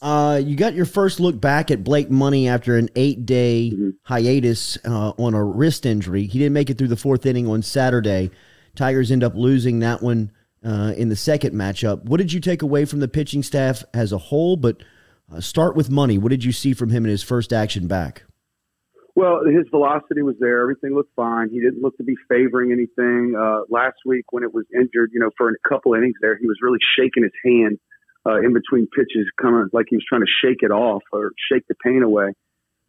Uh, 0.00 0.40
you 0.42 0.56
got 0.56 0.74
your 0.74 0.84
first 0.84 1.18
look 1.18 1.40
back 1.40 1.70
at 1.70 1.82
Blake 1.82 2.10
Money 2.10 2.48
after 2.48 2.76
an 2.76 2.88
eight 2.94 3.26
day 3.26 3.72
mm-hmm. 3.74 3.90
hiatus 4.02 4.78
uh, 4.86 5.12
on 5.18 5.34
a 5.34 5.44
wrist 5.44 5.84
injury. 5.84 6.26
He 6.26 6.38
didn't 6.38 6.52
make 6.52 6.70
it 6.70 6.78
through 6.78 6.88
the 6.88 6.96
fourth 6.96 7.26
inning 7.26 7.48
on 7.48 7.62
Saturday. 7.62 8.30
Tigers 8.76 9.10
end 9.10 9.24
up 9.24 9.34
losing 9.34 9.80
that 9.80 10.02
one 10.02 10.30
uh, 10.68 10.92
in 10.96 11.08
the 11.08 11.16
second 11.16 11.54
matchup. 11.54 12.04
What 12.04 12.18
did 12.18 12.32
you 12.32 12.40
take 12.40 12.60
away 12.60 12.84
from 12.84 13.00
the 13.00 13.08
pitching 13.08 13.42
staff 13.42 13.82
as 13.94 14.12
a 14.12 14.18
whole? 14.18 14.56
But 14.56 14.82
uh, 15.32 15.40
start 15.40 15.74
with 15.74 15.88
Money. 15.88 16.18
What 16.18 16.28
did 16.28 16.44
you 16.44 16.52
see 16.52 16.74
from 16.74 16.90
him 16.90 17.04
in 17.04 17.10
his 17.10 17.22
first 17.22 17.52
action 17.52 17.86
back? 17.86 18.24
Well, 19.14 19.40
his 19.44 19.66
velocity 19.70 20.22
was 20.22 20.36
there. 20.38 20.60
Everything 20.60 20.94
looked 20.94 21.14
fine. 21.16 21.48
He 21.50 21.58
didn't 21.58 21.82
look 21.82 21.96
to 21.96 22.04
be 22.04 22.14
favoring 22.28 22.70
anything. 22.70 23.34
Uh, 23.36 23.62
last 23.68 23.96
week, 24.06 24.26
when 24.30 24.44
it 24.44 24.52
was 24.54 24.64
injured, 24.72 25.10
you 25.12 25.18
know, 25.18 25.30
for 25.36 25.48
a 25.48 25.68
couple 25.68 25.94
innings 25.94 26.14
there, 26.20 26.36
he 26.38 26.46
was 26.46 26.58
really 26.62 26.78
shaking 26.96 27.24
his 27.24 27.32
hand 27.44 27.78
uh, 28.26 28.36
in 28.36 28.52
between 28.52 28.86
pitches, 28.86 29.26
coming 29.40 29.66
like 29.72 29.86
he 29.88 29.96
was 29.96 30.04
trying 30.08 30.20
to 30.20 30.30
shake 30.44 30.58
it 30.60 30.70
off 30.70 31.02
or 31.12 31.32
shake 31.50 31.66
the 31.66 31.74
pain 31.82 32.02
away. 32.02 32.32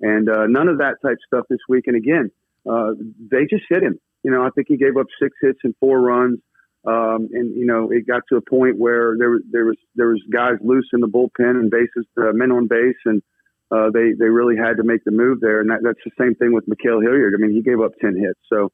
And 0.01 0.29
uh, 0.29 0.45
none 0.47 0.67
of 0.67 0.77
that 0.79 0.97
type 1.01 1.17
stuff 1.25 1.45
this 1.49 1.59
week. 1.67 1.85
And 1.87 1.95
again, 1.95 2.29
uh, 2.69 2.91
they 3.31 3.47
just 3.49 3.63
hit 3.69 3.81
him. 3.81 3.99
You 4.23 4.31
know, 4.31 4.43
I 4.43 4.49
think 4.49 4.67
he 4.67 4.77
gave 4.77 4.97
up 4.97 5.07
six 5.21 5.35
hits 5.41 5.59
and 5.63 5.73
four 5.79 5.99
runs. 5.99 6.39
Um, 6.85 7.27
and 7.33 7.55
you 7.55 7.65
know, 7.65 7.91
it 7.91 8.07
got 8.07 8.23
to 8.29 8.37
a 8.37 8.41
point 8.41 8.77
where 8.77 9.15
there 9.17 9.39
there 9.51 9.65
was 9.65 9.77
there 9.95 10.07
was 10.07 10.21
guys 10.31 10.55
loose 10.63 10.87
in 10.93 11.01
the 11.01 11.07
bullpen 11.07 11.59
and 11.59 11.69
bases, 11.69 12.05
uh, 12.17 12.31
men 12.31 12.51
on 12.51 12.67
base, 12.67 12.95
and 13.05 13.21
uh, 13.69 13.89
they 13.93 14.13
they 14.17 14.29
really 14.29 14.55
had 14.55 14.77
to 14.77 14.83
make 14.83 15.03
the 15.03 15.11
move 15.11 15.41
there, 15.41 15.59
and 15.59 15.69
that, 15.69 15.79
that's 15.83 15.99
the 16.05 16.11
same 16.17 16.35
thing 16.35 16.53
with 16.53 16.65
Ma'Khail 16.67 17.03
Hilliard. 17.03 17.33
I 17.35 17.41
mean, 17.41 17.51
he 17.51 17.61
gave 17.61 17.81
up 17.81 17.91
ten 17.99 18.15
hits. 18.15 18.39
So, 18.47 18.71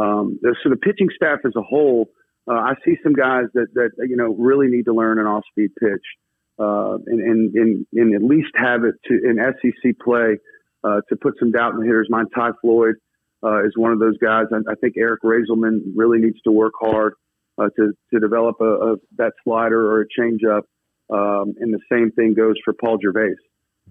um, 0.00 0.38
so 0.62 0.70
the 0.70 0.76
pitching 0.76 1.08
staff 1.14 1.40
as 1.44 1.52
a 1.56 1.62
whole, 1.62 2.08
uh, 2.48 2.54
I 2.54 2.74
see 2.84 2.96
some 3.02 3.14
guys 3.14 3.46
that 3.54 3.66
that 3.74 3.90
you 4.08 4.16
know 4.16 4.34
really 4.38 4.68
need 4.68 4.84
to 4.84 4.94
learn 4.94 5.18
an 5.18 5.26
off-speed 5.26 5.70
pitch, 5.80 6.06
uh, 6.60 6.98
and, 7.04 7.20
and 7.20 7.54
and 7.54 7.86
and 7.94 8.14
at 8.14 8.22
least 8.22 8.50
have 8.54 8.84
it 8.84 8.94
to 9.06 9.14
in 9.28 9.38
SEC 9.60 9.98
play 9.98 10.38
uh, 10.84 11.00
to 11.08 11.16
put 11.16 11.34
some 11.40 11.50
doubt 11.50 11.74
in 11.74 11.80
the 11.80 11.86
hitters' 11.86 12.08
mind. 12.08 12.28
Ty 12.32 12.50
Floyd 12.60 12.94
uh, 13.42 13.64
is 13.64 13.72
one 13.74 13.90
of 13.90 13.98
those 13.98 14.18
guys. 14.18 14.44
I, 14.52 14.58
I 14.70 14.76
think 14.76 14.94
Eric 14.96 15.22
Reyzelman 15.24 15.80
really 15.96 16.20
needs 16.20 16.40
to 16.42 16.52
work 16.52 16.74
hard 16.80 17.14
uh, 17.60 17.68
to 17.76 17.92
to 18.12 18.20
develop 18.20 18.56
a, 18.60 18.72
a 18.88 18.96
that 19.16 19.32
slider 19.44 19.80
or 19.90 20.00
a 20.00 20.06
changeup. 20.18 20.62
Um, 21.10 21.54
and 21.60 21.74
the 21.74 21.80
same 21.90 22.12
thing 22.12 22.34
goes 22.34 22.56
for 22.64 22.72
Paul 22.72 22.98
Gervais. 23.02 23.34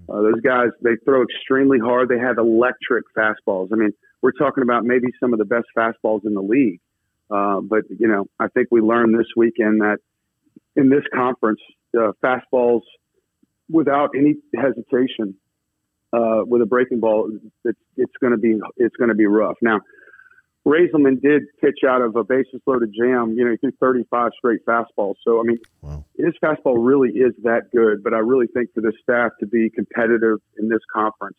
Uh, 0.08 0.22
those 0.22 0.42
guys, 0.42 0.70
they 0.82 0.96
throw 1.04 1.22
extremely 1.24 1.80
hard. 1.80 2.08
They 2.08 2.18
have 2.18 2.38
electric 2.38 3.04
fastballs. 3.18 3.68
I 3.74 3.76
mean, 3.76 3.92
we're 4.22 4.32
talking 4.32 4.64
about 4.64 4.86
maybe 4.86 5.08
some 5.20 5.34
of 5.34 5.40
the 5.40 5.46
best 5.46 5.68
fastballs 5.78 6.22
in 6.26 6.34
the 6.34 6.42
league. 6.42 6.80
Uh, 7.30 7.60
but, 7.62 7.84
you 7.90 8.08
know, 8.08 8.26
I 8.40 8.48
think 8.48 8.70
we 8.72 8.82
learned 8.82 9.14
this 9.20 9.28
weekend 9.36 9.82
that 9.82 9.98
in 10.76 10.90
this 10.90 11.04
conference, 11.14 11.60
uh, 12.00 12.12
fastballs 12.24 12.82
without 13.70 14.12
any 14.16 14.36
hesitation 14.56 15.36
uh, 16.14 16.42
with 16.46 16.62
a 16.62 16.66
breaking 16.66 17.02
ball, 17.02 17.30
it's, 17.66 17.80
it's 17.98 18.18
going 18.22 18.32
to 18.32 18.40
be 18.40 18.58
it's 18.78 18.96
going 18.96 19.10
to 19.10 19.16
be 19.16 19.28
rough. 19.28 19.58
Now, 19.62 19.82
Reyzelman 20.68 21.22
did 21.22 21.44
pitch 21.62 21.80
out 21.88 22.02
of 22.02 22.16
a 22.16 22.24
bases 22.24 22.62
loaded 22.66 22.94
jam. 22.94 23.34
You 23.38 23.46
know, 23.46 23.52
he 23.52 23.58
threw 23.58 23.72
35 23.80 24.32
straight 24.38 24.66
fastballs. 24.66 25.16
So, 25.24 25.40
I 25.40 25.44
mean, 25.44 25.58
wow. 25.82 26.04
his 26.18 26.34
fastball 26.44 26.76
really 26.78 27.10
is 27.10 27.34
that 27.44 27.72
good. 27.72 28.04
But 28.04 28.14
I 28.14 28.18
really 28.18 28.48
think 28.48 28.74
for 28.74 28.82
the 28.82 28.94
staff 29.02 29.32
to 29.40 29.48
be 29.48 29.70
competitive 29.70 30.40
in 30.58 30.70
this 30.70 30.82
conference, 30.94 31.38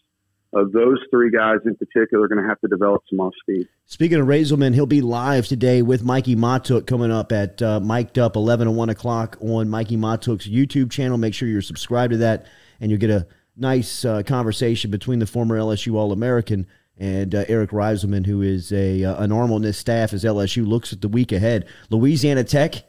uh, 0.53 0.65
those 0.73 0.99
three 1.11 1.31
guys 1.31 1.59
in 1.65 1.77
particular 1.77 2.25
are 2.25 2.29
going 2.29 2.43
to 2.43 2.49
have 2.49 2.61
to 2.61 2.67
develop 2.67 3.03
some 3.09 3.21
off 3.21 3.33
speed. 3.41 3.69
Speaking 3.87 4.19
of 4.19 4.27
Reyzelman, 4.27 4.75
he'll 4.75 4.87
be 4.87 5.01
live 5.01 5.47
today 5.47 5.83
with 5.83 6.03
Mikey 6.03 6.35
Mahtook 6.35 6.87
coming 6.87 7.13
up 7.13 7.31
at 7.31 7.63
uh, 7.63 7.79
Miked 7.79 8.19
Up 8.19 8.35
11 8.35 8.67
and 8.67 8.77
1 8.77 8.89
o'clock 8.89 9.37
on 9.41 9.69
Mikey 9.69 9.97
Mahtook's 9.97 10.49
YouTube 10.49 10.91
channel. 10.91 11.19
Make 11.19 11.35
sure 11.35 11.47
you're 11.47 11.63
subscribed 11.63 12.13
to 12.13 12.17
that, 12.19 12.47
and 12.81 12.91
you'll 12.91 12.99
get 12.99 13.11
a 13.11 13.29
nice 13.57 14.05
uh, 14.05 14.23
conversation 14.25 14.91
between 14.91 15.21
the 15.21 15.27
former 15.27 15.57
LSU 15.57 15.95
All 15.95 16.11
American 16.11 16.67
and 17.01 17.35
uh, 17.35 17.45
Eric 17.49 17.71
Reyzelman, 17.71 18.27
who 18.27 18.43
is 18.43 18.71
a 18.73 19.03
uh, 19.03 19.23
an 19.23 19.33
arm 19.33 19.53
on 19.53 19.63
this 19.63 19.79
staff 19.79 20.13
as 20.13 20.23
LSU 20.23 20.67
looks 20.67 20.93
at 20.93 21.01
the 21.01 21.09
week 21.09 21.33
ahead. 21.33 21.67
Louisiana 21.89 22.45
Tech 22.45 22.85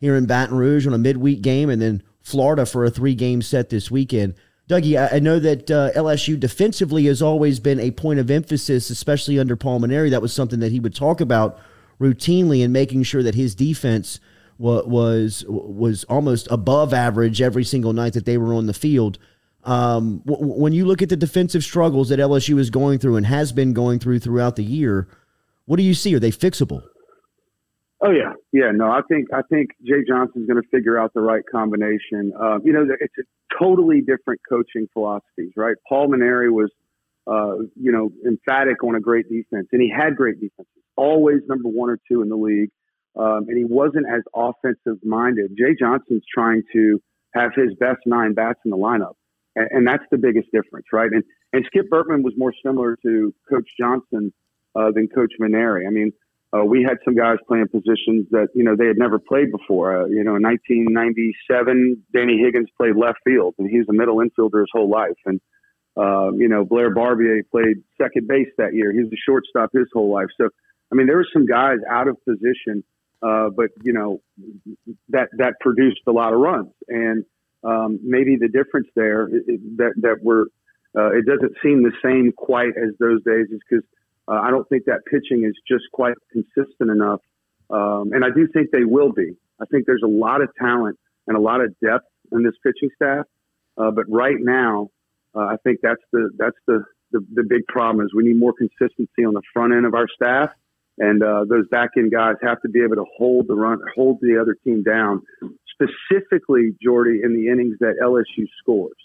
here 0.00 0.16
in 0.16 0.26
Baton 0.26 0.56
Rouge 0.56 0.86
on 0.86 0.92
a 0.92 0.98
midweek 0.98 1.40
game, 1.40 1.70
and 1.70 1.80
then 1.80 2.02
Florida 2.20 2.66
for 2.66 2.84
a 2.84 2.90
three 2.90 3.14
game 3.14 3.40
set 3.40 3.70
this 3.70 3.90
weekend. 3.90 4.34
Dougie, 4.68 5.00
I, 5.00 5.16
I 5.16 5.18
know 5.20 5.38
that 5.38 5.70
uh, 5.70 5.92
LSU 5.92 6.38
defensively 6.38 7.04
has 7.04 7.22
always 7.22 7.60
been 7.60 7.78
a 7.78 7.92
point 7.92 8.18
of 8.18 8.30
emphasis, 8.30 8.90
especially 8.90 9.38
under 9.38 9.56
Paul 9.56 9.80
Mainieri. 9.80 10.10
That 10.10 10.22
was 10.22 10.32
something 10.32 10.60
that 10.60 10.72
he 10.72 10.80
would 10.80 10.94
talk 10.94 11.20
about 11.20 11.58
routinely 12.00 12.64
and 12.64 12.72
making 12.72 13.04
sure 13.04 13.22
that 13.22 13.36
his 13.36 13.54
defense 13.54 14.18
was 14.58 15.44
was 15.48 16.04
almost 16.04 16.48
above 16.50 16.92
average 16.92 17.42
every 17.42 17.64
single 17.64 17.92
night 17.92 18.14
that 18.14 18.24
they 18.24 18.38
were 18.38 18.54
on 18.54 18.66
the 18.66 18.74
field. 18.74 19.18
Um, 19.64 20.22
w- 20.26 20.46
when 20.46 20.72
you 20.72 20.84
look 20.84 21.02
at 21.02 21.08
the 21.08 21.16
defensive 21.16 21.64
struggles 21.64 22.10
that 22.10 22.18
LSU 22.18 22.58
is 22.58 22.70
going 22.70 22.98
through 22.98 23.16
and 23.16 23.26
has 23.26 23.52
been 23.52 23.72
going 23.72 23.98
through 23.98 24.18
throughout 24.18 24.56
the 24.56 24.64
year, 24.64 25.08
what 25.66 25.76
do 25.76 25.82
you 25.82 25.94
see? 25.94 26.14
Are 26.14 26.20
they 26.20 26.30
fixable? 26.30 26.82
Oh 28.02 28.10
yeah, 28.10 28.34
yeah. 28.52 28.70
No, 28.70 28.90
I 28.90 29.00
think 29.08 29.28
I 29.32 29.40
think 29.48 29.70
Jay 29.82 30.04
Johnson's 30.06 30.46
going 30.46 30.60
to 30.60 30.68
figure 30.68 30.98
out 30.98 31.14
the 31.14 31.22
right 31.22 31.42
combination. 31.50 32.32
Uh, 32.38 32.58
you 32.62 32.72
know, 32.72 32.86
it's 33.00 33.14
a 33.18 33.22
totally 33.58 34.00
different 34.00 34.40
coaching 34.46 34.88
philosophies, 34.92 35.52
right? 35.56 35.76
Paul 35.88 36.08
Mainieri 36.08 36.50
was, 36.50 36.70
uh, 37.26 37.64
you 37.80 37.92
know, 37.92 38.10
emphatic 38.26 38.84
on 38.84 38.94
a 38.94 39.00
great 39.00 39.30
defense, 39.30 39.68
and 39.72 39.80
he 39.80 39.90
had 39.90 40.16
great 40.16 40.34
defenses, 40.34 40.82
always 40.96 41.40
number 41.48 41.70
one 41.70 41.88
or 41.88 41.98
two 42.06 42.20
in 42.20 42.28
the 42.28 42.36
league, 42.36 42.68
um, 43.16 43.46
and 43.48 43.56
he 43.56 43.64
wasn't 43.64 44.04
as 44.06 44.20
offensive 44.34 45.02
minded. 45.02 45.56
Jay 45.56 45.74
Johnson's 45.78 46.24
trying 46.32 46.62
to 46.74 47.00
have 47.32 47.52
his 47.54 47.74
best 47.80 48.00
nine 48.04 48.34
bats 48.34 48.60
in 48.66 48.70
the 48.70 48.76
lineup 48.76 49.14
and, 49.56 49.68
and 49.70 49.86
that's 49.86 50.04
the 50.10 50.18
biggest 50.18 50.50
difference, 50.52 50.86
right? 50.92 51.10
And 51.10 51.24
and 51.52 51.64
Skip 51.66 51.86
Bertman 51.90 52.22
was 52.22 52.34
more 52.36 52.52
similar 52.64 52.96
to 53.02 53.34
Coach 53.48 53.68
Johnson 53.78 54.32
uh, 54.74 54.90
than 54.94 55.08
Coach 55.08 55.32
Mainieri. 55.40 55.86
I 55.86 55.90
mean, 55.90 56.12
uh, 56.54 56.64
we 56.64 56.82
had 56.82 56.98
some 57.04 57.14
guys 57.14 57.36
playing 57.48 57.68
positions 57.68 58.26
that 58.30 58.48
you 58.54 58.64
know 58.64 58.76
they 58.76 58.86
had 58.86 58.98
never 58.98 59.18
played 59.18 59.50
before. 59.50 60.02
Uh, 60.02 60.06
you 60.06 60.22
know, 60.22 60.36
in 60.36 60.42
1997, 60.42 62.02
Danny 62.12 62.38
Higgins 62.38 62.68
played 62.76 62.96
left 62.96 63.18
field, 63.24 63.54
and 63.58 63.68
he 63.68 63.78
was 63.78 63.86
a 63.88 63.92
middle 63.92 64.18
infielder 64.18 64.60
his 64.60 64.70
whole 64.72 64.88
life. 64.88 65.18
And 65.26 65.40
uh, 65.96 66.32
you 66.32 66.48
know, 66.48 66.64
Blair 66.64 66.90
Barbier 66.90 67.42
played 67.50 67.82
second 68.00 68.28
base 68.28 68.48
that 68.58 68.74
year. 68.74 68.92
He 68.92 69.00
was 69.00 69.12
a 69.12 69.22
shortstop 69.24 69.70
his 69.72 69.86
whole 69.92 70.12
life. 70.12 70.26
So, 70.40 70.48
I 70.92 70.96
mean, 70.96 71.06
there 71.06 71.16
were 71.16 71.26
some 71.32 71.46
guys 71.46 71.78
out 71.90 72.08
of 72.08 72.16
position, 72.24 72.84
uh, 73.22 73.50
but 73.56 73.70
you 73.82 73.92
know, 73.92 74.20
that 75.08 75.28
that 75.38 75.54
produced 75.60 76.00
a 76.06 76.12
lot 76.12 76.32
of 76.32 76.40
runs. 76.40 76.72
And 76.88 77.24
um, 77.64 77.98
maybe 78.02 78.36
the 78.36 78.48
difference 78.48 78.88
there 78.94 79.28
that 79.76 79.92
that 79.96 80.16
we're 80.22 80.44
uh, 80.96 81.10
it 81.10 81.26
doesn't 81.26 81.56
seem 81.62 81.82
the 81.82 81.92
same 82.04 82.32
quite 82.36 82.76
as 82.76 82.94
those 83.00 83.22
days 83.24 83.46
is 83.50 83.60
because 83.68 83.84
uh, 84.28 84.40
I 84.40 84.50
don't 84.50 84.68
think 84.68 84.84
that 84.84 85.00
pitching 85.06 85.44
is 85.44 85.54
just 85.66 85.84
quite 85.92 86.14
consistent 86.32 86.90
enough, 86.90 87.20
um, 87.70 88.12
and 88.12 88.24
I 88.24 88.28
do 88.34 88.46
think 88.52 88.70
they 88.70 88.84
will 88.84 89.12
be. 89.12 89.36
I 89.60 89.64
think 89.66 89.86
there's 89.86 90.02
a 90.04 90.08
lot 90.08 90.40
of 90.40 90.50
talent 90.60 90.98
and 91.26 91.36
a 91.36 91.40
lot 91.40 91.60
of 91.60 91.74
depth 91.80 92.06
in 92.32 92.42
this 92.42 92.54
pitching 92.62 92.90
staff, 92.94 93.26
uh, 93.76 93.90
but 93.90 94.04
right 94.08 94.36
now, 94.38 94.90
uh, 95.34 95.40
I 95.40 95.56
think 95.64 95.80
that's 95.82 96.02
the 96.12 96.30
that's 96.38 96.56
the, 96.66 96.84
the 97.12 97.26
the 97.34 97.42
big 97.42 97.66
problem 97.66 98.04
is 98.04 98.12
we 98.14 98.24
need 98.24 98.38
more 98.38 98.52
consistency 98.52 99.24
on 99.26 99.34
the 99.34 99.42
front 99.52 99.72
end 99.72 99.86
of 99.86 99.94
our 99.94 100.06
staff. 100.14 100.50
And 100.96 101.24
uh, 101.24 101.44
those 101.50 101.66
back 101.72 101.90
end 101.96 102.12
guys 102.12 102.36
have 102.42 102.62
to 102.62 102.68
be 102.68 102.80
able 102.84 102.94
to 102.94 103.04
hold 103.18 103.48
the 103.48 103.56
run, 103.56 103.80
hold 103.96 104.18
the 104.20 104.40
other 104.40 104.56
team 104.64 104.84
down 104.84 105.22
specifically, 105.74 106.74
Jordy, 106.82 107.20
in 107.22 107.34
the 107.34 107.50
innings 107.50 107.76
that 107.80 107.96
LSU 108.02 108.46
scores, 108.60 108.96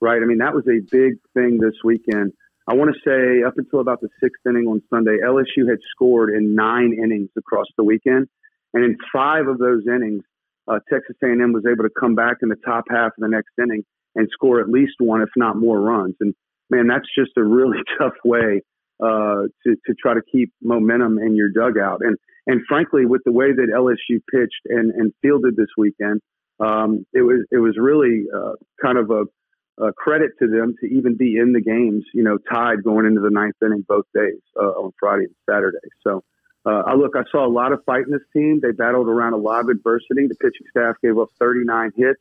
right? 0.00 0.22
I 0.22 0.26
mean, 0.26 0.38
that 0.38 0.54
was 0.54 0.64
a 0.68 0.80
big 0.90 1.14
thing 1.34 1.58
this 1.60 1.74
weekend. 1.84 2.32
I 2.68 2.74
want 2.74 2.94
to 2.94 3.00
say 3.04 3.44
up 3.46 3.54
until 3.56 3.80
about 3.80 4.00
the 4.00 4.08
sixth 4.20 4.40
inning 4.46 4.66
on 4.66 4.82
Sunday, 4.90 5.18
LSU 5.24 5.68
had 5.68 5.78
scored 5.90 6.34
in 6.34 6.54
nine 6.54 6.92
innings 6.92 7.30
across 7.36 7.66
the 7.76 7.84
weekend, 7.84 8.28
and 8.74 8.84
in 8.84 8.96
five 9.12 9.46
of 9.46 9.58
those 9.58 9.82
innings, 9.86 10.22
uh, 10.68 10.80
Texas 10.90 11.16
A&M 11.22 11.52
was 11.52 11.64
able 11.70 11.84
to 11.84 11.94
come 11.98 12.14
back 12.14 12.38
in 12.42 12.48
the 12.48 12.56
top 12.64 12.84
half 12.90 13.08
of 13.08 13.18
the 13.18 13.28
next 13.28 13.52
inning 13.60 13.84
and 14.16 14.28
score 14.32 14.60
at 14.60 14.68
least 14.68 14.94
one, 14.98 15.22
if 15.22 15.28
not 15.36 15.56
more, 15.56 15.80
runs. 15.80 16.16
And 16.20 16.34
man, 16.70 16.88
that's 16.88 17.06
just 17.16 17.32
a 17.36 17.44
really 17.44 17.78
tough 17.98 18.14
way 18.24 18.62
uh, 19.00 19.46
to 19.64 19.76
to 19.86 19.94
try 20.00 20.14
to 20.14 20.22
keep 20.32 20.52
momentum 20.62 21.18
in 21.18 21.36
your 21.36 21.50
dugout. 21.50 22.00
And 22.02 22.16
and 22.46 22.60
frankly, 22.68 23.06
with 23.06 23.22
the 23.24 23.32
way 23.32 23.52
that 23.52 23.68
LSU 23.74 24.20
pitched 24.30 24.62
and 24.66 24.90
and 24.92 25.12
fielded 25.22 25.56
this 25.56 25.68
weekend, 25.76 26.20
um, 26.60 27.04
it 27.12 27.22
was 27.22 27.46
it 27.50 27.58
was 27.58 27.76
really 27.78 28.24
uh, 28.34 28.52
kind 28.82 28.98
of 28.98 29.10
a, 29.10 29.84
a, 29.84 29.92
credit 29.92 30.32
to 30.38 30.46
them 30.46 30.74
to 30.80 30.86
even 30.86 31.16
be 31.16 31.36
in 31.36 31.52
the 31.52 31.60
games, 31.60 32.04
you 32.14 32.22
know, 32.22 32.38
tied 32.50 32.84
going 32.84 33.06
into 33.06 33.20
the 33.20 33.30
ninth 33.30 33.56
inning 33.64 33.84
both 33.86 34.06
days 34.14 34.40
uh, 34.56 34.62
on 34.62 34.92
Friday 34.98 35.24
and 35.24 35.36
Saturday. 35.48 35.78
So. 36.06 36.22
Uh, 36.68 36.82
I 36.84 36.94
look, 36.94 37.12
I 37.14 37.22
saw 37.30 37.46
a 37.46 37.48
lot 37.48 37.70
of 37.70 37.84
fight 37.84 38.06
in 38.06 38.10
this 38.10 38.26
team. 38.32 38.58
They 38.60 38.72
battled 38.72 39.06
around 39.06 39.34
a 39.34 39.36
lot 39.36 39.60
of 39.60 39.68
adversity. 39.68 40.26
The 40.26 40.34
pitching 40.34 40.66
staff 40.68 40.96
gave 41.00 41.16
up 41.16 41.28
39 41.38 41.92
hits. 41.94 42.18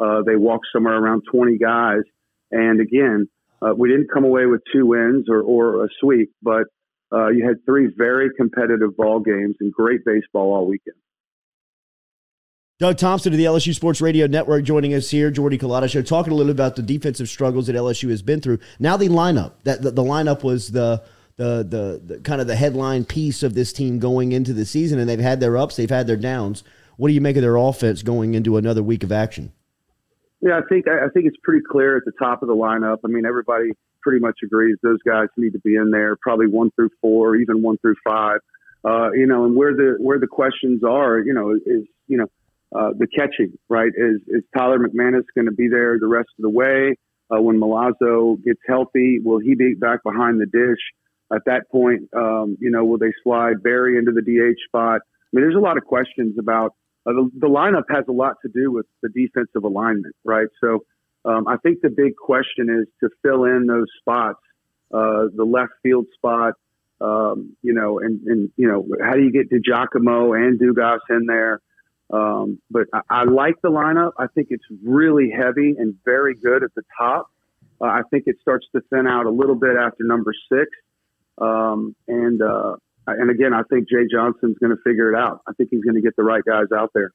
Uh, 0.00 0.22
they 0.24 0.34
walked 0.34 0.64
somewhere 0.72 0.96
around 0.96 1.24
20 1.30 1.58
guys. 1.58 2.00
And 2.50 2.80
again, 2.80 3.28
uh, 3.60 3.74
we 3.76 3.90
didn't 3.90 4.08
come 4.10 4.24
away 4.24 4.46
with 4.46 4.62
two 4.72 4.86
wins 4.86 5.26
or, 5.28 5.42
or 5.42 5.84
a 5.84 5.88
sweep, 6.00 6.32
but 6.42 6.64
uh, 7.12 7.28
you 7.28 7.46
had 7.46 7.64
three 7.64 7.88
very 7.96 8.30
competitive 8.36 8.96
ball 8.96 9.20
games 9.20 9.56
and 9.60 9.72
great 9.72 10.04
baseball 10.04 10.54
all 10.54 10.66
weekend. 10.66 10.96
Doug 12.78 12.96
Thompson 12.96 13.32
of 13.32 13.38
the 13.38 13.44
LSU 13.44 13.74
Sports 13.74 14.00
Radio 14.00 14.26
Network 14.26 14.64
joining 14.64 14.92
us 14.92 15.08
here, 15.08 15.30
Jordy 15.30 15.56
Culotta 15.56 15.88
Show, 15.88 16.02
talking 16.02 16.32
a 16.32 16.36
little 16.36 16.52
bit 16.52 16.56
about 16.56 16.74
the 16.74 16.82
defensive 16.82 17.28
struggles 17.28 17.68
that 17.68 17.76
LSU 17.76 18.10
has 18.10 18.22
been 18.22 18.40
through. 18.40 18.58
Now 18.80 18.96
the 18.96 19.08
lineup, 19.08 19.52
that 19.62 19.82
the, 19.82 19.92
the 19.92 20.02
lineup 20.02 20.42
was 20.42 20.72
the 20.72 21.02
the, 21.36 21.62
the 21.62 22.14
the 22.14 22.20
kind 22.20 22.40
of 22.40 22.46
the 22.46 22.56
headline 22.56 23.04
piece 23.04 23.42
of 23.42 23.54
this 23.54 23.72
team 23.72 23.98
going 23.98 24.32
into 24.32 24.52
the 24.52 24.64
season, 24.64 24.98
and 24.98 25.08
they've 25.08 25.20
had 25.20 25.38
their 25.40 25.56
ups, 25.56 25.76
they've 25.76 25.88
had 25.88 26.06
their 26.06 26.16
downs. 26.16 26.64
What 26.96 27.08
do 27.08 27.14
you 27.14 27.20
make 27.20 27.36
of 27.36 27.42
their 27.42 27.56
offense 27.56 28.02
going 28.02 28.34
into 28.34 28.56
another 28.56 28.82
week 28.82 29.02
of 29.02 29.12
action? 29.12 29.52
Yeah, 30.40 30.58
I 30.58 30.62
think 30.68 30.88
I 30.88 31.08
think 31.14 31.26
it's 31.26 31.36
pretty 31.44 31.62
clear 31.70 31.96
at 31.96 32.04
the 32.04 32.12
top 32.18 32.42
of 32.42 32.48
the 32.48 32.56
lineup. 32.56 32.98
I 33.04 33.08
mean, 33.08 33.24
everybody 33.24 33.70
pretty 34.02 34.20
much 34.20 34.38
agrees 34.44 34.76
those 34.82 34.98
guys 35.06 35.28
need 35.36 35.52
to 35.52 35.60
be 35.60 35.76
in 35.76 35.90
there, 35.90 36.16
probably 36.20 36.46
one 36.46 36.70
through 36.76 36.90
four, 37.00 37.36
even 37.36 37.62
one 37.62 37.78
through 37.78 37.96
five. 38.04 38.38
Uh, 38.84 39.12
you 39.12 39.26
know, 39.26 39.44
and 39.44 39.54
where 39.54 39.74
the 39.74 39.96
where 40.00 40.18
the 40.18 40.26
questions 40.26 40.82
are, 40.82 41.20
you 41.20 41.32
know, 41.32 41.52
is 41.52 41.86
you 42.08 42.18
know 42.18 42.26
uh, 42.74 42.90
the 42.98 43.06
catching, 43.06 43.52
right? 43.68 43.92
Is 43.96 44.20
is 44.28 44.42
Tyler 44.56 44.78
McManus 44.78 45.24
going 45.34 45.46
to 45.46 45.52
be 45.52 45.68
there 45.68 45.98
the 46.00 46.08
rest 46.08 46.28
of 46.38 46.42
the 46.42 46.50
way? 46.50 46.96
Uh, 47.30 47.40
when 47.40 47.58
Milazzo 47.58 48.42
gets 48.44 48.60
healthy, 48.66 49.18
will 49.24 49.38
he 49.38 49.54
be 49.54 49.74
back 49.74 50.02
behind 50.02 50.40
the 50.40 50.46
dish? 50.46 50.80
At 51.32 51.42
that 51.46 51.70
point, 51.70 52.02
um, 52.14 52.58
you 52.60 52.70
know, 52.70 52.84
will 52.84 52.98
they 52.98 53.12
slide 53.22 53.62
Barry 53.62 53.96
into 53.96 54.12
the 54.12 54.20
DH 54.20 54.58
spot? 54.68 55.00
I 55.00 55.30
mean, 55.32 55.44
there's 55.44 55.56
a 55.56 55.60
lot 55.60 55.78
of 55.78 55.84
questions 55.84 56.36
about 56.38 56.72
uh, 57.06 57.12
the, 57.12 57.30
the, 57.38 57.46
lineup 57.46 57.84
has 57.88 58.04
a 58.08 58.12
lot 58.12 58.34
to 58.42 58.50
do 58.52 58.70
with 58.70 58.86
the 59.02 59.08
defensive 59.08 59.64
alignment, 59.64 60.14
right? 60.24 60.48
So 60.62 60.84
um, 61.24 61.46
I 61.46 61.56
think 61.58 61.80
the 61.82 61.90
big 61.90 62.16
question 62.16 62.68
is 62.68 62.88
to 63.00 63.10
fill 63.22 63.44
in 63.44 63.66
those 63.66 63.86
spots, 64.00 64.40
uh, 64.92 65.26
the 65.34 65.44
left 65.44 65.72
field 65.82 66.06
spot, 66.14 66.54
um, 67.00 67.56
you 67.62 67.72
know, 67.72 67.98
and, 67.98 68.20
and, 68.26 68.50
you 68.56 68.68
know, 68.68 68.86
how 69.04 69.14
do 69.14 69.22
you 69.22 69.32
get 69.32 69.50
DiGiacomo 69.50 70.36
and 70.36 70.58
Dugas 70.60 71.00
in 71.10 71.26
there? 71.26 71.60
Um, 72.10 72.60
but 72.70 72.86
I, 72.92 73.00
I, 73.08 73.24
like 73.24 73.54
the 73.62 73.70
lineup. 73.70 74.12
I 74.18 74.26
think 74.34 74.48
it's 74.50 74.64
really 74.84 75.30
heavy 75.30 75.74
and 75.78 75.96
very 76.04 76.34
good 76.34 76.62
at 76.62 76.74
the 76.74 76.82
top. 76.98 77.30
Uh, 77.80 77.86
I 77.86 78.02
think 78.10 78.24
it 78.26 78.36
starts 78.40 78.66
to 78.74 78.82
thin 78.90 79.06
out 79.06 79.26
a 79.26 79.30
little 79.30 79.54
bit 79.54 79.76
after 79.76 80.04
number 80.04 80.32
six. 80.52 80.70
Um, 81.38 81.96
and, 82.06 82.42
uh, 82.42 82.76
and 83.06 83.30
again, 83.30 83.54
I 83.54 83.62
think 83.70 83.88
Jay 83.88 84.06
Johnson's 84.10 84.58
going 84.58 84.76
to 84.76 84.82
figure 84.84 85.12
it 85.12 85.18
out. 85.18 85.40
I 85.48 85.52
think 85.54 85.70
he's 85.70 85.82
going 85.82 85.96
to 85.96 86.02
get 86.02 86.14
the 86.16 86.22
right 86.22 86.44
guys 86.44 86.66
out 86.76 86.90
there. 86.94 87.12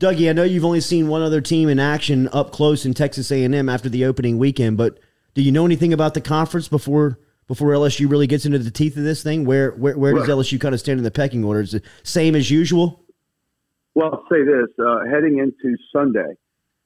Dougie, 0.00 0.30
I 0.30 0.32
know 0.32 0.44
you've 0.44 0.64
only 0.64 0.80
seen 0.80 1.08
one 1.08 1.20
other 1.20 1.42
team 1.42 1.68
in 1.68 1.78
action 1.78 2.26
up 2.32 2.52
close 2.52 2.86
in 2.86 2.94
Texas 2.94 3.30
A&M 3.30 3.68
after 3.68 3.90
the 3.90 4.06
opening 4.06 4.38
weekend, 4.38 4.78
but 4.78 4.98
do 5.34 5.42
you 5.42 5.52
know 5.52 5.66
anything 5.66 5.92
about 5.92 6.14
the 6.14 6.22
conference 6.22 6.68
before 6.68 7.18
before 7.46 7.68
LSU 7.68 8.10
really 8.10 8.26
gets 8.26 8.46
into 8.46 8.58
the 8.58 8.70
teeth 8.70 8.96
of 8.96 9.04
this 9.04 9.22
thing? 9.22 9.44
Where 9.44 9.72
where, 9.72 9.98
where 9.98 10.14
does 10.14 10.26
LSU 10.26 10.58
kind 10.58 10.74
of 10.74 10.80
stand 10.80 10.98
in 10.98 11.04
the 11.04 11.10
pecking 11.10 11.44
order? 11.44 11.60
Is 11.60 11.74
it 11.74 11.84
same 12.02 12.34
as 12.34 12.50
usual? 12.50 13.04
Well, 13.94 14.10
I'll 14.14 14.26
say 14.32 14.42
this: 14.42 14.68
uh, 14.82 15.00
heading 15.04 15.38
into 15.38 15.76
Sunday, 15.92 16.32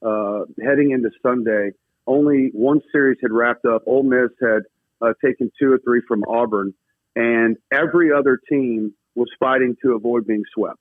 uh, 0.03 0.41
heading 0.61 0.91
into 0.91 1.11
Sunday, 1.23 1.71
only 2.09 2.51
one 2.53 2.81
series 2.91 3.19
had 3.23 3.31
wrapped 3.31 3.65
up. 3.65 3.85
Ole 3.87 4.03
Miss 4.03 4.31
had 4.43 4.62
uh, 5.01 5.12
taken 5.25 5.53
two 5.57 5.73
or 5.73 5.79
three 5.79 6.03
from 6.09 6.25
Auburn 6.29 6.75
and 7.17 7.57
every 7.73 8.12
other 8.12 8.41
team 8.49 8.95
was 9.15 9.29
fighting 9.39 9.77
to 9.83 9.95
avoid 9.95 10.27
being 10.27 10.43
swept. 10.53 10.79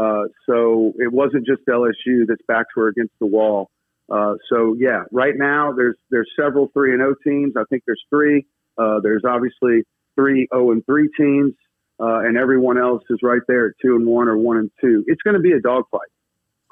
Uh, 0.00 0.24
so 0.48 0.92
it 0.96 1.12
wasn't 1.12 1.44
just 1.44 1.60
LSU 1.68 2.26
that's 2.26 2.40
backs 2.48 2.74
were 2.74 2.88
against 2.88 3.12
the 3.20 3.26
wall. 3.26 3.70
Uh, 4.10 4.34
so 4.48 4.74
yeah, 4.78 5.02
right 5.12 5.34
now 5.36 5.72
there's 5.76 5.96
there's 6.10 6.28
several 6.40 6.68
three 6.72 6.94
and 6.94 7.02
O 7.02 7.14
teams. 7.22 7.52
I 7.56 7.64
think 7.68 7.82
there's 7.86 8.02
three. 8.08 8.46
Uh, 8.78 9.00
there's 9.02 9.22
obviously 9.28 9.82
three 10.14 10.48
O 10.52 10.68
oh 10.68 10.70
and 10.72 10.84
three 10.86 11.10
teams, 11.18 11.52
uh, 12.00 12.20
and 12.20 12.38
everyone 12.38 12.78
else 12.78 13.02
is 13.10 13.18
right 13.22 13.42
there 13.46 13.66
at 13.66 13.72
two 13.82 13.94
and 13.94 14.06
one 14.06 14.26
or 14.28 14.38
one 14.38 14.56
and 14.56 14.70
two. 14.80 15.04
It's 15.06 15.22
going 15.22 15.34
to 15.34 15.40
be 15.40 15.52
a 15.52 15.60
dogfight, 15.60 16.08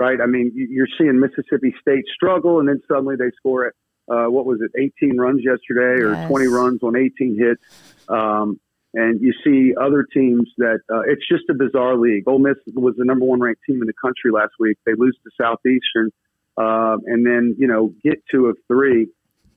right? 0.01 0.21
I 0.21 0.27
mean, 0.27 0.51
you're 0.55 0.89
seeing 0.99 1.21
Mississippi 1.21 1.75
State 1.81 2.05
struggle, 2.15 2.61
and 2.61 2.69
then 2.69 2.81
suddenly 2.89 3.17
they 3.17 3.31
score 3.37 3.67
it. 3.67 3.75
Uh, 4.11 4.25
what 4.31 4.47
was 4.47 4.59
it, 4.63 4.71
18 5.03 5.19
runs 5.19 5.43
yesterday, 5.45 6.03
or 6.03 6.15
yes. 6.15 6.29
20 6.29 6.47
runs 6.47 6.83
on 6.83 6.97
18 6.97 7.37
hits? 7.39 7.63
Um, 8.09 8.59
and 8.99 9.21
you 9.21 9.33
see 9.45 9.75
other 9.81 10.05
teams 10.13 10.51
that 10.59 10.81
uh, 10.93 11.03
it's 11.07 11.27
just 11.29 11.45
a 11.49 11.55
bizarre 11.55 11.97
league. 11.97 12.25
Ole 12.27 12.41
Miss 12.41 12.57
was 12.75 12.95
the 12.99 13.05
number 13.05 13.25
one 13.25 13.39
ranked 13.39 13.61
team 13.65 13.81
in 13.81 13.87
the 13.87 13.93
country 13.93 14.33
last 14.33 14.53
week. 14.59 14.77
They 14.85 14.95
lose 14.97 15.17
to 15.23 15.31
Southeastern, 15.41 16.11
uh, 16.57 16.97
and 17.07 17.25
then 17.25 17.55
you 17.59 17.69
know 17.69 17.95
get 18.03 18.23
two 18.29 18.47
of 18.47 18.57
three, 18.67 19.09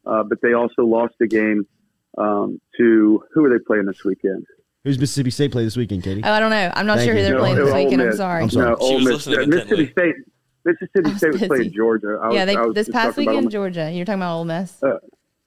uh, 0.05 0.23
but 0.23 0.41
they 0.43 0.53
also 0.53 0.83
lost 0.83 1.15
a 1.21 1.27
game 1.27 1.65
um, 2.19 2.61
to 2.77 3.23
who 3.33 3.45
are 3.45 3.49
they 3.49 3.63
playing 3.65 3.85
this 3.85 4.03
weekend? 4.05 4.45
Who's 4.83 4.99
Mississippi 4.99 5.31
State 5.31 5.51
play 5.51 5.63
this 5.63 5.75
weekend, 5.75 6.03
Katie? 6.03 6.21
Oh, 6.23 6.31
I 6.31 6.39
don't 6.39 6.51
know. 6.51 6.71
I'm 6.75 6.85
not 6.85 6.97
Thank 6.97 7.07
sure 7.07 7.15
who 7.15 7.23
they're 7.23 7.33
no, 7.33 7.39
playing 7.39 7.55
this 7.55 7.73
weekend. 7.73 8.01
I'm 8.01 8.15
sorry. 8.15 8.43
I'm 8.43 8.49
sorry. 8.51 8.69
No, 8.69 8.75
Ole 8.75 8.99
Miss, 8.99 9.27
Mississippi 9.27 9.91
State. 9.91 10.15
Mississippi 10.65 11.17
State 11.17 11.31
was 11.33 11.47
playing 11.47 11.73
Georgia. 11.73 12.19
I 12.21 12.31
yeah, 12.31 12.45
was, 12.45 12.75
they, 12.75 12.81
this 12.83 12.89
past 12.89 13.17
weekend, 13.17 13.49
Georgia. 13.49 13.91
You're 13.91 14.05
talking 14.05 14.21
about 14.21 14.37
Ole 14.37 14.45
Miss. 14.45 14.83
Uh, 14.83 14.99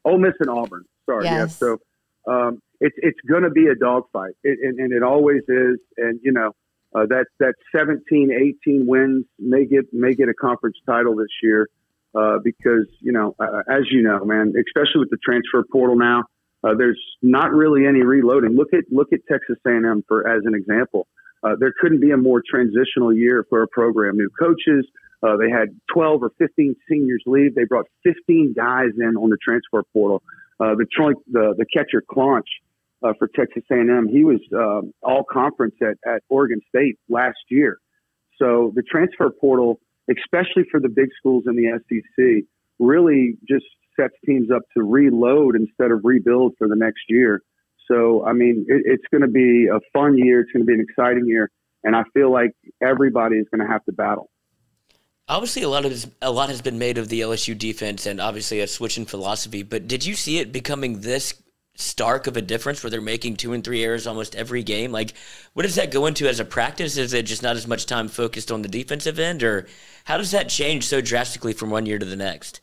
Ole 0.05 0.19
Miss 0.19 0.35
and 0.41 0.51
Auburn. 0.51 0.85
Sorry. 1.07 1.25
Yes. 1.25 1.37
Yeah. 1.37 1.47
So 1.47 1.79
um, 2.27 2.63
it's 2.81 2.97
it's 2.99 3.21
going 3.29 3.43
to 3.43 3.51
be 3.51 3.67
a 3.67 3.75
dogfight, 3.75 4.35
and, 4.45 4.79
and, 4.79 4.93
it 4.93 5.03
always 5.03 5.43
is. 5.49 5.79
And 5.97 6.21
you 6.23 6.33
know 6.33 6.53
uh, 6.95 7.07
that 7.07 7.27
that 7.41 7.55
17, 7.75 8.55
18 8.67 8.87
wins 8.87 9.25
may 9.39 9.65
get 9.65 9.93
may 9.93 10.15
get 10.15 10.29
a 10.29 10.35
conference 10.35 10.77
title 10.87 11.17
this 11.17 11.29
year 11.43 11.69
uh, 12.15 12.39
because 12.43 12.87
you 13.01 13.13
know 13.13 13.35
uh, 13.39 13.63
as 13.69 13.83
you 13.91 14.03
know, 14.03 14.25
man, 14.25 14.53
especially 14.57 15.01
with 15.01 15.11
the 15.11 15.19
transfer 15.25 15.65
portal 15.71 15.97
now, 15.97 16.25
uh, 16.63 16.75
there's 16.77 17.01
not 17.23 17.53
really 17.53 17.87
any 17.87 18.03
reloading. 18.03 18.57
Look 18.57 18.73
at 18.73 18.85
look 18.91 19.13
at 19.13 19.21
Texas 19.31 19.57
A&M 19.67 20.05
for 20.09 20.29
as 20.29 20.43
an 20.45 20.55
example. 20.55 21.07
Uh, 21.43 21.57
there 21.59 21.75
couldn't 21.79 22.01
be 22.01 22.11
a 22.11 22.17
more 22.17 22.43
transitional 22.49 23.13
year 23.13 23.45
for 23.51 23.63
a 23.63 23.69
program. 23.69 24.17
New 24.17 24.31
coaches. 24.39 24.87
Uh, 25.23 25.37
they 25.37 25.51
had 25.51 25.69
12 25.93 26.23
or 26.23 26.31
15 26.39 26.77
seniors 26.89 27.23
leave. 27.27 27.55
They 27.55 27.65
brought 27.65 27.87
15 28.03 28.55
guys 28.55 28.91
in 28.99 29.17
on 29.17 29.31
the 29.31 29.39
transfer 29.43 29.83
portal. 29.93 30.23
Uh, 30.61 30.75
the, 30.77 30.87
the 31.33 31.55
the 31.59 31.67
catcher 31.75 32.03
Claunch 32.09 32.49
uh, 33.05 33.13
for 33.19 33.29
Texas 33.29 33.63
A&M. 33.71 34.09
He 34.11 34.25
was 34.25 34.41
uh, 34.53 34.81
all 35.07 35.25
conference 35.31 35.75
at, 35.83 35.97
at 36.11 36.23
Oregon 36.29 36.61
State 36.69 36.99
last 37.09 37.39
year. 37.51 37.79
So 38.41 38.73
the 38.75 38.83
transfer 38.83 39.31
portal, 39.31 39.79
especially 40.11 40.65
for 40.71 40.81
the 40.81 40.89
big 40.89 41.09
schools 41.19 41.45
in 41.47 41.55
the 41.55 41.79
SEC, 41.89 42.45
really 42.79 43.37
just 43.49 43.67
sets 43.99 44.15
teams 44.27 44.51
up 44.51 44.63
to 44.77 44.83
reload 44.83 45.55
instead 45.55 45.91
of 45.93 46.01
rebuild 46.03 46.55
for 46.59 46.67
the 46.67 46.77
next 46.77 47.03
year. 47.09 47.43
So, 47.91 48.25
I 48.27 48.33
mean, 48.33 48.65
it, 48.69 48.83
it's 48.87 49.05
going 49.11 49.23
to 49.23 49.29
be 49.29 49.69
a 49.69 49.79
fun 49.93 50.17
year. 50.17 50.41
It's 50.41 50.51
going 50.51 50.63
to 50.63 50.67
be 50.67 50.75
an 50.75 50.85
exciting 50.89 51.27
year. 51.27 51.51
And 51.85 51.95
I 51.95 52.03
feel 52.15 52.33
like 52.33 52.53
everybody 52.83 53.37
is 53.37 53.47
going 53.55 53.65
to 53.65 53.71
have 53.71 53.85
to 53.85 53.93
battle. 53.93 54.31
Obviously, 55.27 55.63
a 55.63 55.69
lot 55.69 55.87
of 55.87 56.15
a 56.21 56.31
lot 56.31 56.51
has 56.51 56.61
been 56.61 56.79
made 56.79 56.99
of 56.99 57.09
the 57.09 57.23
LSU 57.23 57.57
defense, 57.57 58.05
and 58.05 58.21
obviously 58.21 58.61
a 58.61 58.67
switch 58.67 58.99
in 58.99 59.07
philosophy. 59.07 59.63
But 59.63 59.89
did 59.89 60.05
you 60.05 60.15
see 60.15 60.39
it 60.39 60.53
becoming 60.53 61.01
this 61.01 61.35
stark 61.77 62.27
of 62.27 62.37
a 62.37 62.43
difference 62.43 62.83
where 62.83 62.91
they're 62.91 63.01
making 63.01 63.37
two 63.37 63.53
and 63.53 63.65
three 63.65 63.83
errors 63.83 64.07
almost 64.07 64.37
every 64.37 64.63
game? 64.63 64.93
Like, 64.93 65.15
what 65.55 65.63
does 65.63 65.77
that 65.77 65.91
go 65.91 66.07
into 66.07 66.29
as 66.29 66.41
a 66.41 66.45
practice? 66.45 66.97
Is 66.99 67.15
it 67.15 67.25
just 67.25 67.43
not 67.43 67.57
as 67.57 67.67
much 67.67 67.87
time 67.87 68.09
focused 68.09 68.53
on 68.53 68.63
the 68.63 68.69
defensive 68.69 69.19
end, 69.19 69.43
or 69.43 69.67
how 70.05 70.19
does 70.19 70.31
that 70.33 70.51
change 70.51 70.87
so 70.87 71.01
drastically 71.01 71.55
from 71.55 71.71
one 71.71 71.87
year 71.87 71.99
to 71.99 72.07
the 72.07 72.17
next? 72.17 72.61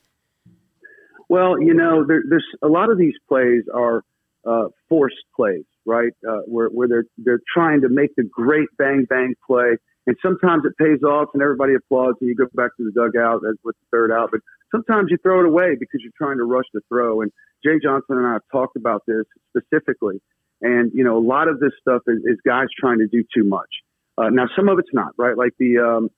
Well, 1.29 1.59
you 1.59 1.73
know, 1.73 2.05
there, 2.05 2.23
there's 2.29 2.45
a 2.61 2.67
lot 2.67 2.91
of 2.91 2.97
these 2.97 3.15
plays 3.27 3.63
are 3.73 4.03
uh, 4.45 4.67
forced 4.88 5.23
plays, 5.35 5.63
right? 5.85 6.13
Uh, 6.27 6.41
where 6.45 6.67
where 6.67 6.88
they're 6.88 7.05
they're 7.17 7.41
trying 7.53 7.81
to 7.81 7.89
make 7.89 8.15
the 8.15 8.23
great 8.23 8.67
bang 8.77 9.05
bang 9.09 9.33
play, 9.47 9.77
and 10.07 10.15
sometimes 10.22 10.64
it 10.65 10.78
pays 10.78 11.03
off 11.03 11.30
and 11.34 11.41
everybody 11.41 11.73
applauds, 11.76 12.18
and 12.22 12.30
you 12.30 12.36
go 12.36 12.45
back 12.53 12.76
to 12.78 12.84
the 12.84 12.91
dugout 12.91 13.41
as 13.48 13.56
with 13.64 13.76
the 13.76 13.86
third 13.91 14.11
out. 14.11 14.30
But 14.32 14.41
sometimes 14.72 15.10
you 15.11 15.18
throw 15.18 15.41
it 15.41 15.45
away 15.45 15.76
because 15.80 16.02
you're 16.02 16.14
trying 16.18 16.38
to 16.38 16.44
rush 16.44 16.65
the 16.73 16.82
throw. 16.90 17.22
And 17.22 17.32
Jay 17.64 17.80
Johnson 17.82 18.18
and 18.18 18.26
I 18.26 18.34
have 18.34 18.44
talked 18.52 18.76
about 18.76 19.03
this 19.06 19.26
specifically. 19.49 20.22
And, 20.61 20.91
you 20.94 21.03
know, 21.03 21.18
a 21.18 21.26
lot 21.26 21.48
of 21.48 21.60
this 21.60 21.72
stuff 21.80 22.02
is, 22.07 22.19
is 22.26 22.38
guys 22.45 22.68
trying 22.80 22.99
to 22.99 23.07
do 23.07 23.23
too 23.36 23.44
much. 23.44 23.69
Uh, 24.18 24.30
now, 24.30 24.45
some 24.56 24.69
of 24.69 24.80
it's 24.80 24.94
not, 24.94 25.14
right? 25.18 25.36
Like 25.36 25.53
the, 25.57 25.80
um, 25.80 26.10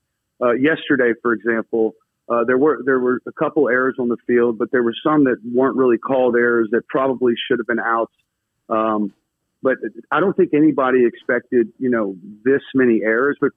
uh, 0.42 0.54
yesterday, 0.54 1.14
for 1.22 1.34
example, 1.34 1.94
uh, 2.30 2.44
there 2.46 2.58
were 2.58 2.82
there 2.86 3.00
were 3.00 3.20
a 3.28 3.32
couple 3.34 3.68
errors 3.68 3.96
on 4.00 4.08
the 4.08 4.18
field, 4.26 4.58
but 4.58 4.72
there 4.72 4.82
were 4.82 4.96
some 5.04 5.26
that 5.26 5.38
weren't 5.44 5.76
really 5.76 5.98
called 5.98 6.36
errors 6.36 6.70
that 6.72 6.88
probably 6.88 7.34
should 7.48 7.60
have 7.60 7.68
been 7.68 7.80
outs. 7.80 8.14
Um, 8.70 9.14
but 9.62 9.76
I 10.12 10.20
don't 10.20 10.36
think 10.36 10.54
anybody 10.54 11.06
expected, 11.06 11.70
you 11.80 11.90
know, 11.90 12.16
this 12.44 12.62
many 12.74 13.02
errors. 13.04 13.38
But 13.40 13.52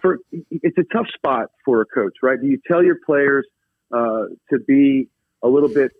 for 0.00 0.18
it's 0.50 0.78
a 0.78 0.84
tough 0.92 1.06
spot 1.14 1.48
for 1.64 1.80
a 1.80 1.86
coach, 1.86 2.14
right? 2.22 2.40
Do 2.40 2.46
you 2.46 2.60
tell 2.66 2.82
your 2.82 2.98
players 3.04 3.46
uh, 3.92 4.24
to 4.50 4.58
be 4.66 5.08
a 5.42 5.48
little 5.48 5.68
bit 5.68 5.92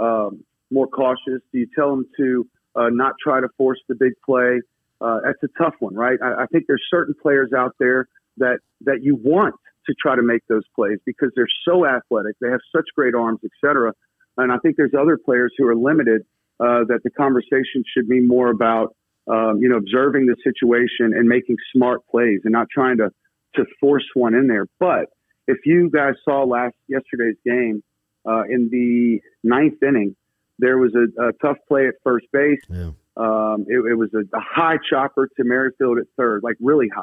um, 0.00 0.44
more 0.70 0.86
cautious? 0.86 1.40
Do 1.52 1.58
you 1.58 1.68
tell 1.74 1.90
them 1.90 2.06
to 2.18 2.48
uh, 2.76 2.88
not 2.90 3.14
try 3.22 3.40
to 3.40 3.48
force 3.56 3.80
the 3.88 3.94
big 3.94 4.12
play? 4.24 4.60
Uh, 5.00 5.20
that's 5.24 5.42
a 5.42 5.62
tough 5.62 5.74
one, 5.80 5.94
right? 5.94 6.18
I, 6.22 6.42
I 6.42 6.46
think 6.46 6.64
there's 6.66 6.84
certain 6.90 7.14
players 7.20 7.52
out 7.56 7.74
there 7.78 8.08
that 8.38 8.58
that 8.82 9.02
you 9.02 9.16
want 9.16 9.54
to 9.86 9.94
try 10.00 10.16
to 10.16 10.22
make 10.22 10.42
those 10.48 10.64
plays 10.74 10.98
because 11.04 11.30
they're 11.36 11.46
so 11.64 11.86
athletic, 11.86 12.36
they 12.40 12.48
have 12.48 12.60
such 12.74 12.86
great 12.96 13.14
arms, 13.14 13.40
etc. 13.44 13.92
And 14.36 14.50
I 14.50 14.56
think 14.58 14.76
there's 14.76 14.94
other 14.98 15.18
players 15.18 15.52
who 15.58 15.66
are 15.66 15.76
limited 15.76 16.22
uh, 16.60 16.84
that 16.88 17.00
the 17.04 17.10
conversation 17.10 17.84
should 17.92 18.08
be 18.08 18.20
more 18.20 18.48
about, 18.48 18.96
um, 19.26 19.58
you 19.60 19.68
know, 19.68 19.76
observing 19.76 20.26
the 20.26 20.36
situation 20.44 21.12
and 21.16 21.28
making 21.28 21.56
smart 21.74 22.00
plays 22.10 22.40
and 22.44 22.52
not 22.52 22.68
trying 22.70 22.98
to 22.98 23.10
to 23.56 23.64
force 23.80 24.04
one 24.14 24.34
in 24.34 24.48
there. 24.48 24.66
But 24.80 25.06
if 25.46 25.58
you 25.64 25.90
guys 25.90 26.14
saw 26.24 26.44
last 26.44 26.74
yesterday's 26.88 27.36
game 27.44 27.82
uh, 28.28 28.42
in 28.50 28.68
the 28.70 29.20
ninth 29.42 29.82
inning, 29.82 30.16
there 30.58 30.78
was 30.78 30.94
a, 30.94 31.28
a 31.28 31.32
tough 31.42 31.58
play 31.68 31.86
at 31.86 31.94
first 32.02 32.26
base. 32.32 32.60
Yeah. 32.68 32.90
Um, 33.16 33.64
it, 33.68 33.76
it, 33.76 33.94
was 33.94 34.10
a, 34.12 34.20
a 34.36 34.40
high 34.40 34.78
chopper 34.90 35.28
to 35.36 35.44
Merrifield 35.44 35.98
at 35.98 36.06
third, 36.16 36.42
like 36.42 36.56
really 36.60 36.88
high. 36.88 37.02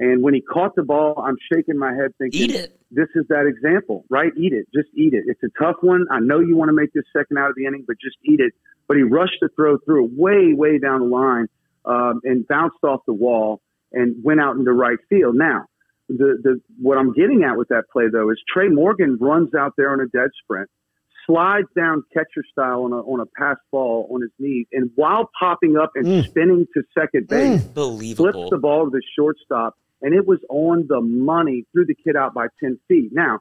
And 0.00 0.22
when 0.22 0.32
he 0.32 0.40
caught 0.40 0.74
the 0.76 0.82
ball, 0.82 1.22
I'm 1.22 1.36
shaking 1.52 1.78
my 1.78 1.92
head 1.92 2.12
thinking, 2.16 2.40
eat 2.40 2.54
it. 2.54 2.80
This 2.90 3.08
is 3.14 3.26
that 3.28 3.46
example, 3.46 4.06
right? 4.08 4.32
Eat 4.34 4.54
it. 4.54 4.66
Just 4.74 4.88
eat 4.96 5.12
it. 5.12 5.24
It's 5.26 5.42
a 5.42 5.62
tough 5.62 5.76
one. 5.82 6.06
I 6.10 6.20
know 6.20 6.40
you 6.40 6.56
want 6.56 6.70
to 6.70 6.72
make 6.72 6.92
this 6.94 7.04
second 7.14 7.36
out 7.36 7.50
of 7.50 7.54
the 7.54 7.66
inning, 7.66 7.84
but 7.86 7.96
just 8.02 8.16
eat 8.24 8.40
it. 8.40 8.54
But 8.88 8.96
he 8.96 9.02
rushed 9.02 9.36
the 9.42 9.50
throw 9.54 9.76
through 9.84 10.06
it 10.06 10.10
way, 10.16 10.54
way 10.54 10.78
down 10.78 11.00
the 11.00 11.06
line 11.06 11.48
um, 11.84 12.22
and 12.24 12.48
bounced 12.48 12.82
off 12.82 13.00
the 13.06 13.12
wall 13.12 13.60
and 13.92 14.24
went 14.24 14.40
out 14.40 14.56
into 14.56 14.72
right 14.72 14.98
field. 15.10 15.36
Now, 15.36 15.66
the, 16.08 16.38
the 16.42 16.60
what 16.80 16.96
I'm 16.96 17.12
getting 17.12 17.44
at 17.44 17.56
with 17.56 17.68
that 17.68 17.84
play 17.92 18.04
though 18.10 18.30
is 18.30 18.40
Tre' 18.52 18.68
Morgan 18.70 19.18
runs 19.20 19.54
out 19.54 19.74
there 19.76 19.92
on 19.92 20.00
a 20.00 20.06
dead 20.06 20.30
sprint, 20.42 20.68
slides 21.26 21.68
down 21.76 22.02
catcher 22.12 22.42
style 22.50 22.82
on 22.84 22.92
a 22.92 22.96
on 22.96 23.20
a 23.20 23.26
pass 23.38 23.58
ball 23.70 24.08
on 24.12 24.22
his 24.22 24.30
knees, 24.38 24.66
and 24.72 24.90
while 24.96 25.30
popping 25.38 25.76
up 25.76 25.92
and 25.94 26.06
mm. 26.06 26.24
spinning 26.26 26.66
to 26.74 26.82
second 26.98 27.28
base, 27.28 27.62
mm. 27.62 28.16
flips 28.16 28.50
the 28.50 28.58
ball 28.58 28.86
to 28.86 28.90
the 28.90 29.02
shortstop 29.16 29.76
and 30.02 30.14
it 30.14 30.26
was 30.26 30.38
on 30.48 30.86
the 30.88 31.00
money, 31.00 31.64
threw 31.72 31.84
the 31.86 31.94
kid 31.94 32.16
out 32.16 32.34
by 32.34 32.46
10 32.62 32.78
feet. 32.88 33.10
Now, 33.12 33.40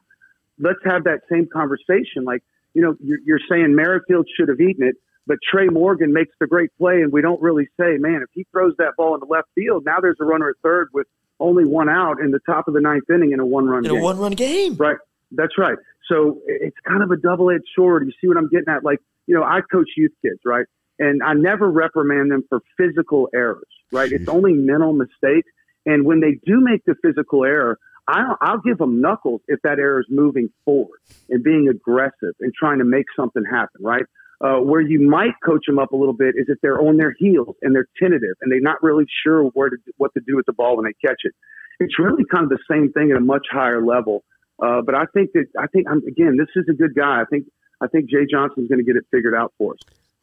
let's 0.60 0.80
have 0.86 1.06
that 1.06 1.22
same 1.31 1.48
conversation. 1.52 2.26
Like, 2.26 2.44
you 2.73 2.81
know, 2.81 2.95
you're, 3.02 3.19
you're 3.26 3.40
saying 3.49 3.76
Merrifield 3.76 4.27
should 4.38 4.49
have 4.49 4.60
eaten 4.60 4.88
it, 4.88 4.95
but 5.26 5.38
Tre' 5.49 5.69
Morgan 5.69 6.14
makes 6.14 6.34
the 6.40 6.48
great 6.48 6.69
play, 6.77 7.02
and 7.02 7.11
we 7.11 7.22
don't 7.22 7.41
really 7.41 7.68
say, 7.80 7.98
man, 7.98 8.22
if 8.23 8.30
he 8.34 8.45
throws 8.52 8.73
that 8.77 8.94
ball 8.98 9.14
in 9.14 9.19
the 9.19 9.26
left 9.26 9.48
field, 9.56 9.86
now 9.86 9.99
there's 10.02 10.18
a 10.19 10.26
runner 10.26 10.49
at 10.49 10.56
third 10.64 10.90
with 10.94 11.07
only 11.40 11.65
one 11.65 11.90
out 11.90 12.19
in 12.19 12.31
the 12.31 12.40
top 12.45 12.68
of 12.68 12.73
the 12.73 12.81
ninth 12.81 13.10
inning 13.10 13.31
in 13.31 13.40
a 13.40 13.45
one 13.45 13.65
run 13.65 13.86
in 13.86 13.91
game. 13.91 14.02
a 14.02 14.03
one 14.03 14.18
run 14.18 14.34
game. 14.34 14.76
Right. 14.76 14.98
That's 15.31 15.57
right. 15.57 15.77
So 16.11 16.40
it's 16.48 16.76
kind 16.88 17.03
of 17.03 17.11
a 17.11 17.18
double 17.18 17.49
edged 17.52 17.68
sword. 17.76 18.06
You 18.06 18.11
see 18.19 18.27
what 18.27 18.38
I'm 18.38 18.49
getting 18.49 18.68
at? 18.68 18.84
Like, 18.84 18.99
you 19.27 19.36
know, 19.36 19.44
I 19.44 19.61
coach 19.72 19.90
youth 19.95 20.11
kids, 20.22 20.40
right? 20.44 20.65
And 20.98 21.22
I 21.23 21.34
never 21.34 21.69
reprimand 21.69 22.31
them 22.31 22.44
for 22.49 22.61
physical 22.76 23.30
errors, 23.34 23.68
right? 23.91 24.11
It's 24.11 24.27
only 24.27 24.53
mental 24.53 24.91
mistakes. 24.91 25.49
And 25.85 26.06
when 26.06 26.19
they 26.19 26.39
do 26.45 26.60
make 26.61 26.84
the 26.85 26.95
physical 27.01 27.45
error, 27.45 27.77
I'll, 28.07 28.38
I'll 28.41 28.60
give 28.60 28.77
them 28.77 29.01
knuckles 29.01 29.41
if 29.47 29.61
that 29.64 29.80
error 29.80 29.99
is 29.99 30.07
moving 30.10 30.49
forward 30.65 30.99
and 31.30 31.43
being 31.43 31.68
aggressive 31.69 32.34
and 32.39 32.53
trying 32.53 32.80
to 32.80 32.85
make 32.85 33.06
something 33.15 33.43
happen, 33.49 33.81
right? 33.81 34.03
Uh, 34.41 34.56
where 34.56 34.81
you 34.81 35.01
might 35.01 35.34
coach 35.45 35.65
them 35.68 35.77
up 35.77 35.91
a 35.91 35.95
little 35.95 36.14
bit 36.14 36.35
is 36.38 36.45
if 36.47 36.57
they're 36.61 36.81
on 36.81 36.97
their 36.97 37.14
heels 37.18 37.56
and 37.61 37.76
they're 37.76 37.88
tentative 38.01 38.35
and 38.41 38.51
they're 38.51 38.61
not 38.61 38.81
really 38.81 39.06
sure 39.23 39.43
where 39.53 39.69
to, 39.69 39.77
what 39.97 40.14
to 40.14 40.22
do 40.26 40.35
with 40.35 40.45
the 40.45 40.53
ball 40.53 40.77
when 40.77 40.85
they 40.85 40.93
catch 41.06 41.19
it. 41.23 41.34
It's 41.80 41.99
really 41.99 42.23
kind 42.31 42.43
of 42.43 42.49
the 42.49 42.60
same 42.69 42.91
thing 42.93 43.11
at 43.11 43.18
a 43.18 43.22
much 43.22 43.47
higher 43.51 43.85
level. 43.85 44.23
Uh, 44.61 44.81
but 44.81 44.95
I 44.95 45.06
think 45.14 45.31
that 45.34 45.45
I 45.57 45.68
think 45.68 45.88
I'm, 45.89 46.01
again, 46.07 46.38
this 46.38 46.49
is 46.56 46.65
a 46.69 46.73
good 46.73 46.95
guy. 46.95 47.22
I 47.22 47.26
think 47.30 47.45
I 47.81 47.88
think 47.88 48.10
Jay 48.10 48.26
Johnson's 48.30 48.68
going 48.68 48.80
to 48.80 48.85
get 48.85 48.95
it 48.95 49.06
figured 49.11 49.35
out 49.35 49.53
for 49.57 49.73
us 49.73 49.80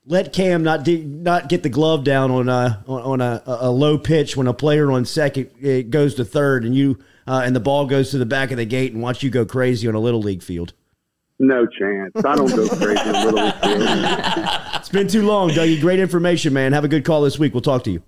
let 0.07 0.33
Cam 0.33 0.63
not 0.63 0.85
de- 0.85 1.05
not 1.05 1.49
get 1.49 1.63
the 1.63 1.69
glove 1.69 2.05
down 2.05 2.31
on 2.31 2.49
a 2.49 2.83
on 2.87 3.21
a, 3.21 3.43
a, 3.47 3.71
low 3.71 3.99
pitch 3.99 4.37
when 4.37 4.47
a 4.47 4.55
player 4.55 4.91
on 4.91 5.05
second 5.05 5.51
it 5.61 5.91
goes 5.91 6.15
to 6.15 6.25
third 6.25 6.65
and 6.65 6.75
you 6.75 6.99
uh, 7.27 7.43
and 7.45 7.55
the 7.55 7.61
ball 7.61 7.87
goes 7.87 8.11
to 8.13 8.19
the 8.19 8.27
back 8.27 8.51
of 8.51 8.57
the 8.57 8.65
gate 8.65 8.93
and 8.93 9.03
watch 9.03 9.23
you 9.23 9.31
go 9.31 9.45
crazy 9.45 9.89
on 9.89 9.95
a 9.95 10.01
little 10.01 10.21
league 10.21 10.43
field. 10.43 10.73
No 11.39 11.67
chance. 11.67 12.13
I 12.25 12.35
don't 12.35 12.55
go 12.55 12.69
crazy 12.69 13.01
on 13.01 13.25
little 13.25 13.45
league 13.45 13.55
field. 13.55 13.83
it's 14.77 14.89
been 14.89 15.09
too 15.09 15.27
long, 15.27 15.51
Dougie. 15.51 15.81
Great 15.81 15.99
information, 15.99 16.53
man. 16.53 16.73
Have 16.73 16.85
a 16.85 16.89
good 16.89 17.05
call 17.05 17.23
this 17.23 17.39
week. 17.39 17.53
We'll 17.53 17.61
talk 17.61 17.85
to 17.85 17.91
you. 17.91 18.03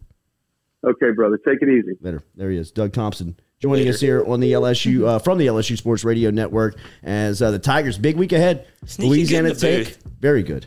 Okay, 0.84 1.10
brother. 1.14 1.38
Take 1.44 1.58
it 1.60 1.68
easy. 1.68 1.94
Better. 2.00 2.22
There 2.36 2.50
he 2.50 2.56
is, 2.56 2.70
Doug 2.70 2.92
Thompson 2.92 3.36
joining 3.60 3.86
Later. 3.86 3.90
us 3.90 4.00
here 4.00 4.24
on 4.24 4.40
the 4.40 4.52
LSU 4.52 5.06
uh, 5.06 5.18
from 5.18 5.38
the 5.38 5.46
LSU 5.46 5.76
Sports 5.76 6.04
Radio 6.04 6.30
Network 6.30 6.78
as 7.02 7.42
uh, 7.42 7.50
the 7.50 7.58
Tigers 7.58 7.98
big 7.98 8.16
week 8.16 8.32
ahead. 8.32 8.66
Sneaky 8.86 9.10
Louisiana 9.10 9.54
Tech 9.54 9.96
very 10.20 10.42
good, 10.42 10.66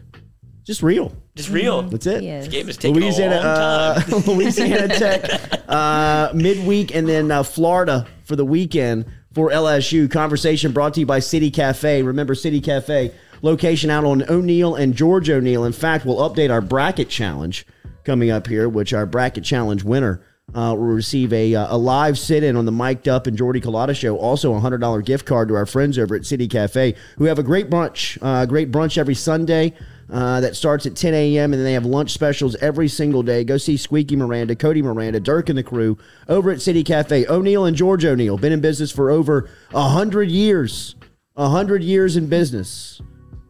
just 0.63 0.83
real. 0.83 1.11
Just 1.35 1.49
real. 1.49 1.81
That's 1.83 2.05
it. 2.05 2.21
This 2.21 2.47
game 2.47 2.69
is 2.69 2.77
taking 2.77 3.01
Louisiana, 3.01 3.35
a 3.35 3.37
long 3.37 4.01
time. 4.01 4.13
Uh, 4.13 4.21
Louisiana 4.33 4.87
Tech 4.87 5.63
uh, 5.67 6.31
midweek, 6.33 6.93
and 6.93 7.07
then 7.07 7.31
uh, 7.31 7.43
Florida 7.43 8.07
for 8.23 8.35
the 8.35 8.45
weekend 8.45 9.05
for 9.33 9.49
LSU. 9.49 10.09
Conversation 10.09 10.71
brought 10.71 10.93
to 10.95 10.99
you 10.99 11.05
by 11.05 11.19
City 11.19 11.49
Cafe. 11.49 12.03
Remember 12.03 12.35
City 12.35 12.61
Cafe 12.61 13.11
location 13.41 13.89
out 13.89 14.05
on 14.05 14.23
O'Neill 14.29 14.75
and 14.75 14.93
George 14.95 15.29
O'Neill. 15.29 15.65
In 15.65 15.73
fact, 15.73 16.05
we'll 16.05 16.17
update 16.17 16.51
our 16.51 16.61
bracket 16.61 17.09
challenge 17.09 17.65
coming 18.03 18.29
up 18.29 18.47
here, 18.47 18.69
which 18.69 18.93
our 18.93 19.05
bracket 19.05 19.43
challenge 19.43 19.83
winner. 19.83 20.21
Uh, 20.53 20.75
will 20.75 20.87
receive 20.87 21.31
a, 21.31 21.55
uh, 21.55 21.73
a 21.73 21.77
live 21.77 22.19
sit-in 22.19 22.57
on 22.57 22.65
the 22.65 22.73
Mic'd 22.73 23.07
Up 23.07 23.25
and 23.25 23.37
Jordy 23.37 23.61
Culotta 23.61 23.95
show. 23.95 24.17
Also, 24.17 24.53
a 24.53 24.59
hundred 24.59 24.79
dollar 24.79 25.01
gift 25.01 25.25
card 25.25 25.47
to 25.47 25.55
our 25.55 25.65
friends 25.65 25.97
over 25.97 26.13
at 26.13 26.25
City 26.25 26.45
Cafe, 26.45 26.93
who 27.17 27.23
have 27.23 27.39
a 27.39 27.43
great 27.43 27.69
brunch, 27.69 28.17
uh, 28.21 28.45
great 28.45 28.69
brunch 28.69 28.97
every 28.97 29.15
Sunday. 29.15 29.73
Uh, 30.11 30.41
that 30.41 30.57
starts 30.57 30.85
at 30.85 30.93
10 30.93 31.13
a.m. 31.13 31.53
and 31.53 31.59
then 31.59 31.63
they 31.63 31.71
have 31.71 31.85
lunch 31.85 32.11
specials 32.11 32.55
every 32.57 32.89
single 32.89 33.23
day. 33.23 33.45
Go 33.45 33.57
see 33.57 33.77
Squeaky 33.77 34.17
Miranda, 34.17 34.57
Cody 34.57 34.81
Miranda, 34.81 35.21
Dirk 35.21 35.47
and 35.47 35.57
the 35.57 35.63
crew 35.63 35.97
over 36.27 36.51
at 36.51 36.61
City 36.61 36.83
Cafe. 36.83 37.25
O'Neill 37.27 37.63
and 37.63 37.77
George 37.77 38.03
O'Neill 38.03 38.37
been 38.37 38.51
in 38.51 38.59
business 38.59 38.91
for 38.91 39.09
over 39.09 39.49
hundred 39.73 40.29
years. 40.29 40.95
Hundred 41.37 41.81
years 41.81 42.17
in 42.17 42.27
business. 42.27 43.01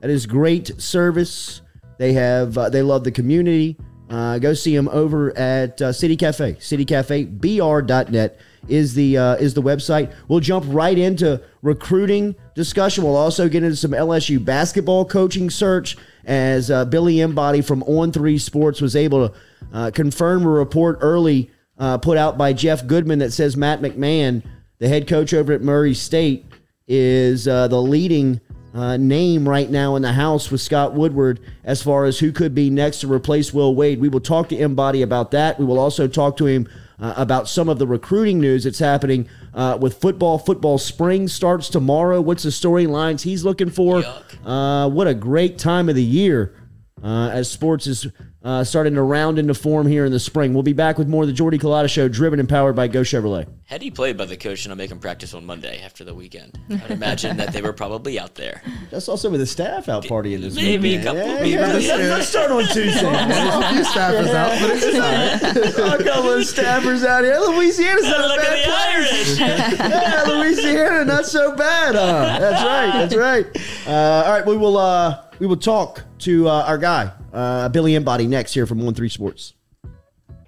That 0.02 0.12
is 0.12 0.28
great 0.28 0.80
service. 0.80 1.62
They 1.98 2.14
have 2.14 2.58
uh, 2.58 2.70
they 2.70 2.84
love 2.84 3.04
the 3.04 3.12
community. 3.12 3.76
Uh, 4.10 4.38
go 4.38 4.54
see 4.54 4.76
them 4.76 4.88
over 4.90 5.36
at 5.38 5.82
uh, 5.82 5.92
City 5.92 6.16
Cafe, 6.16 6.54
citycafebr.net 6.54 8.40
is 8.68 8.94
the 8.94 9.18
uh, 9.18 9.36
is 9.36 9.54
the 9.54 9.62
website. 9.62 10.14
We'll 10.28 10.40
jump 10.40 10.66
right 10.68 10.98
into 10.98 11.42
recruiting 11.62 12.36
discussion. 12.56 13.04
We'll 13.04 13.16
also 13.16 13.50
get 13.50 13.64
into 13.64 13.76
some 13.76 13.92
LSU 13.92 14.44
basketball 14.44 15.06
coaching 15.06 15.50
search 15.50 15.98
as 16.26 16.70
uh, 16.70 16.86
Billy 16.86 17.20
Embody 17.20 17.62
from 17.62 17.84
On 17.84 18.12
Three 18.12 18.38
Sports 18.38 18.82
was 18.82 18.96
able 18.96 19.30
to 19.30 19.36
uh, 19.74 19.92
confirm 19.92 20.46
a 20.46 20.50
report 20.50 21.00
early 21.02 21.52
uh, 21.78 21.98
put 21.98 22.18
out 22.18 22.38
by 22.38 22.54
Jeff 22.54 22.86
Goodman 22.86 23.20
that 23.20 23.32
says 23.32 23.58
Matt 23.58 23.82
McMahon, 23.82 24.44
the 24.80 24.88
head 24.88 25.08
coach 25.08 25.34
over 25.34 25.54
at 25.54 25.62
Murray 25.62 25.94
State, 25.94 26.46
is 26.88 27.48
uh, 27.48 27.68
the 27.68 27.82
leading. 27.82 28.42
Uh, 28.74 28.96
name 28.96 29.50
right 29.50 29.70
now 29.70 29.98
in 29.98 30.02
the 30.02 30.14
house 30.14 30.50
with 30.50 30.62
Scott 30.62 30.94
Woodward 30.94 31.42
as 31.66 31.84
far 31.84 32.06
as 32.06 32.20
who 32.20 32.32
could 32.32 32.56
be 32.56 32.70
next 32.70 33.02
to 33.02 33.12
replace 33.12 33.54
Will 33.54 33.76
Wade. 33.76 34.00
We 34.00 34.08
will 34.08 34.22
talk 34.22 34.48
to 34.48 34.58
Embody 34.58 35.02
about 35.02 35.32
that. 35.32 35.60
We 35.60 35.66
will 35.66 35.78
also 35.78 36.08
talk 36.08 36.38
to 36.38 36.46
him 36.46 36.70
uh, 37.02 37.14
about 37.18 37.50
some 37.50 37.68
of 37.68 37.80
the 37.80 37.88
recruiting 37.88 38.40
news 38.40 38.64
that's 38.64 38.80
happening 38.80 39.28
uh, 39.54 39.78
with 39.82 40.00
football. 40.00 40.38
Football 40.38 40.78
spring 40.78 41.28
starts 41.28 41.68
tomorrow. 41.68 42.22
What's 42.22 42.44
the 42.44 42.50
storylines 42.50 43.24
he's 43.24 43.44
looking 43.44 43.70
for? 43.72 44.04
Uh, 44.46 44.88
what 44.90 45.08
a 45.08 45.14
great 45.14 45.58
time 45.58 45.90
of 45.90 45.96
the 45.96 46.04
year 46.04 46.56
uh, 47.04 47.30
as 47.34 47.50
sports 47.50 47.88
is 47.88 48.08
uh, 48.44 48.64
starting 48.64 48.96
to 48.96 49.02
round 49.04 49.38
into 49.38 49.54
form 49.54 49.86
here 49.88 50.06
in 50.06 50.12
the 50.12 50.20
spring. 50.20 50.54
We'll 50.54 50.64
be 50.64 50.74
back 50.74 50.98
with 50.98 51.08
more 51.08 51.24
of 51.24 51.28
the 51.28 51.34
Jordy 51.34 51.60
Culotta 51.60 51.90
Show, 51.90 52.08
driven 52.08 52.40
and 52.40 52.50
powered 52.50 52.76
by 52.76 52.88
Go 52.88 53.02
Chevrolet. 53.02 53.48
Had 53.66 53.82
he 53.82 53.92
played 53.92 54.18
by 54.18 54.26
the 54.26 54.36
coach 54.36 54.66
and 54.66 54.72
I'll 54.74 54.78
make 54.78 54.92
him 54.92 55.00
practice 55.00 55.34
on 55.34 55.46
Monday 55.46 55.82
after 55.82 56.04
the 56.04 56.14
weekend, 56.16 56.60
I'd 56.70 56.92
imagine 56.92 57.38
that 57.38 57.54
they 57.54 57.62
were 57.62 57.72
probably 57.74 58.20
out 58.20 58.36
there. 58.36 58.62
That's 58.90 59.08
also 59.08 59.30
with 59.30 59.40
the 59.40 59.46
staff 59.46 59.88
out 59.90 60.04
partying 60.06 60.42
this 60.42 60.56
Maybe 60.56 60.96
a 60.96 60.98
weekend. 60.98 61.04
couple- 61.06 61.20
Yeah, 61.22 61.34
maybe 61.36 61.50
yeah, 61.52 61.98
a 61.98 62.10
let's, 62.10 62.28
start 62.28 62.52
on 62.52 62.64
Tuesday. 62.64 63.02
There's 63.02 63.56
a 63.56 63.70
few 63.70 63.84
staffers 63.84 64.34
out, 64.34 64.60
but 64.60 64.70
it's 64.74 64.96
all 64.96 65.90
right. 65.92 66.02
a 66.02 66.04
couple 66.04 66.32
of 66.34 66.40
staffers 66.42 67.06
out 67.06 67.24
here. 67.24 67.38
Louisiana's 67.40 68.04
not 68.04 68.26
a 68.26 68.42
bad 68.42 68.60
at 68.60 69.06
place. 69.06 69.40
Yeah, 69.40 70.24
Louisiana, 70.28 71.06
not 71.06 71.26
so 71.26 71.56
bad. 71.56 71.96
Huh? 71.96 72.40
That's 72.40 72.64
right. 72.64 72.92
That's 72.92 73.16
right. 73.16 73.88
Uh, 73.88 74.26
all 74.26 74.32
right, 74.34 74.46
we 74.46 74.58
will. 74.58 74.78
Uh, 74.78 75.24
we 75.40 75.48
will 75.48 75.58
talk 75.58 76.04
to 76.20 76.48
uh, 76.48 76.64
our 76.68 76.78
guy, 76.78 77.12
uh, 77.34 77.70
Billy 77.70 77.96
Embody, 77.96 78.28
next 78.28 78.54
here 78.54 78.66
from 78.66 78.86
On 78.86 78.94
Three 78.94 79.10
Sports. 79.10 79.54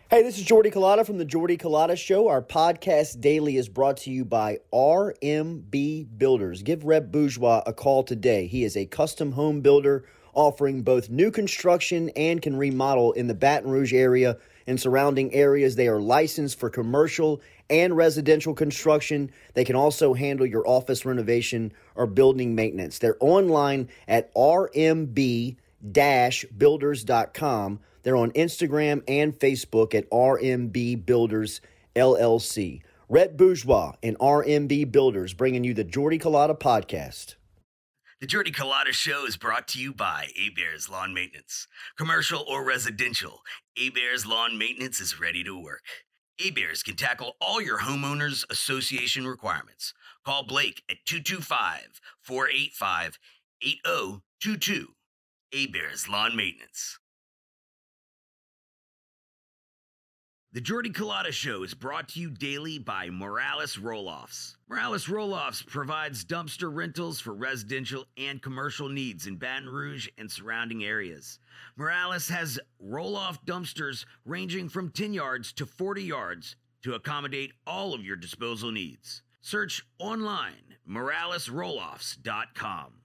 Hey, 0.09 0.21
this 0.21 0.37
is 0.37 0.43
Jordy 0.43 0.69
Culotta 0.69 1.05
from 1.05 1.17
the 1.17 1.25
Jordy 1.25 1.57
Culotta 1.57 1.97
Show. 1.97 2.27
Our 2.27 2.43
podcast 2.43 3.19
daily 3.19 3.57
is 3.57 3.67
brought 3.67 3.97
to 3.97 4.11
you 4.11 4.23
by 4.23 4.59
RMB 4.71 6.19
Builders. 6.19 6.61
Give 6.61 6.83
Rhett 6.83 7.11
Bourgeois 7.11 7.63
a 7.65 7.73
call 7.73 8.03
today. 8.03 8.45
He 8.45 8.63
is 8.63 8.77
a 8.77 8.85
custom 8.85 9.31
home 9.31 9.61
builder 9.61 10.05
offering 10.33 10.83
both 10.83 11.09
new 11.09 11.31
construction 11.31 12.09
and 12.15 12.41
can 12.41 12.55
remodel 12.55 13.13
in 13.13 13.25
the 13.25 13.33
Baton 13.33 13.71
Rouge 13.71 13.93
area 13.93 14.37
and 14.67 14.79
surrounding 14.79 15.33
areas. 15.33 15.75
They 15.75 15.87
are 15.87 15.99
licensed 15.99 16.59
for 16.59 16.69
commercial 16.69 17.41
and 17.69 17.97
residential 17.97 18.53
construction. 18.53 19.31
They 19.55 19.65
can 19.65 19.75
also 19.75 20.13
handle 20.13 20.45
your 20.45 20.67
office 20.67 21.05
renovation 21.05 21.73
or 21.95 22.05
building 22.05 22.55
maintenance. 22.55 22.99
They're 22.99 23.17
online 23.19 23.89
at 24.07 24.33
rmb 24.35 25.55
builders.com. 25.91 27.79
They're 28.03 28.15
on 28.15 28.31
Instagram 28.31 29.03
and 29.07 29.33
Facebook 29.33 29.93
at 29.93 30.09
RMB 30.09 31.05
Builders 31.05 31.61
LLC. 31.95 32.81
Rhett 33.09 33.37
Bourgeois 33.37 33.93
and 34.01 34.17
RMB 34.19 34.91
Builders 34.91 35.33
bringing 35.33 35.63
you 35.63 35.73
the 35.73 35.83
Jordy 35.83 36.17
Culotta 36.17 36.57
podcast. 36.57 37.35
The 38.19 38.27
Jordy 38.27 38.51
Culotta 38.51 38.93
Show 38.93 39.25
is 39.25 39.35
brought 39.35 39.67
to 39.69 39.79
you 39.79 39.93
by 39.93 40.29
A 40.37 40.49
Bears 40.49 40.87
Lawn 40.89 41.13
Maintenance. 41.13 41.67
Commercial 41.97 42.41
or 42.47 42.63
residential, 42.63 43.41
A 43.77 43.89
Bears 43.89 44.25
Lawn 44.25 44.57
Maintenance 44.57 45.01
is 45.01 45.19
ready 45.19 45.43
to 45.43 45.61
work. 45.61 45.83
A 46.39 46.49
Bears 46.49 46.83
can 46.83 46.95
tackle 46.95 47.33
all 47.41 47.61
your 47.61 47.79
homeowners 47.79 48.49
association 48.49 49.27
requirements. 49.27 49.93
Call 50.25 50.45
Blake 50.45 50.83
at 50.89 50.97
225 51.05 51.99
485 52.21 53.19
8022. 53.61 54.87
Bears 55.53 56.09
Lawn 56.09 56.35
Maintenance. 56.35 56.97
The 60.51 60.61
Jordy 60.61 60.89
Culotta 60.89 61.31
Show 61.31 61.61
is 61.63 61.75
brought 61.75 62.09
to 62.09 62.19
you 62.19 62.31
daily 62.31 62.79
by 62.79 63.11
Morales 63.11 63.77
Roll-Offs. 63.77 64.57
Morales 64.67 65.07
Roll-Offs 65.07 65.61
provides 65.61 66.25
dumpster 66.25 66.73
rentals 66.73 67.19
for 67.19 67.33
residential 67.33 68.05
and 68.17 68.41
commercial 68.41 68.89
needs 68.89 69.27
in 69.27 69.35
Baton 69.35 69.69
Rouge 69.69 70.07
and 70.17 70.31
surrounding 70.31 70.83
areas. 70.83 71.37
Morales 71.75 72.27
has 72.29 72.59
roll-off 72.79 73.45
dumpsters 73.45 74.05
ranging 74.25 74.69
from 74.69 74.89
10 74.89 75.13
yards 75.13 75.53
to 75.53 75.67
40 75.67 76.01
yards 76.03 76.55
to 76.83 76.95
accommodate 76.95 77.51
all 77.67 77.93
of 77.93 78.03
your 78.03 78.15
disposal 78.15 78.71
needs. 78.71 79.21
Search 79.41 79.85
online 79.99 80.77
moralesrolloffs.com. 80.89 83.02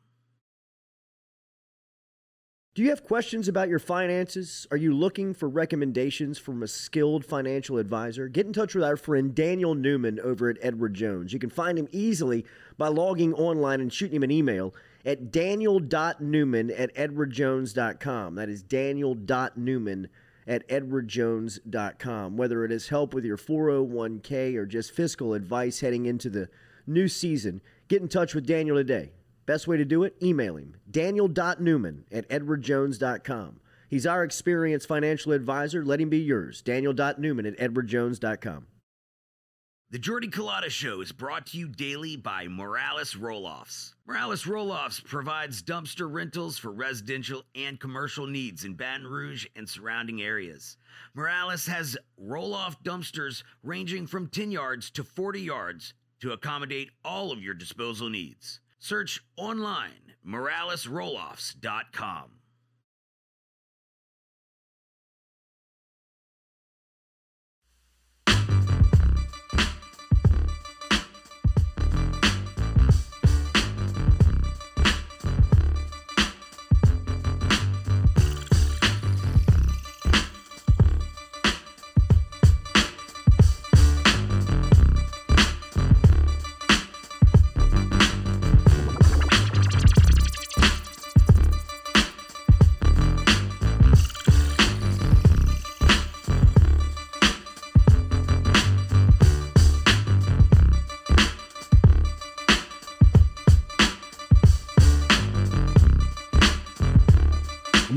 Do 2.78 2.84
you 2.84 2.90
have 2.90 3.02
questions 3.02 3.48
about 3.48 3.68
your 3.68 3.80
finances? 3.80 4.68
Are 4.70 4.76
you 4.76 4.94
looking 4.94 5.34
for 5.34 5.48
recommendations 5.48 6.38
from 6.38 6.62
a 6.62 6.68
skilled 6.68 7.24
financial 7.24 7.76
advisor? 7.76 8.28
Get 8.28 8.46
in 8.46 8.52
touch 8.52 8.72
with 8.72 8.84
our 8.84 8.96
friend 8.96 9.34
Daniel 9.34 9.74
Newman 9.74 10.20
over 10.20 10.48
at 10.48 10.58
Edward 10.62 10.94
Jones. 10.94 11.32
You 11.32 11.40
can 11.40 11.50
find 11.50 11.76
him 11.76 11.88
easily 11.90 12.46
by 12.76 12.86
logging 12.86 13.34
online 13.34 13.80
and 13.80 13.92
shooting 13.92 14.14
him 14.14 14.22
an 14.22 14.30
email 14.30 14.76
at 15.04 15.32
daniel.newman 15.32 16.70
at 16.70 16.94
edwardjones.com. 16.94 18.36
That 18.36 18.48
is 18.48 18.62
daniel.newman 18.62 20.08
at 20.46 20.68
edwardjones.com. 20.68 22.36
Whether 22.36 22.64
it 22.64 22.70
is 22.70 22.88
help 22.90 23.12
with 23.12 23.24
your 23.24 23.36
401k 23.36 24.54
or 24.54 24.66
just 24.66 24.92
fiscal 24.92 25.34
advice 25.34 25.80
heading 25.80 26.06
into 26.06 26.30
the 26.30 26.48
new 26.86 27.08
season, 27.08 27.60
get 27.88 28.02
in 28.02 28.08
touch 28.08 28.36
with 28.36 28.46
Daniel 28.46 28.76
today. 28.76 29.10
Best 29.48 29.66
way 29.66 29.78
to 29.78 29.84
do 29.86 30.04
it? 30.04 30.14
Email 30.22 30.58
him, 30.58 30.76
daniel.newman 30.90 32.04
at 32.12 32.28
edwardjones.com. 32.28 33.60
He's 33.88 34.06
our 34.06 34.22
experienced 34.22 34.86
financial 34.86 35.32
advisor. 35.32 35.82
Let 35.82 36.02
him 36.02 36.10
be 36.10 36.18
yours. 36.18 36.60
Daniel.newman 36.60 37.46
at 37.46 37.56
edwardjones.com. 37.56 38.66
The 39.90 39.98
Jordy 39.98 40.28
Culotta 40.28 40.68
Show 40.68 41.00
is 41.00 41.12
brought 41.12 41.46
to 41.46 41.56
you 41.56 41.66
daily 41.66 42.14
by 42.14 42.46
Morales 42.46 43.16
Roll-Offs. 43.16 43.94
Morales 44.06 44.46
Roll-Offs 44.46 45.00
provides 45.00 45.62
dumpster 45.62 46.12
rentals 46.12 46.58
for 46.58 46.70
residential 46.70 47.42
and 47.54 47.80
commercial 47.80 48.26
needs 48.26 48.66
in 48.66 48.74
Baton 48.74 49.06
Rouge 49.06 49.46
and 49.56 49.66
surrounding 49.66 50.20
areas. 50.20 50.76
Morales 51.14 51.64
has 51.64 51.96
roll-off 52.18 52.82
dumpsters 52.82 53.44
ranging 53.62 54.06
from 54.06 54.28
10 54.28 54.50
yards 54.50 54.90
to 54.90 55.02
40 55.02 55.40
yards 55.40 55.94
to 56.20 56.32
accommodate 56.32 56.90
all 57.02 57.32
of 57.32 57.42
your 57.42 57.54
disposal 57.54 58.10
needs. 58.10 58.60
Search 58.78 59.22
online 59.36 60.14
moralesrolloffs.com. 60.26 62.37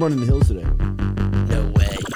running 0.02 0.20
the 0.20 0.26
hills 0.26 0.48
today. 0.48 0.66
No 1.54 1.72
way. 1.76 1.96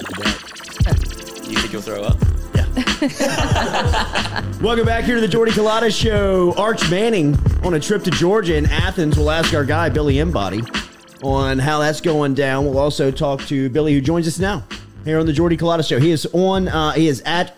You 1.48 1.56
think 1.60 1.74
you'll 1.74 1.82
throw 1.84 2.02
up? 2.02 2.18
Welcome 4.62 4.86
back 4.86 5.04
here 5.04 5.14
to 5.16 5.22
the 5.22 5.28
Jordy 5.28 5.52
Culotta 5.52 5.96
Show. 5.96 6.56
Arch 6.58 6.90
Manning 6.90 7.38
on 7.64 7.76
a 7.76 7.80
trip 7.80 8.04
to 8.04 8.12
Georgia 8.12 8.56
and 8.56 8.66
Athens. 8.68 9.16
We'll 9.16 9.30
ask 9.30 9.54
our 9.54 9.64
guy, 9.64 9.90
Billy 9.90 10.18
Embody, 10.18 10.64
on 11.24 11.60
how 11.60 11.80
that's 11.80 12.02
going 12.02 12.34
down. 12.34 12.66
We'll 12.66 12.80
also 12.80 13.12
talk 13.12 13.42
to 13.46 13.70
Billy, 13.70 13.94
who 13.94 14.02
joins 14.02 14.28
us 14.28 14.40
now 14.40 14.64
here 15.04 15.20
on 15.20 15.28
the 15.28 15.34
Jordy 15.34 15.56
Culotta 15.56 15.88
Show. 15.88 16.00
He 16.00 16.10
is 16.10 16.26
on, 16.34 16.68
uh, 16.68 16.94
he 16.94 17.08
is 17.08 17.22
at 17.26 17.56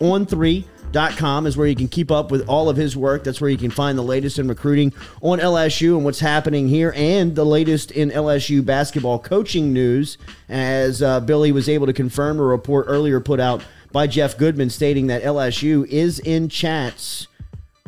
on3.com 0.92 1.46
is 1.46 1.56
where 1.56 1.66
you 1.66 1.76
can 1.76 1.88
keep 1.88 2.10
up 2.10 2.30
with 2.30 2.48
all 2.48 2.68
of 2.68 2.76
his 2.76 2.96
work. 2.96 3.24
That's 3.24 3.40
where 3.40 3.50
you 3.50 3.58
can 3.58 3.70
find 3.70 3.96
the 3.96 4.02
latest 4.02 4.38
in 4.38 4.48
recruiting 4.48 4.92
on 5.20 5.38
LSU 5.38 5.96
and 5.96 6.04
what's 6.04 6.20
happening 6.20 6.68
here 6.68 6.92
and 6.96 7.34
the 7.34 7.44
latest 7.44 7.90
in 7.90 8.10
LSU 8.10 8.64
basketball 8.64 9.18
coaching 9.18 9.72
news 9.72 10.18
as 10.48 11.02
uh, 11.02 11.20
Billy 11.20 11.52
was 11.52 11.68
able 11.68 11.86
to 11.86 11.92
confirm 11.92 12.38
a 12.38 12.42
report 12.42 12.86
earlier 12.88 13.20
put 13.20 13.40
out 13.40 13.62
by 13.92 14.06
Jeff 14.06 14.36
Goodman 14.36 14.70
stating 14.70 15.06
that 15.08 15.22
LSU 15.22 15.86
is 15.86 16.18
in 16.20 16.48
chats 16.48 17.26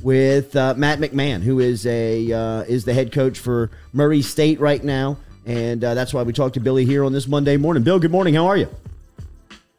with 0.02 0.56
uh, 0.56 0.74
Matt 0.77 0.98
McMahon, 0.98 1.43
who 1.43 1.60
is 1.60 1.85
a 1.86 2.32
uh, 2.32 2.62
is 2.62 2.86
the 2.86 2.94
head 2.94 3.12
coach 3.12 3.39
for 3.39 3.70
Murray 3.93 4.22
State 4.22 4.59
right 4.59 4.82
now, 4.82 5.18
and 5.44 5.85
uh, 5.85 5.93
that's 5.93 6.14
why 6.14 6.22
we 6.22 6.32
talked 6.32 6.55
to 6.55 6.60
Billy 6.60 6.86
here 6.86 7.05
on 7.05 7.12
this 7.12 7.28
Monday 7.28 7.59
morning. 7.59 7.82
Bill, 7.82 7.98
good 7.98 8.10
morning. 8.10 8.32
How 8.32 8.47
are 8.47 8.56
you? 8.56 8.68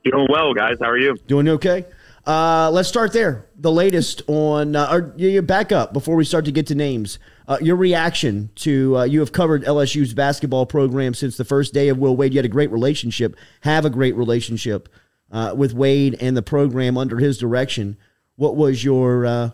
Doing 0.03 0.27
well, 0.29 0.53
guys. 0.53 0.77
How 0.79 0.89
are 0.91 0.97
you? 0.97 1.17
Doing 1.27 1.49
okay? 1.49 1.85
Uh, 2.25 2.69
let's 2.71 2.87
start 2.87 3.13
there. 3.13 3.47
The 3.55 3.71
latest 3.71 4.21
on, 4.27 4.75
uh, 4.75 4.91
or 4.91 5.41
back 5.41 5.71
up 5.71 5.91
before 5.91 6.15
we 6.15 6.23
start 6.23 6.45
to 6.45 6.51
get 6.51 6.67
to 6.67 6.75
names. 6.75 7.17
Uh, 7.47 7.57
your 7.61 7.75
reaction 7.75 8.49
to 8.55 8.97
uh, 8.97 9.03
you 9.03 9.19
have 9.19 9.31
covered 9.31 9.63
LSU's 9.63 10.13
basketball 10.13 10.65
program 10.65 11.13
since 11.13 11.35
the 11.35 11.45
first 11.45 11.73
day 11.73 11.89
of 11.89 11.97
Will 11.97 12.15
Wade. 12.15 12.33
You 12.33 12.37
had 12.37 12.45
a 12.45 12.49
great 12.49 12.71
relationship, 12.71 13.35
have 13.61 13.85
a 13.85 13.89
great 13.89 14.15
relationship 14.15 14.87
uh, 15.31 15.53
with 15.57 15.73
Wade 15.73 16.15
and 16.21 16.37
the 16.37 16.43
program 16.43 16.97
under 16.97 17.17
his 17.17 17.37
direction. 17.39 17.97
What 18.35 18.55
was 18.55 18.83
your 18.83 19.25
uh, 19.25 19.49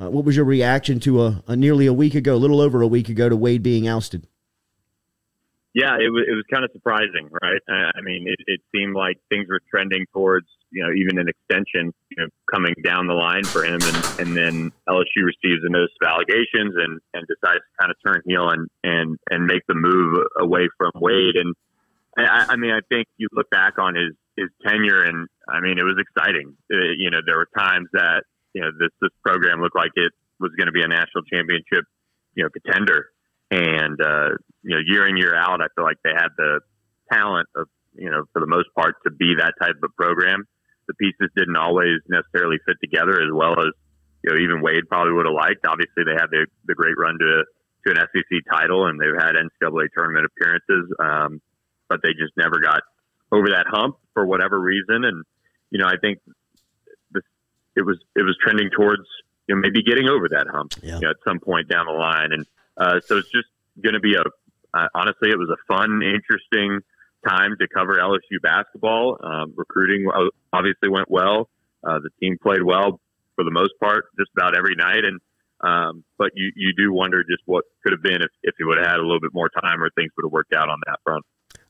uh, 0.00 0.10
what 0.10 0.24
was 0.24 0.34
your 0.34 0.44
reaction 0.44 0.98
to 1.00 1.22
a, 1.22 1.42
a 1.46 1.56
nearly 1.56 1.86
a 1.86 1.92
week 1.92 2.16
ago, 2.16 2.34
a 2.34 2.36
little 2.36 2.60
over 2.60 2.82
a 2.82 2.88
week 2.88 3.08
ago, 3.08 3.28
to 3.28 3.36
Wade 3.36 3.62
being 3.62 3.86
ousted? 3.86 4.26
Yeah, 5.72 5.94
it 5.94 6.10
was 6.10 6.24
it 6.28 6.34
was 6.34 6.44
kind 6.52 6.64
of 6.64 6.72
surprising, 6.72 7.30
right? 7.30 7.62
I 7.68 8.00
mean, 8.02 8.26
it, 8.26 8.40
it 8.46 8.60
seemed 8.74 8.96
like 8.96 9.18
things 9.28 9.46
were 9.48 9.60
trending 9.70 10.06
towards 10.12 10.48
you 10.70 10.82
know 10.82 10.92
even 10.92 11.18
an 11.18 11.28
extension 11.28 11.92
you 12.10 12.16
know, 12.22 12.28
coming 12.52 12.74
down 12.84 13.06
the 13.06 13.14
line 13.14 13.44
for 13.44 13.64
him, 13.64 13.78
and 13.82 14.20
and 14.20 14.36
then 14.36 14.72
LSU 14.88 15.24
receives 15.24 15.62
a 15.64 15.70
notice 15.70 15.92
of 16.00 16.08
allegations 16.08 16.74
and 16.76 17.00
and 17.14 17.26
decides 17.26 17.60
to 17.60 17.72
kind 17.80 17.90
of 17.90 17.96
turn 18.04 18.22
heel 18.26 18.48
and 18.50 18.68
and 18.82 19.18
and 19.30 19.46
make 19.46 19.62
the 19.68 19.74
move 19.74 20.24
away 20.40 20.68
from 20.76 20.92
Wade. 20.96 21.36
And 21.36 21.54
I, 22.18 22.46
I 22.50 22.56
mean, 22.56 22.72
I 22.72 22.80
think 22.88 23.06
you 23.16 23.28
look 23.32 23.50
back 23.50 23.78
on 23.78 23.94
his 23.94 24.14
his 24.36 24.48
tenure, 24.66 25.04
and 25.04 25.28
I 25.48 25.60
mean, 25.60 25.78
it 25.78 25.84
was 25.84 25.98
exciting. 25.98 26.56
Uh, 26.72 26.92
you 26.96 27.10
know, 27.10 27.20
there 27.24 27.36
were 27.36 27.48
times 27.56 27.88
that 27.92 28.24
you 28.54 28.62
know 28.62 28.70
this 28.78 28.90
this 29.00 29.12
program 29.24 29.60
looked 29.60 29.76
like 29.76 29.92
it 29.94 30.12
was 30.40 30.52
going 30.56 30.66
to 30.66 30.72
be 30.72 30.82
a 30.82 30.88
national 30.88 31.24
championship, 31.32 31.84
you 32.34 32.44
know, 32.44 32.50
contender. 32.50 33.10
And 33.50 34.00
uh, 34.00 34.36
you 34.62 34.76
know, 34.76 34.80
year 34.84 35.08
in 35.08 35.16
year 35.16 35.34
out, 35.34 35.62
I 35.62 35.66
feel 35.74 35.84
like 35.84 35.96
they 36.04 36.12
had 36.14 36.28
the 36.36 36.60
talent 37.10 37.48
of 37.56 37.68
you 37.98 38.10
know, 38.10 38.24
for 38.32 38.40
the 38.40 38.46
most 38.46 38.68
part, 38.76 38.94
to 39.04 39.10
be 39.10 39.34
that 39.38 39.54
type 39.60 39.76
of 39.82 39.94
program. 39.96 40.44
The 40.88 40.94
pieces 40.94 41.30
didn't 41.36 41.56
always 41.56 42.00
necessarily 42.08 42.56
fit 42.66 42.76
together 42.80 43.20
as 43.20 43.30
well 43.32 43.52
as 43.60 43.70
you 44.24 44.30
know 44.32 44.40
even 44.40 44.62
Wade 44.62 44.88
probably 44.88 45.12
would 45.12 45.26
have 45.26 45.34
liked. 45.34 45.64
Obviously, 45.66 46.04
they 46.04 46.16
had 46.18 46.30
the 46.30 46.46
the 46.66 46.74
great 46.74 46.96
run 46.96 47.18
to 47.18 47.44
to 47.86 47.92
an 47.92 48.06
SEC 48.12 48.38
title, 48.50 48.86
and 48.86 48.98
they've 49.00 49.14
had 49.16 49.34
NCAA 49.36 49.88
tournament 49.96 50.26
appearances, 50.26 50.92
um, 50.98 51.40
but 51.88 52.00
they 52.02 52.10
just 52.10 52.32
never 52.36 52.58
got 52.58 52.82
over 53.30 53.50
that 53.50 53.66
hump 53.68 53.96
for 54.14 54.26
whatever 54.26 54.58
reason. 54.58 55.04
And 55.04 55.24
you 55.70 55.78
know, 55.78 55.86
I 55.86 55.96
think 56.00 56.18
this, 57.12 57.22
it 57.76 57.84
was 57.84 57.98
it 58.16 58.22
was 58.22 58.36
trending 58.42 58.70
towards 58.70 59.04
you 59.46 59.54
know 59.54 59.60
maybe 59.60 59.82
getting 59.82 60.08
over 60.08 60.28
that 60.30 60.46
hump 60.50 60.72
Yeah. 60.82 60.96
you 60.96 61.00
know, 61.02 61.10
at 61.10 61.16
some 61.24 61.38
point 61.38 61.68
down 61.68 61.86
the 61.86 61.92
line. 61.92 62.32
And 62.32 62.46
uh, 62.76 63.00
so 63.04 63.18
it's 63.18 63.30
just 63.30 63.48
going 63.80 63.94
to 63.94 64.00
be 64.00 64.14
a 64.14 64.22
uh, 64.74 64.88
honestly, 64.94 65.30
it 65.30 65.38
was 65.38 65.48
a 65.48 65.56
fun, 65.66 66.02
interesting 66.02 66.80
time 67.26 67.56
to 67.60 67.66
cover 67.68 67.94
LSU 67.94 68.40
basketball. 68.42 69.18
Um, 69.22 69.52
recruiting 69.56 70.08
uh, 70.12 70.28
obviously 70.52 70.88
went 70.88 71.10
well. 71.10 71.48
Uh, 71.86 71.98
the 72.00 72.10
team 72.20 72.36
played 72.42 72.62
well 72.62 73.00
for 73.36 73.44
the 73.44 73.50
most 73.50 73.72
part, 73.80 74.06
just 74.18 74.30
about 74.36 74.56
every 74.56 74.74
night. 74.74 75.04
And 75.04 75.20
um, 75.60 76.04
but 76.18 76.30
you 76.34 76.52
you 76.54 76.72
do 76.76 76.92
wonder 76.92 77.22
just 77.22 77.42
what 77.46 77.64
could 77.82 77.92
have 77.92 78.02
been 78.02 78.22
if 78.22 78.30
if 78.42 78.54
he 78.58 78.64
would 78.64 78.78
have 78.78 78.86
had 78.86 78.96
a 78.96 79.02
little 79.02 79.20
bit 79.20 79.34
more 79.34 79.48
time 79.48 79.82
or 79.82 79.90
things 79.90 80.10
would 80.16 80.26
have 80.26 80.32
worked 80.32 80.54
out 80.54 80.68
on 80.68 80.78
that 80.86 80.98
front. 81.04 81.24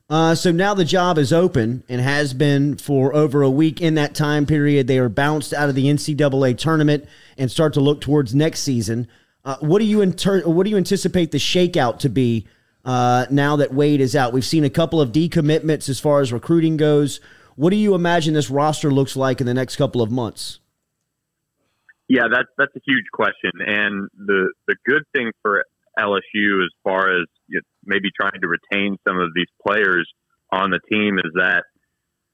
Uh, 0.09 0.33
so 0.33 0.51
now 0.51 0.73
the 0.73 0.85
job 0.85 1.19
is 1.19 1.31
open 1.31 1.83
and 1.87 2.01
has 2.01 2.33
been 2.33 2.75
for 2.75 3.13
over 3.13 3.43
a 3.43 3.49
week. 3.49 3.79
In 3.79 3.93
that 3.93 4.15
time 4.15 4.47
period, 4.47 4.87
they 4.87 4.97
are 4.97 5.09
bounced 5.09 5.53
out 5.53 5.69
of 5.69 5.75
the 5.75 5.85
NCAA 5.85 6.57
tournament 6.57 7.07
and 7.37 7.51
start 7.51 7.73
to 7.75 7.79
look 7.79 8.01
towards 8.01 8.33
next 8.33 8.61
season. 8.61 9.07
Uh, 9.45 9.57
what 9.59 9.79
do 9.79 9.85
you 9.85 10.01
inter- 10.01 10.41
What 10.41 10.63
do 10.63 10.71
you 10.71 10.77
anticipate 10.77 11.31
the 11.31 11.37
shakeout 11.37 11.99
to 11.99 12.09
be 12.09 12.47
uh, 12.89 13.27
now 13.29 13.55
that 13.55 13.71
Wade 13.71 14.01
is 14.01 14.15
out? 14.15 14.33
We've 14.33 14.43
seen 14.43 14.63
a 14.63 14.69
couple 14.69 14.99
of 14.99 15.11
decommitments 15.11 15.89
as 15.89 15.99
far 15.99 16.21
as 16.21 16.33
recruiting 16.33 16.75
goes. 16.75 17.19
What 17.55 17.69
do 17.69 17.75
you 17.75 17.93
imagine 17.93 18.33
this 18.33 18.49
roster 18.49 18.89
looks 18.89 19.15
like 19.15 19.39
in 19.39 19.45
the 19.45 19.53
next 19.53 19.75
couple 19.75 20.01
of 20.01 20.09
months? 20.09 20.59
Yeah, 22.07 22.23
that's 22.31 22.47
that's 22.57 22.75
a 22.75 22.79
huge 22.83 23.05
question, 23.13 23.51
and 23.59 24.09
the 24.17 24.51
the 24.67 24.75
good 24.87 25.03
thing 25.15 25.31
for 25.43 25.63
LSU 25.99 26.63
as 26.63 26.71
far 26.83 27.15
as 27.15 27.27
you 27.47 27.57
know, 27.57 27.61
maybe 27.85 28.09
trying 28.19 28.41
to 28.41 28.47
retain 28.47 28.97
some 29.07 29.19
of 29.19 29.29
these 29.35 29.45
players 29.63 30.09
on 30.51 30.71
the 30.71 30.79
team 30.91 31.19
is 31.19 31.31
that 31.35 31.65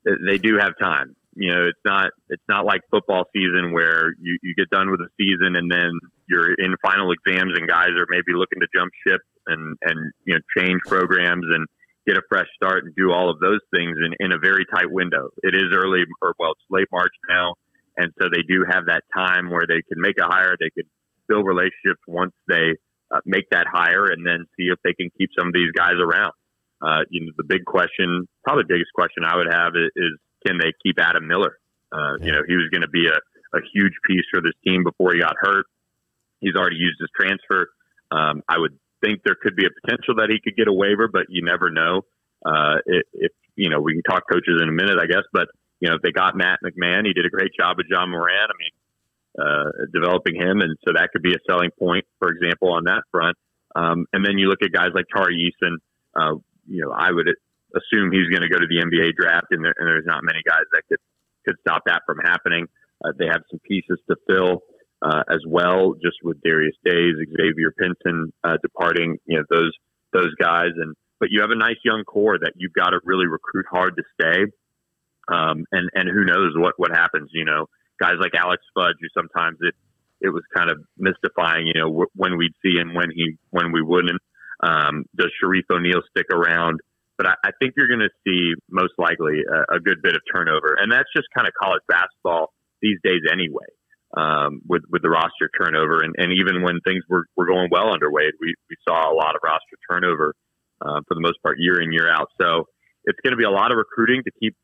they 0.06 0.38
do 0.38 0.57
have 0.57 0.72
time. 0.82 1.18
You 1.36 1.53
know, 1.53 1.65
it's 1.65 1.84
not 1.84 2.11
it's 2.30 2.48
not 2.48 2.64
like 2.64 2.80
football 2.90 3.26
season 3.36 3.73
where 3.73 4.14
you, 4.22 4.38
you 4.41 4.56
get 4.56 4.69
done 4.69 4.90
with 4.90 5.02
the 5.02 5.10
season 5.19 5.57
and 5.57 5.69
then 5.69 5.91
you're 6.30 6.53
in 6.53 6.76
final 6.82 7.11
exams 7.11 7.52
and 7.60 7.68
guys 7.68 7.90
are 7.90 8.07
maybe 8.07 8.32
looking 8.32 8.61
to 8.61 8.68
jump 8.73 8.94
ship 9.06 9.19
and 9.47 9.77
and 9.81 10.11
you 10.26 10.35
know 10.35 10.41
change 10.57 10.81
programs 10.85 11.45
and 11.53 11.67
get 12.07 12.17
a 12.17 12.22
fresh 12.30 12.47
start 12.55 12.84
and 12.85 12.93
do 12.95 13.11
all 13.11 13.30
of 13.30 13.39
those 13.39 13.61
things 13.73 13.97
in, 13.97 14.13
in 14.19 14.31
a 14.31 14.38
very 14.38 14.65
tight 14.73 14.91
window. 14.91 15.30
It 15.41 15.55
is 15.55 15.73
early 15.73 16.03
or 16.22 16.35
well, 16.38 16.51
it's 16.51 16.61
late 16.69 16.88
March 16.91 17.13
now, 17.30 17.55
and 17.97 18.11
so 18.22 18.27
they 18.31 18.43
do 18.47 18.65
have 18.69 18.85
that 18.88 19.03
time 19.15 19.49
where 19.49 19.65
they 19.67 19.81
can 19.81 19.99
make 20.01 20.17
a 20.19 20.26
hire, 20.26 20.55
they 20.59 20.69
could 20.69 20.88
build 21.27 21.45
relationships 21.45 22.01
once 22.07 22.34
they 22.47 22.76
uh, 23.13 23.19
make 23.26 23.49
that 23.51 23.65
hire, 23.72 24.05
and 24.05 24.26
then 24.26 24.45
see 24.57 24.67
if 24.67 24.80
they 24.84 24.93
can 24.93 25.09
keep 25.17 25.30
some 25.38 25.47
of 25.47 25.53
these 25.53 25.72
guys 25.72 25.95
around. 25.99 26.34
Uh, 26.81 27.01
you 27.09 27.26
know, 27.26 27.31
the 27.38 27.43
big 27.43 27.65
question, 27.65 28.27
probably 28.43 28.63
the 28.67 28.73
biggest 28.76 28.91
question 28.93 29.23
I 29.26 29.35
would 29.38 29.51
have 29.51 29.73
is, 29.76 29.89
is 29.95 30.11
can 30.45 30.57
they 30.59 30.72
keep 30.84 30.99
Adam 30.99 31.26
Miller? 31.27 31.57
Uh, 31.91 32.17
You 32.22 32.31
know, 32.31 32.43
he 32.47 32.55
was 32.55 32.67
going 32.72 32.81
to 32.81 32.89
be 32.89 33.07
a, 33.07 33.17
a 33.57 33.61
huge 33.73 33.93
piece 34.05 34.26
for 34.31 34.41
this 34.41 34.53
team 34.65 34.84
before 34.84 35.13
he 35.13 35.19
got 35.19 35.34
hurt. 35.39 35.65
He's 36.41 36.55
already 36.55 36.76
used 36.76 36.99
his 36.99 37.09
transfer. 37.15 37.69
Um, 38.11 38.43
I 38.47 38.59
would 38.59 38.77
think 39.06 39.22
there 39.23 39.36
could 39.40 39.56
be 39.56 39.65
a 39.65 39.73
potential 39.82 40.15
that 40.15 40.30
he 40.30 40.40
could 40.44 40.57
get 40.57 40.68
a 40.68 40.73
waiver, 40.73 41.07
but 41.07 41.27
you 41.30 41.44
never 41.45 41.69
know. 41.69 42.02
Uh, 42.45 42.77
if, 42.86 43.03
if 43.14 43.32
you 43.56 43.69
know, 43.69 43.80
we 43.80 43.94
can 43.94 44.03
talk 44.03 44.23
coaches 44.30 44.61
in 44.61 44.69
a 44.69 44.72
minute, 44.72 44.98
I 44.99 45.06
guess. 45.06 45.23
But 45.32 45.48
you 45.80 45.90
know, 45.90 45.95
if 45.95 46.02
they 46.02 46.11
got 46.11 46.36
Matt 46.36 46.60
McMahon, 46.64 47.06
he 47.06 47.14
did 47.14 47.26
a 47.26 47.30
great 47.30 47.52
job 47.57 47.77
with 47.77 47.88
Ja 47.90 48.06
Morant. 48.06 48.49
I 48.49 48.57
mean, 48.57 48.76
uh, 49.38 49.69
developing 49.94 50.36
him, 50.36 50.61
and 50.61 50.77
so 50.86 50.94
that 50.94 51.10
could 51.11 51.22
be 51.22 51.34
a 51.34 51.41
selling 51.49 51.69
point, 51.77 52.06
for 52.19 52.30
example, 52.30 52.73
on 52.73 52.86
that 52.86 53.03
front. 53.11 53.38
Um, 53.76 54.06
and 54.14 54.26
then 54.26 54.38
you 54.38 54.48
look 54.48 54.64
at 54.64 54.72
guys 54.72 54.90
like 54.94 55.06
Tari 55.14 55.52
Eason. 55.52 55.76
Uh, 56.15 56.40
you 56.68 56.82
know, 56.82 56.91
I 56.91 57.11
would 57.11 57.27
assume 57.76 58.11
he's 58.11 58.30
going 58.30 58.41
to 58.41 58.49
go 58.49 58.57
to 58.57 58.68
the 58.68 58.80
NBA 58.80 59.15
draft, 59.19 59.48
and, 59.52 59.64
there, 59.64 59.76
and 59.77 59.88
there's 59.88 60.06
not 60.06 60.23
many 60.23 60.40
guys 60.45 60.65
that 60.72 60.84
could 60.90 60.99
could 61.45 61.56
stop 61.61 61.84
that 61.86 62.02
from 62.07 62.18
happening. 62.19 62.68
Uh, 63.03 63.11
they 63.19 63.27
have 63.27 63.41
some 63.52 63.60
pieces 63.60 63.99
to 64.10 64.15
fill 64.27 64.64
uh, 65.01 65.23
as 65.30 65.39
well, 65.47 65.93
just 66.01 66.17
with 66.23 66.41
Darius 66.43 66.76
Days, 66.84 67.15
Xavier 67.38 67.73
Pinson 67.77 68.31
uh, 68.43 68.57
departing. 68.61 69.17
You 69.26 69.39
know, 69.39 69.43
those 69.49 69.72
those 70.13 70.34
guys, 70.39 70.72
and 70.77 70.95
but 71.19 71.30
you 71.31 71.41
have 71.41 71.51
a 71.51 71.57
nice 71.57 71.77
young 71.84 72.03
core 72.03 72.38
that 72.39 72.53
you've 72.55 72.73
got 72.73 72.89
to 72.89 72.99
really 73.03 73.27
recruit 73.27 73.65
hard 73.69 73.95
to 73.97 74.03
stay. 74.19 74.43
Um, 75.27 75.65
and 75.72 75.89
and 75.93 76.09
who 76.09 76.23
knows 76.23 76.53
what 76.55 76.76
what 76.77 76.91
happens? 76.91 77.30
You 77.34 77.45
know, 77.45 77.67
guys 77.99 78.15
like 78.19 78.35
Alex 78.35 78.63
Fudge, 78.73 78.95
who 79.01 79.07
sometimes 79.19 79.57
it 79.61 79.76
it 80.22 80.30
was 80.30 80.43
kind 80.55 80.69
of 80.69 80.77
mystifying. 80.97 81.67
You 81.67 81.81
know, 81.81 81.91
wh- 81.91 82.19
when 82.19 82.38
we'd 82.38 82.53
see 82.63 82.77
him, 82.77 82.93
when 82.93 83.09
he 83.13 83.38
when 83.51 83.72
we 83.72 83.81
wouldn't. 83.81 84.22
Um, 84.63 85.03
does 85.15 85.31
Shareef 85.43 85.63
O'Neal 85.69 86.01
stick 86.09 86.27
around? 86.31 86.80
But 87.17 87.27
I, 87.27 87.34
I 87.45 87.49
think 87.59 87.73
you're 87.76 87.89
going 87.89 88.07
to 88.07 88.09
see 88.26 88.53
most 88.69 88.93
likely 88.97 89.41
a, 89.43 89.76
a 89.76 89.80
good 89.80 90.01
bit 90.01 90.15
of 90.15 90.22
turnover, 90.34 90.77
and 90.80 90.91
that's 90.91 91.09
just 91.15 91.27
kind 91.35 91.47
of 91.47 91.53
college 91.61 91.81
basketball 91.88 92.53
these 92.81 92.97
days 93.03 93.22
anyway. 93.31 93.67
Um, 94.15 94.61
with 94.65 94.83
with 94.89 95.01
the 95.01 95.09
roster 95.09 95.49
turnover, 95.59 96.01
and, 96.01 96.15
and 96.17 96.31
even 96.31 96.63
when 96.63 96.79
things 96.87 97.03
were, 97.09 97.25
were 97.35 97.45
going 97.45 97.67
well 97.69 97.91
underway, 97.91 98.31
we, 98.39 98.53
we 98.69 98.75
saw 98.87 99.11
a 99.11 99.13
lot 99.13 99.35
of 99.35 99.41
roster 99.43 99.75
turnover 99.91 100.33
uh, 100.79 101.01
for 101.05 101.15
the 101.15 101.19
most 101.19 101.41
part 101.43 101.57
year 101.59 101.81
in 101.81 101.91
year 101.91 102.09
out. 102.09 102.29
So 102.39 102.63
it's 103.03 103.19
going 103.23 103.31
to 103.31 103.37
be 103.37 103.43
a 103.43 103.51
lot 103.51 103.71
of 103.71 103.77
recruiting 103.77 104.23
to 104.23 104.31
keep 104.39 104.55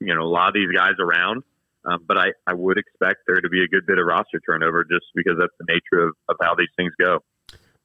you 0.00 0.14
know 0.14 0.22
a 0.22 0.28
lot 0.28 0.48
of 0.48 0.54
these 0.54 0.70
guys 0.74 0.94
around. 1.00 1.42
Um, 1.84 2.00
but 2.06 2.18
I, 2.18 2.32
I 2.46 2.52
would 2.52 2.76
expect 2.76 3.20
there 3.26 3.40
to 3.40 3.48
be 3.48 3.64
a 3.64 3.68
good 3.68 3.86
bit 3.86 3.98
of 3.98 4.04
roster 4.04 4.40
turnover 4.46 4.84
just 4.84 5.06
because 5.14 5.38
that's 5.38 5.52
the 5.58 5.64
nature 5.66 6.08
of, 6.08 6.14
of 6.28 6.36
how 6.42 6.54
these 6.54 6.68
things 6.76 6.92
go. 7.00 7.20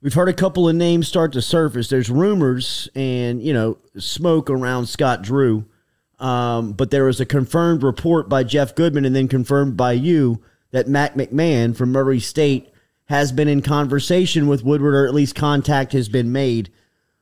We've 0.01 0.13
heard 0.13 0.27
a 0.27 0.33
couple 0.33 0.67
of 0.67 0.75
names 0.75 1.07
start 1.07 1.31
to 1.33 1.41
surface. 1.41 1.89
There's 1.89 2.09
rumors 2.09 2.89
and 2.93 3.41
you 3.41 3.53
know 3.53 3.77
smoke 3.97 4.49
around 4.49 4.87
Scott 4.87 5.21
Drew, 5.21 5.65
um, 6.19 6.73
but 6.73 6.91
there 6.91 7.05
was 7.05 7.21
a 7.21 7.25
confirmed 7.25 7.83
report 7.83 8.27
by 8.27 8.43
Jeff 8.43 8.75
Goodman 8.75 9.05
and 9.05 9.15
then 9.15 9.27
confirmed 9.27 9.77
by 9.77 9.93
you 9.93 10.43
that 10.75 10.89
Matt 10.89 11.15
McMahon 11.15 11.73
from 11.73 11.93
Murray 11.93 12.19
State 12.19 12.69
has 13.05 13.31
been 13.31 13.47
in 13.47 13.61
conversation 13.61 14.45
with 14.45 14.61
Woodward, 14.61 14.93
or 14.93 15.07
at 15.07 15.13
least 15.13 15.33
contact 15.33 15.93
has 15.93 16.09
been 16.09 16.33
made. 16.33 16.69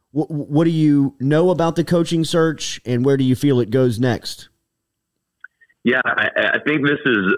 What, 0.10 0.32
what 0.32 0.64
do 0.64 0.72
you 0.72 1.16
know 1.20 1.52
about 1.52 1.76
the 1.76 1.84
coaching 1.84 2.26
search, 2.26 2.82
and 2.84 3.06
where 3.06 3.16
do 3.16 3.24
you 3.24 3.36
feel 3.36 3.60
it 3.60 3.70
goes 3.70 4.00
next? 4.00 4.50
Yeah, 5.84 6.02
I, 6.04 6.30
I 6.36 6.60
think 6.66 6.84
this 6.84 6.98
is 7.06 7.36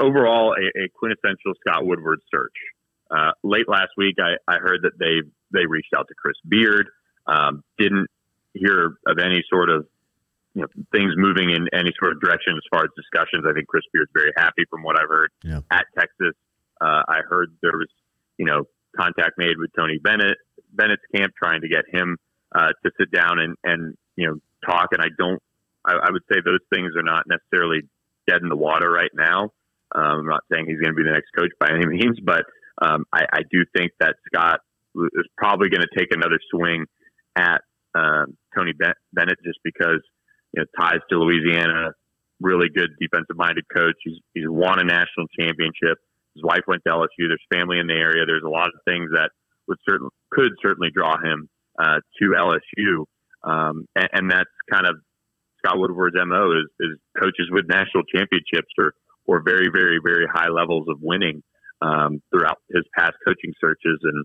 overall 0.00 0.52
a, 0.52 0.84
a 0.84 0.88
quintessential 0.94 1.54
Scott 1.66 1.84
Woodward 1.84 2.20
search. 2.32 2.54
Uh, 3.10 3.32
late 3.42 3.68
last 3.68 3.90
week, 3.96 4.14
I, 4.20 4.36
I 4.46 4.58
heard 4.58 4.82
that 4.82 4.92
they 5.00 5.28
they 5.52 5.66
reached 5.66 5.92
out 5.96 6.06
to 6.06 6.14
Chris 6.14 6.36
Beard. 6.48 6.86
Um, 7.26 7.64
didn't 7.78 8.06
hear 8.54 8.96
of 9.08 9.18
any 9.18 9.42
sort 9.50 9.70
of 9.70 9.88
you 10.58 10.62
know 10.66 10.68
things 10.90 11.14
moving 11.16 11.50
in 11.50 11.68
any 11.72 11.92
sort 12.02 12.10
of 12.12 12.20
direction 12.20 12.54
as 12.58 12.66
far 12.70 12.82
as 12.82 12.90
discussions. 12.98 13.44
I 13.48 13.52
think 13.54 13.68
Chris 13.68 13.84
Beard's 13.92 14.10
very 14.12 14.32
happy 14.36 14.64
from 14.68 14.82
what 14.82 14.98
I've 14.98 15.08
heard 15.08 15.30
Yeah. 15.44 15.60
at 15.70 15.86
Texas. 15.96 16.34
Uh, 16.80 17.02
I 17.06 17.20
heard 17.30 17.54
there 17.62 17.78
was 17.78 17.86
you 18.38 18.46
know 18.46 18.64
contact 18.96 19.38
made 19.38 19.56
with 19.58 19.70
Tony 19.78 19.98
Bennett 20.02 20.36
Bennett's 20.72 21.06
camp 21.14 21.32
trying 21.38 21.60
to 21.62 21.68
get 21.68 21.84
him 21.92 22.16
uh, 22.54 22.70
to 22.84 22.90
sit 22.98 23.10
down 23.12 23.38
and 23.38 23.54
and 23.62 23.94
you 24.16 24.26
know 24.26 24.36
talk. 24.68 24.88
And 24.92 25.00
I 25.00 25.08
don't. 25.16 25.40
I, 25.84 25.94
I 25.94 26.10
would 26.10 26.22
say 26.30 26.38
those 26.44 26.64
things 26.74 26.90
are 26.96 27.02
not 27.06 27.24
necessarily 27.28 27.82
dead 28.26 28.42
in 28.42 28.48
the 28.48 28.56
water 28.56 28.90
right 28.90 29.10
now. 29.14 29.52
Um, 29.94 30.20
I'm 30.20 30.26
not 30.26 30.42
saying 30.52 30.66
he's 30.66 30.80
going 30.80 30.92
to 30.94 30.96
be 30.96 31.04
the 31.04 31.12
next 31.14 31.30
coach 31.38 31.50
by 31.60 31.68
any 31.70 31.86
means, 31.86 32.18
but 32.22 32.42
um, 32.82 33.04
I, 33.12 33.24
I 33.32 33.40
do 33.50 33.64
think 33.74 33.92
that 34.00 34.16
Scott 34.26 34.60
is 34.96 35.26
probably 35.38 35.70
going 35.70 35.80
to 35.80 35.98
take 35.98 36.08
another 36.12 36.38
swing 36.50 36.84
at 37.36 37.62
um, 37.94 38.36
Tony 38.54 38.72
Bennett 38.72 39.38
just 39.44 39.60
because 39.64 40.02
you 40.52 40.62
know 40.62 40.66
ties 40.78 41.00
to 41.10 41.18
Louisiana, 41.18 41.92
really 42.40 42.68
good 42.74 42.90
defensive 43.00 43.36
minded 43.36 43.64
coach. 43.74 43.96
He's 44.04 44.18
he's 44.34 44.48
won 44.48 44.78
a 44.80 44.84
national 44.84 45.26
championship. 45.38 45.98
His 46.34 46.44
wife 46.44 46.62
went 46.66 46.82
to 46.86 46.92
LSU. 46.92 47.28
There's 47.28 47.42
family 47.52 47.78
in 47.78 47.86
the 47.86 47.94
area. 47.94 48.24
There's 48.26 48.44
a 48.46 48.50
lot 48.50 48.68
of 48.68 48.80
things 48.86 49.10
that 49.12 49.30
would 49.66 49.78
certainly 49.88 50.10
could 50.30 50.52
certainly 50.62 50.90
draw 50.94 51.16
him 51.18 51.48
uh, 51.80 52.00
to 52.20 52.30
LSU, 52.30 53.04
um, 53.44 53.86
and, 53.96 54.08
and 54.12 54.30
that's 54.30 54.50
kind 54.70 54.86
of 54.86 54.96
Scott 55.58 55.78
Woodward's 55.78 56.16
mo 56.26 56.52
is, 56.52 56.66
is 56.80 56.98
coaches 57.18 57.48
with 57.50 57.66
national 57.68 58.04
championships 58.14 58.72
or 58.78 58.92
or 59.26 59.42
very 59.44 59.68
very 59.72 59.98
very 60.02 60.26
high 60.32 60.48
levels 60.48 60.86
of 60.88 60.98
winning 61.02 61.42
um, 61.82 62.20
throughout 62.30 62.58
his 62.70 62.84
past 62.96 63.14
coaching 63.26 63.52
searches, 63.60 63.98
and 64.02 64.24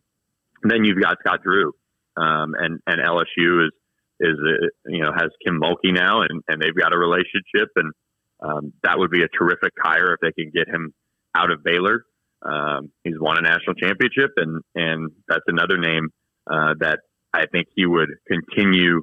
then 0.63 0.83
you've 0.83 1.01
got 1.01 1.17
Scott 1.25 1.41
Drew, 1.43 1.73
um, 2.17 2.53
and 2.57 2.79
and 2.87 3.01
LSU 3.01 3.65
is 3.65 3.71
is 4.19 4.37
uh, 4.39 4.67
you 4.87 5.03
know 5.03 5.11
has 5.15 5.29
Kim 5.45 5.59
Mulkey 5.59 5.93
now, 5.93 6.21
and 6.21 6.41
and 6.47 6.61
they've 6.61 6.75
got 6.75 6.93
a 6.93 6.97
relationship, 6.97 7.69
and 7.75 7.91
um, 8.41 8.73
that 8.83 8.97
would 8.97 9.11
be 9.11 9.23
a 9.23 9.27
terrific 9.27 9.73
hire 9.81 10.13
if 10.13 10.19
they 10.21 10.31
can 10.31 10.51
get 10.53 10.67
him 10.67 10.93
out 11.35 11.51
of 11.51 11.63
Baylor. 11.63 12.05
Um, 12.41 12.91
he's 13.03 13.19
won 13.19 13.37
a 13.37 13.41
national 13.41 13.75
championship, 13.75 14.31
and 14.37 14.61
and 14.75 15.11
that's 15.27 15.45
another 15.47 15.77
name 15.77 16.09
uh, 16.49 16.75
that 16.79 16.99
I 17.33 17.45
think 17.51 17.67
he 17.75 17.85
would 17.85 18.09
continue 18.27 19.01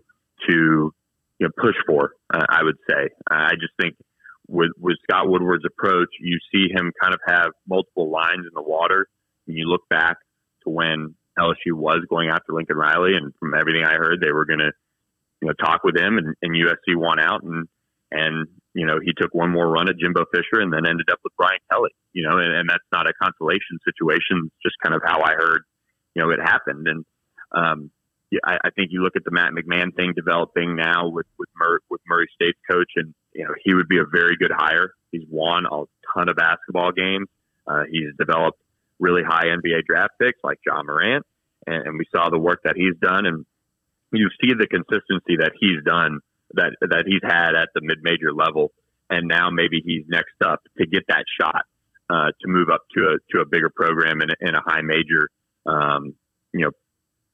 to 0.49 0.93
you 1.39 1.47
know, 1.47 1.51
push 1.57 1.77
for. 1.87 2.13
Uh, 2.33 2.45
I 2.49 2.63
would 2.63 2.77
say. 2.89 3.09
I 3.31 3.53
just 3.55 3.73
think 3.81 3.97
with 4.47 4.71
with 4.79 4.97
Scott 5.09 5.29
Woodward's 5.29 5.65
approach, 5.67 6.09
you 6.21 6.39
see 6.53 6.69
him 6.73 6.93
kind 7.01 7.15
of 7.15 7.21
have 7.27 7.51
multiple 7.69 8.11
lines 8.11 8.45
in 8.47 8.53
the 8.55 8.63
water. 8.63 9.07
And 9.47 9.57
you 9.57 9.67
look 9.67 9.89
back 9.89 10.17
to 10.65 10.71
when 10.71 11.15
LSU 11.39 11.73
was 11.73 12.05
going 12.11 12.29
after 12.29 12.53
Lincoln 12.53 12.77
Riley, 12.77 13.15
and 13.15 13.33
from 13.41 13.55
everything 13.55 13.85
I 13.85 13.95
heard, 13.95 14.21
they 14.21 14.33
were 14.33 14.45
going 14.45 14.59
to 14.59 14.73
you 15.41 15.49
know 15.49 15.55
talk 15.55 15.85
with 15.85 15.97
him, 15.97 16.19
and, 16.19 16.35
and 16.43 16.55
USC 16.55 16.97
won 16.97 17.19
out, 17.19 17.43
and 17.43 17.67
and 18.11 18.47
you 18.75 18.87
know 18.87 18.99
he 19.03 19.13
took 19.17 19.35
one 19.35 19.51
more 19.51 19.69
run 19.69 19.89
at 19.89 19.99
Jimbo 19.99 20.25
Fisher, 20.33 20.61
and 20.61 20.73
then 20.73 20.87
ended 20.87 21.09
up 21.11 21.21
with 21.25 21.33
Brian 21.37 21.59
Kelly. 21.71 21.91
You 22.13 22.29
know, 22.29 22.39
and, 22.39 22.53
and 22.53 22.69
that's 22.69 22.85
not 22.93 23.09
a 23.09 23.13
consolation 23.23 23.79
situation. 23.85 24.51
Just 24.63 24.77
kind 24.83 24.95
of 24.95 25.03
how 25.05 25.23
I 25.23 25.35
heard, 25.35 25.63
you 26.15 26.23
know, 26.23 26.31
it 26.31 26.41
happened, 26.41 26.87
and 26.89 27.05
um, 27.53 27.91
I, 28.45 28.59
I 28.65 28.71
think 28.71 28.91
you 28.93 29.03
look 29.03 29.17
at 29.17 29.25
the 29.25 29.31
Matt 29.31 29.53
McMahon 29.53 29.95
thing 29.95 30.13
developing 30.15 30.77
now 30.77 31.09
with 31.09 31.27
with, 31.39 31.49
Mur- 31.57 31.81
with 31.91 32.01
Murray 32.07 32.29
State's 32.35 32.59
coach, 32.71 32.93
and 32.97 33.15
you 33.35 33.45
know 33.45 33.55
he 33.65 33.75
would 33.75 33.89
be 33.89 33.99
a 33.99 34.05
very 34.11 34.37
good 34.37 34.53
hire. 34.55 34.93
He's 35.11 35.25
won 35.29 35.67
a 35.67 35.85
ton 36.15 36.29
of 36.29 36.37
basketball 36.37 36.93
games. 36.93 37.29
Uh, 37.67 37.83
he's 37.91 38.15
developed 38.19 38.59
really 38.99 39.23
high 39.27 39.47
NBA 39.47 39.85
draft 39.87 40.13
picks 40.21 40.39
like 40.45 40.59
Ja 40.67 40.83
Morant, 40.83 41.25
and, 41.67 41.89
and 41.89 41.99
we 41.99 42.05
saw 42.15 42.31
the 42.31 42.39
work 42.39 42.61
that 42.65 42.77
he's 42.77 42.95
done, 43.01 43.27
and 43.27 43.47
you 44.13 44.29
see 44.41 44.53
the 44.55 44.67
consistency 44.67 45.37
that 45.39 45.53
he's 45.59 45.83
done 45.85 46.21
that 46.55 46.73
that 46.81 47.05
he's 47.07 47.23
had 47.23 47.55
at 47.55 47.69
the 47.75 47.81
mid 47.83 47.99
major 48.03 48.33
level, 48.33 48.73
and 49.09 49.29
now 49.29 49.51
maybe 49.51 49.83
he's 49.85 50.05
next 50.09 50.35
up 50.45 50.61
to 50.79 50.87
get 50.87 51.05
that 51.09 51.25
shot 51.41 51.65
uh, 52.11 52.33
to 52.41 52.49
move 52.49 52.69
up 52.73 52.83
to 52.97 53.03
a 53.03 53.17
to 53.33 53.43
a 53.43 53.47
bigger 53.47 53.71
program 53.71 54.21
in 54.21 54.31
a, 54.31 54.49
in 54.49 54.55
a 54.55 54.61
high 54.65 54.83
major. 54.83 55.29
Um, 55.67 56.15
you 56.53 56.65
know, 56.65 56.71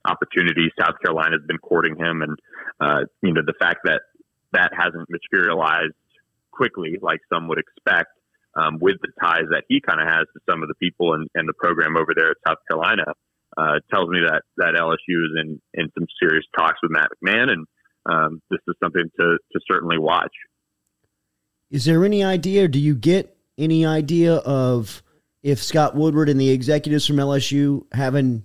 opportunity. 0.04 0.70
South 0.78 1.00
Carolina 1.02 1.36
has 1.38 1.46
been 1.46 1.58
courting 1.58 1.96
him, 1.96 2.22
and 2.22 2.38
uh, 2.80 3.04
you 3.22 3.32
know 3.32 3.42
the 3.44 3.54
fact 3.58 3.80
that 3.84 4.02
that 4.52 4.72
hasn't 4.76 5.08
materialized 5.08 5.94
quickly 6.50 6.98
like 7.00 7.20
some 7.32 7.48
would 7.48 7.58
expect. 7.58 8.10
Um, 8.58 8.78
with 8.80 8.96
the 9.02 9.12
ties 9.20 9.44
that 9.50 9.64
he 9.68 9.82
kind 9.82 10.00
of 10.00 10.08
has 10.08 10.24
to 10.32 10.40
some 10.48 10.62
of 10.62 10.68
the 10.68 10.74
people 10.76 11.12
and, 11.12 11.28
and 11.34 11.46
the 11.46 11.52
program 11.52 11.94
over 11.94 12.14
there 12.16 12.30
at 12.30 12.38
South 12.48 12.56
Carolina, 12.66 13.04
uh, 13.56 13.78
tells 13.92 14.08
me 14.08 14.20
that 14.26 14.42
that 14.58 14.74
LSU 14.74 15.24
is 15.24 15.32
in 15.40 15.60
in 15.74 15.88
some 15.98 16.06
serious 16.20 16.44
talks 16.56 16.78
with 16.82 16.92
Matt 16.92 17.08
McMahon, 17.24 17.50
and 17.50 17.66
um, 18.06 18.42
this 18.50 18.60
is 18.68 18.74
something 18.82 19.04
to 19.18 19.38
to 19.52 19.60
certainly 19.70 19.98
watch. 19.98 20.32
Is 21.70 21.84
there 21.84 22.04
any 22.04 22.22
idea? 22.22 22.68
Do 22.68 22.78
you 22.78 22.94
get 22.94 23.36
any 23.58 23.84
idea 23.84 24.36
of 24.36 25.02
if 25.42 25.62
Scott 25.62 25.94
Woodward 25.94 26.28
and 26.28 26.40
the 26.40 26.50
executives 26.50 27.06
from 27.06 27.16
LSU 27.16 27.84
having 27.92 28.44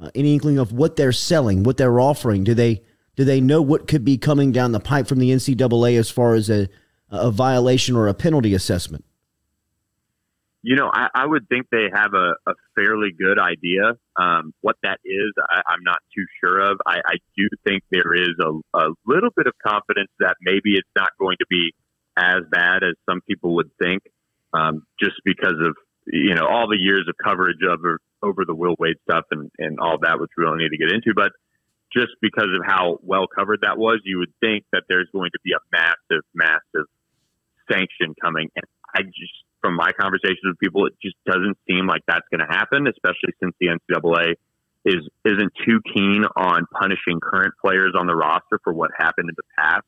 uh, 0.00 0.10
any 0.14 0.32
inkling 0.34 0.58
of 0.58 0.72
what 0.72 0.96
they're 0.96 1.12
selling, 1.12 1.64
what 1.64 1.76
they're 1.76 2.00
offering? 2.00 2.44
Do 2.44 2.54
they 2.54 2.82
do 3.16 3.24
they 3.24 3.40
know 3.40 3.60
what 3.60 3.88
could 3.88 4.04
be 4.04 4.16
coming 4.16 4.52
down 4.52 4.72
the 4.72 4.80
pipe 4.80 5.06
from 5.06 5.18
the 5.18 5.30
NCAA 5.30 5.98
as 5.98 6.10
far 6.10 6.34
as 6.34 6.48
a 6.48 6.68
a 7.10 7.30
violation 7.30 7.94
or 7.94 8.08
a 8.08 8.14
penalty 8.14 8.54
assessment? 8.54 9.04
You 10.62 10.76
know, 10.76 10.90
I, 10.92 11.08
I 11.14 11.26
would 11.26 11.48
think 11.48 11.66
they 11.72 11.88
have 11.92 12.14
a, 12.14 12.34
a 12.46 12.54
fairly 12.76 13.10
good 13.18 13.38
idea. 13.38 13.94
Um, 14.16 14.52
what 14.60 14.76
that 14.84 14.98
is, 15.04 15.32
I, 15.50 15.62
I'm 15.68 15.82
not 15.82 15.98
too 16.14 16.24
sure 16.42 16.60
of. 16.60 16.78
I, 16.86 16.98
I 17.04 17.16
do 17.36 17.48
think 17.66 17.82
there 17.90 18.14
is 18.14 18.34
a, 18.40 18.78
a 18.78 18.90
little 19.04 19.30
bit 19.34 19.46
of 19.48 19.54
confidence 19.66 20.10
that 20.20 20.36
maybe 20.40 20.74
it's 20.74 20.88
not 20.94 21.10
going 21.18 21.36
to 21.40 21.46
be 21.50 21.72
as 22.16 22.42
bad 22.50 22.84
as 22.84 22.94
some 23.08 23.20
people 23.28 23.56
would 23.56 23.70
think, 23.82 24.02
um, 24.52 24.82
just 25.00 25.16
because 25.24 25.56
of 25.60 25.74
you 26.06 26.34
know 26.34 26.46
all 26.46 26.68
the 26.68 26.78
years 26.78 27.06
of 27.08 27.14
coverage 27.22 27.62
over 27.68 27.98
over 28.22 28.44
the 28.46 28.54
Will 28.54 28.76
Wade 28.78 28.96
stuff 29.08 29.24
and 29.30 29.50
and 29.58 29.80
all 29.80 29.98
that, 30.02 30.20
which 30.20 30.30
we 30.36 30.44
don't 30.44 30.58
need 30.58 30.70
to 30.70 30.78
get 30.78 30.92
into. 30.92 31.12
But 31.14 31.32
just 31.94 32.12
because 32.20 32.48
of 32.54 32.64
how 32.64 32.98
well 33.02 33.26
covered 33.26 33.60
that 33.62 33.78
was, 33.78 34.00
you 34.04 34.18
would 34.18 34.32
think 34.40 34.64
that 34.72 34.84
there's 34.88 35.08
going 35.12 35.30
to 35.32 35.38
be 35.44 35.52
a 35.52 35.60
massive, 35.70 36.24
massive 36.34 36.88
sanction 37.70 38.14
coming. 38.20 38.48
And 38.56 38.64
I 38.94 39.02
just, 39.02 39.41
from 39.62 39.76
my 39.76 39.92
conversations 39.98 40.42
with 40.44 40.58
people, 40.58 40.86
it 40.86 40.94
just 41.00 41.16
doesn't 41.24 41.56
seem 41.66 41.86
like 41.86 42.02
that's 42.06 42.26
going 42.30 42.46
to 42.46 42.52
happen, 42.52 42.86
especially 42.86 43.32
since 43.40 43.54
the 43.60 43.68
NCAA 43.68 44.34
is 44.84 45.08
isn't 45.24 45.52
too 45.64 45.80
keen 45.94 46.24
on 46.36 46.66
punishing 46.72 47.20
current 47.20 47.54
players 47.64 47.94
on 47.96 48.06
the 48.06 48.14
roster 48.14 48.58
for 48.64 48.72
what 48.72 48.90
happened 48.98 49.30
in 49.30 49.34
the 49.36 49.44
past. 49.56 49.86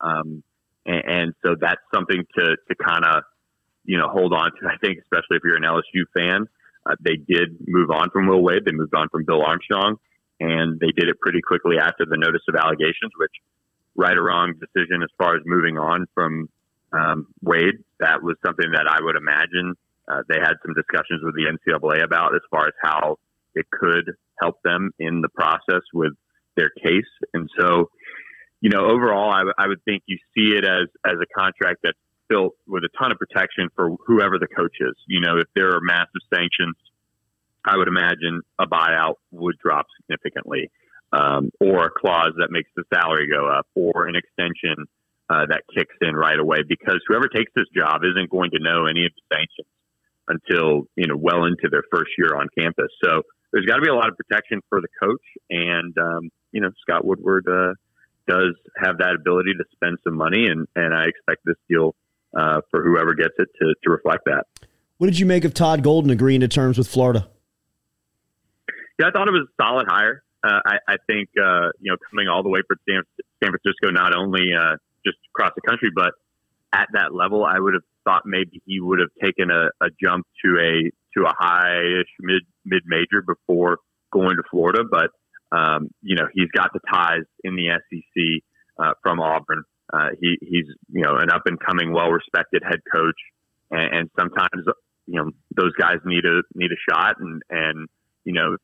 Um, 0.00 0.42
and, 0.84 1.02
and 1.06 1.34
so 1.44 1.56
that's 1.58 1.80
something 1.92 2.22
to 2.38 2.56
to 2.68 2.74
kind 2.76 3.04
of 3.04 3.24
you 3.84 3.98
know 3.98 4.08
hold 4.08 4.32
on 4.32 4.50
to. 4.60 4.68
I 4.68 4.76
think, 4.76 4.98
especially 4.98 5.38
if 5.38 5.42
you're 5.42 5.56
an 5.56 5.62
LSU 5.62 6.04
fan, 6.14 6.46
uh, 6.84 6.94
they 7.00 7.16
did 7.16 7.56
move 7.66 7.90
on 7.90 8.10
from 8.10 8.28
Will 8.28 8.42
Wade. 8.42 8.64
They 8.64 8.72
moved 8.72 8.94
on 8.94 9.08
from 9.08 9.24
Bill 9.24 9.42
Armstrong, 9.42 9.96
and 10.38 10.78
they 10.78 10.92
did 10.94 11.08
it 11.08 11.18
pretty 11.20 11.40
quickly 11.40 11.76
after 11.80 12.04
the 12.04 12.18
notice 12.18 12.42
of 12.48 12.54
allegations, 12.54 13.12
which 13.16 13.32
right 13.96 14.16
or 14.16 14.24
wrong 14.24 14.52
decision 14.60 15.02
as 15.02 15.08
far 15.16 15.36
as 15.36 15.42
moving 15.46 15.78
on 15.78 16.06
from 16.14 16.48
um, 16.92 17.26
Wade. 17.42 17.82
That 18.00 18.22
was 18.22 18.36
something 18.44 18.70
that 18.72 18.86
I 18.88 19.02
would 19.02 19.16
imagine 19.16 19.74
uh, 20.08 20.22
they 20.28 20.38
had 20.38 20.54
some 20.64 20.74
discussions 20.74 21.22
with 21.22 21.34
the 21.34 21.46
NCAA 21.50 22.04
about 22.04 22.34
as 22.34 22.42
far 22.50 22.66
as 22.66 22.74
how 22.82 23.18
it 23.54 23.66
could 23.70 24.12
help 24.40 24.56
them 24.62 24.90
in 24.98 25.20
the 25.20 25.28
process 25.28 25.82
with 25.92 26.12
their 26.56 26.70
case. 26.70 27.08
And 27.34 27.50
so, 27.58 27.90
you 28.60 28.70
know, 28.70 28.86
overall, 28.86 29.30
I, 29.30 29.38
w- 29.38 29.54
I 29.58 29.66
would 29.66 29.82
think 29.84 30.02
you 30.06 30.18
see 30.34 30.56
it 30.56 30.64
as 30.64 30.88
as 31.04 31.16
a 31.20 31.26
contract 31.38 31.80
that's 31.82 31.98
built 32.28 32.54
with 32.66 32.84
a 32.84 32.88
ton 32.98 33.12
of 33.12 33.18
protection 33.18 33.68
for 33.74 33.96
whoever 34.06 34.38
the 34.38 34.48
coach 34.48 34.76
is. 34.80 34.94
You 35.06 35.20
know, 35.20 35.38
if 35.38 35.46
there 35.54 35.70
are 35.70 35.80
massive 35.80 36.22
sanctions, 36.32 36.76
I 37.64 37.76
would 37.76 37.88
imagine 37.88 38.42
a 38.58 38.66
buyout 38.66 39.14
would 39.32 39.56
drop 39.58 39.86
significantly, 40.00 40.70
um, 41.12 41.50
or 41.60 41.86
a 41.86 41.90
clause 41.90 42.32
that 42.38 42.50
makes 42.50 42.70
the 42.76 42.84
salary 42.92 43.28
go 43.28 43.48
up, 43.48 43.66
or 43.74 44.06
an 44.06 44.14
extension 44.16 44.86
uh, 45.28 45.46
that 45.46 45.62
kicks 45.74 45.94
in 46.00 46.14
right 46.14 46.38
away 46.38 46.58
because 46.66 47.00
whoever 47.08 47.28
takes 47.28 47.50
this 47.54 47.66
job 47.74 48.02
isn't 48.04 48.30
going 48.30 48.50
to 48.52 48.58
know 48.60 48.86
any 48.86 49.06
of 49.06 49.12
the 49.14 49.36
sanctions 49.36 49.68
until 50.28 50.86
you 50.96 51.06
know 51.06 51.16
well 51.16 51.44
into 51.44 51.68
their 51.70 51.82
first 51.90 52.10
year 52.18 52.36
on 52.36 52.48
campus. 52.58 52.88
So 53.02 53.22
there's 53.52 53.66
got 53.66 53.76
to 53.76 53.82
be 53.82 53.88
a 53.88 53.94
lot 53.94 54.08
of 54.08 54.16
protection 54.16 54.60
for 54.68 54.80
the 54.80 54.88
coach, 55.00 55.22
and 55.50 55.96
um, 55.98 56.30
you 56.52 56.60
know 56.60 56.70
Scott 56.82 57.04
Woodward 57.04 57.46
uh, 57.48 57.74
does 58.28 58.54
have 58.76 58.98
that 58.98 59.14
ability 59.14 59.52
to 59.54 59.64
spend 59.72 59.98
some 60.04 60.14
money, 60.14 60.46
and 60.46 60.66
and 60.76 60.94
I 60.94 61.04
expect 61.06 61.44
this 61.44 61.56
deal 61.68 61.94
uh, 62.36 62.60
for 62.70 62.82
whoever 62.82 63.14
gets 63.14 63.34
it 63.38 63.48
to 63.60 63.74
to 63.84 63.90
reflect 63.90 64.24
that. 64.26 64.46
What 64.98 65.08
did 65.08 65.18
you 65.18 65.26
make 65.26 65.44
of 65.44 65.54
Todd 65.54 65.82
Golden 65.82 66.10
agreeing 66.10 66.40
to 66.40 66.48
terms 66.48 66.78
with 66.78 66.88
Florida? 66.88 67.28
Yeah, 68.98 69.08
I 69.08 69.10
thought 69.10 69.28
it 69.28 69.32
was 69.32 69.46
a 69.46 69.62
solid 69.62 69.86
hire. 69.88 70.22
Uh, 70.42 70.60
I, 70.64 70.76
I 70.88 70.96
think 71.06 71.28
uh, 71.36 71.68
you 71.80 71.90
know 71.90 71.96
coming 72.10 72.28
all 72.28 72.42
the 72.42 72.48
way 72.48 72.60
from 72.66 72.78
San, 72.88 73.02
San 73.42 73.50
Francisco, 73.52 73.90
not 73.90 74.14
only 74.14 74.50
uh, 74.58 74.76
just 75.06 75.18
across 75.34 75.52
the 75.54 75.62
country, 75.62 75.90
but 75.94 76.12
at 76.72 76.88
that 76.92 77.14
level, 77.14 77.44
I 77.44 77.58
would 77.58 77.74
have 77.74 77.82
thought 78.04 78.22
maybe 78.24 78.60
he 78.66 78.80
would 78.80 79.00
have 79.00 79.10
taken 79.22 79.50
a, 79.50 79.68
a 79.84 79.88
jump 80.02 80.26
to 80.44 80.58
a 80.58 80.90
to 81.16 81.24
a 81.24 81.32
high-ish 81.38 82.08
mid 82.20 82.42
mid 82.64 82.82
major 82.86 83.22
before 83.26 83.78
going 84.12 84.36
to 84.36 84.42
Florida. 84.50 84.82
But 84.88 85.10
um, 85.56 85.88
you 86.02 86.16
know, 86.16 86.26
he's 86.32 86.50
got 86.50 86.70
the 86.72 86.80
ties 86.92 87.24
in 87.44 87.56
the 87.56 87.68
SEC 87.88 88.42
uh, 88.78 88.92
from 89.02 89.20
Auburn. 89.20 89.62
Uh, 89.92 90.08
he, 90.20 90.36
he's 90.40 90.66
you 90.92 91.02
know 91.02 91.16
an 91.16 91.30
up 91.30 91.42
and 91.46 91.58
coming, 91.60 91.92
well 91.92 92.10
respected 92.10 92.62
head 92.64 92.80
coach, 92.92 93.18
and, 93.70 93.94
and 93.94 94.10
sometimes 94.18 94.66
you 95.06 95.14
know 95.14 95.30
those 95.56 95.72
guys 95.78 95.98
need 96.04 96.24
a 96.24 96.42
need 96.54 96.70
a 96.72 96.92
shot, 96.92 97.16
and 97.20 97.42
and 97.50 97.88
you 98.24 98.32
know 98.32 98.56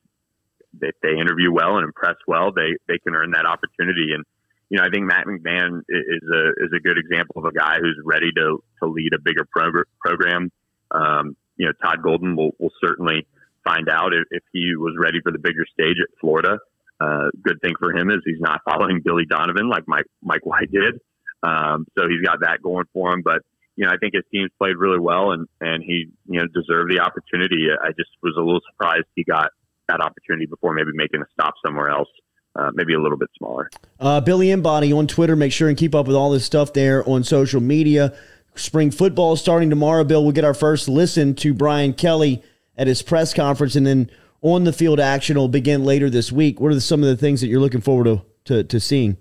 if 0.80 0.94
they 1.02 1.10
interview 1.10 1.52
well 1.52 1.76
and 1.76 1.84
impress 1.84 2.16
well, 2.26 2.52
they 2.52 2.76
they 2.88 2.98
can 2.98 3.14
earn 3.14 3.32
that 3.32 3.46
opportunity. 3.46 4.12
And 4.14 4.24
you 4.72 4.78
know, 4.78 4.84
I 4.84 4.88
think 4.88 5.04
Matt 5.04 5.26
McMahon 5.26 5.82
is 5.86 6.24
a 6.32 6.48
is 6.64 6.72
a 6.74 6.80
good 6.80 6.96
example 6.96 7.36
of 7.36 7.44
a 7.44 7.52
guy 7.52 7.76
who's 7.78 8.00
ready 8.06 8.32
to 8.36 8.64
to 8.82 8.88
lead 8.88 9.12
a 9.12 9.20
bigger 9.22 9.46
progr- 9.54 9.84
program. 10.00 10.50
Um, 10.90 11.36
you 11.58 11.66
know, 11.66 11.72
Todd 11.84 12.02
Golden 12.02 12.34
will 12.34 12.52
will 12.58 12.72
certainly 12.80 13.26
find 13.64 13.90
out 13.90 14.14
if, 14.14 14.24
if 14.30 14.42
he 14.50 14.72
was 14.74 14.94
ready 14.98 15.18
for 15.22 15.30
the 15.30 15.38
bigger 15.38 15.66
stage 15.70 15.96
at 16.02 16.08
Florida. 16.18 16.56
Uh, 16.98 17.28
good 17.42 17.60
thing 17.60 17.74
for 17.78 17.92
him 17.94 18.08
is 18.08 18.20
he's 18.24 18.40
not 18.40 18.62
following 18.68 19.02
Billy 19.04 19.26
Donovan 19.28 19.68
like 19.68 19.84
Mike 19.86 20.06
Mike 20.22 20.46
White 20.46 20.72
did. 20.72 21.00
Um, 21.42 21.84
so 21.98 22.08
he's 22.08 22.24
got 22.24 22.40
that 22.40 22.62
going 22.62 22.86
for 22.94 23.12
him. 23.12 23.20
But 23.22 23.42
you 23.76 23.84
know, 23.84 23.90
I 23.92 23.98
think 23.98 24.14
his 24.14 24.24
team's 24.32 24.50
played 24.56 24.76
really 24.78 25.00
well, 25.00 25.32
and 25.32 25.46
and 25.60 25.84
he 25.84 26.06
you 26.24 26.40
know 26.40 26.46
deserved 26.46 26.90
the 26.90 27.00
opportunity. 27.00 27.68
I 27.78 27.90
just 27.90 28.08
was 28.22 28.36
a 28.38 28.40
little 28.40 28.62
surprised 28.72 29.04
he 29.16 29.24
got 29.24 29.50
that 29.88 30.00
opportunity 30.00 30.46
before 30.46 30.72
maybe 30.72 30.92
making 30.94 31.20
a 31.20 31.26
stop 31.34 31.52
somewhere 31.62 31.90
else 31.90 32.08
uh, 32.56 32.70
maybe 32.74 32.94
a 32.94 33.00
little 33.00 33.18
bit 33.18 33.30
smaller. 33.36 33.70
Uh, 34.00 34.20
Billy 34.20 34.50
Embody 34.50 34.92
on 34.92 35.06
Twitter. 35.06 35.36
Make 35.36 35.52
sure 35.52 35.68
and 35.68 35.76
keep 35.76 35.94
up 35.94 36.06
with 36.06 36.16
all 36.16 36.30
this 36.30 36.44
stuff 36.44 36.72
there 36.72 37.08
on 37.08 37.24
social 37.24 37.60
media. 37.60 38.14
Spring 38.54 38.90
football 38.90 39.36
starting 39.36 39.70
tomorrow. 39.70 40.04
Bill, 40.04 40.22
we'll 40.22 40.32
get 40.32 40.44
our 40.44 40.54
first 40.54 40.88
listen 40.88 41.34
to 41.36 41.54
Brian 41.54 41.94
Kelly 41.94 42.42
at 42.76 42.86
his 42.86 43.02
press 43.02 43.32
conference, 43.32 43.76
and 43.76 43.86
then 43.86 44.10
on 44.42 44.64
the 44.64 44.72
field 44.72 45.00
action 45.00 45.36
will 45.36 45.48
begin 45.48 45.84
later 45.84 46.10
this 46.10 46.30
week. 46.30 46.60
What 46.60 46.72
are 46.72 46.80
some 46.80 47.02
of 47.02 47.08
the 47.08 47.16
things 47.16 47.40
that 47.40 47.46
you're 47.46 47.60
looking 47.60 47.80
forward 47.80 48.04
to 48.04 48.22
to, 48.44 48.64
to 48.64 48.80
seeing? 48.80 49.16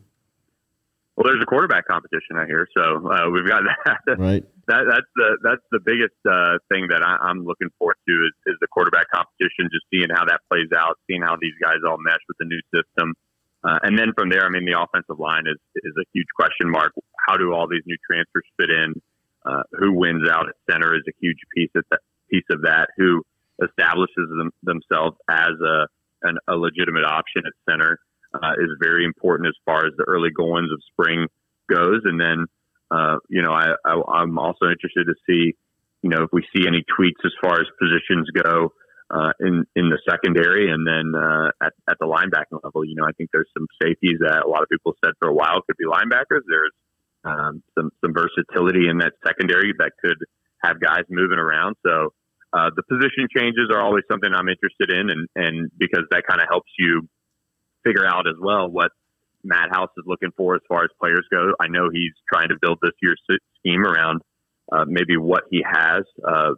Well, 1.16 1.26
there's 1.26 1.42
a 1.42 1.46
quarterback 1.46 1.86
competition 1.88 2.38
out 2.38 2.48
here, 2.48 2.68
so 2.76 3.10
uh, 3.10 3.30
we've 3.30 3.48
got 3.48 3.64
that. 4.08 4.18
Right. 4.18 4.44
That 4.72 4.88
that's 4.88 5.12
the 5.20 5.30
that's 5.44 5.66
the 5.76 5.84
biggest 5.84 6.16
uh, 6.24 6.56
thing 6.72 6.88
that 6.96 7.04
I, 7.04 7.20
I'm 7.28 7.44
looking 7.44 7.68
forward 7.76 8.00
to 8.08 8.14
is, 8.24 8.56
is 8.56 8.58
the 8.64 8.72
quarterback 8.72 9.12
competition. 9.12 9.68
Just 9.68 9.84
seeing 9.92 10.08
how 10.08 10.24
that 10.32 10.40
plays 10.48 10.72
out, 10.72 10.96
seeing 11.12 11.22
how 11.22 11.36
these 11.36 11.56
guys 11.60 11.84
all 11.84 12.00
mesh 12.00 12.24
with 12.32 12.40
the 12.40 12.48
new 12.48 12.64
system, 12.72 13.12
uh, 13.64 13.80
and 13.84 13.98
then 13.98 14.14
from 14.18 14.30
there, 14.30 14.46
I 14.46 14.50
mean, 14.50 14.66
the 14.66 14.80
offensive 14.80 15.20
line 15.20 15.44
is 15.46 15.60
is 15.76 15.94
a 16.00 16.06
huge 16.14 16.32
question 16.36 16.72
mark. 16.72 16.94
How 17.28 17.38
do 17.38 17.54
all 17.54 17.68
these 17.68 17.84
new 17.86 17.98
transfers 18.10 18.48
fit 18.58 18.70
in? 18.72 18.96
Uh, 19.44 19.64
who 19.74 19.92
wins 19.94 20.30
out 20.30 20.48
at 20.48 20.56
center 20.70 20.96
is 20.96 21.02
a 21.10 21.14
huge 21.20 21.38
piece 21.56 21.72
of 21.76 21.84
that. 21.92 22.00
Piece 22.30 22.48
of 22.50 22.62
that. 22.64 22.90
Who 22.98 23.24
establishes 23.62 24.30
them, 24.30 24.52
themselves 24.64 25.18
as 25.30 25.54
a 25.62 25.88
an, 26.24 26.38
a 26.48 26.56
legitimate 26.56 27.06
option 27.06 27.44
at 27.46 27.54
center 27.70 28.00
uh, 28.34 28.54
is 28.58 28.70
very 28.80 29.06
important 29.06 29.48
as 29.48 29.56
far 29.66 29.86
as 29.86 29.94
the 29.98 30.06
early 30.08 30.30
goings 30.32 30.70
of 30.72 30.80
spring 30.92 31.28
goes. 31.70 32.02
And 32.06 32.20
then, 32.20 32.46
uh, 32.92 33.18
you 33.30 33.42
know, 33.42 33.52
I, 33.52 33.74
I, 33.86 34.22
am 34.22 34.38
also 34.38 34.68
interested 34.68 35.08
to 35.08 35.16
see, 35.26 35.56
you 36.02 36.10
know, 36.10 36.24
if 36.24 36.30
we 36.34 36.44
see 36.54 36.68
any 36.68 36.84
tweaks 36.96 37.22
as 37.24 37.32
far 37.42 37.62
as 37.62 37.68
positions 37.80 38.30
go 38.36 38.74
uh, 39.10 39.32
in 39.40 39.66
in 39.76 39.90
the 39.90 40.00
secondary, 40.10 40.70
and 40.70 40.86
then 40.86 41.16
uh, 41.16 41.52
at 41.64 41.74
at 41.90 41.98
the 42.00 42.06
linebacking 42.06 42.60
level. 42.64 42.84
You 42.86 42.96
know, 42.96 43.06
I 43.06 43.12
think 43.14 43.30
there's 43.32 43.50
some 43.58 43.68
safeties 43.82 44.20
that 44.20 44.44
a 44.46 44.48
lot 44.48 44.64
of 44.64 44.70
people 44.70 44.94
said 45.04 45.14
for 45.20 45.30
a 45.30 45.34
while 45.34 45.62
could 45.62 45.78
be 45.78 45.86
linebackers. 45.86 46.44
There's 46.48 46.72
um, 47.24 47.64
some 47.78 47.92
some 48.04 48.14
versatility 48.14 48.90
in 48.90 48.98
that 49.00 49.14
secondary 49.26 49.74
that 49.80 49.92
could 50.04 50.18
have 50.64 50.80
guys 50.80 51.04
moving 51.10 51.40
around. 51.40 51.76
So. 51.86 52.14
Uh, 52.54 52.70
the 52.76 52.84
position 52.84 53.30
changes 53.34 53.72
are 53.72 53.80
always 53.80 54.04
something 54.12 54.30
I'm 54.36 54.50
interested 54.50 54.92
in, 54.92 55.10
and, 55.10 55.26
and 55.38 55.72
because 55.80 56.04
that 56.12 56.24
kind 56.28 56.42
of 56.42 56.48
helps 56.52 56.70
you 56.78 57.08
figure 57.86 58.06
out 58.06 58.28
as 58.28 58.36
well 58.42 58.68
what 58.68 58.92
Matt 59.44 59.70
House 59.72 59.90
is 59.98 60.04
looking 60.08 60.32
for 60.36 60.56
as 60.56 60.62
far 60.68 60.84
as 60.84 60.90
players 61.00 61.26
go. 61.32 61.54
I 61.60 61.68
know 61.68 61.90
he's 61.92 62.14
trying 62.32 62.50
to 62.50 62.56
build 62.62 62.80
this 62.82 62.92
year's 63.02 63.22
scheme 63.60 63.86
around 63.86 64.22
uh, 64.72 64.86
maybe 64.88 65.18
what 65.18 65.44
he 65.50 65.64
has 65.70 66.04
uh, 66.28 66.52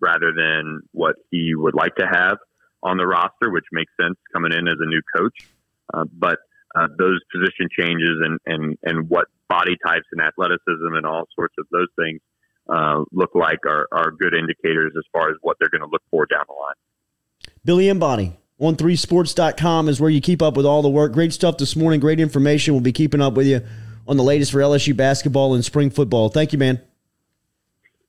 rather 0.00 0.32
than 0.34 0.80
what 0.92 1.16
he 1.30 1.54
would 1.54 1.74
like 1.74 1.94
to 1.96 2.06
have 2.06 2.38
on 2.82 2.96
the 2.96 3.06
roster, 3.06 3.50
which 3.50 3.66
makes 3.72 3.92
sense 4.00 4.16
coming 4.32 4.52
in 4.52 4.66
as 4.66 4.76
a 4.80 4.86
new 4.86 5.02
coach. 5.14 5.46
Uh, 5.92 6.04
but 6.12 6.38
uh, 6.74 6.86
those 6.98 7.20
position 7.32 7.68
changes 7.76 8.20
and, 8.24 8.38
and, 8.46 8.78
and 8.82 9.08
what 9.08 9.26
body 9.48 9.76
types 9.84 10.06
and 10.12 10.20
athleticism 10.20 10.94
and 10.94 11.04
all 11.04 11.24
sorts 11.34 11.54
of 11.58 11.66
those 11.70 11.88
things 11.98 12.20
uh, 12.68 13.02
look 13.12 13.34
like 13.34 13.58
are, 13.66 13.88
are 13.92 14.12
good 14.12 14.34
indicators 14.34 14.92
as 14.96 15.04
far 15.12 15.30
as 15.30 15.36
what 15.42 15.56
they're 15.58 15.70
going 15.70 15.82
to 15.82 15.88
look 15.90 16.02
for 16.10 16.26
down 16.26 16.44
the 16.46 16.54
line. 16.54 16.74
Billy 17.64 17.88
Embody, 17.88 18.36
on3sports.com 18.60 19.88
is 19.88 20.00
where 20.00 20.10
you 20.10 20.20
keep 20.20 20.42
up 20.42 20.56
with 20.56 20.66
all 20.66 20.82
the 20.82 20.88
work. 20.88 21.12
Great 21.12 21.32
stuff 21.32 21.56
this 21.58 21.74
morning. 21.74 22.00
Great 22.00 22.20
information. 22.20 22.74
We'll 22.74 22.82
be 22.82 22.92
keeping 22.92 23.20
up 23.20 23.34
with 23.34 23.46
you 23.46 23.62
on 24.06 24.16
the 24.16 24.22
latest 24.22 24.52
for 24.52 24.58
LSU 24.58 24.96
basketball 24.96 25.54
and 25.54 25.64
spring 25.64 25.90
football. 25.90 26.28
Thank 26.28 26.52
you, 26.52 26.58
man. 26.58 26.80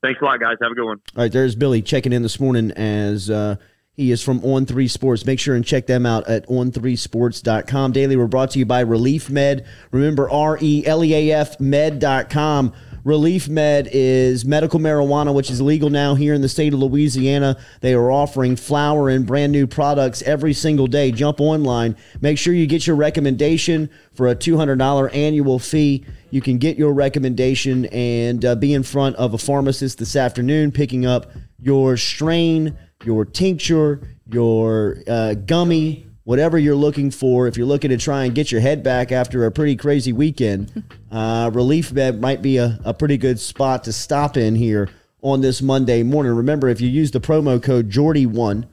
Thanks 0.02 0.20
a 0.22 0.26
lot, 0.26 0.40
guys. 0.40 0.58
Have 0.62 0.72
a 0.72 0.76
good 0.76 0.86
one. 0.86 1.00
All 1.16 1.24
right, 1.24 1.32
there's 1.32 1.56
Billy 1.56 1.82
checking 1.82 2.12
in 2.12 2.24
this 2.24 2.40
morning 2.40 2.72
as 2.72 3.30
uh, 3.30 3.58
he 3.94 4.12
is 4.12 4.24
from 4.24 4.44
On 4.44 4.66
Three 4.66 4.88
Sports. 4.88 5.26
Make 5.26 5.40
sure 5.40 5.56
and 5.56 5.64
check 5.64 5.86
them 5.86 6.06
out 6.06 6.28
at 6.28 6.48
on3sports.com. 6.48 7.92
Daily, 7.92 8.16
we're 8.16 8.28
brought 8.28 8.52
to 8.52 8.60
you 8.60 8.66
by 8.66 8.84
Releaf 8.84 9.30
Med. 9.30 9.66
Remember, 9.92 10.30
R 10.30 10.58
E 10.60 10.84
L 10.86 11.04
E 11.04 11.14
A 11.14 11.40
F 11.40 11.60
med.com. 11.60 12.74
Releaf 13.04 13.50
Med 13.50 13.90
is 13.92 14.46
medical 14.46 14.80
marijuana, 14.80 15.34
which 15.34 15.50
is 15.50 15.60
legal 15.60 15.90
now 15.90 16.14
here 16.14 16.34
in 16.34 16.42
the 16.42 16.50
state 16.50 16.74
of 16.74 16.80
Louisiana. 16.80 17.58
They 17.80 17.94
are 17.94 18.12
offering 18.12 18.56
flower 18.56 19.10
and 19.10 19.26
brand 19.26 19.52
new 19.52 19.66
products 19.66 20.22
every 20.22 20.54
single 20.54 20.88
day. 20.88 21.12
Jump 21.12 21.42
online. 21.42 21.96
Make 22.22 22.38
sure 22.38 22.54
you 22.54 22.68
get 22.68 22.86
your 22.86 22.96
recommendation 22.96 23.90
for 24.14 24.28
a 24.28 24.36
$200 24.36 25.16
annual 25.16 25.58
fee. 25.58 26.06
You 26.30 26.42
can 26.42 26.60
get 26.60 26.78
your 26.78 26.94
recommendation 26.94 27.86
and 27.88 28.46
uh, 28.46 28.56
be 28.56 28.74
in 28.74 28.84
front 28.84 29.16
of 29.16 29.34
a 29.34 29.38
pharmacist 29.38 29.98
this 29.98 30.16
afternoon 30.16 30.72
picking 30.72 31.06
up 31.06 31.32
your 31.60 31.98
strain, 31.98 32.78
your 33.04 33.26
tincture, 33.26 34.08
your 34.28 34.98
uh, 35.08 35.34
gummy 35.34 36.11
whatever 36.32 36.58
you're 36.58 36.78
looking 36.78 37.12
for, 37.12 37.46
if 37.46 37.58
you're 37.58 37.68
looking 37.68 37.90
to 37.90 37.98
try 37.98 38.24
and 38.24 38.34
get 38.34 38.54
your 38.54 38.62
head 38.62 38.82
back 38.82 39.12
after 39.12 39.46
a 39.46 39.52
pretty 39.52 39.76
crazy 39.76 40.14
weekend, 40.14 40.72
uh, 41.12 41.50
Releaf 41.50 41.92
Med 41.92 42.22
might 42.22 42.42
be 42.42 42.56
a, 42.56 42.80
a 42.86 42.94
pretty 42.94 43.18
good 43.18 43.38
spot 43.38 43.84
to 43.84 43.92
stop 43.92 44.38
in 44.38 44.56
here 44.56 44.88
on 45.22 45.42
this 45.42 45.62
Monday 45.62 46.04
morning. 46.04 46.32
Remember, 46.32 46.70
if 46.70 46.80
you 46.80 46.88
use 46.88 47.12
the 47.12 47.20
promo 47.20 47.62
code 47.62 47.90
Jordy1, 47.90 48.66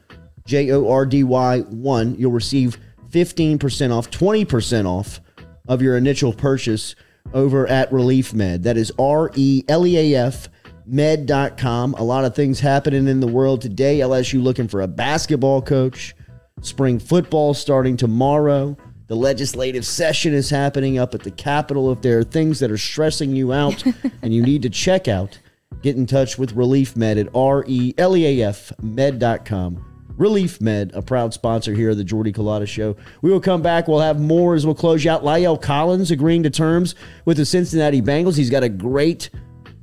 J 0.47 0.71
O 0.71 0.89
R 0.89 1.05
D 1.05 1.25
Y 1.25 1.59
1, 1.59 2.15
you'll 2.17 2.31
receive 2.31 2.79
15% 3.11 3.91
off, 3.91 4.09
20% 4.09 4.87
off 4.87 5.21
of 5.67 5.83
your 5.83 5.97
initial 5.97 6.33
purchase 6.33 6.95
over 7.35 7.67
at 7.67 7.91
Releaf 7.91 8.33
Med. 8.35 8.63
That 8.63 8.77
is 8.77 8.93
R 9.01 9.33
E 9.35 9.65
L 9.69 9.85
E 9.85 10.15
A 10.15 10.27
F 10.27 10.49
med.com. 10.87 11.95
A 11.95 12.05
lot 12.05 12.25
of 12.25 12.37
things 12.37 12.61
happening 12.61 13.09
in 13.09 13.19
the 13.19 13.27
world 13.27 13.63
today. 13.63 13.99
LSU 13.99 14.41
looking 14.41 14.69
for 14.69 14.81
a 14.81 14.87
basketball 14.87 15.61
coach. 15.61 16.15
Spring 16.61 16.99
football 16.99 17.55
starting 17.55 17.97
tomorrow. 17.97 18.77
The 19.07 19.17
legislative 19.17 19.87
session 19.87 20.35
is 20.35 20.51
happening 20.51 20.99
up 20.99 21.15
at 21.15 21.23
the 21.23 21.31
Capitol. 21.31 21.91
If 21.93 22.03
there 22.03 22.19
are 22.19 22.25
things 22.25 22.61
that 22.61 22.71
are 22.71 22.79
stressing 22.79 23.35
you 23.35 23.53
out 23.53 23.83
and 24.23 24.35
you 24.35 24.43
need 24.43 24.63
to 24.63 24.71
check 24.71 25.09
out, 25.09 25.39
get 25.83 25.97
in 25.97 26.07
touch 26.07 26.39
with 26.39 26.55
Releaf 26.55 26.95
Med 26.97 27.17
at 27.17 27.29
R 27.35 27.65
E 27.67 27.95
L 27.97 28.17
E 28.17 28.43
A 28.43 28.49
F 28.49 28.73
med.com. 28.83 29.85
Releaf 30.19 30.61
Med, 30.61 30.91
a 30.95 31.01
proud 31.01 31.33
sponsor 31.33 31.73
here 31.73 31.91
of 31.91 31.97
the 31.97 32.05
Jordy 32.05 32.33
Culotta 32.33 32.67
Show. 32.67 32.97
We 33.23 33.31
will 33.31 33.41
come 33.41 33.63
back. 33.63 33.87
We'll 33.87 34.01
have 34.01 34.21
more 34.21 34.57
as 34.57 34.67
we'll 34.67 34.75
close 34.75 35.05
you 35.05 35.13
out. 35.13 35.23
La'el 35.23 35.61
Collins 35.63 36.11
agreeing 36.11 36.43
to 36.43 36.51
terms 36.51 36.97
with 37.25 37.37
the 37.37 37.47
Cincinnati 37.47 38.03
Bengals. 38.03 38.37
He's 38.37 38.51
got 38.51 38.65
a 38.65 38.69
great 38.69 39.31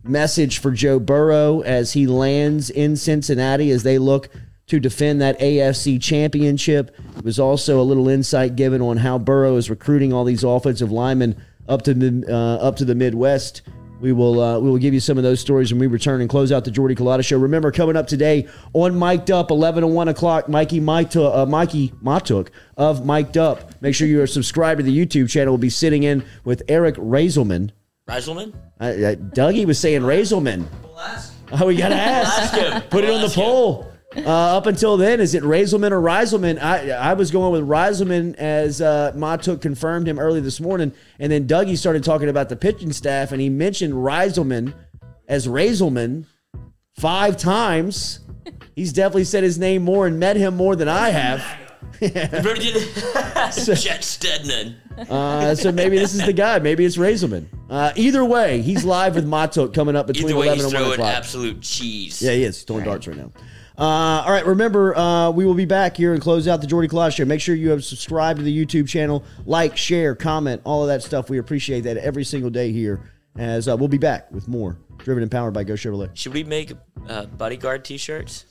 message 0.03 0.60
for 0.60 0.72
Joe 0.72 0.99
Burrow 0.99 1.61
as 1.61 1.93
he 1.93 2.06
lands 2.06 2.69
in 2.69 2.95
Cincinnati 2.97 3.72
as 3.72 3.84
they 3.84 3.97
look 3.97 4.30
to 4.67 4.79
defend 4.79 5.21
that 5.21 5.39
AFC 5.39 6.01
championship. 6.01 6.95
It 7.17 7.23
was 7.23 7.39
also 7.39 7.79
a 7.79 7.83
little 7.83 8.09
insight 8.09 8.55
given 8.55 8.81
on 8.81 8.97
how 8.97 9.17
Burrow 9.17 9.57
is 9.57 9.69
recruiting 9.69 10.11
all 10.13 10.23
these 10.23 10.43
offensive 10.43 10.91
linemen 10.91 11.35
up 11.67 11.83
to 11.83 11.93
the 11.93 12.25
uh, 12.31 12.65
up 12.65 12.75
to 12.77 12.85
the 12.85 12.95
Midwest. 12.95 13.61
We 14.01 14.11
will 14.11 14.41
uh, 14.41 14.59
we 14.59 14.69
will 14.69 14.77
give 14.77 14.93
you 14.93 14.99
some 14.99 15.17
of 15.17 15.23
those 15.23 15.39
stories 15.39 15.71
when 15.71 15.79
we 15.79 15.87
return 15.87 16.19
and 16.21 16.29
close 16.29 16.51
out 16.51 16.65
the 16.65 16.71
Jordy 16.71 16.95
Culotta 16.95 17.23
show. 17.23 17.37
Remember, 17.37 17.71
coming 17.71 17.95
up 17.95 18.07
today 18.07 18.47
on 18.73 18.97
Mic'd 18.99 19.31
Up, 19.31 19.51
eleven 19.51 19.83
and 19.83 19.93
one 19.93 20.09
o'clock. 20.09 20.49
Mikey 20.49 20.81
Matuk, 20.81 21.35
uh, 21.35 21.45
Mikey 21.45 21.89
Matuk 22.03 22.49
of 22.75 23.05
Mic'd 23.05 23.37
Up. 23.37 23.81
Make 23.81 23.95
sure 23.95 24.07
you 24.07 24.21
are 24.21 24.27
subscribed 24.27 24.79
to 24.79 24.83
the 24.83 24.95
YouTube 24.95 25.29
channel. 25.29 25.53
We'll 25.53 25.59
be 25.59 25.69
sitting 25.69 26.03
in 26.03 26.25
with 26.43 26.61
Eric 26.67 26.95
Razelman. 26.95 27.71
Razelman? 28.07 28.53
Uh, 28.79 29.15
Dougie 29.33 29.65
was 29.65 29.79
saying 29.79 30.01
Razelman. 30.01 30.67
Oh, 31.51 31.67
we 31.67 31.75
gotta 31.77 31.95
ask. 31.95 32.89
Put 32.89 33.03
it 33.03 33.09
on 33.09 33.21
the 33.21 33.29
poll. 33.29 33.91
Uh, 34.17 34.57
up 34.57 34.65
until 34.65 34.95
then, 34.97 35.19
is 35.19 35.35
it 35.35 35.43
Razelman 35.43 35.91
or 35.91 36.01
Reiselman? 36.01 36.61
I 36.61 36.91
I 36.91 37.13
was 37.13 37.31
going 37.31 37.51
with 37.51 37.67
Reiselman 37.69 38.35
as 38.35 38.81
uh, 38.81 39.11
Matuk 39.15 39.61
confirmed 39.61 40.07
him 40.07 40.19
early 40.19 40.39
this 40.39 40.59
morning, 40.61 40.93
and 41.19 41.31
then 41.31 41.47
Dougie 41.47 41.77
started 41.77 42.03
talking 42.03 42.29
about 42.29 42.49
the 42.49 42.55
pitching 42.55 42.93
staff, 42.93 43.31
and 43.31 43.41
he 43.41 43.49
mentioned 43.49 43.93
Reiselman 43.93 44.73
as 45.27 45.47
Razelman 45.47 46.25
five 46.97 47.35
times. 47.37 48.19
He's 48.75 48.93
definitely 48.93 49.23
said 49.25 49.43
his 49.43 49.57
name 49.57 49.83
more 49.83 50.07
and 50.07 50.19
met 50.19 50.35
him 50.37 50.55
more 50.55 50.75
than 50.75 50.87
I 50.87 51.09
have. 51.09 51.43
Jet 52.01 52.33
Stedman. 54.03 54.75
Uh, 55.09 55.55
so 55.55 55.71
maybe 55.71 55.97
this 55.97 56.13
is 56.13 56.25
the 56.25 56.33
guy. 56.33 56.59
Maybe 56.59 56.85
it's 56.85 56.97
Razelman. 56.97 57.47
Uh, 57.69 57.91
either 57.95 58.23
way, 58.23 58.61
he's 58.61 58.85
live 58.85 59.15
with 59.15 59.27
Matuk 59.27 59.73
coming 59.73 59.95
up 59.95 60.07
between 60.07 60.35
way, 60.35 60.47
11 60.47 60.55
he's 60.55 60.63
and 60.65 60.73
1 60.73 60.81
throwing 60.81 60.93
o'clock. 60.99 61.13
absolute 61.15 61.61
cheese. 61.61 62.21
Yeah, 62.21 62.31
he 62.31 62.43
is. 62.43 62.57
He's 62.57 62.63
throwing 62.63 62.85
darts 62.85 63.07
right 63.07 63.17
now. 63.17 63.31
Uh, 63.77 64.23
all 64.26 64.31
right, 64.31 64.45
remember, 64.45 64.95
uh, 64.97 65.30
we 65.31 65.45
will 65.45 65.53
be 65.53 65.65
back 65.65 65.97
here 65.97 66.14
and 66.14 66.22
close 66.22 66.47
out 66.47 66.61
the 66.61 66.68
Jordy 66.68 66.88
Claus 66.88 67.14
Show. 67.14 67.26
Make 67.26 67.41
sure 67.41 67.56
you 67.56 67.72
have 67.72 67.84
subscribed 67.84 68.39
to 68.39 68.43
the 68.43 68.65
YouTube 68.65 68.88
channel, 68.88 69.23
like, 69.45 69.76
share, 69.76 70.15
comment, 70.15 70.61
all 70.64 70.81
of 70.81 70.88
that 70.88 71.03
stuff. 71.03 71.30
We 71.30 71.39
appreciate 71.39 71.81
that 71.81 71.97
every 71.97 72.23
single 72.23 72.49
day 72.49 72.72
here. 72.72 73.11
As 73.38 73.68
uh, 73.68 73.76
we'll 73.76 73.89
be 73.89 73.97
back 73.97 74.31
with 74.31 74.47
more 74.47 74.77
Driven 74.99 75.22
and 75.22 75.30
Powered 75.30 75.53
by 75.53 75.65
Go 75.65 75.73
Chevrolet. 75.73 76.10
Should 76.15 76.34
we 76.34 76.45
make 76.45 76.72
uh, 77.10 77.26
bodyguard 77.26 77.84
T-shirts? 77.84 78.45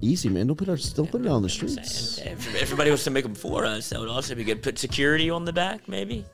Easy, 0.00 0.30
man. 0.30 0.46
Don't 0.46 0.56
put 0.56 0.70
our, 0.70 0.78
don't 0.94 1.10
put 1.10 1.20
it 1.20 1.26
on 1.26 1.42
the 1.42 1.48
streets. 1.50 2.18
If 2.18 2.62
everybody 2.62 2.90
wants 2.90 3.04
to 3.04 3.10
make 3.10 3.24
them 3.24 3.34
for 3.34 3.66
us, 3.66 3.90
that 3.90 4.00
would 4.00 4.08
also 4.08 4.34
be 4.34 4.44
good. 4.44 4.62
Put 4.62 4.78
security 4.78 5.28
on 5.28 5.44
the 5.44 5.52
back, 5.52 5.86
maybe. 5.86 6.24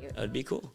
That 0.00 0.16
would 0.16 0.32
be 0.32 0.42
cool. 0.42 0.72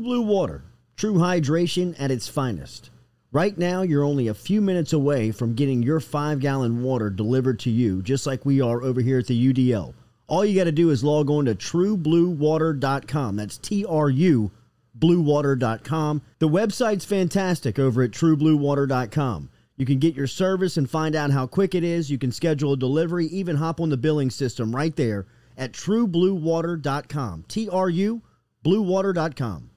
True 0.00 0.06
Blue 0.06 0.22
Water, 0.22 0.62
true 0.96 1.16
hydration 1.16 1.94
at 2.00 2.10
its 2.10 2.26
finest. 2.26 2.88
Right 3.32 3.58
now, 3.58 3.82
you're 3.82 4.02
only 4.02 4.28
a 4.28 4.34
few 4.34 4.62
minutes 4.62 4.94
away 4.94 5.30
from 5.30 5.52
getting 5.52 5.82
your 5.82 6.00
five 6.00 6.40
gallon 6.40 6.82
water 6.82 7.10
delivered 7.10 7.58
to 7.60 7.70
you, 7.70 8.00
just 8.00 8.26
like 8.26 8.46
we 8.46 8.62
are 8.62 8.82
over 8.82 9.02
here 9.02 9.18
at 9.18 9.26
the 9.26 9.52
UDL. 9.52 9.92
All 10.26 10.42
you 10.42 10.58
got 10.58 10.64
to 10.64 10.72
do 10.72 10.88
is 10.88 11.04
log 11.04 11.28
on 11.28 11.44
to 11.44 11.54
truebluewater.com. 11.54 13.36
That's 13.36 13.58
T 13.58 13.84
R 13.84 14.08
U 14.08 14.50
bluewater.com. 14.98 16.22
The 16.38 16.48
website's 16.48 17.04
fantastic 17.04 17.78
over 17.78 18.02
at 18.02 18.12
truebluewater.com. 18.12 19.50
You 19.76 19.84
can 19.84 19.98
get 19.98 20.14
your 20.14 20.26
service 20.26 20.78
and 20.78 20.88
find 20.88 21.14
out 21.14 21.30
how 21.30 21.46
quick 21.46 21.74
it 21.74 21.84
is. 21.84 22.10
You 22.10 22.16
can 22.16 22.32
schedule 22.32 22.72
a 22.72 22.78
delivery, 22.78 23.26
even 23.26 23.56
hop 23.56 23.82
on 23.82 23.90
the 23.90 23.98
billing 23.98 24.30
system 24.30 24.74
right 24.74 24.96
there 24.96 25.26
at 25.58 25.72
truebluewater.com. 25.72 27.44
T 27.48 27.68
R 27.68 27.90
U 27.90 28.22
bluewater.com. 28.64 29.69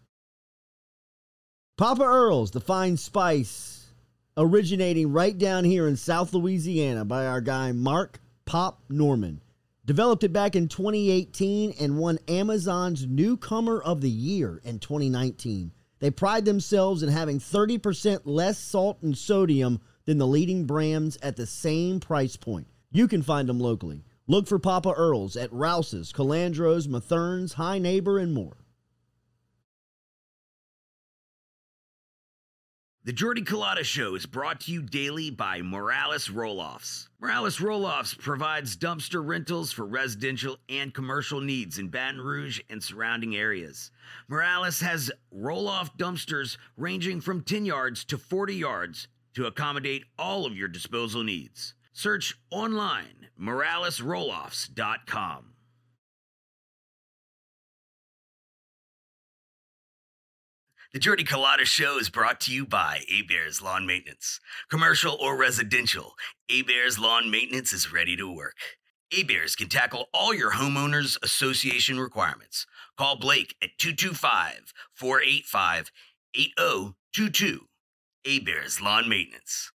Papa 1.76 2.04
Earl's, 2.04 2.52
the 2.52 2.62
fine 2.62 2.98
spice, 2.98 3.88
originating 4.38 5.12
right 5.12 5.36
down 5.36 5.64
here 5.64 5.88
in 5.88 5.98
South 5.98 6.32
Louisiana 6.32 7.04
by 7.04 7.26
our 7.26 7.42
guy 7.42 7.72
Mark 7.72 8.20
Pop 8.46 8.84
Norman. 8.90 9.42
Developed 9.84 10.24
it 10.24 10.32
back 10.32 10.56
in 10.56 10.68
2018 10.68 11.74
and 11.80 11.98
won 11.98 12.20
Amazon's 12.28 13.08
Newcomer 13.08 13.82
of 13.82 14.02
the 14.02 14.10
Year 14.10 14.62
in 14.64 14.78
2019. 14.78 15.72
They 15.98 16.12
pride 16.12 16.46
themselves 16.46 17.02
in 17.02 17.10
having 17.10 17.40
30% 17.40 18.22
less 18.26 18.60
salt 18.60 19.00
and 19.02 19.18
sodium 19.18 19.82
than 20.06 20.20
the 20.20 20.28
leading 20.28 20.66
brands 20.66 21.18
at 21.24 21.38
the 21.38 21.48
same 21.48 22.00
price 22.00 22.36
point. 22.36 22.68
You 22.92 23.08
can 23.08 23.24
find 23.24 23.50
them 23.50 23.60
locally. 23.60 24.04
Look 24.28 24.46
for 24.46 24.60
Papa 24.60 24.94
Earl's 24.96 25.36
at 25.36 25.52
Rouse's, 25.52 26.14
Calandro's, 26.14 26.88
Mathern's, 26.88 27.54
Hi 27.54 27.80
Nabor, 27.80 28.20
and 28.20 28.32
more. 28.32 28.58
The 33.06 33.12
Jordy 33.12 33.42
Culotta 33.42 33.84
Show 33.84 34.16
is 34.16 34.26
brought 34.26 34.62
to 34.62 34.72
you 34.72 34.82
daily 34.82 35.30
by 35.30 35.62
Morales 35.62 36.30
Roll-Offs. 36.30 37.10
Morales 37.20 37.60
Roll-Offs 37.60 38.14
provides 38.14 38.78
dumpster 38.78 39.22
rentals 39.22 39.74
for 39.74 39.86
residential 39.86 40.58
and 40.70 40.94
commercial 40.94 41.42
needs 41.42 41.80
in 41.80 41.90
Baton 41.90 42.22
Rouge 42.22 42.62
and 42.70 42.82
surrounding 42.82 43.36
areas. 43.36 43.92
Morales 44.30 44.80
has 44.80 45.12
roll-off 45.32 45.98
dumpsters 45.98 46.56
ranging 46.78 47.20
from 47.20 47.42
10 47.42 47.66
yards 47.66 48.06
to 48.06 48.18
40 48.18 48.56
yards 48.56 49.10
to 49.34 49.48
accommodate 49.48 50.06
all 50.18 50.46
of 50.46 50.56
your 50.56 50.70
disposal 50.70 51.26
needs. 51.26 51.74
Search 51.92 52.38
online 52.52 53.28
moralesrolloffs.com. 53.38 55.53
The 60.94 61.00
Jordy 61.00 61.24
Culotta 61.24 61.66
Show 61.66 61.98
is 61.98 62.12
brought 62.12 62.40
to 62.42 62.54
you 62.54 62.68
by 62.68 63.00
A 63.10 63.24
Bears 63.24 63.64
Lawn 63.64 63.88
Maintenance. 63.88 64.40
Commercial 64.70 65.18
or 65.20 65.36
residential, 65.36 66.14
A 66.50 66.62
Bears 66.62 67.00
Lawn 67.00 67.32
Maintenance 67.32 67.74
is 67.74 67.92
ready 67.92 68.16
to 68.16 68.32
work. 68.32 68.54
A 69.12 69.24
Bears 69.24 69.56
can 69.56 69.70
tackle 69.70 70.10
all 70.14 70.36
your 70.36 70.52
homeowners 70.52 71.18
association 71.24 72.00
requirements. 72.00 72.68
Call 72.96 73.18
Blake 73.18 73.56
at 73.60 73.72
225 73.80 74.72
485 74.94 75.92
8022. 76.36 77.62
A 78.26 78.40
Bears 78.42 78.80
Lawn 78.80 79.10
Maintenance. 79.10 79.73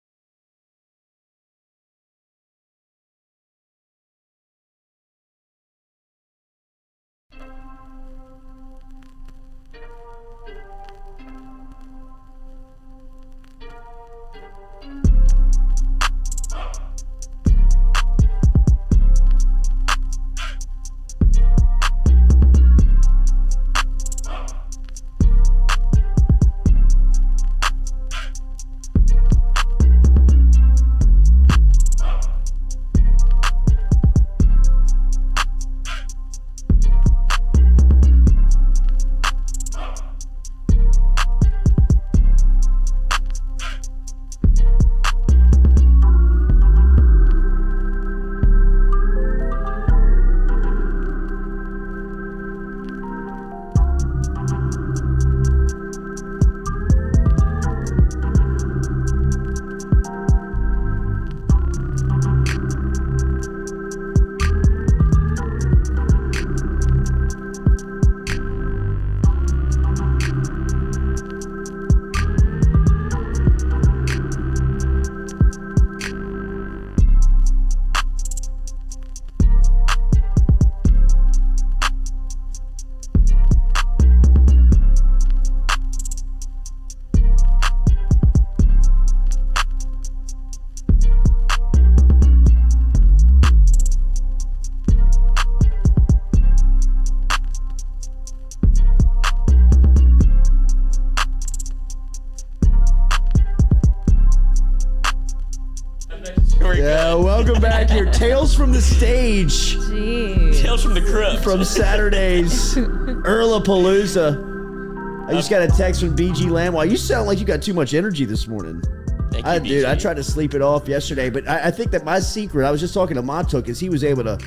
Tales 108.55 108.67
from 108.67 108.71
the 108.71 108.81
stage 108.81 109.75
Jeez. 109.75 110.61
Tales 110.61 110.81
from 110.81 110.93
the 110.93 111.01
crypt. 111.01 111.43
from 111.43 111.65
Saturday's 111.65 112.75
Earlapalooza. 112.75 115.27
I 115.27 115.33
just 115.33 115.51
uh, 115.51 115.59
got 115.59 115.69
a 115.69 115.77
text 115.77 115.99
from 115.99 116.15
BG 116.15 116.47
Lamwell. 116.47 116.89
You 116.89 116.95
sound 116.95 117.27
like 117.27 117.39
you 117.39 117.45
got 117.45 117.61
too 117.61 117.73
much 117.73 117.93
energy 117.93 118.23
this 118.23 118.47
morning. 118.47 118.81
Thank 119.29 119.45
you, 119.45 119.51
I, 119.51 119.59
dude, 119.59 119.83
I 119.83 119.95
tried 119.95 120.15
to 120.15 120.23
sleep 120.23 120.53
it 120.53 120.61
off 120.61 120.87
yesterday, 120.87 121.29
but 121.29 121.45
I, 121.49 121.67
I 121.67 121.71
think 121.71 121.91
that 121.91 122.05
my 122.05 122.21
secret, 122.21 122.65
I 122.65 122.71
was 122.71 122.79
just 122.79 122.93
talking 122.93 123.15
to 123.15 123.21
Matuk, 123.21 123.67
is 123.67 123.77
he 123.77 123.89
was 123.89 124.05
able 124.05 124.23
to 124.23 124.37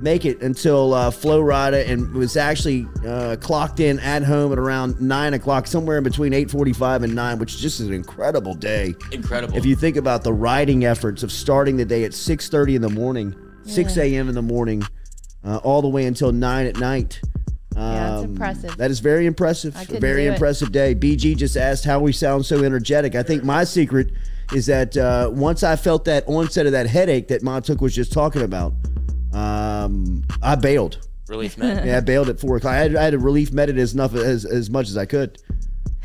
make 0.00 0.24
it 0.24 0.40
until 0.42 0.94
uh, 0.94 1.10
Flo 1.10 1.42
Rida 1.42 1.88
and 1.88 2.12
was 2.14 2.36
actually 2.36 2.86
uh, 3.06 3.36
clocked 3.40 3.80
in 3.80 3.98
at 4.00 4.22
home 4.22 4.52
at 4.52 4.58
around 4.58 5.00
9 5.00 5.34
o'clock, 5.34 5.66
somewhere 5.66 5.98
in 5.98 6.04
between 6.04 6.32
8.45 6.32 7.04
and 7.04 7.14
9, 7.14 7.38
which 7.38 7.54
is 7.54 7.60
just 7.60 7.80
an 7.80 7.92
incredible 7.92 8.54
day. 8.54 8.94
Incredible. 9.12 9.56
If 9.56 9.64
you 9.66 9.74
think 9.76 9.96
about 9.96 10.22
the 10.24 10.32
riding 10.32 10.84
efforts 10.84 11.22
of 11.22 11.32
starting 11.32 11.76
the 11.76 11.84
day 11.84 12.04
at 12.04 12.12
6.30 12.12 12.76
in 12.76 12.82
the 12.82 12.88
morning, 12.90 13.34
6 13.64 13.96
a.m. 13.96 14.28
in 14.28 14.34
the 14.34 14.42
morning, 14.42 14.82
uh, 15.44 15.56
all 15.58 15.82
the 15.82 15.88
way 15.88 16.06
until 16.06 16.32
9 16.32 16.66
at 16.66 16.76
night. 16.78 17.20
Yeah, 17.76 18.14
it's 18.16 18.24
Um, 18.24 18.30
impressive. 18.30 18.76
That 18.76 18.90
is 18.90 18.98
very 19.00 19.26
impressive. 19.26 19.76
I 19.76 19.82
A 19.82 20.00
very 20.00 20.24
do 20.24 20.30
it. 20.30 20.32
impressive 20.34 20.72
day. 20.72 20.94
BG 20.96 21.36
just 21.36 21.56
asked 21.56 21.84
how 21.84 22.00
we 22.00 22.12
sound 22.12 22.44
so 22.44 22.64
energetic. 22.64 23.14
I 23.14 23.22
think 23.22 23.44
my 23.44 23.62
secret 23.64 24.10
is 24.52 24.66
that 24.66 24.96
uh, 24.96 25.30
once 25.32 25.62
I 25.62 25.76
felt 25.76 26.04
that 26.06 26.24
onset 26.26 26.66
of 26.66 26.72
that 26.72 26.86
headache 26.88 27.28
that 27.28 27.42
Matuk 27.42 27.80
was 27.80 27.94
just 27.94 28.12
talking 28.12 28.42
about, 28.42 28.72
um, 29.88 30.24
I 30.42 30.54
bailed. 30.54 31.06
Releaf 31.28 31.58
Med. 31.58 31.84
Yeah, 31.86 31.98
I 31.98 32.00
bailed 32.00 32.28
at 32.28 32.40
four 32.40 32.56
o'clock. 32.56 32.74
I 32.74 32.76
had, 32.78 32.96
I 32.96 33.02
had 33.04 33.10
to 33.10 33.18
relief 33.18 33.52
med 33.52 33.68
it 33.68 33.76
as 33.78 33.92
enough 33.94 34.14
as, 34.14 34.44
as 34.44 34.70
much 34.70 34.88
as 34.88 34.96
I 34.96 35.04
could. 35.06 35.38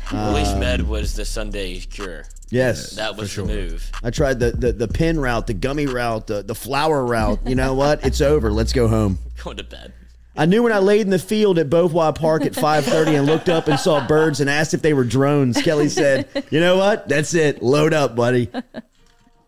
Releaf 0.08 0.58
Med 0.58 0.82
was 0.86 1.14
the 1.14 1.24
Sunday 1.24 1.80
cure. 1.80 2.24
Yes, 2.50 2.90
That 2.96 3.16
was 3.16 3.34
the 3.34 3.44
move. 3.44 3.90
I 4.02 4.10
tried 4.10 4.38
the, 4.38 4.52
the 4.52 4.72
the 4.72 4.86
pin 4.86 5.18
route, 5.18 5.46
the 5.46 5.54
gummy 5.54 5.86
route, 5.86 6.26
the 6.26 6.42
the 6.42 6.54
flower 6.54 7.04
route. 7.04 7.40
You 7.46 7.54
know 7.54 7.74
what? 7.74 8.04
It's 8.04 8.20
over. 8.20 8.52
Let's 8.52 8.72
go 8.72 8.86
home. 8.86 9.18
Going 9.42 9.56
to 9.56 9.64
bed. 9.64 9.92
I 10.36 10.46
knew 10.46 10.62
when 10.62 10.72
I 10.72 10.78
laid 10.78 11.00
in 11.02 11.10
the 11.10 11.18
field 11.18 11.58
at 11.58 11.70
Beauvoir 11.70 12.14
Park 12.14 12.44
at 12.44 12.52
5:30 12.52 13.18
and 13.18 13.26
looked 13.26 13.48
up 13.48 13.66
and 13.66 13.80
saw 13.80 14.06
birds 14.06 14.40
and 14.40 14.50
asked 14.50 14.74
if 14.74 14.82
they 14.82 14.92
were 14.92 15.04
drones. 15.04 15.60
Kelly 15.62 15.88
said, 15.88 16.28
"You 16.50 16.60
know 16.60 16.76
what? 16.76 17.08
That's 17.08 17.34
it. 17.34 17.62
Load 17.62 17.94
up, 17.94 18.14
buddy. 18.14 18.50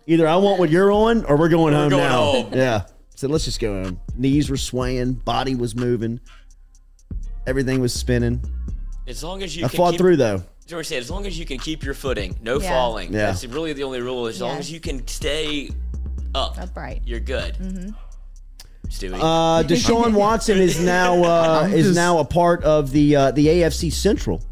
Either 0.07 0.27
I 0.27 0.37
want 0.37 0.59
what 0.59 0.71
you're 0.71 0.91
on, 0.91 1.25
or 1.27 1.37
we're 1.37 1.49
going 1.51 1.75
home 1.75 1.91
going 1.91 2.03
now." 2.03 2.23
home. 2.23 2.55
Yeah. 2.55 2.87
So 3.17 3.29
let's 3.29 3.45
just 3.47 3.61
go 3.61 3.83
home. 3.83 4.01
Knees 4.17 4.51
were 4.51 4.57
swaying, 4.59 5.15
body 5.15 5.55
was 5.55 5.75
moving, 5.75 6.21
everything 7.47 7.81
was 7.81 7.93
spinning. 7.95 8.43
As 9.09 9.25
long 9.25 9.43
as 9.43 9.57
you 9.57 9.65
I 9.65 9.69
can 9.69 9.77
fought 9.77 9.91
keep, 9.93 10.01
through 10.01 10.17
though. 10.17 10.43
That's 10.69 10.73
what 10.91 10.93
I. 10.93 10.97
As 11.01 11.11
long 11.11 11.27
as 11.27 11.39
you 11.39 11.47
can 11.47 11.59
keep 11.59 11.83
your 11.83 11.95
footing, 11.95 12.37
no 12.43 12.61
Yeah. 12.61 12.69
falling. 12.69 13.13
Yeah. 13.13 13.27
That's 13.27 13.45
really 13.47 13.73
the 13.73 13.85
only 13.85 14.01
rule. 14.03 14.27
As 14.27 14.41
long 14.41 14.59
as 14.59 14.71
you 14.71 14.81
can 14.81 15.07
stay 15.09 15.71
up, 16.35 16.59
Upright. 16.61 17.03
you're 17.07 17.21
good. 17.21 17.55
Mm-hmm. 17.55 17.91
Stewie. 18.89 19.15
Uh, 19.15 19.63
Deshaun 19.67 20.13
Watson 20.15 20.59
is 20.59 20.79
now 20.81 21.25
uh, 21.25 21.69
is 21.73 21.87
just- 21.87 21.97
now 21.97 22.19
a 22.19 22.25
part 22.25 22.63
of 22.65 22.91
the 22.93 23.17
uh, 23.17 23.31
the 23.31 23.47
AFC 23.47 23.91
Central 23.93 24.43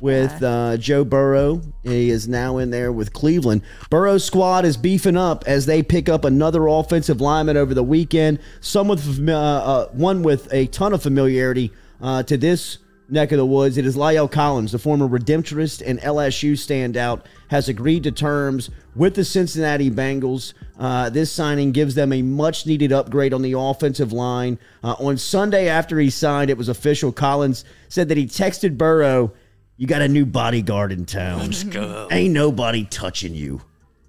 with 0.00 0.42
uh, 0.42 0.76
Joe 0.76 1.04
Burrow. 1.04 1.60
He 1.82 2.10
is 2.10 2.28
now 2.28 2.58
in 2.58 2.70
there 2.70 2.92
with 2.92 3.12
Cleveland. 3.12 3.62
Burrow's 3.90 4.24
squad 4.24 4.64
is 4.64 4.76
beefing 4.76 5.16
up 5.16 5.44
as 5.46 5.66
they 5.66 5.82
pick 5.82 6.08
up 6.08 6.24
another 6.24 6.66
offensive 6.66 7.20
lineman 7.20 7.56
over 7.56 7.74
the 7.74 7.82
weekend. 7.82 8.38
Some 8.60 8.88
with 8.88 9.28
uh, 9.28 9.32
uh, 9.32 9.88
one 9.88 10.22
with 10.22 10.52
a 10.52 10.66
ton 10.66 10.92
of 10.92 11.02
familiarity 11.02 11.72
uh, 12.00 12.22
to 12.24 12.36
this 12.36 12.78
neck 13.08 13.32
of 13.32 13.38
the 13.38 13.46
woods. 13.46 13.76
It 13.76 13.86
is 13.86 13.96
La'el 13.96 14.30
Collins, 14.30 14.72
the 14.72 14.78
former 14.78 15.08
Redemptorist 15.08 15.82
and 15.84 16.00
LSU 16.00 16.52
standout, 16.52 17.22
has 17.48 17.68
agreed 17.68 18.02
to 18.04 18.12
terms 18.12 18.70
with 18.94 19.14
the 19.14 19.24
Cincinnati 19.24 19.90
Bengals. 19.90 20.54
Uh, 20.78 21.10
this 21.10 21.30
signing 21.30 21.72
gives 21.72 21.94
them 21.94 22.12
a 22.12 22.22
much 22.22 22.66
needed 22.66 22.92
upgrade 22.92 23.32
on 23.32 23.42
the 23.42 23.52
offensive 23.52 24.12
line. 24.12 24.58
Uh, 24.82 24.94
on 24.98 25.16
Sunday, 25.16 25.68
after 25.68 25.98
he 25.98 26.10
signed, 26.10 26.50
it 26.50 26.58
was 26.58 26.68
official. 26.68 27.12
Collins 27.12 27.64
said 27.88 28.08
that 28.08 28.16
he 28.16 28.26
texted 28.26 28.76
Burrow, 28.76 29.32
You 29.76 29.86
got 29.86 30.02
a 30.02 30.08
new 30.08 30.24
bodyguard 30.24 30.92
in 30.92 31.04
town. 31.04 31.40
Let's 31.40 31.62
go. 31.64 32.08
Ain't 32.10 32.32
nobody 32.32 32.84
touching 32.84 33.34
you. 33.34 33.60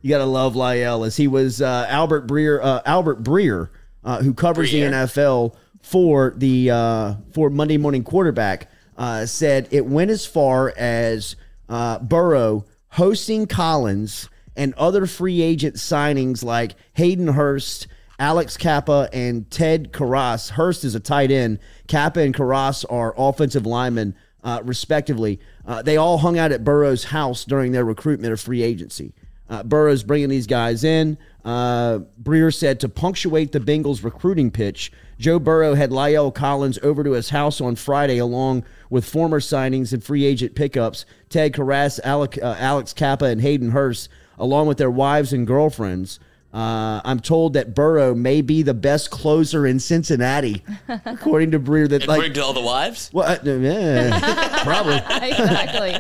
You 0.02 0.10
got 0.10 0.20
to 0.20 0.26
love 0.26 0.54
La'el 0.54 1.06
as 1.06 1.18
he 1.18 1.28
was 1.28 1.62
uh, 1.62 1.86
Albert 1.90 2.28
Breer, 2.28 2.64
uh, 2.64 2.82
Albert 2.86 3.24
Breer, 3.24 3.70
uh, 4.04 4.22
who 4.22 4.34
covers 4.34 4.72
Breer. 4.72 4.90
the 4.90 4.96
NFL 4.96 5.56
for 5.82 6.34
the 6.38 6.72
uh, 6.72 7.16
for 7.34 7.50
Monday 7.50 7.78
Morning 7.78 8.04
Quarterback, 8.04 8.70
uh, 8.98 9.26
said 9.26 9.68
it 9.72 9.86
went 9.86 10.12
as 10.12 10.26
far 10.26 10.74
as 10.78 11.36
uh, 11.68 12.00
Burrow 12.00 12.66
hosting 12.92 13.48
Collins 13.48 14.30
and 14.56 14.74
other 14.76 15.06
free 15.06 15.42
agent 15.42 15.76
signings 15.76 16.44
like 16.44 16.76
Hayden 16.94 17.28
Hurst, 17.30 17.88
Alex 18.20 18.58
Cappa, 18.58 19.10
and 19.14 19.50
Ted 19.52 19.92
Karras. 19.92 20.52
Hurst 20.52 20.84
is 20.84 20.96
a 20.96 21.00
tight 21.00 21.32
end. 21.32 21.60
Cappa 21.88 22.22
and 22.22 22.34
Karras 22.34 22.86
are 22.90 23.14
offensive 23.18 23.66
linemen, 23.66 24.16
uh, 24.44 24.62
respectively. 24.64 25.40
Uh, 25.68 25.82
they 25.82 25.98
all 25.98 26.18
hung 26.20 26.40
out 26.40 26.52
at 26.52 26.64
Burrow's 26.64 27.04
house 27.06 27.44
during 27.44 27.74
their 27.74 27.86
recruitment 27.86 28.34
of 28.34 28.40
free 28.40 28.64
agency. 28.64 29.14
Uh, 29.50 29.64
Burrow's 29.64 30.04
bringing 30.04 30.30
these 30.30 30.48
guys 30.48 30.84
in. 30.84 31.18
Uh, 31.46 32.00
Breer 32.22 32.54
said 32.54 32.80
to 32.82 32.90
punctuate 32.90 33.52
the 33.52 33.60
Bengals' 33.60 34.04
recruiting 34.04 34.52
pitch, 34.52 34.92
Joe 35.20 35.40
Burrow 35.40 35.74
had 35.74 35.90
La'el 35.90 36.34
Collins 36.34 36.78
over 36.84 37.04
to 37.04 37.12
his 37.12 37.30
house 37.30 37.60
on 37.62 37.76
Friday, 37.76 38.18
along 38.18 38.64
with 38.90 39.06
former 39.06 39.40
signings 39.40 39.94
and 39.94 40.04
free 40.04 40.26
agent 40.26 40.56
pickups 40.56 41.06
Ted 41.30 41.54
Karras, 41.54 42.00
Alec, 42.04 42.38
uh, 42.42 42.56
Alex 42.60 42.94
Cappa, 42.94 43.26
and 43.26 43.42
Hayden 43.42 43.72
Hurst, 43.72 44.10
along 44.38 44.68
with 44.68 44.78
their 44.78 44.92
wives 44.92 45.34
and 45.34 45.48
girlfriends. 45.48 46.20
Uh, 46.58 47.00
I'm 47.06 47.20
told 47.20 47.54
that 47.54 47.76
Burrow 47.76 48.16
may 48.16 48.42
be 48.42 48.64
the 48.64 48.74
best 48.74 49.12
closer 49.12 49.68
in 49.68 49.80
Cincinnati, 49.80 50.64
according 51.06 51.52
to 51.52 51.60
Breer. 51.60 51.88
That 51.88 52.02
According 52.02 52.24
like, 52.24 52.34
to 52.34 52.44
all 52.44 52.54
the 52.54 52.62
wives, 52.62 53.12
well, 53.14 53.30
uh, 53.30 53.38
yeah, 53.44 54.60
probably. 54.64 54.96
exactly. 54.96 56.00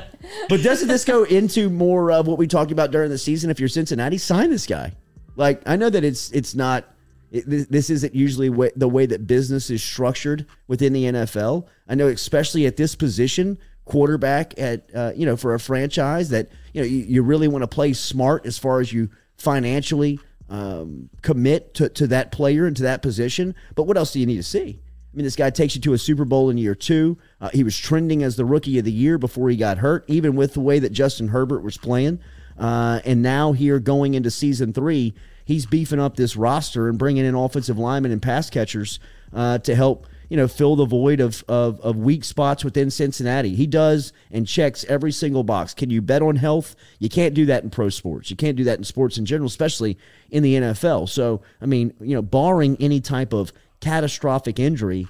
But 0.49 0.63
doesn't 0.63 0.87
this 0.87 1.05
go 1.05 1.25
into 1.25 1.69
more 1.69 2.11
of 2.11 2.25
what 2.25 2.39
we 2.39 2.47
talked 2.47 2.71
about 2.71 2.89
during 2.89 3.11
the 3.11 3.19
season? 3.19 3.51
If 3.51 3.59
you're 3.59 3.69
Cincinnati, 3.69 4.17
sign 4.17 4.49
this 4.49 4.65
guy. 4.65 4.93
Like 5.35 5.61
I 5.67 5.75
know 5.75 5.91
that 5.91 6.03
it's 6.03 6.31
it's 6.31 6.55
not. 6.55 6.85
It, 7.29 7.47
this, 7.47 7.67
this 7.67 7.89
isn't 7.91 8.15
usually 8.15 8.49
wa- 8.49 8.69
the 8.75 8.89
way 8.89 9.05
that 9.05 9.27
business 9.27 9.69
is 9.69 9.83
structured 9.83 10.47
within 10.67 10.91
the 10.91 11.03
NFL. 11.03 11.67
I 11.87 11.93
know, 11.93 12.07
especially 12.07 12.65
at 12.65 12.77
this 12.77 12.95
position, 12.95 13.59
quarterback 13.85 14.59
at 14.59 14.89
uh, 14.95 15.11
you 15.15 15.27
know 15.27 15.37
for 15.37 15.53
a 15.53 15.59
franchise 15.59 16.29
that 16.29 16.49
you 16.73 16.81
know 16.81 16.87
you, 16.87 16.97
you 16.97 17.21
really 17.21 17.47
want 17.47 17.61
to 17.61 17.67
play 17.67 17.93
smart 17.93 18.47
as 18.47 18.57
far 18.57 18.79
as 18.79 18.91
you 18.91 19.11
financially 19.37 20.19
um, 20.49 21.09
commit 21.21 21.73
to, 21.75 21.89
to 21.89 22.07
that 22.07 22.31
player 22.31 22.65
and 22.65 22.75
to 22.77 22.83
that 22.83 23.01
position. 23.01 23.55
But 23.75 23.83
what 23.83 23.97
else 23.97 24.13
do 24.13 24.19
you 24.19 24.25
need 24.25 24.37
to 24.37 24.43
see? 24.43 24.79
I 24.81 25.17
mean, 25.17 25.23
this 25.23 25.35
guy 25.35 25.49
takes 25.49 25.75
you 25.75 25.81
to 25.81 25.93
a 25.93 25.97
Super 25.97 26.25
Bowl 26.25 26.49
in 26.49 26.57
year 26.57 26.75
two. 26.75 27.17
Uh, 27.41 27.49
he 27.53 27.63
was 27.63 27.77
trending 27.77 28.23
as 28.23 28.35
the 28.35 28.45
rookie 28.45 28.77
of 28.77 28.85
the 28.85 28.91
year 28.91 29.17
before 29.17 29.49
he 29.49 29.55
got 29.55 29.79
hurt, 29.79 30.05
even 30.07 30.35
with 30.35 30.53
the 30.53 30.59
way 30.59 30.79
that 30.79 30.91
Justin 30.91 31.29
Herbert 31.29 31.63
was 31.63 31.77
playing. 31.77 32.19
Uh, 32.57 32.99
and 33.05 33.21
now, 33.21 33.53
here 33.53 33.79
going 33.79 34.13
into 34.13 34.31
season 34.31 34.73
three, 34.73 35.13
he's 35.45 35.65
beefing 35.65 35.99
up 35.99 36.17
this 36.17 36.35
roster 36.35 36.89
and 36.89 36.97
bringing 36.97 37.25
in 37.25 37.35
offensive 37.35 37.77
linemen 37.77 38.11
and 38.11 38.21
pass 38.21 38.49
catchers 38.49 38.99
uh, 39.33 39.57
to 39.59 39.75
help 39.75 40.07
you 40.29 40.37
know 40.37 40.47
fill 40.47 40.75
the 40.75 40.85
void 40.85 41.19
of, 41.19 41.43
of 41.47 41.79
of 41.81 41.95
weak 41.97 42.23
spots 42.23 42.63
within 42.63 42.89
Cincinnati. 42.89 43.55
He 43.55 43.67
does 43.67 44.13
and 44.31 44.47
checks 44.47 44.85
every 44.89 45.11
single 45.11 45.43
box. 45.43 45.73
Can 45.73 45.89
you 45.89 46.01
bet 46.01 46.21
on 46.21 46.35
health? 46.35 46.75
You 46.99 47.09
can't 47.09 47.33
do 47.33 47.45
that 47.47 47.63
in 47.63 47.69
pro 47.69 47.89
sports. 47.89 48.29
You 48.29 48.35
can't 48.35 48.57
do 48.57 48.63
that 48.65 48.77
in 48.77 48.83
sports 48.83 49.17
in 49.17 49.25
general, 49.25 49.47
especially 49.47 49.97
in 50.29 50.43
the 50.43 50.55
NFL. 50.55 51.09
So, 51.09 51.41
I 51.61 51.65
mean, 51.65 51.93
you 51.99 52.15
know, 52.15 52.21
barring 52.21 52.77
any 52.79 52.99
type 52.99 53.33
of 53.33 53.51
catastrophic 53.79 54.59
injury 54.59 55.07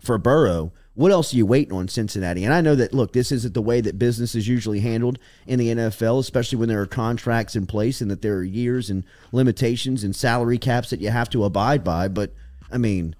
for 0.00 0.18
Burrow, 0.18 0.72
what 0.94 1.12
else 1.12 1.32
are 1.32 1.36
you 1.36 1.46
waiting 1.46 1.72
on 1.72 1.88
Cincinnati? 1.88 2.44
And 2.44 2.52
I 2.52 2.60
know 2.60 2.74
that 2.74 2.92
look, 2.92 3.12
this 3.12 3.32
isn't 3.32 3.54
the 3.54 3.62
way 3.62 3.80
that 3.80 3.98
business 3.98 4.34
is 4.34 4.48
usually 4.48 4.80
handled 4.80 5.18
in 5.46 5.58
the 5.58 5.68
NFL, 5.68 6.18
especially 6.18 6.58
when 6.58 6.68
there 6.68 6.80
are 6.80 6.86
contracts 6.86 7.56
in 7.56 7.66
place 7.66 8.00
and 8.00 8.10
that 8.10 8.22
there 8.22 8.36
are 8.36 8.44
years 8.44 8.90
and 8.90 9.04
limitations 9.32 10.04
and 10.04 10.14
salary 10.14 10.58
caps 10.58 10.90
that 10.90 11.00
you 11.00 11.10
have 11.10 11.30
to 11.30 11.44
abide 11.44 11.84
by. 11.84 12.08
But 12.08 12.34
I 12.70 12.78
mean, 12.78 13.14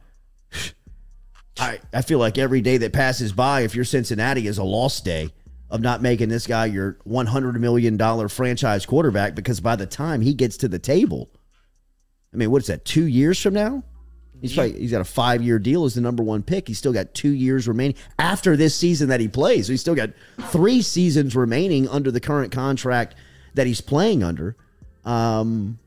I 1.60 1.78
I 1.92 2.02
feel 2.02 2.18
like 2.18 2.38
every 2.38 2.60
day 2.60 2.78
that 2.78 2.92
passes 2.92 3.32
by, 3.32 3.60
if 3.62 3.74
you're 3.74 3.84
Cincinnati, 3.84 4.46
is 4.46 4.58
a 4.58 4.64
lost 4.64 5.04
day 5.04 5.30
of 5.70 5.80
not 5.80 6.02
making 6.02 6.28
this 6.28 6.46
guy 6.46 6.66
your 6.66 6.98
100 7.04 7.60
million 7.60 7.96
dollar 7.96 8.28
franchise 8.28 8.84
quarterback 8.86 9.34
because 9.34 9.60
by 9.60 9.76
the 9.76 9.86
time 9.86 10.20
he 10.20 10.34
gets 10.34 10.56
to 10.58 10.68
the 10.68 10.78
table, 10.78 11.30
I 12.32 12.36
mean, 12.36 12.50
what's 12.50 12.66
that? 12.66 12.84
Two 12.84 13.06
years 13.06 13.40
from 13.40 13.54
now, 13.54 13.84
he's 14.40 14.54
probably, 14.54 14.78
he's 14.80 14.90
got 14.90 15.00
a 15.00 15.04
five 15.04 15.42
year 15.42 15.58
deal 15.58 15.84
as 15.84 15.94
the 15.94 16.00
number 16.00 16.22
one 16.22 16.42
pick. 16.42 16.66
He's 16.66 16.78
still 16.78 16.92
got 16.92 17.14
two 17.14 17.30
years 17.30 17.68
remaining 17.68 17.96
after 18.18 18.56
this 18.56 18.74
season 18.74 19.08
that 19.10 19.20
he 19.20 19.28
plays. 19.28 19.66
So 19.66 19.72
he's 19.72 19.80
still 19.80 19.94
got 19.94 20.10
three 20.48 20.82
seasons 20.82 21.36
remaining 21.36 21.88
under 21.88 22.10
the 22.10 22.20
current 22.20 22.52
contract 22.52 23.14
that 23.54 23.66
he's 23.66 23.80
playing 23.80 24.22
under. 24.24 24.56
Um, 25.04 25.78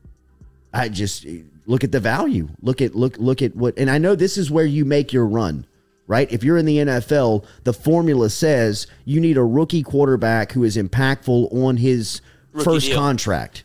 I 0.72 0.88
just 0.88 1.26
look 1.66 1.84
at 1.84 1.92
the 1.92 2.00
value. 2.00 2.48
Look 2.60 2.80
at 2.80 2.94
look 2.94 3.16
look 3.18 3.42
at 3.42 3.54
what, 3.54 3.78
and 3.78 3.90
I 3.90 3.98
know 3.98 4.14
this 4.14 4.36
is 4.38 4.50
where 4.50 4.64
you 4.64 4.84
make 4.84 5.12
your 5.12 5.26
run, 5.26 5.66
right? 6.06 6.30
If 6.32 6.44
you're 6.44 6.58
in 6.58 6.66
the 6.66 6.78
NFL, 6.78 7.44
the 7.64 7.72
formula 7.72 8.30
says 8.30 8.86
you 9.04 9.20
need 9.20 9.36
a 9.36 9.44
rookie 9.44 9.82
quarterback 9.82 10.52
who 10.52 10.64
is 10.64 10.76
impactful 10.76 11.52
on 11.52 11.76
his 11.76 12.20
Rookie 12.52 12.64
first 12.64 12.86
deal. 12.86 12.98
contract, 12.98 13.64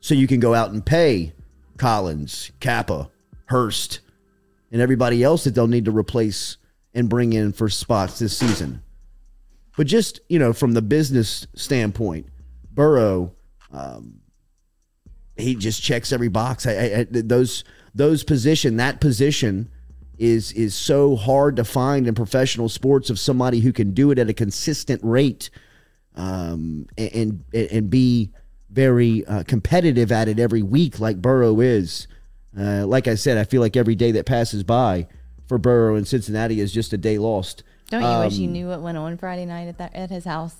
so 0.00 0.14
you 0.14 0.26
can 0.26 0.40
go 0.40 0.54
out 0.54 0.70
and 0.70 0.84
pay 0.84 1.32
Collins, 1.76 2.50
Cappa, 2.60 3.10
Hurst, 3.46 4.00
and 4.70 4.80
everybody 4.80 5.22
else 5.22 5.44
that 5.44 5.54
they'll 5.54 5.66
need 5.66 5.86
to 5.86 5.92
replace 5.92 6.56
and 6.94 7.08
bring 7.08 7.32
in 7.32 7.52
for 7.52 7.68
spots 7.68 8.18
this 8.18 8.36
season. 8.36 8.82
But 9.76 9.86
just 9.86 10.20
you 10.28 10.38
know, 10.38 10.52
from 10.52 10.74
the 10.74 10.82
business 10.82 11.46
standpoint, 11.54 12.26
Burrow, 12.72 13.32
um, 13.72 14.20
he 15.40 15.54
just 15.56 15.82
checks 15.82 16.12
every 16.12 16.28
box. 16.28 16.66
I, 16.66 16.72
I, 16.72 16.98
I- 17.00 17.06
those 17.10 17.64
those 17.94 18.22
position 18.24 18.76
that 18.76 19.00
position 19.00 19.68
is 20.18 20.52
is 20.52 20.74
so 20.74 21.16
hard 21.16 21.56
to 21.56 21.64
find 21.64 22.06
in 22.06 22.14
professional 22.14 22.68
sports 22.68 23.10
of 23.10 23.18
somebody 23.18 23.60
who 23.60 23.72
can 23.72 23.92
do 23.92 24.10
it 24.10 24.18
at 24.18 24.28
a 24.28 24.34
consistent 24.34 25.00
rate 25.02 25.50
um, 26.16 26.86
and 26.98 27.42
and, 27.52 27.70
and 27.72 27.90
be 27.90 28.30
very 28.70 29.24
uh, 29.26 29.42
competitive 29.44 30.12
at 30.12 30.28
it 30.28 30.38
every 30.38 30.62
week 30.62 31.00
like 31.00 31.20
Burrow 31.20 31.60
is. 31.60 32.06
Uh, 32.58 32.86
like 32.86 33.08
I 33.08 33.14
said, 33.14 33.38
I 33.38 33.44
feel 33.44 33.60
like 33.60 33.76
every 33.76 33.94
day 33.94 34.12
that 34.12 34.26
passes 34.26 34.62
by 34.64 35.06
for 35.48 35.56
Burrow 35.58 35.96
in 35.96 36.04
Cincinnati 36.04 36.60
is 36.60 36.72
just 36.72 36.92
a 36.92 36.96
day 36.98 37.16
lost. 37.18 37.62
Don't 37.90 38.02
you 38.02 38.18
wish 38.24 38.34
you 38.38 38.46
Um, 38.46 38.52
knew 38.52 38.68
what 38.68 38.82
went 38.82 38.98
on 38.98 39.16
Friday 39.18 39.46
night 39.46 39.66
at 39.68 39.78
that 39.78 39.94
at 39.94 40.10
his 40.10 40.24
house 40.24 40.54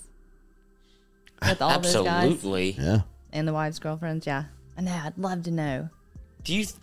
with 1.43 1.63
all 1.63 1.79
those 1.81 1.95
guys 1.95 2.33
absolutely. 2.33 2.73
Yeah. 2.73 3.03
and 3.33 3.47
the 3.47 3.53
wives' 3.53 3.79
girlfriends? 3.79 4.27
Yeah, 4.27 4.45
I 4.81 4.85
know. 4.85 5.01
I'd 5.05 5.19
love 5.19 5.43
to 5.45 5.51
know. 5.51 5.89
Do 6.45 6.55
you 6.55 6.65
th- 6.65 6.77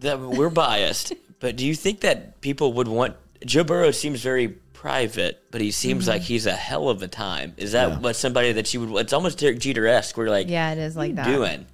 that 0.00 0.20
we're 0.20 0.48
biased, 0.50 1.12
but 1.40 1.56
do 1.56 1.66
you 1.66 1.74
think 1.74 2.00
that 2.00 2.40
people 2.40 2.72
would 2.74 2.88
want 2.88 3.16
Joe 3.44 3.64
Burrow 3.64 3.90
seems 3.90 4.20
very 4.22 4.48
private, 4.72 5.42
but 5.50 5.60
he 5.60 5.70
seems 5.70 6.04
Mm-hmm. 6.04 6.10
like 6.12 6.22
he's 6.22 6.46
a 6.46 6.52
hell 6.52 6.88
of 6.88 7.02
a 7.02 7.08
time. 7.08 7.52
Is 7.56 7.72
that 7.72 8.00
what 8.00 8.16
somebody 8.16 8.52
that 8.52 8.72
you 8.72 8.86
would? 8.86 9.00
It's 9.02 9.12
almost 9.12 9.38
Derek 9.38 9.58
Jeter 9.58 9.86
esque. 9.86 10.16
Where 10.16 10.26
you're 10.26 10.34
like, 10.34 10.48
Yeah, 10.48 10.72
it 10.72 10.78
is 10.78 10.96
like 10.96 11.14
that. 11.16 11.26
doing? 11.26 11.66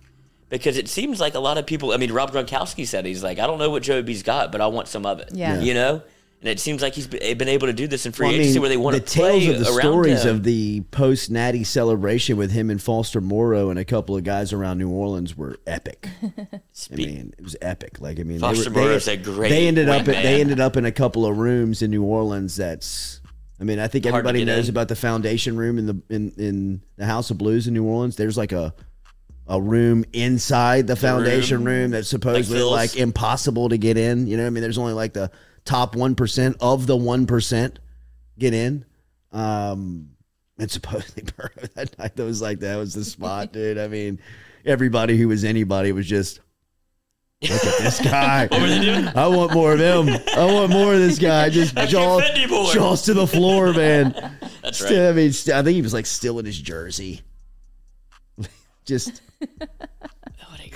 Because 0.48 0.76
it 0.76 0.88
seems 0.88 1.20
like 1.20 1.34
a 1.34 1.40
lot 1.40 1.58
of 1.58 1.66
people. 1.66 1.92
I 1.92 1.96
mean, 1.98 2.12
Rob 2.12 2.32
Gronkowski 2.32 2.86
said 2.86 3.04
he's 3.04 3.22
like, 3.22 3.38
I 3.40 3.46
don't 3.46 3.58
know 3.58 3.68
what 3.70 3.82
Joe 3.82 4.00
B's 4.02 4.22
got, 4.22 4.52
but 4.52 4.60
I 4.60 4.68
want 4.68 4.88
some 4.88 5.04
of 5.04 5.18
it. 5.20 5.30
Yeah. 5.32 5.54
Yeah. 5.56 5.60
you 5.60 5.74
know. 5.74 6.02
And 6.40 6.50
it 6.50 6.60
seems 6.60 6.82
like 6.82 6.94
he's 6.94 7.06
been 7.06 7.48
able 7.48 7.66
to 7.66 7.72
do 7.72 7.86
this 7.86 8.04
in 8.04 8.12
free 8.12 8.26
Well, 8.26 8.34
I 8.34 8.38
agency 8.38 8.54
mean, 8.54 8.60
where 8.60 8.68
they 8.68 8.76
want 8.76 8.94
the 8.94 9.00
to 9.00 9.18
play 9.18 9.40
tales 9.46 9.60
of 9.60 9.66
the 9.66 9.80
stories 9.80 10.24
him. 10.24 10.36
of 10.36 10.42
the 10.44 10.82
post 10.90 11.30
Natty 11.30 11.64
celebration 11.64 12.36
with 12.36 12.50
him 12.52 12.70
and 12.70 12.80
Foster 12.80 13.20
Moreau 13.22 13.70
and 13.70 13.78
a 13.78 13.84
couple 13.84 14.16
of 14.16 14.22
guys 14.24 14.52
around 14.52 14.78
New 14.78 14.90
Orleans 14.90 15.36
were 15.36 15.56
epic. 15.66 16.08
I 16.22 16.94
mean, 16.94 17.32
it 17.38 17.42
was 17.42 17.56
epic. 17.62 18.00
Like 18.00 18.20
I 18.20 18.22
mean, 18.22 18.38
Foster 18.38 18.68
they 18.68 18.78
were, 18.80 18.86
Moreau's 18.86 19.06
they, 19.06 19.14
a 19.14 19.16
great 19.16 19.48
They 19.48 19.66
ended 19.66 19.88
up. 19.88 20.02
wingman. 20.02 20.22
They 20.22 20.40
ended 20.40 20.60
up 20.60 20.76
in 20.76 20.84
a 20.84 20.92
couple 20.92 21.24
of 21.24 21.38
rooms 21.38 21.80
in 21.80 21.90
New 21.90 22.04
Orleans. 22.04 22.54
That's 22.54 23.20
I 23.58 23.64
mean, 23.64 23.78
I 23.78 23.88
think 23.88 24.04
everybody 24.04 24.44
knows 24.44 24.68
in. 24.68 24.74
about 24.74 24.88
the 24.88 24.96
foundation 24.96 25.56
room 25.56 25.78
in 25.78 25.86
the 25.86 26.02
in 26.10 26.32
in 26.36 26.82
the 26.96 27.06
House 27.06 27.30
of 27.30 27.38
Blues 27.38 27.66
in 27.66 27.72
New 27.72 27.84
Orleans. 27.84 28.16
There's 28.16 28.36
like 28.36 28.52
a 28.52 28.74
a 29.48 29.60
room 29.60 30.04
inside 30.12 30.86
the 30.88 30.96
foundation 30.96 31.64
room, 31.64 31.92
that's 31.92 32.08
supposedly 32.08 32.58
Phil's? 32.58 32.72
like, 32.72 32.96
impossible 32.96 33.68
to 33.68 33.78
get 33.78 33.96
in. 33.96 34.26
You 34.26 34.36
know, 34.36 34.44
I 34.46 34.50
mean, 34.50 34.60
there's 34.60 34.76
only 34.76 34.92
like 34.92 35.12
the 35.12 35.30
top 35.66 35.94
one 35.94 36.14
percent 36.14 36.56
of 36.60 36.86
the 36.86 36.96
one 36.96 37.26
percent 37.26 37.78
get 38.38 38.54
in. 38.54 38.84
Um, 39.32 40.10
and 40.58 40.70
supposedly 40.70 41.24
Burrow 41.36 41.50
that 41.74 41.98
night 41.98 42.16
that 42.16 42.24
was 42.24 42.40
like 42.40 42.60
that 42.60 42.76
was 42.76 42.94
the 42.94 43.04
spot, 43.04 43.52
dude. 43.52 43.76
I 43.78 43.88
mean, 43.88 44.18
everybody 44.64 45.16
who 45.18 45.28
was 45.28 45.44
anybody 45.44 45.92
was 45.92 46.06
just 46.06 46.40
look 47.42 47.52
at 47.64 47.78
this 47.82 48.00
guy. 48.00 48.46
What 48.50 48.60
were 48.62 48.68
they 48.68 48.80
doing? 48.80 49.08
I 49.08 49.26
want 49.26 49.52
more 49.52 49.74
of 49.74 49.80
him. 49.80 50.08
I 50.34 50.44
want 50.44 50.70
more 50.72 50.94
of 50.94 51.00
this 51.00 51.18
guy. 51.18 51.50
Just 51.50 51.74
jaws, 51.88 52.22
jaws 52.72 53.02
to 53.02 53.14
the 53.14 53.26
floor, 53.26 53.74
man. 53.74 54.14
That's 54.62 54.78
Still, 54.78 55.04
right. 55.04 55.10
I 55.10 55.12
mean, 55.12 55.32
st- 55.32 55.56
I 55.56 55.62
think 55.62 55.74
he 55.74 55.82
was 55.82 55.92
like 55.92 56.06
still 56.06 56.38
in 56.38 56.46
his 56.46 56.58
jersey. 56.58 57.20
Just 58.84 59.20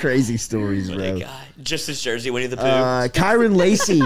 crazy 0.01 0.36
stories, 0.36 0.90
bro. 0.90 1.18
guy. 1.18 1.44
Just 1.62 1.86
his 1.86 2.01
jersey, 2.01 2.31
Winnie 2.31 2.47
the 2.47 2.56
Pooh. 2.56 2.62
Uh, 2.62 3.09
Kyren 3.09 3.55
Lacy 3.56 4.01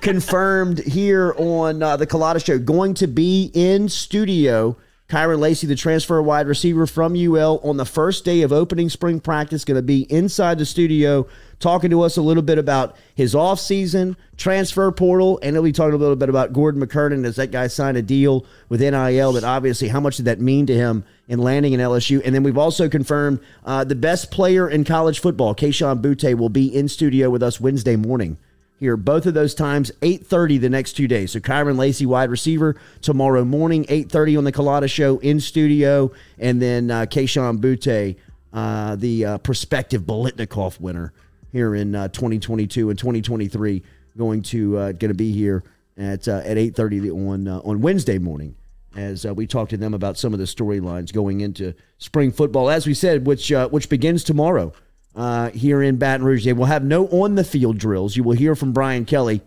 confirmed 0.00 0.80
here 0.80 1.34
on 1.36 1.82
uh, 1.82 1.96
the 1.96 2.06
Culotta 2.06 2.44
Show 2.44 2.58
going 2.58 2.94
to 2.94 3.06
be 3.06 3.50
in 3.54 3.88
studio. 3.88 4.76
Kyren 5.08 5.38
Lacy, 5.38 5.66
the 5.66 5.76
transfer 5.76 6.20
wide 6.22 6.48
receiver 6.48 6.86
from 6.86 7.14
UL, 7.14 7.60
on 7.62 7.76
the 7.76 7.84
first 7.84 8.24
day 8.24 8.40
of 8.40 8.52
opening 8.52 8.88
spring 8.88 9.20
practice, 9.20 9.62
going 9.62 9.76
to 9.76 9.82
be 9.82 10.10
inside 10.10 10.58
the 10.58 10.64
studio 10.64 11.26
talking 11.60 11.90
to 11.90 12.00
us 12.00 12.16
a 12.16 12.22
little 12.22 12.42
bit 12.42 12.56
about 12.56 12.96
his 13.14 13.34
offseason, 13.34 14.16
transfer 14.38 14.90
portal, 14.90 15.38
and 15.42 15.54
he'll 15.54 15.62
be 15.62 15.72
talking 15.72 15.92
a 15.92 15.98
little 15.98 16.16
bit 16.16 16.30
about 16.30 16.54
Gordon 16.54 16.80
McKernan 16.80 17.26
as 17.26 17.36
that 17.36 17.50
guy 17.50 17.66
signed 17.66 17.98
a 17.98 18.02
deal 18.02 18.46
with 18.70 18.80
NIL. 18.80 19.34
But 19.34 19.44
obviously, 19.44 19.88
how 19.88 20.00
much 20.00 20.16
did 20.16 20.24
that 20.24 20.40
mean 20.40 20.64
to 20.66 20.74
him 20.74 21.04
in 21.28 21.38
landing 21.38 21.74
in 21.74 21.80
LSU? 21.80 22.22
And 22.24 22.34
then 22.34 22.42
we've 22.42 22.58
also 22.58 22.88
confirmed 22.88 23.40
uh, 23.66 23.84
the 23.84 23.94
best 23.94 24.30
player 24.30 24.68
in 24.68 24.84
college 24.84 25.20
football, 25.20 25.54
Kayshon 25.54 26.00
Boutte, 26.00 26.34
will 26.38 26.48
be 26.48 26.74
in 26.74 26.88
studio 26.88 27.28
with 27.28 27.42
us 27.42 27.60
Wednesday 27.60 27.96
morning 27.96 28.38
here. 28.78 28.96
Both 28.96 29.26
of 29.26 29.34
those 29.34 29.54
times, 29.54 29.90
8.30 30.02 30.60
the 30.60 30.68
next 30.68 30.94
two 30.94 31.08
days. 31.08 31.32
So 31.32 31.40
Kyren 31.40 31.76
Lacy, 31.76 32.06
wide 32.06 32.30
receiver, 32.30 32.76
tomorrow 33.00 33.44
morning, 33.44 33.84
8.30 33.84 34.38
on 34.38 34.44
the 34.44 34.52
Culotta 34.52 34.90
Show 34.90 35.18
in 35.18 35.40
studio. 35.40 36.12
And 36.38 36.60
then 36.60 36.90
uh, 36.90 37.06
Kayshon 37.06 37.60
Boutte, 37.60 38.16
uh, 38.52 38.96
the 38.96 39.24
uh, 39.24 39.38
prospective 39.38 40.02
Biletnikoff 40.02 40.80
winner 40.80 41.12
here 41.52 41.74
in 41.74 41.94
uh, 41.94 42.08
2022 42.08 42.90
and 42.90 42.98
2023, 42.98 43.82
going 44.16 44.42
to 44.42 44.78
uh, 44.78 44.92
going 44.92 45.10
to 45.10 45.14
be 45.14 45.32
here 45.32 45.64
at 45.96 46.28
uh, 46.28 46.42
at 46.44 46.56
8.30 46.56 47.28
on, 47.28 47.48
uh, 47.48 47.60
on 47.64 47.80
Wednesday 47.80 48.18
morning 48.18 48.56
as 48.96 49.26
uh, 49.26 49.34
we 49.34 49.46
talk 49.46 49.68
to 49.70 49.76
them 49.76 49.94
about 49.94 50.16
some 50.16 50.32
of 50.32 50.38
the 50.38 50.44
storylines 50.44 51.12
going 51.12 51.40
into 51.40 51.74
spring 51.98 52.30
football. 52.30 52.70
As 52.70 52.86
we 52.86 52.94
said, 52.94 53.26
which 53.26 53.50
uh, 53.52 53.68
which 53.68 53.88
begins 53.88 54.24
tomorrow 54.24 54.72
uh, 55.14 55.50
here 55.50 55.82
in 55.82 55.96
Baton 55.96 56.24
Rouge. 56.24 56.44
They 56.44 56.52
will 56.52 56.64
have 56.66 56.84
no 56.84 57.06
on 57.08 57.34
the 57.34 57.44
field 57.44 57.78
drills. 57.78 58.16
You 58.16 58.24
will 58.24 58.36
hear 58.36 58.54
from 58.54 58.72
Brian 58.72 59.04
Kelly, 59.04 59.40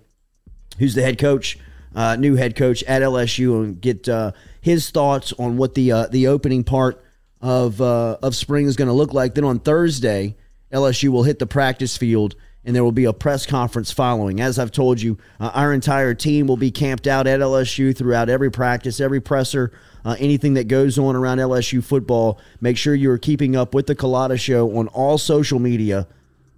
who's 0.79 0.95
the 0.95 1.01
head 1.01 1.17
coach, 1.17 1.57
uh, 1.95 2.15
new 2.15 2.35
head 2.35 2.55
coach 2.55 2.83
at 2.83 3.01
LSU, 3.01 3.63
and 3.63 3.81
get 3.81 4.07
uh, 4.07 4.31
his 4.61 4.89
thoughts 4.89 5.33
on 5.33 5.57
what 5.57 5.75
the 5.75 5.91
uh, 5.91 6.07
the 6.07 6.27
opening 6.27 6.63
part 6.63 7.03
of 7.41 7.81
uh, 7.81 8.17
of 8.21 8.35
spring 8.35 8.65
is 8.65 8.75
going 8.75 8.87
to 8.87 8.93
look 8.93 9.13
like. 9.13 9.35
Then 9.35 9.43
on 9.43 9.59
Thursday, 9.59 10.35
LSU 10.71 11.09
will 11.09 11.23
hit 11.23 11.39
the 11.39 11.47
practice 11.47 11.97
field. 11.97 12.35
And 12.65 12.75
there 12.75 12.83
will 12.83 12.91
be 12.91 13.05
a 13.05 13.13
press 13.13 13.45
conference 13.45 13.91
following. 13.91 14.41
As 14.41 14.59
I've 14.59 14.73
told 14.73 15.01
you, 15.01 15.17
uh, 15.39 15.51
our 15.53 15.71
entire 15.71 16.13
team 16.13 16.47
will 16.47 16.57
be 16.57 16.69
camped 16.69 17.07
out 17.07 17.25
at 17.25 17.39
LSU 17.39 17.95
throughout 17.95 18.27
every 18.27 18.51
practice, 18.51 18.99
every 18.99 19.21
presser, 19.21 19.71
uh, 20.07 20.15
anything 20.19 20.53
that 20.53 20.69
goes 20.69 20.97
on 20.97 21.17
around 21.17 21.39
LSU 21.39 21.83
football. 21.83 22.39
Make 22.61 22.77
sure 22.77 22.95
you 22.95 23.11
are 23.11 23.17
keeping 23.17 23.57
up 23.57 23.73
with 23.73 23.87
the 23.87 23.95
Culotta 23.95 24.39
Show 24.39 24.77
on 24.77 24.87
all 24.87 25.17
social 25.17 25.59
media 25.59 26.07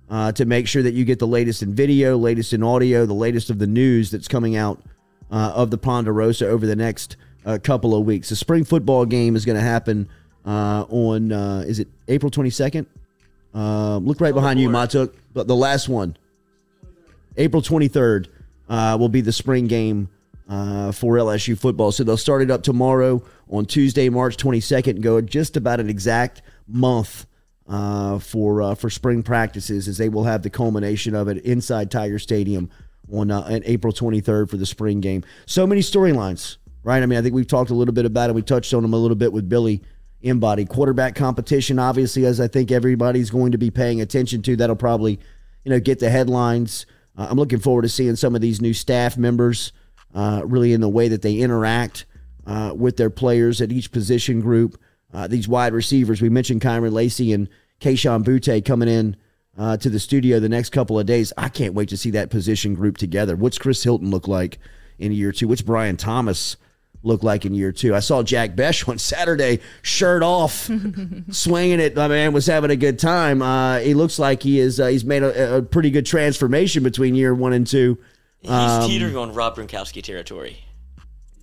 uh, 0.08 0.32
to 0.34 0.46
make 0.46 0.68
sure 0.68 0.84
that 0.84 0.94
you 0.94 1.04
get 1.04 1.18
the 1.18 1.26
latest 1.26 1.64
in 1.64 1.74
video, 1.74 2.16
latest 2.16 2.54
in 2.54 2.62
audio, 2.62 3.08
the 3.08 3.14
latest 3.16 3.50
of 3.50 3.58
the 3.58 3.66
news 3.66 4.12
that's 4.12 4.28
coming 4.28 4.56
out 4.56 4.80
uh, 5.32 5.52
of 5.56 5.72
the 5.72 5.80
Ponderosa 5.80 6.48
over 6.48 6.68
the 6.68 6.76
next 6.76 7.18
uh, 7.44 7.58
couple 7.64 7.96
of 7.96 8.06
weeks. 8.06 8.30
The 8.30 8.36
spring 8.36 8.66
football 8.66 9.08
game 9.08 9.36
is 9.36 9.46
going 9.46 9.58
to 9.58 9.64
happen 9.64 10.08
uh, 10.46 10.86
on, 10.88 11.32
uh, 11.32 11.64
is 11.66 11.80
it 11.80 11.88
April 12.08 12.30
22nd? 12.30 12.86
Um, 13.56 14.06
look 14.06 14.22
right 14.22 14.34
behind 14.36 14.60
you, 14.60 14.70
Matuk. 14.70 15.16
But 15.34 15.48
the 15.48 15.56
last 15.56 15.90
one, 15.90 16.16
April 17.36 17.64
23rd, 17.64 18.28
uh, 18.70 18.96
will 19.00 19.10
be 19.10 19.22
the 19.22 19.34
spring 19.34 19.66
game 19.66 20.08
uh, 20.50 20.92
for 20.92 21.16
LSU 21.16 21.58
football. 21.58 21.92
So 21.92 22.04
they'll 22.04 22.18
start 22.18 22.42
it 22.42 22.52
up 22.52 22.64
tomorrow 22.64 23.24
on 23.50 23.66
Tuesday, 23.66 24.10
March 24.10 24.36
22nd, 24.36 24.88
and 24.88 25.04
go 25.04 25.22
just 25.22 25.56
about 25.56 25.80
an 25.80 25.90
exact 25.90 26.42
month 26.68 27.28
uh, 27.68 28.18
for 28.18 28.64
uh, 28.64 28.76
for 28.76 28.90
spring 28.90 29.22
practices, 29.22 29.88
as 29.88 30.00
they 30.00 30.10
will 30.10 30.24
have 30.24 30.42
the 30.42 30.50
culmination 30.50 31.14
of 31.14 31.28
it 31.28 31.38
inside 31.46 31.92
Tiger 31.92 32.18
Stadium 32.18 32.70
on, 33.12 33.30
uh, 33.30 33.42
on 33.42 33.62
April 33.64 33.94
23rd 33.94 34.50
for 34.50 34.58
the 34.58 34.66
spring 34.66 35.02
game. 35.02 35.24
So 35.46 35.68
many 35.68 35.82
storylines, 35.82 36.58
right? 36.84 37.04
I 37.04 37.06
mean, 37.06 37.20
I 37.20 37.22
think 37.22 37.36
we've 37.36 37.48
talked 37.48 37.70
a 37.70 37.76
little 37.76 37.94
bit 37.94 38.06
about 38.06 38.32
it. 38.32 38.34
We 38.34 38.42
touched 38.42 38.74
on 38.74 38.82
them 38.82 38.94
a 38.94 38.98
little 38.98 39.16
bit 39.16 39.32
with 39.32 39.48
Billy 39.48 39.84
Embody. 40.24 40.66
Quarterback 40.66 41.14
competition, 41.14 41.78
obviously, 41.78 42.26
as 42.26 42.42
I 42.42 42.48
think 42.48 42.72
everybody's 42.72 43.30
going 43.30 43.52
to 43.52 43.60
be 43.60 43.70
paying 43.70 44.02
attention 44.02 44.42
to. 44.44 44.56
That'll 44.56 44.76
probably, 44.76 45.20
you 45.64 45.70
know, 45.70 45.80
get 45.80 46.00
the 46.00 46.10
headlines. 46.10 46.88
Uh, 47.16 47.28
I'm 47.30 47.38
looking 47.38 47.60
forward 47.60 47.84
to 47.84 47.90
seeing 47.90 48.16
some 48.16 48.34
of 48.34 48.42
these 48.42 48.62
new 48.62 48.74
staff 48.74 49.16
members 49.16 49.74
uh, 50.14 50.42
really 50.46 50.74
in 50.74 50.82
the 50.82 50.90
way 50.90 51.08
that 51.08 51.22
they 51.22 51.36
interact 51.38 52.06
uh, 52.46 52.74
with 52.76 52.98
their 52.98 53.10
players 53.10 53.62
at 53.62 53.72
each 53.72 53.92
position 53.92 54.42
group. 54.42 54.80
Uh, 55.14 55.28
these 55.28 55.48
wide 55.48 55.74
receivers, 55.74 56.22
we 56.22 56.30
mentioned 56.30 56.62
Kyren 56.62 56.92
Lacy 56.92 57.34
and 57.34 57.48
Kayshon 57.80 58.24
Boutte 58.24 58.64
coming 58.66 58.90
in 58.90 59.16
uh, 59.58 59.78
to 59.78 59.90
the 59.90 60.00
studio 60.00 60.40
the 60.40 60.50
next 60.50 60.70
couple 60.70 61.00
of 61.00 61.06
days. 61.06 61.34
I 61.38 61.50
can't 61.50 61.74
wait 61.74 61.90
to 61.90 61.98
see 61.98 62.12
that 62.12 62.30
position 62.30 62.76
group 62.76 62.98
together. 62.98 63.36
What's 63.36 63.58
Chris 63.58 63.84
Hilton 63.84 64.10
look 64.10 64.28
like 64.28 64.60
in 64.98 65.12
year 65.12 65.32
two? 65.32 65.48
What's 65.48 65.62
Brian 65.62 65.98
Thomas 65.98 66.58
look 67.04 67.24
like 67.24 67.46
in 67.46 67.54
year 67.54 67.72
two? 67.72 67.96
I 67.96 68.00
saw 68.00 68.24
Jack 68.24 68.56
Bech 68.56 68.88
on 68.88 68.98
Saturday, 68.98 69.60
shirt 69.82 70.24
off, 70.24 70.70
swinging 71.32 71.80
it. 71.80 71.96
My 71.96 72.08
man 72.08 72.34
was 72.34 72.46
having 72.46 72.72
a 72.72 72.76
good 72.76 73.00
time. 73.00 73.42
Uh, 73.42 73.80
he 73.80 73.94
looks 73.94 74.18
like 74.18 74.44
he 74.44 74.60
is. 74.60 74.80
Uh, 74.80 74.88
he's 74.88 75.06
made 75.06 75.24
a, 75.24 75.58
a 75.58 75.62
pretty 75.62 75.92
good 75.92 76.06
transformation 76.06 76.84
between 76.84 77.16
year 77.16 77.34
one 77.34 77.54
and 77.54 77.68
two. 77.68 77.98
He's 78.42 78.52
Um, 78.52 78.90
teetering 78.90 79.18
on 79.18 79.34
Rob 79.34 79.56
Gronkowski 79.58 80.02
territory, 80.02 80.58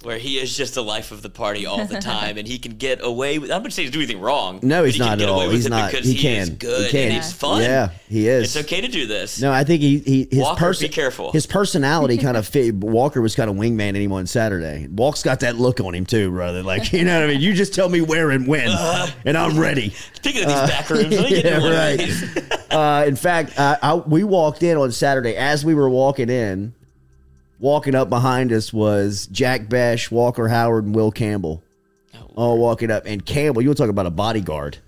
where 0.03 0.19
he 0.19 0.39
is 0.39 0.57
just 0.57 0.75
the 0.75 0.83
life 0.85 1.11
of 1.13 1.21
the 1.21 1.29
party 1.29 1.67
all 1.67 1.85
the 1.85 1.99
time, 2.01 2.39
and 2.39 2.47
he 2.49 2.59
can 2.59 2.77
get 2.77 3.01
away 3.05 3.39
with. 3.39 3.51
I'm 3.51 3.63
not 3.63 3.73
saying 3.73 3.87
he's 3.87 3.93
doing 3.93 4.05
anything 4.05 4.23
wrong. 4.23 4.61
No, 4.63 4.83
he's 4.85 4.95
he 4.95 5.01
not 5.01 5.21
at 5.21 5.29
all. 5.29 5.49
He's 5.51 5.69
not. 5.69 5.91
because 5.91 6.07
He 6.07 6.15
he, 6.15 6.23
can. 6.23 6.43
is 6.43 6.49
He 6.49 6.57
can. 6.57 7.03
and 7.03 7.13
he's 7.13 7.33
fun. 7.35 7.61
Yeah, 7.61 7.91
he 8.09 8.29
is. 8.29 8.57
It's 8.57 8.65
okay 8.67 8.81
to 8.81 8.89
do 8.89 9.07
this. 9.07 9.41
No, 9.41 9.53
I 9.53 9.63
think 9.65 9.83
he, 9.83 9.99
he 9.99 10.29
his 10.31 10.39
Walker, 10.41 10.59
person, 10.61 10.87
be 10.87 10.93
careful. 10.95 11.33
His 11.33 11.47
personality 11.47 12.17
kind 12.19 12.37
of 12.39 12.47
fit. 12.49 12.75
Walker 12.75 13.21
was 13.21 13.35
kind 13.35 13.51
of 13.51 13.57
wingman 13.57 13.95
him 13.95 14.13
on 14.13 14.27
Saturday. 14.27 14.87
Walk's 14.91 15.23
got 15.23 15.41
that 15.41 15.57
look 15.57 15.81
on 15.81 15.95
him 15.95 16.07
too, 16.07 16.31
brother. 16.31 16.63
Like 16.63 16.93
you 16.95 17.05
know 17.05 17.19
what 17.21 17.29
I 17.29 17.33
mean. 17.33 17.41
You 17.43 17.53
just 17.53 17.75
tell 17.75 17.89
me 17.91 18.01
where 18.01 18.31
and 18.31 18.47
when, 18.47 18.69
and 19.27 19.37
I'm 19.37 19.59
ready. 19.59 19.91
Speaking 20.15 20.45
of 20.45 20.49
these 20.49 20.57
back 20.71 20.89
rooms, 20.89 21.11
let 21.15 21.31
me 21.31 21.43
yeah, 21.43 21.57
into 21.57 22.41
right. 22.41 22.73
Uh, 22.73 23.05
in 23.07 23.17
fact, 23.17 23.59
uh, 23.59 23.77
I, 23.83 23.95
we 23.95 24.25
walked 24.25 24.63
in 24.63 24.77
on 24.79 24.93
Saturday. 24.93 25.37
As 25.37 25.65
we 25.65 25.75
were 25.75 25.89
walking 25.91 26.29
in, 26.31 26.75
walking 27.59 27.95
up 27.95 28.09
behind 28.09 28.53
us 28.53 28.73
was 28.73 29.27
Jack 29.33 29.69
Bech, 29.69 30.11
Walker 30.11 30.49
Howard, 30.49 30.85
and 30.85 30.95
Will 30.95 31.11
Campbell. 31.11 31.63
Oh, 32.15 32.27
All 32.37 32.59
walking 32.59 32.91
up, 32.91 33.05
and 33.07 33.25
Campbell, 33.25 33.63
you 33.63 33.69
want 33.69 33.77
to 33.79 33.83
talk 33.83 33.91
about 33.91 34.07
a 34.07 34.11
bodyguard? 34.11 34.79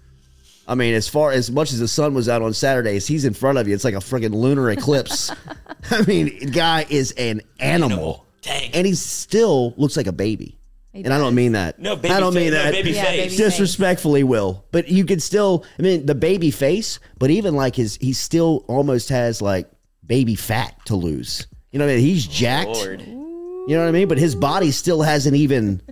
I 0.66 0.74
mean, 0.74 0.92
as 0.94 1.08
far 1.08 1.30
as 1.32 1.50
much 1.50 1.72
as 1.72 1.78
the 1.80 1.88
sun 1.88 2.12
was 2.12 2.28
out 2.28 2.42
on 2.42 2.52
Saturdays, 2.52 3.06
he's 3.06 3.24
in 3.24 3.32
front 3.32 3.56
of 3.56 3.66
you. 3.66 3.74
It's 3.74 3.84
like 3.84 3.94
a 3.94 3.98
freaking 3.98 4.34
lunar 4.34 4.70
eclipse. 4.70 5.30
I 5.90 6.02
mean, 6.02 6.50
guy 6.50 6.84
is 6.90 7.12
an 7.12 7.40
animal, 7.58 7.90
Animal. 7.90 8.26
Dang. 8.42 8.70
and 8.74 8.86
he 8.86 8.94
still 8.94 9.72
looks 9.78 9.96
like 9.96 10.06
a 10.06 10.12
baby. 10.12 10.58
He 10.92 11.04
and 11.04 11.12
I 11.12 11.18
don't 11.18 11.34
mean 11.34 11.52
that. 11.52 11.78
No, 11.78 11.96
baby 11.96 12.12
I 12.14 12.20
don't 12.20 12.32
fa- 12.32 12.38
mean 12.38 12.50
no, 12.52 12.62
that. 12.62 12.72
baby 12.72 12.90
Yeah, 12.92 13.04
face. 13.04 13.32
baby 13.32 13.36
Disrespectfully, 13.44 14.24
will, 14.24 14.64
but 14.70 14.88
you 14.88 15.04
could 15.04 15.22
still. 15.22 15.64
I 15.78 15.82
mean, 15.82 16.06
the 16.06 16.14
baby 16.14 16.50
face, 16.50 16.98
but 17.18 17.30
even 17.30 17.54
like 17.54 17.76
his, 17.76 17.96
he 17.96 18.12
still 18.12 18.64
almost 18.68 19.08
has 19.10 19.40
like 19.40 19.70
baby 20.06 20.34
fat 20.34 20.74
to 20.86 20.96
lose. 20.96 21.46
You 21.72 21.78
know 21.78 21.86
what 21.86 21.92
I 21.92 21.96
mean? 21.96 22.04
He's 22.04 22.26
jacked. 22.26 22.70
Lord. 22.70 23.00
You 23.02 23.74
know 23.76 23.80
what 23.80 23.88
I 23.88 23.92
mean? 23.92 24.08
But 24.08 24.18
his 24.18 24.34
body 24.34 24.70
still 24.70 25.02
hasn't 25.02 25.36
even 25.36 25.82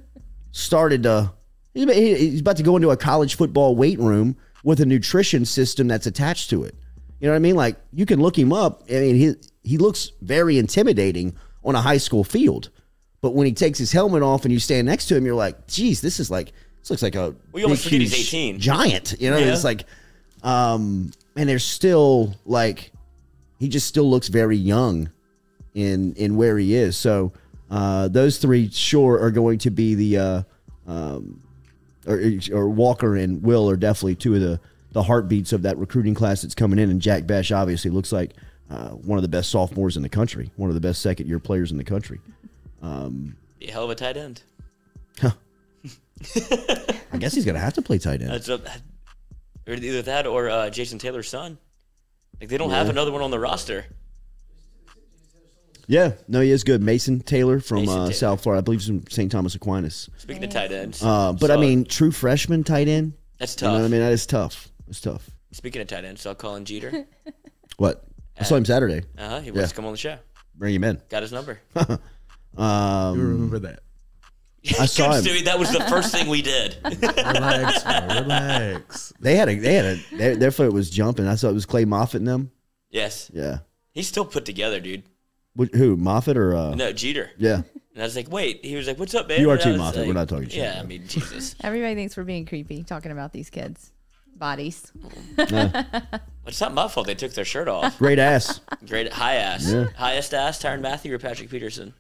started 0.53 1.03
to. 1.03 1.33
he's 1.75 2.41
about- 2.41 2.57
to 2.57 2.63
go 2.63 2.77
into 2.77 2.91
a 2.91 2.97
college 2.97 3.35
football 3.37 3.77
weight 3.77 3.99
room 3.99 4.37
with 4.65 4.81
a 4.81 4.87
nutrition 4.87 5.45
system 5.45 5.87
that's 5.89 6.07
attached 6.07 6.49
to 6.51 6.65
it. 6.65 6.75
You 7.21 7.27
know 7.27 7.33
what 7.33 7.37
I 7.37 7.41
mean? 7.41 7.55
Like 7.57 7.77
you 7.93 8.07
can 8.07 8.21
look 8.21 8.39
him 8.39 8.53
up. 8.53 8.83
I 8.91 8.95
mean, 9.01 9.17
he 9.17 9.35
he 9.63 9.79
looks 9.79 10.13
very 10.23 10.59
intimidating 10.59 11.35
on 11.65 11.75
a 11.75 11.81
high 11.81 11.97
school 11.99 12.25
field, 12.25 12.71
but 13.21 13.35
when 13.35 13.47
he 13.47 13.53
takes 13.53 13.79
his 13.79 13.93
helmet 13.93 14.23
off 14.23 14.45
and 14.45 14.53
you 14.53 14.59
stand 14.61 14.87
next 14.87 15.07
to 15.07 15.17
him, 15.17 15.27
you're 15.27 15.35
like, 15.35 15.67
"Geez, 15.67 16.01
this 16.01 16.19
is 16.21 16.31
like 16.31 16.53
this 16.81 16.91
looks 16.91 17.03
like 17.03 17.15
a 17.15 17.35
We 17.53 17.63
almost 17.65 17.85
big, 17.85 17.93
forget 17.93 18.01
he's 18.03 18.15
18. 18.29 18.59
giant." 18.61 19.15
You 19.21 19.31
know, 19.31 19.39
Yeah. 19.39 19.53
it's 19.53 19.65
like, 19.65 19.85
um, 20.43 21.11
and 21.37 21.49
there's 21.49 21.65
still 21.65 22.35
like 22.47 22.93
he 23.59 23.69
just 23.69 23.87
still 23.87 24.09
looks 24.11 24.29
very 24.29 24.57
young 24.57 25.11
in 25.77 26.15
in 26.15 26.37
where 26.37 26.59
he 26.59 26.75
is. 26.75 26.97
So 26.97 27.33
Uh, 27.69 28.07
those 28.07 28.39
three, 28.39 28.71
sure, 28.71 29.21
are 29.21 29.33
going 29.33 29.59
to 29.59 29.71
be 29.71 29.97
the, 29.97 30.17
uh, 30.17 30.43
um, 30.87 31.43
or, 32.07 32.23
or 32.53 32.69
Walker 32.69 33.17
and 33.17 33.43
Will 33.43 33.69
are 33.69 33.77
definitely 33.77 34.15
two 34.15 34.37
of 34.37 34.41
the, 34.41 34.61
the 34.93 35.03
heartbeats 35.03 35.53
of 35.53 35.63
that 35.63 35.77
recruiting 35.77 36.15
class 36.15 36.43
that's 36.43 36.55
coming 36.55 36.79
in. 36.79 36.91
And 36.91 37.03
Jack 37.03 37.27
Bech 37.27 37.51
obviously 37.51 37.91
looks 37.91 38.13
like 38.13 38.35
uh, 38.71 38.91
one 38.91 39.19
of 39.19 39.23
the 39.23 39.29
best 39.29 39.51
sophomores 39.51 39.97
in 39.97 40.05
the 40.05 40.09
country, 40.09 40.53
one 40.55 40.71
of 40.71 40.75
the 40.75 40.81
best 40.81 41.03
second 41.03 41.27
year 41.27 41.41
players 41.41 41.73
in 41.73 41.77
the 41.77 41.83
country. 41.83 42.21
Be 43.59 43.67
a 43.67 43.73
hell 43.73 43.83
of 43.83 43.91
a 43.91 43.97
tight 43.97 44.17
end. 44.17 44.43
Huh. 45.21 45.33
I 47.13 47.17
guess 47.19 47.35
he's 47.35 47.45
going 47.45 47.57
to 47.57 47.61
have 47.61 47.75
to 47.75 47.83
play 47.83 47.99
tight 47.99 48.23
end. 48.23 48.31
Either 49.67 50.03
that 50.03 50.29
or 50.29 50.49
uh, 50.49 50.71
Jason 50.71 51.01
Taylor's 51.01 51.29
son. 51.29 51.59
Like 52.41 52.49
they 52.49 52.59
don't 52.59 52.71
have 52.71 52.89
another 52.89 53.11
one 53.11 53.23
on 53.23 53.33
the 53.33 53.41
roster. 53.41 53.87
Yeah, 55.89 56.13
no, 56.29 56.41
he 56.41 56.51
is 56.51 56.65
good. 56.65 56.83
Mason 56.83 57.21
Taylor 57.21 57.61
from 57.61 57.81
Mason 57.83 57.95
uh, 57.95 58.03
Taylor. 58.05 58.13
South 58.13 58.43
Florida. 58.43 58.59
I 58.59 58.63
believe 58.63 58.81
he's 58.81 58.89
from 58.89 59.07
St. 59.09 59.31
Thomas 59.31 59.55
Aquinas. 59.55 60.11
Speaking 60.17 60.43
of 60.45 60.51
tight 60.51 60.73
ends, 60.73 61.03
Uh, 61.03 61.33
but 61.33 61.51
I 61.51 61.55
saw- 61.55 61.61
mean, 61.61 61.85
true 61.85 62.11
freshman 62.11 62.65
tight 62.65 62.89
end. 62.89 63.13
that's 63.39 63.61
You 63.61 63.69
know 63.69 63.75
tough. 63.75 63.81
what 63.83 63.87
I 63.87 63.89
mean? 63.91 64.01
That 64.01 64.13
is 64.13 64.27
tough. 64.27 64.69
It's 64.89 65.01
tough. 65.01 65.31
Speaking 65.53 65.81
of 65.83 65.89
tight 65.89 66.05
ends, 66.05 66.27
I 66.27 66.31
saw 66.31 66.35
Colin 66.35 66.65
Jeter. 66.65 67.07
What? 67.79 68.05
I 68.39 68.45
saw 68.45 68.57
him 68.57 68.65
Saturday. 68.65 69.03
Uh 69.19 69.29
huh. 69.29 69.41
He 69.41 69.51
wants 69.51 69.61
Yeah. 69.63 69.67
to 69.69 69.75
come 69.75 69.85
on 69.85 69.93
the 69.93 69.99
show. 69.99 70.17
Bring 70.55 70.75
him 70.75 70.85
in. 70.85 71.01
Got 71.11 71.23
his 71.23 71.33
number. 71.33 71.61
Um, 72.57 73.19
You 73.19 73.25
remember 73.27 73.59
that? 73.61 73.81
I 74.81 74.87
saw 74.87 75.13
Good, 75.13 75.27
him. 75.27 75.37
Stewie, 75.37 75.45
that 75.45 75.59
was 75.59 75.71
the 75.73 75.81
first 75.81 76.11
thing 76.11 76.27
we 76.29 76.41
did. 76.43 76.79
Relax, 76.85 77.83
bro, 77.85 78.21
relax. 78.23 79.13
They 79.21 79.37
had 79.37 79.49
a. 79.51 79.55
They 79.59 79.75
had 79.75 79.85
a. 79.85 80.17
Their, 80.17 80.37
their 80.37 80.51
foot 80.51 80.73
was 80.73 80.89
jumping. 80.91 81.27
I 81.27 81.35
saw 81.35 81.51
it 81.51 81.53
was 81.55 81.67
Clay 81.67 81.85
Moffitt 81.85 82.21
and 82.23 82.29
them. 82.29 82.51
yes, 82.91 83.31
Yeah. 83.35 83.59
he's 83.93 84.09
still 84.09 84.25
put 84.25 84.45
together, 84.47 84.81
dude. 84.81 85.03
Wh- 85.59 85.75
Who? 85.77 85.97
Moffitt 85.97 86.37
or? 86.37 86.55
Uh, 86.55 86.75
No, 86.75 86.93
Jeter. 86.93 87.31
Yeah. 87.39 87.63
And 87.95 88.03
I 88.03 88.07
was 88.07 88.15
like, 88.17 88.31
wait. 88.31 88.65
He 88.65 88.77
was 88.77 88.87
like, 88.87 88.99
what's 88.99 89.15
up, 89.15 89.27
man? 89.29 89.41
You 89.41 89.51
are 89.51 89.57
too, 89.59 89.71
was 89.71 89.79
Moffitt. 89.79 90.01
like- 90.01 90.07
We're 90.09 90.13
not 90.15 90.29
talking 90.29 90.49
shit. 90.49 90.59
Yeah, 90.59 90.79
I 90.81 90.83
mean, 90.85 91.07
Jesus. 91.09 91.55
Everybody 91.63 91.95
thinks 91.95 92.17
we're 92.17 92.25
being 92.25 92.45
creepy 92.47 92.83
talking 92.83 93.11
about 93.13 93.33
these 93.33 93.49
kids' 93.51 93.93
bodies. 94.37 94.93
It's 96.47 96.61
not 96.61 96.73
my 96.75 96.87
fault 96.87 97.09
they 97.09 97.17
took 97.17 97.33
their 97.33 97.45
shirt 97.45 97.67
off. 97.67 97.99
Great 97.99 98.21
ass. 98.21 98.61
Great 98.87 99.13
high 99.13 99.35
ass. 99.35 99.69
Yeah. 99.73 99.87
Highest 99.97 100.33
ass, 100.33 100.63
Tyrann 100.63 100.81
Mathieu 100.81 101.13
or 101.13 101.19
Patrick 101.19 101.51
Peterson? 101.51 101.93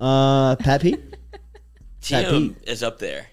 Uh, 0.00 0.56
Pat 0.56 0.80
Pete. 0.80 0.98
Pat 2.08 2.24
Tim 2.30 2.56
is 2.62 2.82
up 2.82 2.98
there. 2.98 3.26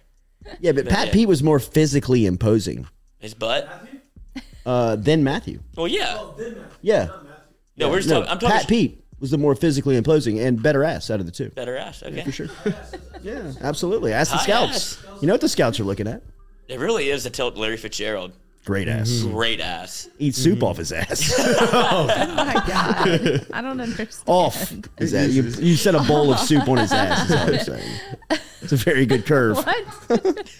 Yeah, 0.60 0.74
but 0.74 0.90
Pat 0.90 1.08
Yeah. 1.08 1.14
Pete 1.14 1.28
was 1.30 1.42
more 1.42 1.58
physically 1.60 2.26
imposing 2.26 2.86
His 3.20 3.34
butt. 3.34 3.70
uh, 4.66 4.98
than 4.98 5.24
Matthew. 5.24 5.62
Well, 5.78 5.88
yeah. 5.88 6.22
Yeah. 6.82 7.08
No, 7.78 7.90
we're 7.90 7.98
just 7.98 8.10
No, 8.10 8.16
talking. 8.20 8.32
I'm 8.32 8.40
talking 8.40 8.58
Pat 8.58 8.68
Pete 8.68 9.04
was 9.20 9.32
the 9.32 9.38
more 9.38 9.56
physically 9.56 9.98
imposing 9.98 10.40
and 10.40 10.62
better 10.62 10.84
ass 10.84 11.10
out 11.10 11.20
of 11.20 11.26
the 11.26 11.32
two. 11.32 11.50
better 11.50 11.76
ass. 11.78 12.02
Okay. 12.04 12.24
For 12.24 12.32
sure. 12.32 12.48
yeah, 13.22 13.52
absolutely. 13.62 14.14
Ask 14.14 14.32
the 14.32 14.38
High 14.38 14.44
scouts. 14.44 15.04
You 15.22 15.28
know 15.28 15.34
what 15.34 15.42
the 15.42 15.50
scouts 15.50 15.80
are 15.80 15.84
looking 15.84 16.08
at? 16.08 16.22
It 16.68 16.80
really 16.80 17.10
is 17.10 17.24
to 17.24 17.30
tilt 17.30 17.56
Larry 17.58 17.78
Fitzgerald. 17.78 18.32
Great 18.66 18.88
ass. 18.88 19.10
Mm-hmm. 19.10 19.32
Great 19.34 19.60
ass. 19.62 20.10
Eat 20.20 20.36
soup 20.36 20.56
mm-hmm. 20.60 20.66
off 20.66 20.78
his 20.78 20.92
ass. 20.92 21.34
Oh 21.72 22.06
my 22.36 22.54
god, 22.68 23.48
I 23.54 23.62
don't 23.62 23.80
understand. 23.82 24.24
off 24.28 24.74
his 24.98 25.14
ass. 25.14 25.30
You, 25.30 25.44
you 25.44 25.76
set 25.76 25.96
a 25.96 26.00
bowl 26.04 26.32
of 26.32 26.40
soup 26.40 26.68
on 26.68 26.78
his 26.78 26.92
ass. 26.92 27.30
Is 27.30 27.36
all 27.36 27.48
I'm 27.54 27.60
saying. 27.80 28.00
It's 28.62 28.72
a 28.74 28.76
very 28.76 29.06
good 29.06 29.26
curve, 29.26 29.58
What? 29.58 30.52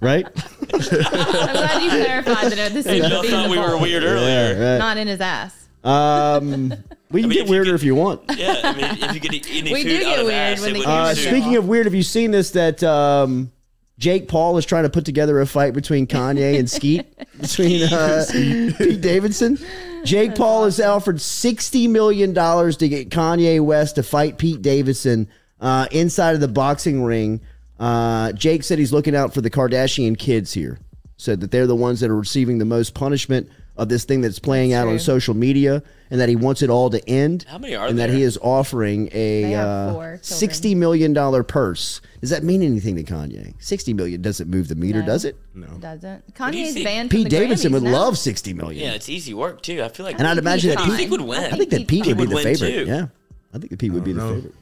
right? 0.00 0.26
I'm 0.72 0.80
glad 0.80 1.82
you 1.82 1.90
clarified 1.90 2.52
that 2.52 2.72
this 2.72 2.86
Hey, 2.86 3.00
is 3.00 3.08
y'all 3.08 3.22
thought 3.22 3.50
we 3.50 3.58
were 3.58 3.76
weird 3.78 4.02
earlier. 4.02 4.54
Right. 4.72 4.78
not 4.78 4.96
in 4.96 5.06
his 5.08 5.20
ass. 5.20 5.67
Um, 5.88 6.74
we 7.10 7.22
can 7.22 7.28
mean, 7.30 7.36
get 7.38 7.42
if 7.42 7.46
you 7.46 7.50
weirder 7.50 7.64
could- 7.70 7.74
if 7.76 7.82
you 7.84 7.94
want. 7.94 8.20
Yeah, 8.36 8.60
I 8.64 8.72
mean, 8.74 8.84
if 9.02 9.14
you 9.14 9.20
could 9.20 9.34
eat 9.34 9.46
any 9.50 9.72
We 9.72 9.82
food 9.82 9.88
do 9.88 9.96
out 9.96 10.00
get 10.04 10.18
of 10.20 10.26
weird 10.26 10.38
ass, 10.38 10.60
when 10.60 10.70
it 10.70 10.72
the 10.74 10.78
would 10.80 10.86
camera 10.86 11.02
Uh, 11.02 11.08
be 11.10 11.14
Soup. 11.14 11.24
soup. 11.24 11.32
speaking 11.32 11.56
of 11.56 11.68
weird, 11.68 11.86
have 11.86 11.94
you 11.94 12.02
seen 12.02 12.30
this? 12.30 12.50
That 12.52 12.82
um, 12.82 13.50
Jake 13.98 14.28
Paul 14.28 14.56
is 14.58 14.64
trying 14.66 14.84
to 14.84 14.90
put 14.90 15.04
together 15.04 15.40
a 15.40 15.46
fight 15.46 15.74
between 15.74 16.06
Kanye 16.06 16.58
and 16.58 16.68
Skeet 16.70 17.06
between 17.40 17.82
uh, 17.92 18.24
Pete 18.32 19.00
Davidson. 19.00 19.58
Jake 20.04 20.34
Paul 20.36 20.64
has 20.64 20.80
offered 20.80 21.20
sixty 21.20 21.88
million 21.88 22.32
dollars 22.32 22.76
to 22.78 22.88
get 22.88 23.10
Kanye 23.10 23.60
West 23.60 23.96
to 23.96 24.02
fight 24.02 24.38
Pete 24.38 24.62
Davidson 24.62 25.28
uh, 25.60 25.86
inside 25.90 26.34
of 26.34 26.40
the 26.40 26.48
boxing 26.48 27.02
ring. 27.02 27.40
Uh, 27.80 28.32
Jake 28.32 28.62
said 28.64 28.78
he's 28.78 28.92
looking 28.92 29.14
out 29.16 29.32
for 29.34 29.40
the 29.40 29.50
Kardashian 29.50 30.18
kids 30.18 30.52
here. 30.52 30.78
Said 31.16 31.40
that 31.40 31.50
they're 31.50 31.66
the 31.66 31.74
ones 31.76 31.98
that 32.00 32.10
are 32.10 32.16
receiving 32.16 32.58
the 32.58 32.64
most 32.64 32.94
punishment 32.94 33.48
of 33.78 33.88
this 33.88 34.04
thing 34.04 34.20
that's 34.20 34.38
playing 34.38 34.72
out 34.72 34.88
on 34.88 34.98
social 34.98 35.34
media, 35.34 35.82
and 36.10 36.20
that 36.20 36.28
he 36.28 36.36
wants 36.36 36.60
it 36.62 36.68
all 36.70 36.90
to 36.90 37.08
end. 37.08 37.44
How 37.48 37.58
many 37.58 37.74
are 37.76 37.86
and 37.86 37.98
that 37.98 38.10
he 38.10 38.22
is 38.22 38.36
offering 38.42 39.08
a 39.12 39.54
uh, 39.54 40.16
sixty 40.20 40.74
million 40.74 41.12
dollar 41.12 41.42
purse. 41.42 42.00
Does 42.20 42.30
that 42.30 42.42
mean 42.42 42.60
anything 42.62 42.96
to 42.96 43.04
Kanye? 43.04 43.54
Sixty 43.60 43.94
million 43.94 44.20
doesn't 44.20 44.50
move 44.50 44.68
the 44.68 44.74
meter, 44.74 45.00
No. 45.00 45.06
does 45.06 45.24
it? 45.24 45.36
It 45.54 45.80
doesn't. 45.80 46.26
do 46.26 46.32
you 46.58 46.66
Kanye's 46.66 46.74
think? 46.74 46.84
banned 46.86 47.10
from 47.10 47.18
Pete 47.18 47.24
the 47.24 47.30
Davidson 47.30 47.70
Grammys 47.70 47.74
would 47.74 47.82
now. 47.84 47.92
love 47.92 48.18
sixty 48.18 48.52
million. 48.52 48.84
Yeah, 48.84 48.92
it's 48.94 49.08
easy 49.08 49.32
work 49.32 49.62
too. 49.62 49.82
I 49.82 49.88
feel 49.88 50.04
like. 50.04 50.18
and 50.18 50.26
I'd 50.26 50.38
imagine 50.38 50.70
that 50.70 50.78
Pete 50.78 50.86
Who 50.86 50.96
do 50.96 51.02
you 51.02 51.08
Pete. 51.08 51.10
think 51.10 51.20
would 51.20 51.28
win? 51.28 51.52
I 51.52 51.56
think 51.56 51.70
that 51.70 51.86
Pete 51.88 52.06
would 52.06 52.16
be 52.18 52.24
the 52.26 52.36
favorite. 52.36 52.68
too. 52.70 52.84
Yeah, 52.86 53.06
I 53.54 53.58
think 53.58 53.70
that 53.70 53.78
Pete 53.78 53.92
would 53.92 54.04
be 54.04 54.12
the 54.12 54.20
know. 54.20 54.34
favorite. 54.34 54.54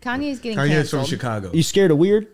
Kanye's 0.00 0.38
getting 0.38 0.58
Kanye's 0.58 0.70
canceled. 0.70 1.02
from 1.02 1.10
Chicago. 1.10 1.50
You 1.52 1.62
scared 1.62 1.90
of 1.90 1.98
weird? 1.98 2.28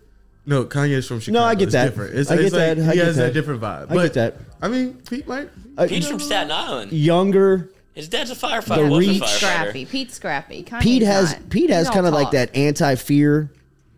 No, 0.46 0.64
Kanye's 0.64 1.06
from 1.08 1.20
Chicago. 1.20 1.40
No, 1.40 1.44
I 1.46 1.54
get 1.56 1.64
It's 1.64 1.72
that. 1.72 1.84
Different. 1.86 2.14
It's, 2.14 2.30
I 2.30 2.36
get 2.36 2.44
it's 2.46 2.54
like 2.54 2.76
that. 2.76 2.78
I 2.78 2.90
he 2.92 2.96
get 2.98 3.06
has 3.06 3.16
that. 3.16 3.22
that 3.26 3.34
different 3.34 3.60
vibe. 3.60 3.90
I 3.90 3.94
but 3.94 4.02
get 4.04 4.14
that. 4.14 4.34
I 4.62 4.68
mean, 4.68 4.94
Pete 5.08 5.26
might. 5.26 5.48
Uh, 5.76 5.86
Pete's 5.88 6.08
from 6.08 6.20
Staten 6.20 6.50
Island. 6.52 6.92
younger. 6.92 7.70
His 7.94 8.08
dad's 8.08 8.30
a 8.30 8.34
firefighter. 8.34 8.76
The 8.76 8.86
was 8.90 9.06
a 9.06 9.10
reach- 9.10 9.22
firefighter. 9.22 9.36
Scrappy. 9.38 9.84
Pete's 9.86 10.14
scrappy. 10.14 10.62
Kanye's 10.62 10.82
Pete 10.82 11.02
has 11.02 11.32
not. 11.32 11.48
Pete 11.50 11.70
has 11.70 11.90
kind 11.90 12.06
of 12.06 12.12
like 12.14 12.30
that 12.32 12.54
anti 12.54 12.94
fear 12.94 13.50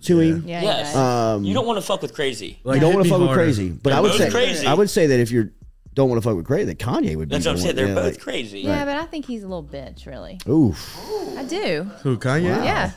to 0.03 0.21
him. 0.21 0.45
Yeah, 0.47 0.63
Yes. 0.63 0.95
Um, 0.97 1.45
you 1.45 1.53
don't 1.53 1.67
want 1.67 1.79
to 1.79 1.83
fuck 1.87 2.01
with 2.03 2.15
crazy. 2.15 2.59
Like, 2.65 2.77
you 2.77 2.81
don't 2.81 2.95
want 2.95 3.05
to 3.07 3.11
fuck 3.11 3.21
with 3.21 3.33
crazy, 3.33 3.71
but 3.71 3.91
They're 3.91 3.99
I 3.99 4.01
would 4.01 4.13
say 4.15 4.31
crazy. 4.31 4.67
I 4.67 4.75
would 4.75 4.89
say 4.89 5.09
that 5.09 5.19
if 5.21 5.31
you 5.33 5.51
don't 5.95 6.09
want 6.09 6.23
to 6.23 6.29
fuck 6.29 6.37
with 6.37 6.47
crazy, 6.47 6.67
that 6.67 6.79
Kanye 6.79 7.17
would 7.17 7.29
be. 7.29 7.35
That's 7.35 7.45
what 7.47 7.53
I'm 7.53 7.59
saying. 7.59 7.75
They're 7.77 7.89
Yeah, 7.89 7.95
both 7.95 8.05
like, 8.15 8.21
crazy. 8.21 8.61
yeah, 8.61 8.85
but 8.85 8.97
I 8.97 9.05
think 9.07 9.27
he's 9.27 9.43
a 9.43 9.49
little 9.49 9.65
bitch, 9.65 10.07
really. 10.07 10.39
Oof. 10.49 10.97
I 11.37 11.43
do. 11.45 11.83
Who 12.05 12.17
Kanye? 12.19 12.45
Yeah, 12.65 12.93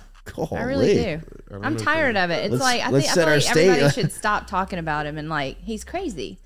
I 0.51 0.63
really 0.63 0.93
do. 0.93 1.21
I'm 1.61 1.75
tired 1.77 2.15
of 2.17 2.29
it. 2.29 2.45
It's 2.45 2.51
Let's- 2.51 2.63
like 2.63 2.81
I 2.81 2.91
think 2.91 3.09
I 3.09 3.13
feel 3.13 3.25
like 3.25 3.41
state- 3.41 3.67
everybody 3.69 3.93
should 4.01 4.11
stop 4.11 4.47
talking 4.47 4.79
about 4.79 5.05
him 5.05 5.17
and 5.17 5.29
like 5.29 5.57
he's 5.61 5.83
crazy, 5.83 6.39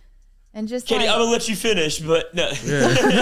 and 0.53 0.67
just 0.67 0.87
Katie, 0.87 1.01
like 1.05 1.09
I'm 1.13 1.19
gonna 1.19 1.31
let 1.31 1.47
you 1.49 1.55
finish, 1.55 1.99
but 1.99 2.33
no. 2.33 2.49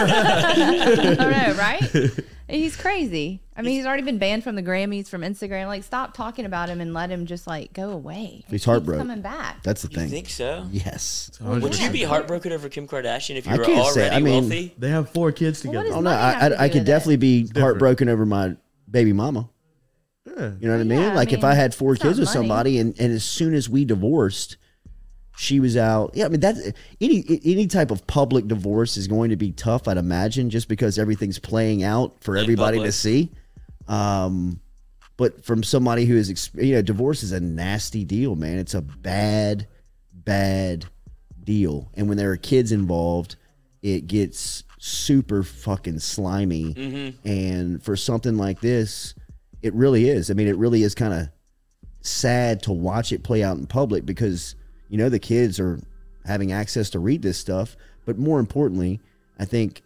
I 0.08 1.16
know, 1.16 1.54
right? 1.56 2.12
He's 2.50 2.76
crazy. 2.76 3.42
I 3.56 3.62
mean, 3.62 3.76
he's 3.78 3.86
already 3.86 4.04
been 4.04 4.18
banned 4.18 4.44
from 4.44 4.56
the 4.56 4.62
Grammys, 4.62 5.08
from 5.08 5.22
Instagram. 5.22 5.68
Like, 5.68 5.84
stop 5.84 6.14
talking 6.14 6.46
about 6.46 6.70
him 6.70 6.82
and 6.82 6.94
let 6.94 7.10
him 7.10 7.26
just 7.26 7.48
like 7.48 7.72
go 7.74 7.90
away. 7.90 8.44
He's 8.48 8.62
Keep 8.62 8.66
heartbroken. 8.66 9.08
coming 9.08 9.22
back. 9.22 9.64
That's 9.64 9.82
the 9.82 9.90
you 9.90 9.98
thing. 9.98 10.10
think 10.10 10.30
so? 10.30 10.68
Yes. 10.70 11.32
Would 11.42 11.80
you 11.80 11.90
be 11.90 12.04
heartbroken 12.04 12.52
over 12.52 12.68
Kim 12.70 12.86
Kardashian 12.88 13.38
if 13.38 13.48
you 13.48 13.54
I 13.54 13.58
were 13.58 13.64
can't 13.64 13.88
say- 13.94 14.02
already 14.02 14.16
I 14.16 14.20
mean- 14.20 14.42
wealthy? 14.44 14.76
They 14.78 14.90
have 14.90 15.10
four 15.10 15.32
kids 15.32 15.62
together. 15.62 15.88
is- 15.88 15.94
Oh 15.94 16.02
no, 16.02 16.12
I 16.12 16.50
to 16.50 16.60
I, 16.62 16.66
I 16.66 16.70
could 16.70 16.84
definitely 16.86 17.16
it? 17.40 17.54
be 17.54 17.60
heartbroken 17.60 18.10
over 18.10 18.26
my 18.26 18.56
baby 18.92 19.14
mama. 19.14 19.50
Yeah. 20.26 20.52
You 20.60 20.68
know 20.68 20.74
what 20.74 20.82
I 20.82 20.84
mean? 20.84 21.00
Yeah, 21.00 21.12
I 21.12 21.16
like 21.16 21.34
if 21.34 21.44
I 21.44 21.54
had 21.54 21.76
four 21.76 21.96
kids 21.96 22.20
with 22.20 22.30
money. 22.30 22.34
somebody, 22.34 22.80
and, 22.80 22.98
and 23.00 23.12
as 23.12 23.24
soon 23.24 23.54
as 23.54 23.70
we 23.70 23.84
divorced, 23.86 24.58
she 25.36 25.60
was 25.60 25.76
out. 25.76 26.12
Yeah, 26.14 26.26
I 26.26 26.30
mean 26.30 26.40
that's 26.40 26.62
any 27.02 27.40
any 27.44 27.68
type 27.68 27.92
of 27.92 28.06
public 28.08 28.48
divorce 28.48 28.98
is 28.98 29.08
going 29.08 29.32
to 29.32 29.36
be 29.36 29.52
tough. 29.52 29.88
I'd 29.88 29.98
imagine 29.98 30.50
just 30.50 30.68
because 30.68 30.98
everything's 30.98 31.40
playing 31.40 31.84
out 31.84 32.24
for 32.24 32.38
In 32.38 32.44
everybody 32.44 32.80
to 32.80 32.92
see. 32.92 33.32
Um, 33.88 34.62
but 35.18 35.46
from 35.46 35.64
somebody 35.64 36.06
who 36.06 36.16
is, 36.16 36.50
you 36.56 36.76
know, 36.76 36.82
divorce 36.82 37.24
is 37.24 37.32
a 37.32 37.40
nasty 37.40 38.04
deal, 38.04 38.36
man. 38.36 38.58
It's 38.58 38.74
a 38.74 38.82
bad, 38.82 39.68
bad 40.12 40.86
deal. 41.44 41.92
And 41.94 42.08
when 42.08 42.18
there 42.18 42.32
are 42.32 42.38
kids 42.38 42.72
involved, 42.72 43.36
it 43.82 44.08
gets 44.08 44.64
super 44.80 45.44
fucking 45.44 46.00
slimy. 46.00 46.74
Mm-hmm. 46.74 47.28
And 47.28 47.84
for 47.84 47.96
something 47.96 48.38
like 48.38 48.60
this, 48.62 49.14
it 49.64 49.74
really 49.74 50.08
is. 50.10 50.30
I 50.30 50.36
mean, 50.36 50.48
it 50.48 50.58
really 50.58 50.84
is 50.84 50.94
kind 50.94 51.14
of 51.14 51.30
sad 52.02 52.62
to 52.64 52.72
watch 52.72 53.12
it 53.12 53.24
play 53.24 53.42
out 53.44 53.58
in 53.58 53.66
public 53.66 54.06
because, 54.06 54.56
you 54.90 54.98
know, 54.98 55.10
the 55.10 55.20
kids 55.20 55.60
are 55.60 55.80
having 56.26 56.52
access 56.52 56.90
to 56.92 57.00
read 57.00 57.22
this 57.22 57.38
stuff. 57.38 57.76
But 58.06 58.18
more 58.20 58.40
importantly, 58.40 59.00
I 59.40 59.46
think 59.46 59.82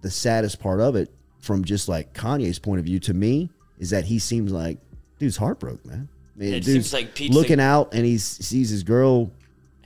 the 0.00 0.10
saddest 0.10 0.60
part 0.60 0.80
of 0.80 0.96
it, 0.96 1.10
from 1.40 1.64
just 1.64 1.88
like 1.88 2.14
Kanye's 2.14 2.58
point 2.58 2.78
of 2.78 2.84
view 2.84 2.98
to 3.00 3.12
me, 3.14 3.50
is 3.78 3.90
that 3.90 4.04
he 4.04 4.18
seems 4.18 4.52
like 4.52 4.78
dude's 5.18 5.36
heartbroken, 5.36 5.90
man. 5.90 6.08
I 6.36 6.38
mean, 6.38 6.54
It 6.54 6.64
seems 6.64 6.92
like 6.92 7.14
Pete's 7.14 7.34
looking 7.34 7.58
like- 7.58 7.64
out 7.66 7.94
and 7.94 8.04
he 8.06 8.18
sees 8.18 8.70
his 8.70 8.84
girl 8.84 9.30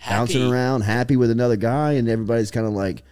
bouncing 0.07 0.43
around, 0.51 0.83
happy 0.83 1.17
with 1.17 1.31
another 1.31 1.57
guy, 1.57 1.93
and 1.93 2.09
everybody's 2.09 2.51
kind 2.51 2.67
of 2.67 2.73
like, 2.75 3.03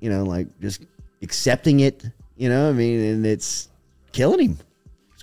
you 0.00 0.08
know, 0.08 0.24
like 0.24 0.46
just 0.60 0.82
accepting 1.22 1.80
it. 1.80 2.02
You 2.36 2.48
know, 2.48 2.70
I 2.70 2.72
mean, 2.72 3.00
and 3.00 3.26
it's 3.26 3.68
killing 4.12 4.40
him, 4.40 4.58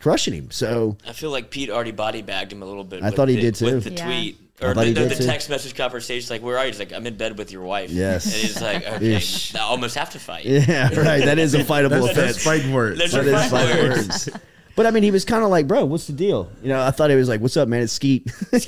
crushing 0.08 0.34
him. 0.34 0.52
So 0.52 0.98
I 1.08 1.14
feel 1.14 1.32
like 1.32 1.50
Pete 1.50 1.70
already 1.70 1.92
body 1.92 2.22
bagged 2.22 2.52
him 2.54 2.62
a 2.64 2.66
little 2.66 2.84
bit. 2.84 3.02
I 3.04 3.08
with 3.08 3.16
thought 3.16 3.30
he 3.30 3.36
the- 3.36 3.42
did 3.42 3.56
too. 3.56 3.66
With 3.66 3.84
the 3.84 3.92
Yeah. 3.92 4.06
tweet 4.06 4.38
or 4.62 4.74
the, 4.74 4.86
the, 4.92 5.06
the 5.06 5.16
text 5.24 5.50
message 5.50 5.76
conversation, 5.76 6.34
like, 6.34 6.42
"Where 6.42 6.58
are 6.58 6.66
you?" 6.66 6.72
He's 6.72 6.80
like, 6.80 6.92
"I'm 6.94 7.06
in 7.06 7.16
bed 7.16 7.38
with 7.38 7.52
your 7.52 7.62
wife." 7.64 7.92
Yes. 7.92 8.26
and 8.26 8.34
he's 8.34 8.60
like, 8.62 8.88
"Okay, 8.94 9.22
I 9.56 9.60
almost 9.64 9.96
have 9.96 10.10
to 10.12 10.20
fight." 10.20 10.46
yeah, 10.46 10.88
right. 11.00 11.24
That 11.26 11.38
is 11.38 11.54
a 11.54 11.60
fightable 11.60 11.90
That's, 11.90 12.06
offense. 12.06 12.16
that's 12.34 12.44
fighting 12.44 12.72
words. 12.74 12.98
That's 13.00 13.12
That 13.14 13.26
your 13.26 13.36
is 13.36 13.50
fighting 13.52 13.68
fighting 13.76 13.90
words. 13.90 14.08
words. 14.08 14.30
But 14.78 14.86
I 14.86 14.92
mean, 14.92 15.02
he 15.02 15.10
was 15.12 15.26
kind 15.26 15.44
of 15.44 15.50
like, 15.50 15.68
bro, 15.68 15.84
what's 15.86 16.06
the 16.08 16.14
deal? 16.14 16.50
You 16.62 16.70
know, 16.70 16.80
I 16.82 16.92
thought 16.92 17.10
he 17.10 17.16
was 17.16 17.28
like, 17.28 17.42
what's 17.42 17.58
up, 17.58 17.68
man? 17.68 17.82
It's 17.82 17.94
Skeet. 17.94 18.30
He's 18.52 18.66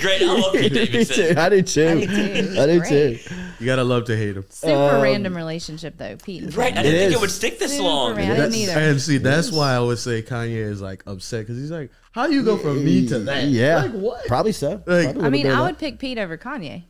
great. 0.00 0.22
I 0.22 0.26
love 0.26 0.52
Pete 0.52 0.72
Davidson. 0.72 1.38
I 1.38 1.48
do 1.48 1.62
too. 1.62 1.88
I 1.88 1.94
do 1.94 2.06
too. 2.06 2.56
I 2.60 2.66
do 2.66 2.80
too. 2.82 3.18
You 3.60 3.66
gotta 3.66 3.84
love 3.84 4.06
to 4.06 4.16
hate 4.16 4.36
him. 4.36 4.44
Super 4.48 4.96
um, 4.96 5.02
random 5.02 5.36
relationship 5.36 5.96
though, 5.96 6.16
Pete. 6.16 6.56
Right, 6.56 6.76
I 6.76 6.82
didn't 6.82 6.94
It 6.94 6.98
think 6.98 7.08
is. 7.10 7.14
it 7.14 7.20
would 7.20 7.30
stick 7.30 7.58
this 7.58 7.72
Super 7.72 7.84
long. 7.84 8.16
random. 8.16 8.36
I 8.36 8.40
didn't 8.40 8.54
either. 8.56 8.72
And 8.72 9.00
see, 9.00 9.18
that's 9.18 9.52
why 9.52 9.72
I 9.72 9.80
would 9.80 9.98
say 9.98 10.22
Kanye 10.22 10.56
is 10.56 10.80
like 10.82 11.04
upset 11.06 11.42
because 11.42 11.58
he's 11.58 11.70
like, 11.70 11.90
how 12.10 12.26
you 12.26 12.42
go 12.42 12.56
from 12.56 12.84
me 12.84 13.06
to 13.08 13.20
that? 13.20 13.44
Yeah. 13.44 13.82
Like 13.82 13.92
what? 13.92 14.26
Probably 14.26 14.52
so. 14.52 14.82
Like- 14.86 15.12
Probably 15.12 15.24
I 15.24 15.30
mean, 15.30 15.46
I 15.46 15.60
would 15.62 15.78
pick 15.78 15.98
Pete 16.00 16.18
over 16.18 16.36
Kanye. 16.36 16.82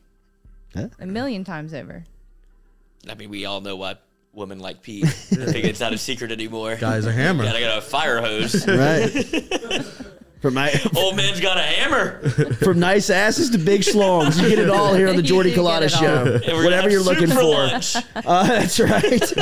Huh? 0.74 0.89
A 0.98 1.06
million 1.06 1.44
times 1.44 1.74
over. 1.74 2.05
I 3.06 3.14
mean, 3.16 3.28
we 3.28 3.44
all 3.44 3.60
know 3.60 3.76
why 3.76 3.97
women 4.33 4.59
like 4.59 4.83
Pete. 4.83 5.05
I 5.05 5.09
think 5.09 5.65
it's 5.65 5.81
not 5.81 5.93
a 5.93 5.99
secret 5.99 6.33
anymore. 6.33 6.77
Guy's 6.77 7.07
a 7.07 7.13
hammer. 7.13 7.45
Gotta 7.45 7.61
got 7.61 7.79
a 7.79 7.83
fire 7.83 8.21
hose. 8.21 8.67
Right. 8.67 9.11
from, 10.41 10.55
my 10.55 10.73
Old 10.97 11.17
man's 11.17 11.41
got 11.41 11.57
a 11.57 11.63
hammer. 11.63 12.19
from 12.55 12.81
nice 12.81 13.11
asses 13.11 13.51
to 13.51 13.59
big 13.59 13.83
schlongs. 13.83 14.41
You 14.43 14.49
get 14.49 14.59
it 14.59 14.71
all 14.71 14.95
here 14.95 15.09
on 15.09 15.17
the 15.17 15.23
You 15.23 15.29
Jordy 15.29 15.51
do 15.51 15.57
get 15.57 15.65
Culotta 15.65 15.83
it 15.83 15.95
all. 15.95 16.01
Show. 16.01 16.25
And 16.25 16.43
we're 16.43 16.65
gonna 16.65 16.65
Whatever 16.65 16.91
you're 16.91 17.03
looking 17.03 17.29
for 17.29 17.69
for. 17.69 18.03
Uh, 18.25 18.47
that's 18.47 18.79
right. 18.79 19.39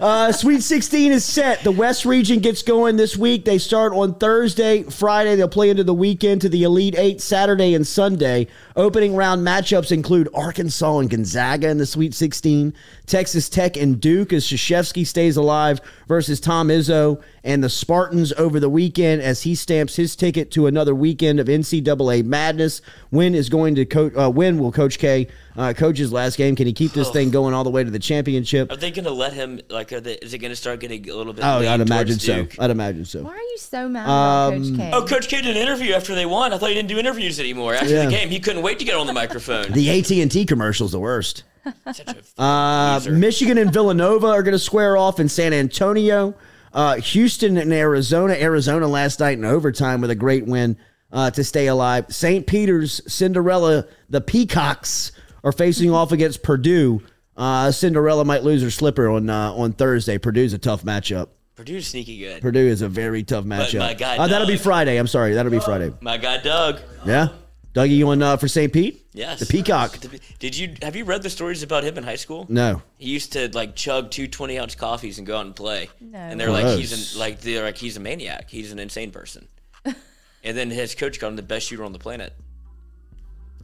Uh, 0.00 0.30
Sweet 0.32 0.62
16 0.62 1.12
is 1.12 1.24
set. 1.24 1.62
The 1.64 1.72
West 1.72 2.04
region 2.04 2.40
gets 2.40 2.62
going 2.62 2.96
this 2.96 3.16
week. 3.16 3.44
They 3.44 3.58
start 3.58 3.92
on 3.92 4.14
Thursday, 4.14 4.82
Friday. 4.84 5.34
They'll 5.36 5.48
play 5.48 5.70
into 5.70 5.84
the 5.84 5.94
weekend 5.94 6.42
to 6.42 6.48
the 6.48 6.62
Elite 6.64 6.94
Eight 6.98 7.20
Saturday 7.20 7.74
and 7.74 7.86
Sunday. 7.86 8.48
Opening 8.78 9.16
round 9.16 9.44
matchups 9.44 9.90
include 9.90 10.28
Arkansas 10.32 10.98
and 11.00 11.10
Gonzaga 11.10 11.68
in 11.68 11.78
the 11.78 11.84
Sweet 11.84 12.14
16, 12.14 12.72
Texas 13.06 13.48
Tech 13.48 13.76
and 13.76 14.00
Duke 14.00 14.32
as 14.32 14.46
Krzyzewski 14.46 15.04
stays 15.04 15.36
alive 15.36 15.80
versus 16.06 16.38
Tom 16.38 16.68
Izzo 16.68 17.20
and 17.42 17.64
the 17.64 17.70
Spartans 17.70 18.32
over 18.34 18.60
the 18.60 18.68
weekend 18.68 19.20
as 19.20 19.42
he 19.42 19.56
stamps 19.56 19.96
his 19.96 20.14
ticket 20.14 20.52
to 20.52 20.68
another 20.68 20.94
weekend 20.94 21.40
of 21.40 21.48
NCAA 21.48 22.24
madness. 22.24 22.80
Win 23.10 23.34
is 23.34 23.48
going 23.48 23.74
to 23.74 23.84
coach. 23.84 24.12
Uh, 24.14 24.30
win 24.30 24.60
will 24.60 24.70
Coach 24.70 25.00
K 25.00 25.26
uh, 25.58 25.74
coach 25.74 25.98
his 25.98 26.10
last 26.12 26.38
game. 26.38 26.56
Can 26.56 26.66
he 26.66 26.72
keep 26.72 26.92
this 26.92 27.10
thing 27.10 27.28
going 27.30 27.52
all 27.52 27.64
the 27.64 27.70
way 27.70 27.84
to 27.84 27.90
the 27.90 27.98
championship? 27.98 28.72
Are 28.72 28.76
they 28.76 28.90
gonna 28.90 29.10
let 29.10 29.34
him? 29.34 29.60
Like, 29.68 29.92
are 29.92 30.00
they, 30.00 30.14
is 30.14 30.32
it 30.32 30.38
gonna 30.38 30.56
start 30.56 30.80
getting 30.80 31.10
a 31.10 31.14
little 31.14 31.32
bit? 31.34 31.44
Oh, 31.44 31.58
I'd 31.58 31.80
imagine 31.80 32.18
so. 32.18 32.34
Duke? 32.44 32.54
I'd 32.58 32.70
imagine 32.70 33.04
so. 33.04 33.22
Why 33.24 33.32
are 33.32 33.36
you 33.36 33.58
so 33.58 33.88
mad 33.88 34.08
Um, 34.08 34.62
Coach 34.62 34.76
K? 34.78 34.90
Oh, 34.94 35.04
Coach 35.04 35.28
K 35.28 35.42
did 35.42 35.56
an 35.56 35.62
interview 35.62 35.92
after 35.94 36.14
they 36.14 36.24
won. 36.26 36.52
I 36.54 36.58
thought 36.58 36.68
he 36.70 36.74
didn't 36.74 36.88
do 36.88 36.98
interviews 36.98 37.38
anymore 37.38 37.74
after 37.74 37.88
Yeah. 37.88 38.04
the 38.06 38.10
game. 38.10 38.30
He 38.30 38.40
couldn't 38.40 38.62
wait 38.62 38.78
to 38.78 38.84
get 38.84 38.94
on 38.94 39.06
the 39.06 39.12
microphone. 39.12 39.72
The 39.72 39.90
AT 39.90 40.10
and 40.22 40.30
T 40.30 40.46
commercial's 40.46 40.92
the 40.92 41.00
worst. 41.00 41.42
Such 41.84 42.00
a 42.38 42.40
Uh. 42.42 43.00
Michigan 43.10 43.58
and 43.58 43.72
Villanova 43.72 44.28
are 44.28 44.42
going 44.42 44.52
to 44.52 44.58
square 44.58 44.96
off 44.96 45.18
in 45.20 45.28
San 45.28 45.52
Antonio. 45.52 46.34
Uh, 46.72 46.96
Houston 46.96 47.56
and 47.56 47.72
Arizona. 47.72 48.34
Arizona 48.34 48.86
last 48.86 49.20
night 49.20 49.38
in 49.38 49.44
overtime 49.44 50.00
with 50.00 50.10
a 50.10 50.14
great 50.14 50.46
win 50.46 50.76
uh, 51.12 51.30
to 51.32 51.42
stay 51.42 51.66
alive. 51.66 52.06
St. 52.10 52.46
Peter's 52.46 53.00
Cinderella, 53.12 53.86
the 54.08 54.20
Peacocks, 54.20 55.12
are 55.48 55.52
facing 55.52 55.90
off 55.90 56.12
against 56.12 56.42
Purdue. 56.42 57.02
Uh, 57.36 57.70
Cinderella 57.70 58.24
might 58.24 58.42
lose 58.42 58.62
her 58.62 58.70
slipper 58.70 59.08
on 59.08 59.30
uh, 59.30 59.52
on 59.52 59.72
Thursday. 59.72 60.18
Purdue's 60.18 60.52
a 60.52 60.58
tough 60.58 60.84
matchup. 60.84 61.28
Purdue's 61.56 61.86
sneaky 61.88 62.18
good. 62.18 62.42
Purdue 62.42 62.66
is 62.66 62.82
a 62.82 62.88
very 62.88 63.24
tough 63.24 63.44
matchup. 63.44 63.80
my 63.80 63.94
guy 63.94 64.16
uh, 64.16 64.28
that'll 64.28 64.46
be 64.46 64.56
Friday. 64.56 64.96
I'm 64.96 65.06
sorry. 65.06 65.34
That'll 65.34 65.50
be 65.50 65.60
Friday. 65.60 65.92
My 66.00 66.18
guy 66.18 66.38
Doug. 66.38 66.80
Yeah. 67.04 67.28
Dougie, 67.74 67.96
you 67.96 68.08
on 68.08 68.22
uh, 68.22 68.36
for 68.36 68.48
St. 68.48 68.72
Pete? 68.72 69.06
Yes. 69.12 69.40
The 69.40 69.46
Peacock. 69.46 69.98
Did 70.38 70.56
you 70.56 70.74
have 70.82 70.96
you 70.96 71.04
read 71.04 71.22
the 71.22 71.30
stories 71.30 71.62
about 71.62 71.84
him 71.84 71.96
in 71.96 72.02
high 72.04 72.16
school? 72.16 72.46
No. 72.48 72.82
He 72.96 73.10
used 73.10 73.32
to 73.34 73.48
like 73.54 73.76
chug 73.76 74.10
two 74.10 74.26
20 74.26 74.58
ounce 74.58 74.74
coffees 74.74 75.18
and 75.18 75.26
go 75.26 75.36
out 75.36 75.46
and 75.46 75.54
play. 75.54 75.88
No. 76.00 76.18
And 76.18 76.40
they're 76.40 76.50
like 76.50 76.78
he's 76.78 77.14
an, 77.14 77.20
like 77.20 77.40
they're 77.40 77.64
like 77.64 77.76
he's 77.76 77.96
a 77.96 78.00
maniac. 78.00 78.50
He's 78.50 78.72
an 78.72 78.78
insane 78.78 79.10
person. 79.10 79.48
and 79.84 80.56
then 80.56 80.70
his 80.70 80.94
coach 80.94 81.20
called 81.20 81.32
him 81.32 81.36
the 81.36 81.42
best 81.42 81.68
shooter 81.68 81.84
on 81.84 81.92
the 81.92 81.98
planet. 81.98 82.32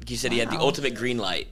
He 0.06 0.16
said 0.16 0.32
he 0.32 0.38
had 0.38 0.50
the 0.50 0.58
ultimate 0.58 0.94
green 0.94 1.18
light, 1.18 1.48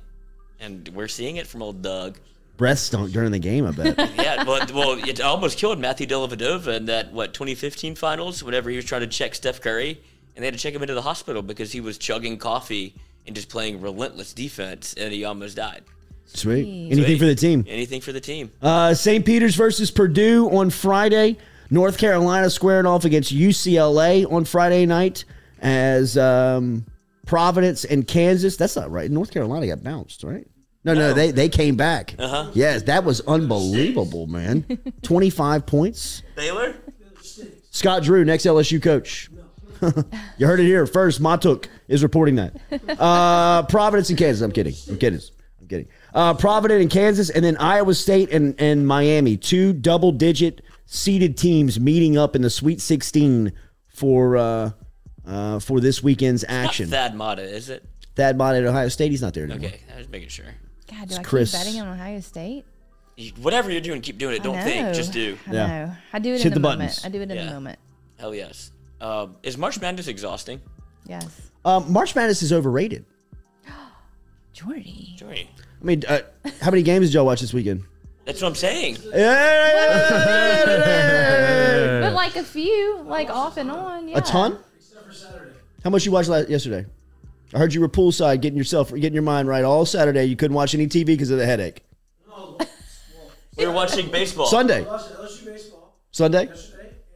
and 0.63 0.89
we're 0.95 1.09
seeing 1.09 1.37
it 1.37 1.47
from 1.47 1.63
old 1.63 1.83
Doug. 1.83 2.19
Breath 2.57 2.79
stunk 2.79 3.13
during 3.13 3.33
the 3.33 3.39
game, 3.39 3.67
I 3.67 3.73
bet. 3.73 3.99
Yeah, 4.17 4.45
well, 4.45 4.65
well, 4.73 4.93
it 5.09 5.21
almost 5.21 5.59
killed 5.59 5.79
Matthew 5.79 6.07
Dellavedova 6.07 6.77
in 6.77 6.87
that 6.87 7.13
what 7.13 7.35
2015 7.35 7.97
finals. 7.97 8.43
Whenever 8.43 8.71
he 8.71 8.77
was 8.77 8.85
trying 8.85 9.01
to 9.01 9.07
check 9.07 9.35
Steph 9.35 9.61
Curry, 9.61 10.01
and 10.37 10.43
they 10.43 10.47
had 10.47 10.55
to 10.55 10.61
check 10.61 10.75
him 10.75 10.83
into 10.83 10.95
the 10.95 11.03
hospital 11.03 11.43
because 11.43 11.73
he 11.73 11.81
was 11.81 11.99
chugging 11.99 12.39
coffee 12.39 12.95
and 13.27 13.35
just 13.35 13.49
playing 13.49 13.81
relentless 13.81 14.33
defense, 14.33 14.95
and 14.95 15.13
he 15.13 15.25
almost 15.25 15.57
died. 15.57 15.83
Sweet. 16.27 16.93
Anything 16.93 17.19
for 17.19 17.27
the 17.27 17.35
team. 17.35 17.65
Anything 17.69 18.01
for 18.01 18.13
the 18.13 18.21
team. 18.21 18.51
Uh, 18.63 18.95
St. 18.95 19.25
Peter's 19.25 19.55
versus 19.55 19.91
Purdue 19.91 20.49
on 20.51 20.71
Friday. 20.71 21.37
North 21.71 21.99
Carolina 21.99 22.51
squaring 22.51 22.87
off 22.87 23.05
against 23.05 23.35
UCLA 23.35 24.31
on 24.31 24.45
Friday 24.45 24.87
night 24.87 25.25
as 25.61 26.19
um, 26.19 26.85
Providence 27.27 27.85
and 27.85 28.07
Kansas. 28.07 28.57
That's 28.57 28.77
not 28.77 28.91
right. 28.91 29.11
North 29.11 29.31
Carolina 29.31 29.67
got 29.67 29.83
bounced, 29.83 30.23
right? 30.23 30.47
No, 30.85 30.95
no, 30.95 31.13
they 31.13 31.31
they 31.31 31.49
came 31.49 31.77
back. 31.77 32.15
Uh-huh. 32.19 32.51
Yes, 32.55 32.83
that 32.83 33.05
was 33.05 33.21
unbelievable, 33.23 34.27
man. 34.27 34.65
25 35.03 35.65
points. 35.67 36.23
Baylor. 36.35 36.75
Scott 37.71 38.03
Drew, 38.03 38.25
next 38.25 38.45
LSU 38.45 38.83
coach. 38.83 39.31
you 40.39 40.47
heard 40.47 40.61
it 40.61 40.65
here 40.67 40.87
first. 40.87 41.23
Matuk 41.23 41.67
is 41.89 42.03
reporting 42.03 42.37
that. 42.37 42.57
Uh, 42.99 43.63
Providence 43.65 44.11
and 44.11 44.19
Kansas. 44.19 44.43
I'm 44.43 44.53
kidding. 44.53 44.75
I'm 44.89 44.99
kidding. 44.99 45.21
I'm 45.61 45.67
kidding. 45.69 45.89
Uh, 46.15 46.35
Providence 46.35 46.83
and 46.83 46.91
Kansas, 46.91 47.31
and 47.31 47.45
then 47.45 47.57
Iowa 47.57 47.95
State 47.95 48.31
and, 48.31 48.55
and 48.61 48.87
Miami. 48.87 49.37
Two 49.37 49.73
double 49.73 50.13
digit 50.13 50.61
seeded 50.87 51.37
teams 51.37 51.81
meeting 51.81 52.17
up 52.19 52.37
in 52.37 52.43
the 52.43 52.51
Sweet 52.51 52.81
16 52.81 53.53
for 53.89 54.37
uh, 54.37 54.71
uh, 55.27 55.59
for 55.59 55.81
this 55.81 56.03
weekend's 56.03 56.45
action. 56.49 56.91
Not 56.91 56.97
Thad 56.97 57.15
Matta, 57.17 57.43
is 57.43 57.69
it? 57.71 57.85
Thad 58.15 58.37
Bond 58.37 58.57
at 58.57 58.65
Ohio 58.65 58.89
State. 58.89 59.11
He's 59.11 59.23
not 59.23 59.35
there 59.35 59.45
anymore. 59.45 59.69
Okay, 59.69 59.81
I 59.95 59.99
was 59.99 60.09
making 60.09 60.29
sure. 60.29 60.47
God, 60.99 61.09
do 61.09 61.17
I 61.17 61.23
Chris. 61.23 61.51
keep 61.53 61.61
betting 61.61 61.81
on 61.81 61.89
Ohio 61.89 62.21
State? 62.21 62.65
You- 63.17 63.33
Whatever 63.41 63.71
you're 63.71 63.81
doing, 63.81 64.01
keep 64.01 64.19
doing 64.19 64.37
it. 64.37 64.43
Don't 64.43 64.63
think, 64.63 64.95
just 64.95 65.13
do. 65.13 65.37
I 65.49 65.53
Yeah. 65.53 65.67
know. 65.87 65.93
I 66.13 66.19
do 66.19 66.31
it 66.35 66.39
Hit 66.39 66.47
in 66.47 66.51
the, 66.51 66.55
the 66.55 66.61
moment. 66.61 66.91
buttons. 66.91 67.05
I 67.05 67.09
do 67.09 67.21
it 67.21 67.31
in 67.31 67.37
Yeah. 67.37 67.45
the 67.47 67.53
moment. 67.53 67.79
Hell 68.19 68.35
yes. 68.35 68.71
Um, 69.01 69.37
is 69.43 69.57
March 69.59 69.81
Madness 69.81 70.07
exhausting? 70.09 70.61
Yes. 71.07 71.27
Um, 71.65 71.93
March 71.93 72.15
Madness 72.15 72.43
is 72.43 72.53
overrated. 72.53 73.05
Jordy. 74.53 75.15
Joey. 75.17 75.49
I 75.81 75.85
mean, 75.85 76.03
uh, 76.09 76.21
how 76.61 76.71
many 76.71 76.83
games 76.83 77.09
did 77.09 77.15
y'all 77.15 77.27
watch 77.27 77.41
this 77.41 77.53
weekend? 77.53 77.83
That's 78.25 78.41
what 78.41 78.49
I'm 78.49 78.55
saying. 78.55 78.99
But 82.03 82.13
like 82.15 82.37
a 82.37 82.43
few, 82.45 83.03
like 83.07 83.31
off 83.31 83.57
and 83.57 83.71
on. 83.71 84.09
Yeah. 84.09 84.19
A 84.19 84.21
ton? 84.21 84.59
How 85.85 85.91
much 85.91 86.05
you 86.07 86.13
watched 86.13 86.29
last, 86.29 86.49
yesterday? 86.49 86.87
I 87.55 87.59
heard 87.59 87.75
you 87.75 87.81
were 87.81 87.89
poolside 87.89 88.41
getting 88.41 88.57
yourself 88.57 88.91
getting 88.95 89.13
your 89.15 89.23
mind 89.23 89.49
right 89.49 89.65
all 89.65 89.85
Saturday. 89.85 90.25
You 90.25 90.37
couldn't 90.37 90.55
watch 90.55 90.75
any 90.75 90.87
TV 90.87 91.07
because 91.07 91.31
of 91.31 91.39
the 91.39 91.47
headache. 91.47 91.83
No, 92.29 92.59
We 93.59 93.67
were 93.67 93.73
watching 93.73 94.11
baseball. 94.11 94.47
Sunday, 94.47 94.87
Sunday. 96.11 96.49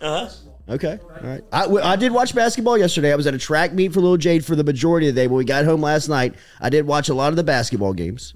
Uh 0.01 0.27
huh. 0.27 0.31
Okay, 0.69 0.99
all 1.23 1.29
right. 1.31 1.45
I, 1.53 1.61
w- 1.63 1.81
I 1.83 1.95
did 1.95 2.11
watch 2.11 2.35
basketball 2.35 2.77
yesterday. 2.77 3.13
I 3.13 3.15
was 3.17 3.27
at 3.29 3.35
a 3.35 3.39
track 3.39 3.73
meet 3.73 3.93
for 3.95 4.01
Little 4.01 4.17
Jade 4.17 4.45
for 4.45 4.57
the 4.57 4.65
majority 4.65 5.09
of 5.09 5.15
the 5.15 5.21
day. 5.23 5.27
When 5.29 5.39
we 5.39 5.45
got 5.45 5.65
home 5.65 5.81
last 5.81 6.09
night, 6.09 6.35
I 6.61 6.71
did 6.71 6.87
watch 6.89 7.09
a 7.09 7.15
lot 7.15 7.29
of 7.29 7.37
the 7.37 7.45
basketball 7.45 7.93
games. 7.93 8.35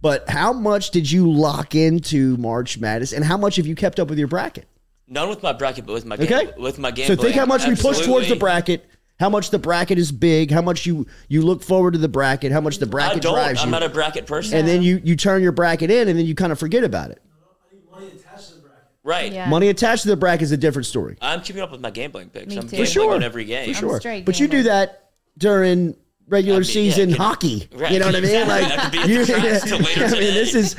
But 0.00 0.28
how 0.30 0.52
much 0.54 0.92
did 0.92 1.10
you 1.10 1.30
lock 1.30 1.74
into 1.74 2.36
March 2.38 2.78
Madness, 2.78 3.12
and 3.12 3.22
how 3.24 3.36
much 3.36 3.56
have 3.56 3.66
you 3.66 3.74
kept 3.74 4.00
up 4.00 4.08
with 4.08 4.18
your 4.18 4.28
bracket? 4.28 4.66
Not 5.08 5.28
with 5.28 5.42
my 5.42 5.52
bracket, 5.52 5.84
but 5.86 5.92
with 5.92 6.06
my 6.06 6.14
Okay. 6.16 6.26
gam- 6.26 6.50
with 6.60 6.78
my 6.78 6.92
So 6.94 7.14
think 7.16 7.34
how 7.34 7.46
much 7.46 7.66
we 7.66 7.76
push 7.76 8.00
towards 8.04 8.28
the 8.28 8.36
bracket. 8.36 8.86
How 9.18 9.30
much 9.30 9.50
the 9.50 9.58
bracket 9.58 9.98
is 9.98 10.12
big. 10.12 10.50
How 10.50 10.60
much 10.62 10.84
you 10.86 11.06
you 11.28 11.42
look 11.42 11.62
forward 11.62 11.92
to 11.92 11.98
the 11.98 12.08
bracket. 12.08 12.52
How 12.52 12.60
much 12.60 12.78
the 12.78 12.86
bracket 12.86 13.06
I 13.06 13.14
bracket 13.14 13.22
don't. 13.22 13.34
drives 13.34 13.60
I'm 13.62 13.68
you. 13.68 13.72
not 13.72 13.82
a 13.82 13.88
bracket 13.88 14.26
person. 14.26 14.58
and 14.58 14.68
then 14.68 14.82
you 14.82 15.00
you 15.02 15.16
turn 15.16 15.42
your 15.42 15.52
bracket 15.52 15.90
in, 15.90 16.08
and 16.08 16.18
then 16.18 16.26
you 16.26 16.34
kind 16.34 16.52
of 16.52 16.58
forget 16.58 16.84
about 16.84 17.10
it. 17.10 17.22
right. 19.02 19.32
Yeah. 19.32 19.48
Money 19.48 19.68
attached 19.68 20.02
to 20.02 20.08
the 20.08 20.16
bracket 20.16 20.42
is 20.42 20.52
a 20.52 20.56
different 20.56 20.86
story. 20.86 21.16
I'm 21.20 21.40
keeping 21.40 21.62
up 21.62 21.70
with 21.70 21.80
my 21.80 21.90
gambling 21.90 22.28
picks. 22.30 22.48
Me 22.48 22.56
I'm 22.58 22.62
too. 22.62 22.68
gambling 22.70 22.84
For 22.86 22.90
sure. 22.92 23.14
on 23.14 23.22
every 23.22 23.44
game. 23.44 23.72
For 23.72 23.80
sure, 23.80 24.00
straight 24.00 24.24
but 24.24 24.38
you 24.40 24.48
do 24.48 24.58
gambler. 24.62 24.72
that 24.72 25.10
during 25.38 25.96
regular 26.28 26.56
I 26.56 26.60
mean, 26.60 26.66
yeah, 26.68 26.72
season 26.72 27.08
can- 27.10 27.18
hockey. 27.18 27.68
right, 27.74 27.92
You 27.92 27.98
know 27.98 28.06
what 28.06 28.16
I 28.16 28.20
mean? 28.20 28.48
Like 28.48 28.64
I 28.64 28.76
could 28.82 28.92
be 28.92 28.98
at 28.98 29.08
you, 29.08 29.24
the 29.24 29.32
tracks 29.32 29.64
till 29.64 29.78
later 29.78 30.04
I 30.06 30.10
mean, 30.10 30.34
this 30.34 30.54
is 30.54 30.76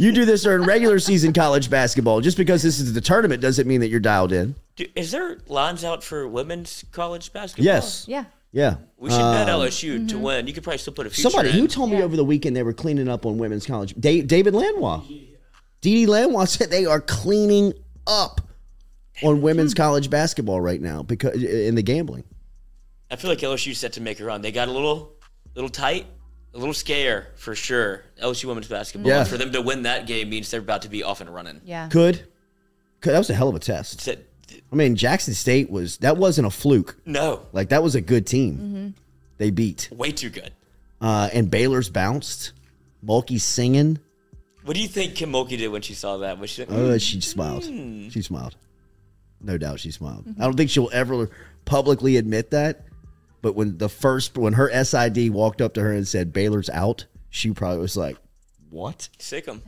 you 0.00 0.12
do 0.12 0.24
this 0.24 0.42
during 0.42 0.62
regular 0.64 0.98
season 0.98 1.32
college 1.32 1.68
basketball. 1.70 2.20
Just 2.20 2.36
because 2.36 2.62
this 2.62 2.78
is 2.80 2.92
the 2.92 3.00
tournament 3.00 3.40
doesn't 3.42 3.66
mean 3.66 3.80
that 3.80 3.88
you're 3.88 4.00
dialed 4.00 4.32
in. 4.32 4.54
Do- 4.76 4.86
Is 4.94 5.10
there 5.10 5.38
lines 5.48 5.84
out 5.84 6.02
for 6.04 6.26
women's 6.28 6.84
college 6.92 7.32
basketball? 7.32 7.64
Yes, 7.64 8.04
Yeah. 8.08 8.24
yeah. 8.52 8.76
We 8.96 9.10
should 9.10 9.18
bet 9.18 9.48
Um, 9.48 9.60
LSU 9.60 10.08
to 10.08 10.18
win. 10.18 10.46
You 10.46 10.52
could 10.52 10.62
probably 10.62 10.78
still 10.78 10.92
put 10.92 11.06
a 11.06 11.10
future 11.10 11.30
Somebody 11.30 11.50
in. 11.50 11.58
who 11.58 11.68
told 11.68 11.90
me 11.90 11.98
Yeah. 11.98 12.04
over 12.04 12.16
the 12.16 12.24
weekend 12.24 12.56
they 12.56 12.62
were 12.62 12.72
cleaning 12.72 13.08
up 13.08 13.26
on 13.26 13.36
women's 13.38 13.66
college. 13.66 13.94
Da- 13.98 14.22
David 14.22 14.54
Lanois. 14.54 15.00
Dee 15.08 15.30
Dee 15.80 16.06
Lanois 16.06 16.44
said 16.46 16.70
they 16.70 16.86
are 16.86 17.00
cleaning 17.00 17.74
up 18.06 18.40
on 19.22 19.42
women's 19.42 19.74
college 19.74 20.08
basketball 20.10 20.60
right 20.60 20.80
now 20.80 21.02
because 21.02 21.42
in 21.42 21.74
the 21.74 21.82
gambling. 21.82 22.24
I 23.10 23.16
feel 23.16 23.30
like 23.30 23.38
LSU's 23.40 23.78
set 23.78 23.92
to 23.94 24.00
make 24.00 24.20
a 24.20 24.24
run. 24.24 24.42
They 24.42 24.52
got 24.52 24.68
a 24.68 24.72
little, 24.72 25.12
little 25.54 25.70
tight, 25.70 26.06
a 26.54 26.58
little 26.58 26.74
scare 26.74 27.28
for 27.36 27.54
sure. 27.54 28.04
LSU 28.22 28.46
women's 28.46 28.68
basketball. 28.68 29.08
Yeah. 29.10 29.20
And 29.20 29.28
for 29.28 29.36
them 29.36 29.52
to 29.52 29.60
win 29.62 29.82
that 29.82 30.06
game 30.06 30.30
means 30.30 30.50
they're 30.50 30.60
about 30.60 30.82
to 30.82 30.88
be 30.88 31.02
off 31.02 31.20
and 31.20 31.32
running. 31.32 31.60
Yeah. 31.64 31.88
Could, 31.88 32.26
that 33.02 33.18
was 33.18 33.30
a 33.30 33.34
hell 33.34 33.48
of 33.48 33.54
a 33.54 33.58
test. 33.60 34.00
Said, 34.00 34.24
I 34.72 34.76
mean, 34.76 34.96
Jackson 34.96 35.34
State 35.34 35.70
was 35.70 35.98
that 35.98 36.16
wasn't 36.16 36.46
a 36.46 36.50
fluke. 36.50 36.96
no, 37.04 37.46
Like 37.52 37.68
that 37.70 37.82
was 37.82 37.94
a 37.94 38.00
good 38.00 38.26
team. 38.26 38.54
Mm-hmm. 38.56 38.88
They 39.36 39.50
beat, 39.50 39.88
way 39.92 40.12
too 40.12 40.30
good. 40.30 40.52
uh, 41.00 41.28
and 41.32 41.50
Baylor's 41.50 41.90
bounced. 41.90 42.52
Mulkey 43.04 43.38
singing. 43.40 43.98
What 44.64 44.74
do 44.74 44.80
you 44.80 44.88
think 44.88 45.14
Kim 45.16 45.30
Mulkey 45.32 45.58
did 45.58 45.68
when 45.68 45.82
she 45.82 45.92
saw 45.92 46.16
that? 46.18 46.38
Was 46.38 46.48
she 46.50 46.62
like, 46.62 46.70
Oh, 46.72 46.86
uh, 46.92 46.94
mm, 46.94 47.00
she 47.02 47.20
smiled. 47.20 47.66
Hmm. 47.66 48.08
She 48.08 48.22
smiled. 48.22 48.56
No 49.42 49.58
doubt, 49.58 49.80
she 49.80 49.90
smiled. 49.90 50.24
I 50.40 50.44
don't 50.44 50.56
think 50.56 50.70
she'll 50.70 50.88
ever 50.92 51.28
publicly 51.66 52.16
admit 52.16 52.50
that. 52.52 52.84
But 53.44 53.56
when 53.56 53.76
the 53.76 53.90
first, 53.90 54.38
when 54.38 54.54
her 54.54 54.70
SID 54.82 55.28
walked 55.28 55.60
up 55.60 55.74
to 55.74 55.82
her 55.82 55.92
and 55.92 56.08
said 56.08 56.32
Baylor's 56.32 56.70
out, 56.70 57.04
she 57.28 57.50
probably 57.50 57.76
was 57.76 57.94
like, 57.94 58.16
"What?" 58.70 59.10
sick 59.18 59.46
'em. 59.46 59.60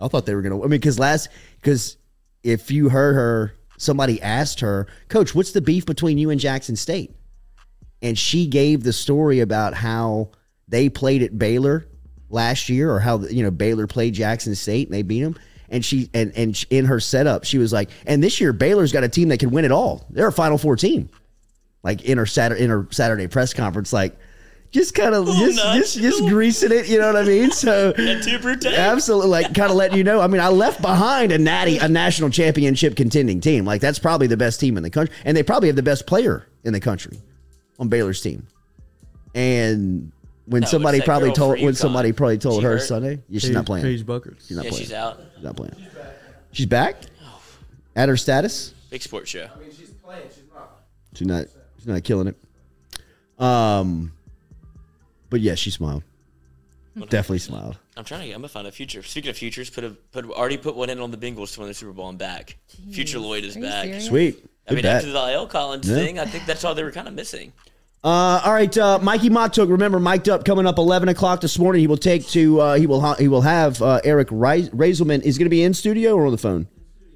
I 0.00 0.08
thought 0.08 0.26
they 0.26 0.34
were 0.34 0.42
gonna. 0.42 0.58
I 0.58 0.62
mean, 0.62 0.70
because 0.70 0.98
last, 0.98 1.28
because 1.60 1.98
if 2.42 2.72
you 2.72 2.88
heard 2.88 3.14
her, 3.14 3.54
somebody 3.78 4.20
asked 4.20 4.58
her, 4.58 4.88
Coach, 5.06 5.36
what's 5.36 5.52
the 5.52 5.60
beef 5.60 5.86
between 5.86 6.18
you 6.18 6.30
and 6.30 6.40
Jackson 6.40 6.74
State? 6.74 7.14
And 8.02 8.18
she 8.18 8.48
gave 8.48 8.82
the 8.82 8.92
story 8.92 9.38
about 9.38 9.74
how 9.74 10.32
they 10.66 10.88
played 10.88 11.22
at 11.22 11.38
Baylor 11.38 11.86
last 12.28 12.68
year, 12.68 12.90
or 12.90 12.98
how 12.98 13.20
you 13.20 13.44
know 13.44 13.52
Baylor 13.52 13.86
played 13.86 14.14
Jackson 14.14 14.56
State 14.56 14.88
and 14.88 14.94
they 14.94 15.02
beat 15.02 15.22
them. 15.22 15.36
And 15.68 15.84
she 15.84 16.10
and 16.12 16.32
and 16.34 16.66
in 16.70 16.86
her 16.86 16.98
setup, 16.98 17.44
she 17.44 17.58
was 17.58 17.72
like, 17.72 17.88
and 18.04 18.20
this 18.20 18.40
year 18.40 18.52
Baylor's 18.52 18.90
got 18.90 19.04
a 19.04 19.08
team 19.08 19.28
that 19.28 19.38
can 19.38 19.50
win 19.52 19.64
it 19.64 19.70
all. 19.70 20.08
They're 20.10 20.26
a 20.26 20.32
Final 20.32 20.58
Four 20.58 20.74
team. 20.74 21.08
Like 21.82 22.02
in 22.02 22.18
her 22.18 22.26
Saturday 22.26 22.62
in 22.62 22.70
her 22.70 22.86
Saturday 22.90 23.26
press 23.26 23.52
conference, 23.54 23.92
like 23.92 24.16
just 24.70 24.94
kind 24.94 25.14
of 25.14 25.26
oh, 25.28 25.32
just, 25.46 25.58
just 25.58 25.98
just 25.98 26.20
greasing 26.28 26.70
it. 26.72 26.88
You 26.88 26.98
know 27.00 27.12
what 27.12 27.16
I 27.22 27.24
mean? 27.24 27.50
So. 27.50 27.92
Absolutely, 27.98 29.28
like 29.30 29.52
kind 29.54 29.70
of 29.70 29.76
letting 29.76 29.98
you 29.98 30.04
know. 30.04 30.20
I 30.20 30.28
mean, 30.28 30.40
I 30.40 30.48
left 30.48 30.80
behind 30.80 31.32
a 31.32 31.38
natty, 31.38 31.78
a 31.78 31.88
national 31.88 32.30
championship 32.30 32.94
contending 32.96 33.40
team. 33.40 33.64
Like 33.64 33.80
that's 33.80 33.98
probably 33.98 34.28
the 34.28 34.36
best 34.36 34.60
team 34.60 34.76
in 34.76 34.82
the 34.82 34.90
country, 34.90 35.14
and 35.24 35.36
they 35.36 35.42
probably 35.42 35.68
have 35.68 35.76
the 35.76 35.82
best 35.82 36.06
player 36.06 36.46
in 36.64 36.72
the 36.72 36.80
country 36.80 37.20
on 37.78 37.88
Baylor's 37.88 38.20
team. 38.20 38.46
And 39.34 40.12
when 40.46 40.60
No, 40.62 40.68
somebody 40.68 41.00
probably 41.00 41.32
told, 41.32 41.60
when 41.60 41.72
UConn. 41.74 41.76
somebody 41.76 42.12
probably 42.12 42.38
told 42.38 42.60
She 42.60 42.64
her 42.64 42.72
hurt? 42.72 42.82
Sunday, 42.82 43.20
yeah, 43.28 43.38
she's 43.40 43.44
Paige- 43.48 43.54
not 43.54 43.66
playing. 43.66 43.84
Paige 43.84 44.06
Bueckers. 44.06 44.46
She's 44.46 44.56
not 44.56 44.64
Yeah, 44.64 44.70
playing. 44.70 44.84
she's 44.84 44.92
out. 44.92 45.20
She's 45.34 45.44
not 45.44 45.56
playing. 45.56 45.74
She's 46.52 46.66
back. 46.66 46.96
Oh. 47.24 47.40
At 47.96 48.08
her 48.08 48.16
status, 48.16 48.74
Big 48.90 49.02
sports 49.02 49.30
show. 49.30 49.48
I 49.54 49.58
mean, 49.58 49.70
she's 49.76 49.90
playing. 49.90 50.22
She's 50.34 50.44
not. 50.52 50.80
She's 51.14 51.26
not 51.26 51.46
killing 52.02 52.28
it. 52.28 53.42
Um, 53.42 54.12
but 55.30 55.40
yeah, 55.40 55.54
she 55.54 55.70
smiled. 55.70 56.02
Definitely 56.94 57.38
smiled. 57.38 57.78
I'm 57.96 58.04
trying 58.04 58.20
to. 58.20 58.26
get- 58.26 58.34
I'm 58.34 58.40
gonna 58.42 58.48
find 58.48 58.66
a 58.66 58.72
future. 58.72 59.02
Speaking 59.02 59.30
of 59.30 59.36
futures, 59.36 59.70
put 59.70 59.82
a 59.84 59.90
put 59.90 60.26
already 60.30 60.58
put 60.58 60.76
one 60.76 60.90
in 60.90 61.00
on 61.00 61.10
the 61.10 61.16
Bengals 61.16 61.54
to 61.54 61.60
win 61.60 61.68
the 61.68 61.74
Super 61.74 61.92
Bowl 61.92 62.08
and 62.10 62.18
back. 62.18 62.58
Future 62.90 63.18
Lloyd 63.18 63.44
is 63.44 63.56
back. 63.56 63.84
serious? 63.84 64.06
Sweet. 64.06 64.36
I 64.66 64.70
Good 64.70 64.74
mean, 64.76 64.82
bet. 64.82 64.96
after 64.96 65.10
the 65.10 65.18
L. 65.18 65.46
Collins 65.46 65.88
Yeah. 65.88 65.96
thing, 65.96 66.18
I 66.18 66.26
think 66.26 66.44
that's 66.46 66.64
all 66.64 66.74
they 66.74 66.84
were 66.84 66.92
kind 66.92 67.08
of 67.08 67.14
missing. 67.14 67.52
Uh, 68.04 68.42
all 68.44 68.52
right, 68.52 68.76
uh, 68.76 68.98
Mikey 69.00 69.30
Matuk. 69.30 69.70
Remember, 69.70 69.98
mic'd 70.00 70.28
up 70.28 70.44
coming 70.44 70.66
up 70.66 70.76
eleven 70.76 71.08
o'clock 71.08 71.40
this 71.40 71.58
morning. 71.58 71.80
He 71.80 71.86
will 71.86 71.96
take 71.96 72.26
to 72.28 72.60
uh, 72.60 72.74
he 72.74 72.86
will 72.86 73.00
ha- 73.00 73.14
he 73.18 73.28
will 73.28 73.40
have 73.42 73.80
uh, 73.80 74.00
Eric 74.04 74.28
Reis- 74.30 74.68
Raiselman 74.70 75.22
is 75.22 75.38
going 75.38 75.46
to 75.46 75.50
be 75.50 75.62
in 75.62 75.72
studio 75.72 76.14
or 76.14 76.26
on 76.26 76.32
the 76.32 76.38
phone. 76.38 76.68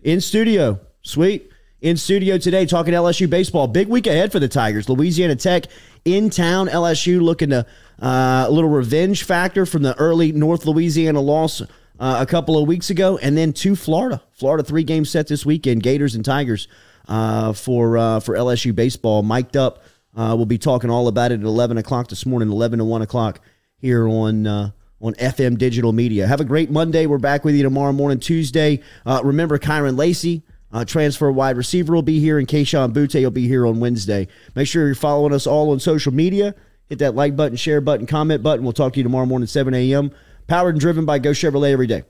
In 0.04 0.20
studio, 0.22 0.80
sweet. 1.02 1.50
In 1.82 1.98
studio 1.98 2.38
today, 2.38 2.64
talking 2.64 2.94
LSU 2.94 3.28
baseball. 3.28 3.66
Big 3.66 3.86
week 3.88 4.06
ahead 4.06 4.32
for 4.32 4.40
the 4.40 4.48
Tigers. 4.48 4.88
Louisiana 4.88 5.36
Tech 5.36 5.66
in 6.06 6.30
town. 6.30 6.68
LSU 6.68 7.20
looking 7.20 7.50
to 7.50 7.66
uh, 8.00 8.46
a 8.48 8.50
little 8.50 8.70
revenge 8.70 9.24
factor 9.24 9.66
from 9.66 9.82
the 9.82 9.94
early 9.98 10.32
North 10.32 10.64
Louisiana 10.64 11.20
loss 11.20 11.60
uh, 11.60 11.66
a 12.00 12.24
couple 12.24 12.56
of 12.56 12.66
weeks 12.66 12.88
ago, 12.88 13.18
and 13.18 13.36
then 13.36 13.52
to 13.52 13.76
Florida. 13.76 14.22
Florida 14.32 14.64
three 14.64 14.84
game 14.84 15.04
set 15.04 15.28
this 15.28 15.44
weekend. 15.44 15.82
Gators 15.82 16.14
and 16.14 16.24
Tigers 16.24 16.66
uh, 17.08 17.52
for 17.52 17.98
uh, 17.98 18.20
for 18.20 18.34
LSU 18.36 18.74
baseball. 18.74 19.22
Mic'd 19.22 19.58
up. 19.58 19.84
Uh, 20.16 20.32
we'll 20.34 20.46
be 20.46 20.56
talking 20.56 20.88
all 20.88 21.08
about 21.08 21.30
it 21.30 21.40
at 21.40 21.46
11 21.46 21.76
o'clock 21.76 22.08
this 22.08 22.24
morning, 22.24 22.50
11 22.50 22.78
to 22.78 22.86
1 22.86 23.02
o'clock 23.02 23.40
here 23.76 24.08
on 24.08 24.46
uh, 24.46 24.70
on 25.02 25.12
FM 25.16 25.58
Digital 25.58 25.92
Media. 25.92 26.26
Have 26.26 26.40
a 26.40 26.44
great 26.44 26.70
Monday. 26.70 27.04
We're 27.04 27.18
back 27.18 27.44
with 27.44 27.54
you 27.54 27.62
tomorrow 27.62 27.92
morning, 27.92 28.18
Tuesday. 28.18 28.80
Remember, 29.04 29.58
Kyren 29.58 29.98
Lacy, 29.98 30.42
uh, 30.72 30.84
transfer 30.84 31.30
wide 31.30 31.56
receiver, 31.56 31.94
will 31.94 32.02
be 32.02 32.20
here, 32.20 32.38
and 32.38 32.48
Kayshon 32.48 32.92
Boutte 32.92 33.22
will 33.22 33.30
be 33.30 33.48
here 33.48 33.66
on 33.66 33.80
Wednesday. 33.80 34.28
Make 34.54 34.68
sure 34.68 34.86
you're 34.86 34.94
following 34.94 35.32
us 35.32 35.46
all 35.46 35.70
on 35.70 35.80
social 35.80 36.12
media. 36.12 36.54
Hit 36.88 36.98
that 37.00 37.14
like 37.14 37.34
button, 37.36 37.56
share 37.56 37.80
button, 37.80 38.06
comment 38.06 38.42
button. 38.42 38.64
We'll 38.64 38.72
talk 38.72 38.92
to 38.92 38.98
you 38.98 39.02
tomorrow 39.02 39.26
morning, 39.26 39.46
7 39.46 39.74
a.m. 39.74 40.10
Powered 40.46 40.74
and 40.74 40.80
driven 40.80 41.04
by 41.04 41.18
Go 41.18 41.30
Chevrolet 41.30 41.72
every 41.72 41.86
day. 41.86 42.04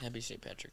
Happy 0.00 0.20
St. 0.20 0.40
Patrick's. 0.40 0.67